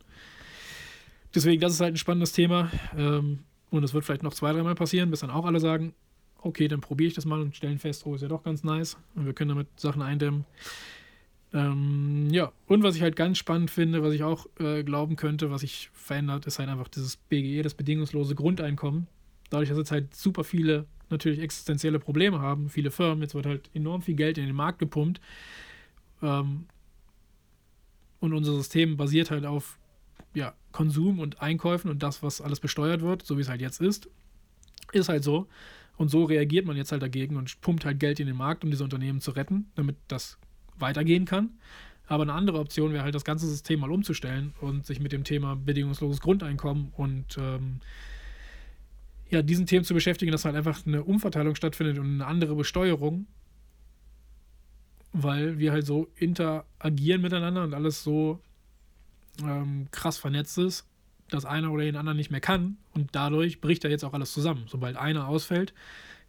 Deswegen, 1.35 1.61
das 1.61 1.73
ist 1.75 1.81
halt 1.81 1.95
ein 1.95 1.99
spannendes 1.99 2.33
Thema. 2.33 2.71
Ähm, 2.97 3.41
und 3.71 3.85
es 3.85 3.95
wird 3.95 4.05
vielleicht 4.05 4.23
noch 4.23 4.35
zwei, 4.35 4.53
dreimal 4.53 4.75
passieren, 4.75 5.11
bis 5.11 5.21
dann 5.21 5.31
auch 5.31 5.47
alle 5.47 5.61
sagen, 5.61 5.95
okay, 6.43 6.69
dann 6.69 6.81
probiere 6.81 7.09
ich 7.09 7.15
das 7.15 7.25
mal 7.25 7.41
und 7.41 7.57
stellen 7.57 7.79
fest, 7.79 8.05
oh, 8.05 8.15
ist 8.15 8.21
ja 8.23 8.29
doch 8.29 8.43
ganz 8.43 8.65
nice. 8.65 8.99
Und 9.15 9.25
wir 9.25 9.33
können 9.33 9.49
damit 9.51 9.69
Sachen 9.81 10.03
eindämmen. 10.03 10.45
Ähm, 11.55 12.29
ja, 12.31 12.51
und 12.67 12.83
was 12.83 12.97
ich 12.97 13.03
halt 13.03 13.15
ganz 13.17 13.39
spannend 13.39 13.71
finde, 13.71 14.03
was 14.03 14.15
ich 14.15 14.23
auch 14.23 14.47
äh, 14.59 14.83
glauben 14.83 15.17
könnte, 15.17 15.51
was 15.51 15.61
sich 15.61 15.91
verändert, 15.93 16.47
ist 16.47 16.59
halt 16.59 16.69
einfach 16.69 16.89
dieses 16.89 17.17
BGE, 17.17 17.63
das 17.63 17.75
bedingungslose 17.75 18.35
Grundeinkommen. 18.35 19.07
Dadurch, 19.51 19.69
dass 19.69 19.79
jetzt 19.79 19.91
halt 19.91 20.15
super 20.15 20.45
viele 20.45 20.87
natürlich 21.13 21.41
existenzielle 21.41 21.99
Probleme 21.99 22.41
haben, 22.41 22.69
viele 22.69 22.91
Firmen, 22.91 23.23
jetzt 23.23 23.35
wird 23.35 23.47
halt 23.47 23.71
enorm 23.75 24.03
viel 24.03 24.17
Geld 24.17 24.39
in 24.39 24.47
den 24.47 24.57
Markt 24.57 24.79
gepumpt. 24.79 25.21
Ähm, 26.23 26.67
und 28.21 28.33
unser 28.33 28.55
System 28.55 28.97
basiert 28.97 29.31
halt 29.31 29.45
auf 29.45 29.79
ja, 30.35 30.55
Konsum 30.73 31.19
und 31.19 31.43
Einkäufen 31.43 31.91
und 31.91 32.03
das, 32.03 32.23
was 32.23 32.41
alles 32.41 32.61
besteuert 32.61 33.03
wird, 33.03 33.25
so 33.25 33.37
wie 33.37 33.43
es 33.43 33.49
halt 33.49 33.61
jetzt 33.61 33.81
ist, 33.81 34.09
ist 34.93 35.09
halt 35.09 35.25
so. 35.25 35.49
Und 35.97 36.09
so 36.09 36.25
reagiert 36.25 36.67
man 36.67 36.77
jetzt 36.77 36.93
halt 36.93 37.03
dagegen 37.03 37.37
und 37.37 37.61
pumpt 37.61 37.85
halt 37.85 38.01
Geld 38.01 38.19
in 38.19 38.27
den 38.27 38.37
Markt, 38.37 38.65
um 38.65 38.71
diese 38.71 38.85
Unternehmen 38.85 39.21
zu 39.21 39.33
retten, 39.33 39.71
damit 39.75 39.97
das 40.09 40.39
weitergehen 40.79 41.27
kann. 41.27 41.51
Aber 42.07 42.23
eine 42.23 42.33
andere 42.33 42.59
Option 42.59 42.93
wäre 42.93 43.05
halt, 43.05 43.15
das 43.15 43.25
ganze 43.25 43.47
System 43.47 43.81
mal 43.81 43.91
umzustellen 43.91 44.55
und 44.61 44.87
sich 44.87 45.01
mit 45.01 45.13
dem 45.13 45.25
Thema 45.25 45.57
bedingungsloses 45.57 46.21
Grundeinkommen 46.21 46.93
und 46.97 47.37
ähm, 47.39 47.81
ja, 49.33 49.41
diesen 49.41 49.67
Themen 49.67 49.85
zu 49.85 49.95
beschäftigen, 49.95 50.31
dass 50.31 50.45
halt 50.45 50.55
einfach 50.55 50.87
eine 50.87 51.03
Umverteilung 51.03 51.55
stattfindet 51.55 51.99
und 51.99 52.07
eine 52.07 52.27
andere 52.27 52.55
Besteuerung, 52.55 53.27
weil 55.13 55.59
wir 55.59 55.73
halt 55.73 55.87
so 55.87 56.09
interagieren 56.17 57.23
miteinander 57.23 57.65
und 57.65 57.73
alles 57.73 58.05
so 58.05 58.41
ähm, 59.43 59.89
krass 59.91 60.19
vernetzt 60.19 60.59
ist, 60.59 60.87
dass 61.31 61.47
einer 61.47 61.73
oder 61.73 61.85
den 61.85 61.97
anderen 61.97 62.19
nicht 62.19 62.31
mehr 62.31 62.43
kann 62.43 62.77
und 62.93 63.09
dadurch 63.13 63.63
bricht 63.63 63.85
da 63.85 63.89
jetzt 63.89 64.05
auch 64.05 64.13
alles 64.13 64.33
zusammen. 64.35 64.65
Sobald 64.69 64.97
einer 64.97 65.27
ausfällt, 65.27 65.73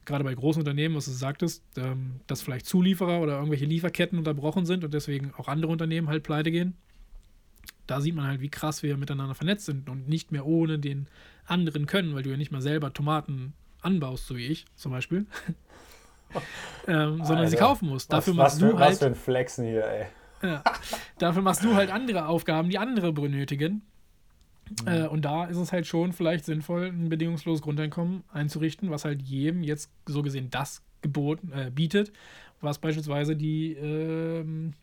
gerade 0.05 0.23
bei 0.23 0.33
großen 0.33 0.61
Unternehmen, 0.61 0.95
was 0.95 1.05
du 1.05 1.11
sagtest, 1.11 1.61
ähm, 1.75 2.21
dass 2.27 2.41
vielleicht 2.41 2.65
Zulieferer 2.65 3.19
oder 3.19 3.33
irgendwelche 3.35 3.65
Lieferketten 3.65 4.17
unterbrochen 4.17 4.65
sind 4.65 4.85
und 4.85 4.93
deswegen 4.93 5.33
auch 5.35 5.49
andere 5.49 5.73
Unternehmen 5.73 6.07
halt 6.07 6.23
pleite 6.23 6.51
gehen. 6.51 6.77
Da 7.87 8.01
sieht 8.01 8.15
man 8.15 8.27
halt, 8.27 8.41
wie 8.41 8.49
krass 8.49 8.83
wir 8.83 8.97
miteinander 8.97 9.35
vernetzt 9.35 9.65
sind 9.65 9.89
und 9.89 10.07
nicht 10.07 10.31
mehr 10.31 10.45
ohne 10.45 10.79
den 10.79 11.07
anderen 11.45 11.85
können, 11.85 12.15
weil 12.15 12.23
du 12.23 12.29
ja 12.29 12.37
nicht 12.37 12.51
mal 12.51 12.61
selber 12.61 12.93
Tomaten 12.93 13.53
anbaust, 13.81 14.27
so 14.27 14.37
wie 14.37 14.47
ich 14.47 14.65
zum 14.75 14.91
Beispiel, 14.91 15.25
ähm, 16.87 17.17
sondern 17.17 17.37
Alter, 17.39 17.49
sie 17.49 17.57
kaufen 17.57 17.89
musst. 17.89 18.11
Dafür 18.11 18.33
was, 18.37 18.37
machst 18.37 18.61
was 18.61 18.69
du 18.69 18.75
für, 18.75 18.79
halt 18.79 18.91
Was 18.91 18.99
für 18.99 19.05
ein 19.07 19.15
Flexen 19.15 19.65
hier, 19.65 19.85
ey. 19.85 20.05
ja. 20.41 20.63
Dafür 21.17 21.41
machst 21.41 21.63
du 21.63 21.75
halt 21.75 21.91
andere 21.91 22.27
Aufgaben, 22.27 22.69
die 22.69 22.77
andere 22.77 23.11
benötigen. 23.11 23.81
Äh, 24.85 25.07
und 25.07 25.25
da 25.25 25.45
ist 25.45 25.57
es 25.57 25.71
halt 25.71 25.85
schon 25.87 26.13
vielleicht 26.13 26.45
sinnvoll, 26.45 26.85
ein 26.87 27.09
bedingungsloses 27.09 27.61
Grundeinkommen 27.61 28.23
einzurichten, 28.31 28.89
was 28.89 29.05
halt 29.05 29.21
jedem 29.21 29.63
jetzt 29.63 29.91
so 30.05 30.23
gesehen 30.23 30.49
das 30.49 30.81
Gebot 31.01 31.39
äh, 31.53 31.69
bietet, 31.69 32.11
was 32.61 32.79
beispielsweise 32.79 33.35
die 33.35 33.73
ähm, 33.73 34.73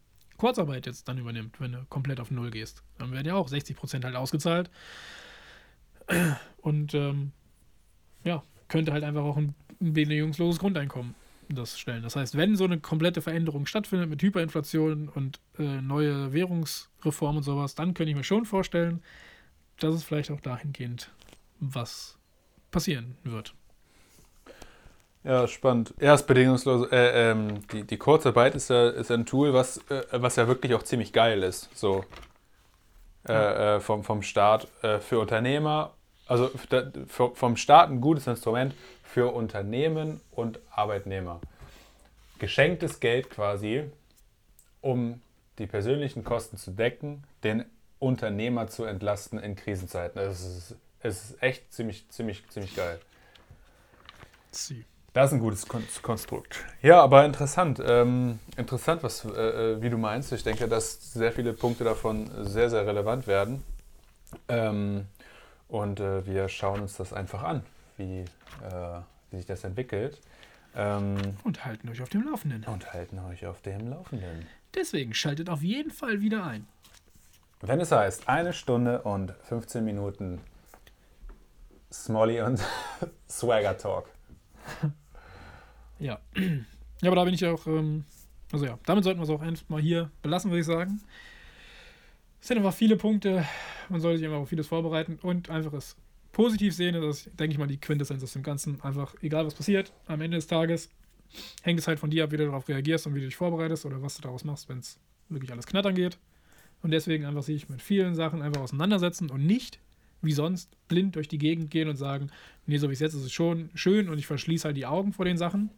Kurzarbeit 0.41 0.87
jetzt 0.87 1.07
dann 1.07 1.19
übernimmt, 1.19 1.61
wenn 1.61 1.73
du 1.73 1.85
komplett 1.91 2.19
auf 2.19 2.31
Null 2.31 2.51
gehst. 2.51 2.83
Dann 2.99 3.13
werden 3.13 3.27
ja 3.27 3.35
auch 3.35 3.49
60 3.49 3.77
Prozent 3.77 4.05
halt 4.07 4.17
ausgezahlt. 4.17 4.71
Und 6.63 6.95
ähm, 6.95 7.33
ja, 8.25 8.43
könnte 8.69 8.93
halt 8.93 9.05
einfach 9.05 9.23
auch 9.23 9.37
ein, 9.37 9.55
ein 9.81 9.93
bedingungsloses 9.93 10.59
Grundeinkommen 10.59 11.15
das 11.51 11.79
stellen. 11.79 12.03
Das 12.03 12.17
heißt, 12.17 12.37
wenn 12.37 12.57
so 12.57 12.65
eine 12.65 12.81
komplette 12.81 13.21
Veränderung 13.21 13.67
stattfindet 13.67 14.09
mit 14.09 14.23
Hyperinflation 14.23 15.09
und 15.09 15.41
äh, 15.59 15.83
neue 15.83 16.33
Währungsreform 16.33 17.39
und 17.39 17.43
sowas, 17.43 17.75
dann 17.75 17.93
könnte 17.93 18.11
ich 18.11 18.17
mir 18.17 18.25
schon 18.25 18.47
vorstellen, 18.47 19.03
dass 19.79 19.95
es 19.95 20.05
vielleicht 20.05 20.31
auch 20.31 20.41
dahingehend 20.41 21.11
was 21.59 22.19
passieren 22.71 23.17
wird. 23.25 23.55
Ja, 25.23 25.47
spannend. 25.47 25.95
Erst 25.99 26.27
bedingungslos. 26.27 26.91
Äh, 26.91 27.31
ähm, 27.31 27.67
die, 27.69 27.85
die 27.85 27.99
Kurzarbeit 27.99 28.55
ist 28.55 28.71
ja, 28.71 28.89
ist 28.89 29.11
ja 29.11 29.17
ein 29.17 29.27
Tool, 29.27 29.53
was, 29.53 29.79
äh, 29.91 30.03
was 30.13 30.37
ja 30.37 30.49
wirklich 30.49 30.75
auch 30.75 30.83
ziemlich 30.83 31.13
geil 31.13 31.43
ist. 31.43 31.69
So 31.77 32.05
äh, 33.29 33.77
äh, 33.77 33.81
vom, 33.81 34.03
vom 34.03 34.23
Staat 34.23 34.67
äh, 34.83 34.99
für 34.99 35.19
Unternehmer. 35.19 35.93
Also 36.27 36.49
für, 36.49 36.93
vom 37.35 37.57
Staat 37.57 37.91
ein 37.91 38.01
gutes 38.01 38.27
Instrument 38.27 38.75
für 39.03 39.35
Unternehmen 39.35 40.21
und 40.31 40.61
Arbeitnehmer. 40.71 41.41
Geschenktes 42.39 43.01
Geld 43.01 43.29
quasi, 43.29 43.85
um 44.81 45.21
die 45.59 45.67
persönlichen 45.67 46.25
Kosten 46.25 46.57
zu 46.57 46.71
decken, 46.71 47.25
den 47.45 47.67
Unternehmer 47.99 48.69
zu 48.69 48.85
entlasten 48.85 49.39
in 49.39 49.57
Krisenzeiten. 49.57 50.19
Es 50.23 50.41
ist, 50.41 50.77
es 51.01 51.31
ist 51.31 51.43
echt 51.43 51.71
ziemlich, 51.75 52.09
ziemlich, 52.09 52.49
ziemlich 52.49 52.75
geil. 52.75 52.99
Sie. 54.53 54.87
Das 55.13 55.31
ist 55.31 55.33
ein 55.35 55.41
gutes 55.41 55.67
Kon 55.67 55.85
Konstrukt. 56.03 56.65
Ja, 56.83 57.01
aber 57.03 57.25
interessant. 57.25 57.83
Ähm, 57.85 58.39
interessant, 58.57 59.03
was, 59.03 59.25
äh, 59.25 59.29
äh, 59.73 59.83
wie 59.83 59.91
du 59.91 59.99
meinst. 59.99 60.31
Ich 60.33 60.45
denke, 60.45 60.69
dass 60.69 61.13
sehr 61.13 61.33
viele 61.33 61.53
Punkte 61.53 61.83
davon 61.85 62.31
sehr, 62.47 62.71
sehr 62.71 62.87
relevant 62.87 63.27
werden. 63.27 63.65
Ähm, 64.49 65.07
und 65.69 65.99
äh, 65.99 66.25
wir 66.27 66.49
schauen 66.49 66.81
uns 66.83 66.97
das 66.97 67.13
einfach 67.13 67.43
an, 67.43 67.63
wie, 67.97 68.21
äh, 68.21 68.27
wie 69.31 69.37
sich 69.39 69.47
das 69.47 69.65
entwickelt. 69.65 70.21
Ähm, 70.77 71.17
Und 71.43 71.65
halten 71.65 71.89
euch 71.89 72.01
auf 72.01 72.09
dem 72.09 72.23
Laufenden. 72.31 72.63
und 72.65 72.93
halten 72.93 73.19
euch 73.19 73.47
auf 73.47 73.61
dem 73.63 73.91
Laufenden. 73.91 74.47
Deswegen 74.75 75.13
schaltet 75.15 75.51
auf 75.51 75.63
jeden 75.63 75.91
Fall 75.91 76.21
wieder 76.21 76.45
ein. 76.45 76.69
Wenn 77.61 77.81
es 77.81 77.91
heißt, 77.91 78.29
eine 78.29 78.53
Stunde 78.53 79.03
und 79.03 79.33
15 79.49 79.85
Minuten 79.85 80.41
Smolly 81.93 82.41
und 82.43 82.61
Swagger 83.29 83.77
Talk. 83.77 84.09
Ja. 85.99 86.21
Ja, 87.03 87.09
aber 87.09 87.17
da 87.17 87.25
bin 87.25 87.33
ich 87.33 87.47
auch, 87.47 87.67
ähm, 87.67 88.05
also 88.53 88.67
ja, 88.67 88.79
damit 88.85 89.05
sollten 89.05 89.21
wir 89.21 89.25
es 89.25 89.31
auch 89.31 89.41
einfach 89.41 89.67
mal 89.71 89.81
hier 89.81 90.11
belassen, 90.21 90.51
würde 90.51 90.61
ich 90.61 90.67
sagen. 90.67 91.01
Es 92.43 92.49
sind 92.49 92.59
einfach 92.59 92.75
viele 92.75 92.97
Punkte, 92.97 93.47
man 93.89 94.03
sollte 94.03 94.19
sich 94.19 94.27
immer 94.27 94.37
auf 94.37 94.51
vieles 94.51 94.67
vorbereiten 94.67 95.19
und 95.23 95.49
einfach 95.49 95.73
es 95.73 95.97
positiv 96.33 96.75
sehen. 96.75 96.95
Das 96.95 97.05
ist, 97.27 97.41
denke 97.41 97.53
ich 97.53 97.59
mal, 97.59 97.67
die 97.67 97.81
Quintessenz 97.81 98.23
aus 98.23 98.35
dem 98.35 98.43
Ganzen. 98.43 98.83
Einfach, 98.83 99.15
egal 99.23 99.47
was 99.47 99.55
passiert, 99.55 99.95
am 100.07 100.21
Ende 100.21 100.37
des 100.37 100.47
Tages 100.47 100.91
hängt 101.63 101.79
es 101.79 101.89
halt 101.89 101.99
von 101.99 102.11
dir 102.11 102.25
ab, 102.25 102.33
wie 102.33 102.37
du 102.37 102.45
darauf 102.45 102.69
reagierst 102.69 103.07
und 103.07 103.15
wie 103.15 103.21
du 103.21 103.27
dich 103.27 103.37
vorbereitest 103.37 103.87
oder 103.87 104.03
was 104.03 104.17
du 104.17 104.23
daraus 104.23 104.45
machst, 104.45 104.69
wenn 104.69 104.81
es 104.81 104.99
wirklich 105.31 105.53
alles 105.53 105.67
knattern 105.67 105.95
geht. 105.95 106.19
Und 106.83 106.91
deswegen 106.91 107.25
einfach 107.25 107.43
sich 107.43 107.69
mit 107.69 107.81
vielen 107.81 108.15
Sachen 108.15 108.43
einfach 108.43 108.61
auseinandersetzen 108.61 109.31
und 109.31 109.47
nicht 109.47 109.79
wie 110.23 110.33
sonst 110.33 110.71
blind 110.89 111.17
durch 111.17 111.29
die 111.29 111.39
Gegend 111.39 111.71
gehen 111.71 111.89
und 111.89 111.97
sagen, 111.97 112.31
nee, 112.67 112.77
so 112.79 112.89
wie 112.89 112.93
es 112.93 113.01
jetzt 113.01 113.15
ist, 113.15 113.21
ist 113.21 113.27
es 113.27 113.33
schon 113.33 113.71
schön 113.75 114.09
und 114.09 114.19
ich 114.19 114.27
verschließe 114.27 114.65
halt 114.67 114.77
die 114.77 114.87
Augen 114.87 115.13
vor 115.13 115.25
den 115.25 115.39
Sachen, 115.39 115.71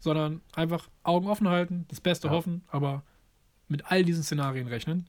sondern 0.00 0.40
einfach 0.54 0.88
Augen 1.02 1.28
offen 1.28 1.48
halten, 1.48 1.84
das 1.88 2.00
Beste 2.00 2.28
Ja. 2.28 2.34
hoffen, 2.34 2.62
aber 2.68 3.02
mit 3.68 3.90
all 3.90 4.04
diesen 4.04 4.22
Szenarien 4.22 4.66
rechnen 4.66 5.06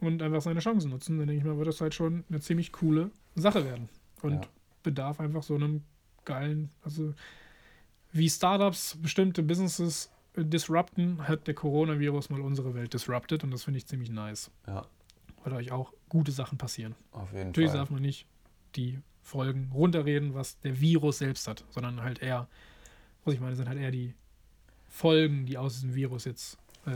und 0.00 0.22
einfach 0.22 0.42
seine 0.42 0.60
Chancen 0.60 0.90
nutzen. 0.90 1.18
Dann 1.18 1.26
denke 1.26 1.40
ich 1.40 1.44
mal, 1.44 1.56
wird 1.56 1.68
das 1.68 1.80
halt 1.80 1.94
schon 1.94 2.24
eine 2.28 2.40
ziemlich 2.40 2.72
coole 2.72 3.10
Sache 3.34 3.64
werden 3.64 3.88
und 4.22 4.34
Ja. 4.34 4.40
bedarf 4.82 5.18
einfach 5.20 5.42
so 5.42 5.54
einem 5.54 5.82
geilen, 6.24 6.70
also 6.82 7.14
wie 8.12 8.28
Startups 8.30 8.96
bestimmte 9.00 9.42
Businesses 9.42 10.10
äh, 10.36 10.44
disrupten, 10.44 11.26
hat 11.26 11.46
der 11.46 11.54
Coronavirus 11.54 12.30
mal 12.30 12.40
unsere 12.40 12.74
Welt 12.74 12.92
disrupted 12.94 13.42
und 13.44 13.50
das 13.50 13.64
finde 13.64 13.78
ich 13.78 13.86
ziemlich 13.86 14.10
nice, 14.10 14.50
Ja, 14.66 14.86
weil 15.44 15.52
euch 15.54 15.70
auch 15.72 15.92
gute 16.08 16.32
Sachen 16.32 16.58
passieren. 16.58 16.94
auf 17.12 17.32
jeden 17.32 17.48
Natürlich 17.48 17.70
Fall. 17.70 17.78
darf 17.80 17.90
man 17.90 18.02
nicht 18.02 18.26
die 18.76 18.98
Folgen 19.22 19.70
runterreden, 19.72 20.34
was 20.34 20.58
der 20.60 20.80
Virus 20.80 21.18
selbst 21.18 21.46
hat, 21.48 21.64
sondern 21.70 22.02
halt 22.02 22.20
eher, 22.20 22.48
was 23.24 23.34
ich 23.34 23.40
meine, 23.40 23.54
sind 23.56 23.68
halt 23.68 23.78
eher 23.78 23.90
die 23.90 24.14
Folgen, 24.88 25.46
die 25.46 25.56
aus 25.58 25.74
diesem 25.74 25.94
Virus 25.94 26.24
jetzt. 26.24 26.58
Äh, 26.86 26.90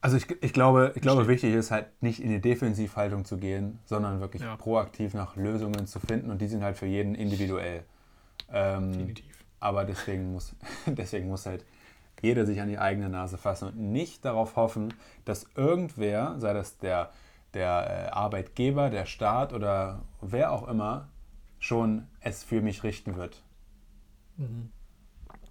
Also 0.00 0.16
ich, 0.16 0.26
ich 0.42 0.52
glaube, 0.52 0.92
ich 0.94 1.02
glaube, 1.02 1.26
wichtig 1.28 1.54
ist 1.54 1.70
halt 1.70 1.86
nicht 2.02 2.20
in 2.20 2.30
die 2.30 2.40
Defensivhaltung 2.40 3.24
zu 3.24 3.36
gehen, 3.36 3.78
sondern 3.84 4.20
wirklich 4.20 4.42
Ja. 4.42 4.56
proaktiv 4.56 5.12
nach 5.14 5.36
Lösungen 5.36 5.86
zu 5.86 6.00
finden 6.00 6.30
und 6.30 6.40
die 6.40 6.48
sind 6.48 6.62
halt 6.62 6.76
für 6.78 6.86
jeden 6.86 7.14
individuell. 7.14 7.84
Ähm, 8.52 8.92
definitiv. 8.92 9.26
aber 9.60 9.84
deswegen 9.84 10.32
muss, 10.32 10.54
deswegen 10.86 11.28
muss 11.28 11.46
halt 11.46 11.64
jeder 12.22 12.44
sich 12.46 12.60
an 12.60 12.68
die 12.68 12.78
eigene 12.78 13.08
Nase 13.08 13.38
fassen 13.38 13.68
und 13.68 13.78
nicht 13.78 14.24
darauf 14.24 14.56
hoffen, 14.56 14.92
dass 15.24 15.46
irgendwer, 15.56 16.38
sei 16.38 16.52
das 16.52 16.78
der, 16.78 17.10
der 17.54 18.08
äh, 18.08 18.10
Arbeitgeber, 18.10 18.90
der 18.90 19.06
Staat 19.06 19.52
oder 19.52 20.02
wer 20.20 20.52
auch 20.52 20.68
immer, 20.68 21.08
schon 21.58 22.06
es 22.20 22.42
für 22.42 22.62
mich 22.62 22.82
richten 22.82 23.16
wird. 23.16 23.42
Mhm. 24.36 24.70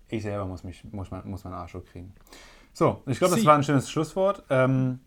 Ich 0.07 0.23
selber 0.23 0.45
muss, 0.45 0.63
mich, 0.63 0.83
muss, 0.91 1.11
man, 1.11 1.29
muss 1.29 1.43
meinen 1.43 1.53
Arsch 1.53 1.75
hochkriegen. 1.75 2.13
So, 2.73 3.03
ich 3.05 3.19
glaube, 3.19 3.35
das 3.35 3.45
war 3.45 3.55
ein 3.55 3.63
schönes 3.63 3.89
Schlusswort. 3.89 4.43
Ähm, 4.49 4.99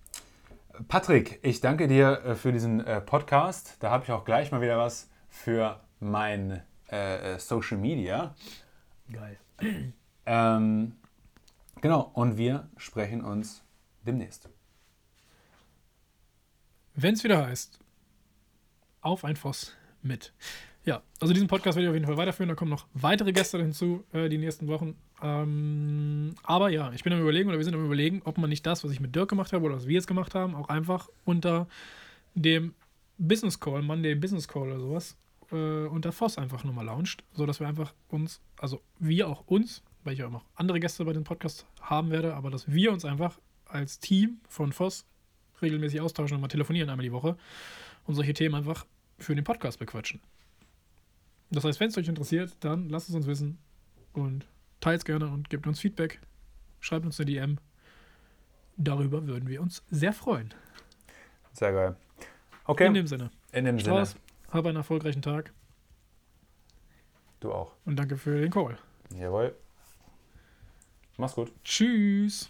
Patrick, 0.89 1.40
ich 1.43 1.60
danke 1.60 1.89
dir 1.89 2.24
äh, 2.24 2.35
für 2.35 2.52
diesen 2.52 2.81
äh, 2.81 3.01
Podcast. 3.01 3.77
Da 3.81 3.90
habe 3.90 4.05
ich 4.05 4.12
auch 4.12 4.24
gleich 4.24 4.52
mal 4.52 4.60
wieder 4.60 4.78
was 4.78 5.10
für 5.28 5.81
mein 6.01 6.62
äh, 6.86 7.39
Social 7.39 7.78
Media. 7.78 8.35
Geil. 9.10 9.39
Ähm, 10.27 10.97
genau, 11.81 12.10
und 12.14 12.36
wir 12.36 12.69
sprechen 12.77 13.24
uns 13.24 13.64
demnächst. 14.06 14.48
Wenn 16.94 17.14
es 17.14 17.24
wieder 17.24 17.47
heißt, 17.47 17.78
auf 19.01 19.24
ein 19.24 19.36
Voss 19.36 19.74
mit. 20.02 20.32
Ja, 20.85 21.02
also 21.20 21.32
diesen 21.32 21.48
Podcast 21.48 21.77
werde 21.77 21.86
ich 21.86 21.90
auf 21.90 21.94
jeden 21.94 22.06
Fall 22.06 22.16
weiterführen. 22.16 22.48
Da 22.48 22.55
kommen 22.55 22.70
noch 22.70 22.86
weitere 22.93 23.32
Gäste 23.32 23.59
hinzu 23.59 24.05
äh, 24.12 24.28
die 24.28 24.39
nächsten 24.39 24.66
Wochen. 24.66 24.97
Ähm, 25.23 26.35
aber 26.43 26.70
ja, 26.70 26.93
ich 26.93 27.05
bin 27.05 27.12
am 27.12 27.20
Überlegen 27.20 27.48
oder 27.48 27.59
wir 27.59 27.64
sind 27.64 27.74
am 27.74 27.85
Überlegen, 27.85 28.23
ob 28.24 28.36
man 28.39 28.51
nicht 28.51 28.66
das, 28.66 28.82
was 28.82 28.90
ich 28.90 29.01
mit 29.01 29.14
Dirk 29.14 29.31
gemacht 29.31 29.52
habe 29.52 29.64
oder 29.64 29.77
was 29.77 29.86
wir 29.86 29.94
jetzt 29.94 30.09
gemacht 30.09 30.35
haben, 30.35 30.55
auch 30.55 30.69
einfach 30.69 31.09
unter 31.24 31.69
dem 32.35 32.74
Business 33.16 33.60
Call, 33.60 33.82
Monday 33.82 34.16
Business 34.16 34.48
Call 34.48 34.62
oder 34.62 34.81
sowas, 34.81 35.16
äh, 35.52 35.86
unter 35.86 36.10
Voss 36.10 36.36
einfach 36.36 36.64
nochmal 36.64 36.86
launcht, 36.86 37.23
sodass 37.32 37.60
wir 37.60 37.69
einfach 37.69 37.94
uns, 38.09 38.40
also 38.59 38.82
wir 38.98 39.28
auch 39.28 39.47
uns, 39.47 39.82
weil 40.02 40.14
ich 40.14 40.24
auch 40.24 40.31
noch 40.31 40.44
andere 40.56 40.81
Gäste 40.81 41.05
bei 41.05 41.12
dem 41.12 41.24
Podcast 41.24 41.66
haben 41.81 42.10
werde, 42.10 42.35
aber 42.35 42.51
dass 42.51 42.70
wir 42.70 42.93
uns 42.93 43.05
einfach 43.05 43.39
als 43.66 44.01
Team 44.01 44.40
von 44.48 44.73
Voss 44.73 45.06
regelmäßig 45.62 46.01
austauschen 46.01 46.34
und 46.36 46.40
mal 46.40 46.48
telefonieren 46.48 46.90
einmal 46.90 47.05
die 47.05 47.12
Woche 47.12 47.36
und 48.05 48.14
solche 48.14 48.34
Themen 48.34 48.55
einfach 48.55 48.86
für 49.18 49.34
den 49.34 49.44
Podcast 49.44 49.78
bequatschen. 49.78 50.20
Das 51.51 51.64
heißt, 51.64 51.80
wenn 51.80 51.89
es 51.89 51.98
euch 51.98 52.09
interessiert, 52.09 52.56
dann 52.60 52.89
lasst 52.89 53.09
es 53.09 53.14
uns 53.14 53.26
wissen 53.26 53.59
und 54.12 54.47
teilt 54.80 54.98
es 55.01 55.05
gerne 55.05 55.28
und 55.28 55.51
gebt 55.51 55.66
uns 55.66 55.80
Feedback. 55.80 56.20
Schreibt 56.80 57.05
uns 57.05 57.20
eine 57.20 57.26
DM. 57.26 57.59
Darüber 58.76 59.26
würden 59.26 59.48
wir 59.48 59.60
uns 59.60 59.84
sehr 59.90 60.12
freuen. 60.12 60.52
Sehr 61.52 61.72
geil. 61.72 61.97
Okay, 62.64 62.86
In 62.86 62.94
dem 62.94 63.06
Sinne. 63.06 63.30
in 63.52 63.64
dem 63.66 63.78
Sinne. 63.78 64.06
Strauß, 64.06 64.16
hab 64.51 64.66
einen 64.66 64.76
erfolgreichen 64.76 65.20
Tag 65.22 65.52
Du 67.40 67.52
auch. 67.52 67.72
und 67.84 67.97
danke 67.97 68.16
für 68.16 68.40
den 68.40 68.51
Call. 68.51 68.78
Jawohl. 69.14 69.55
Mach's 71.18 71.34
gut. 71.34 71.52
Tschüss. 71.64 72.48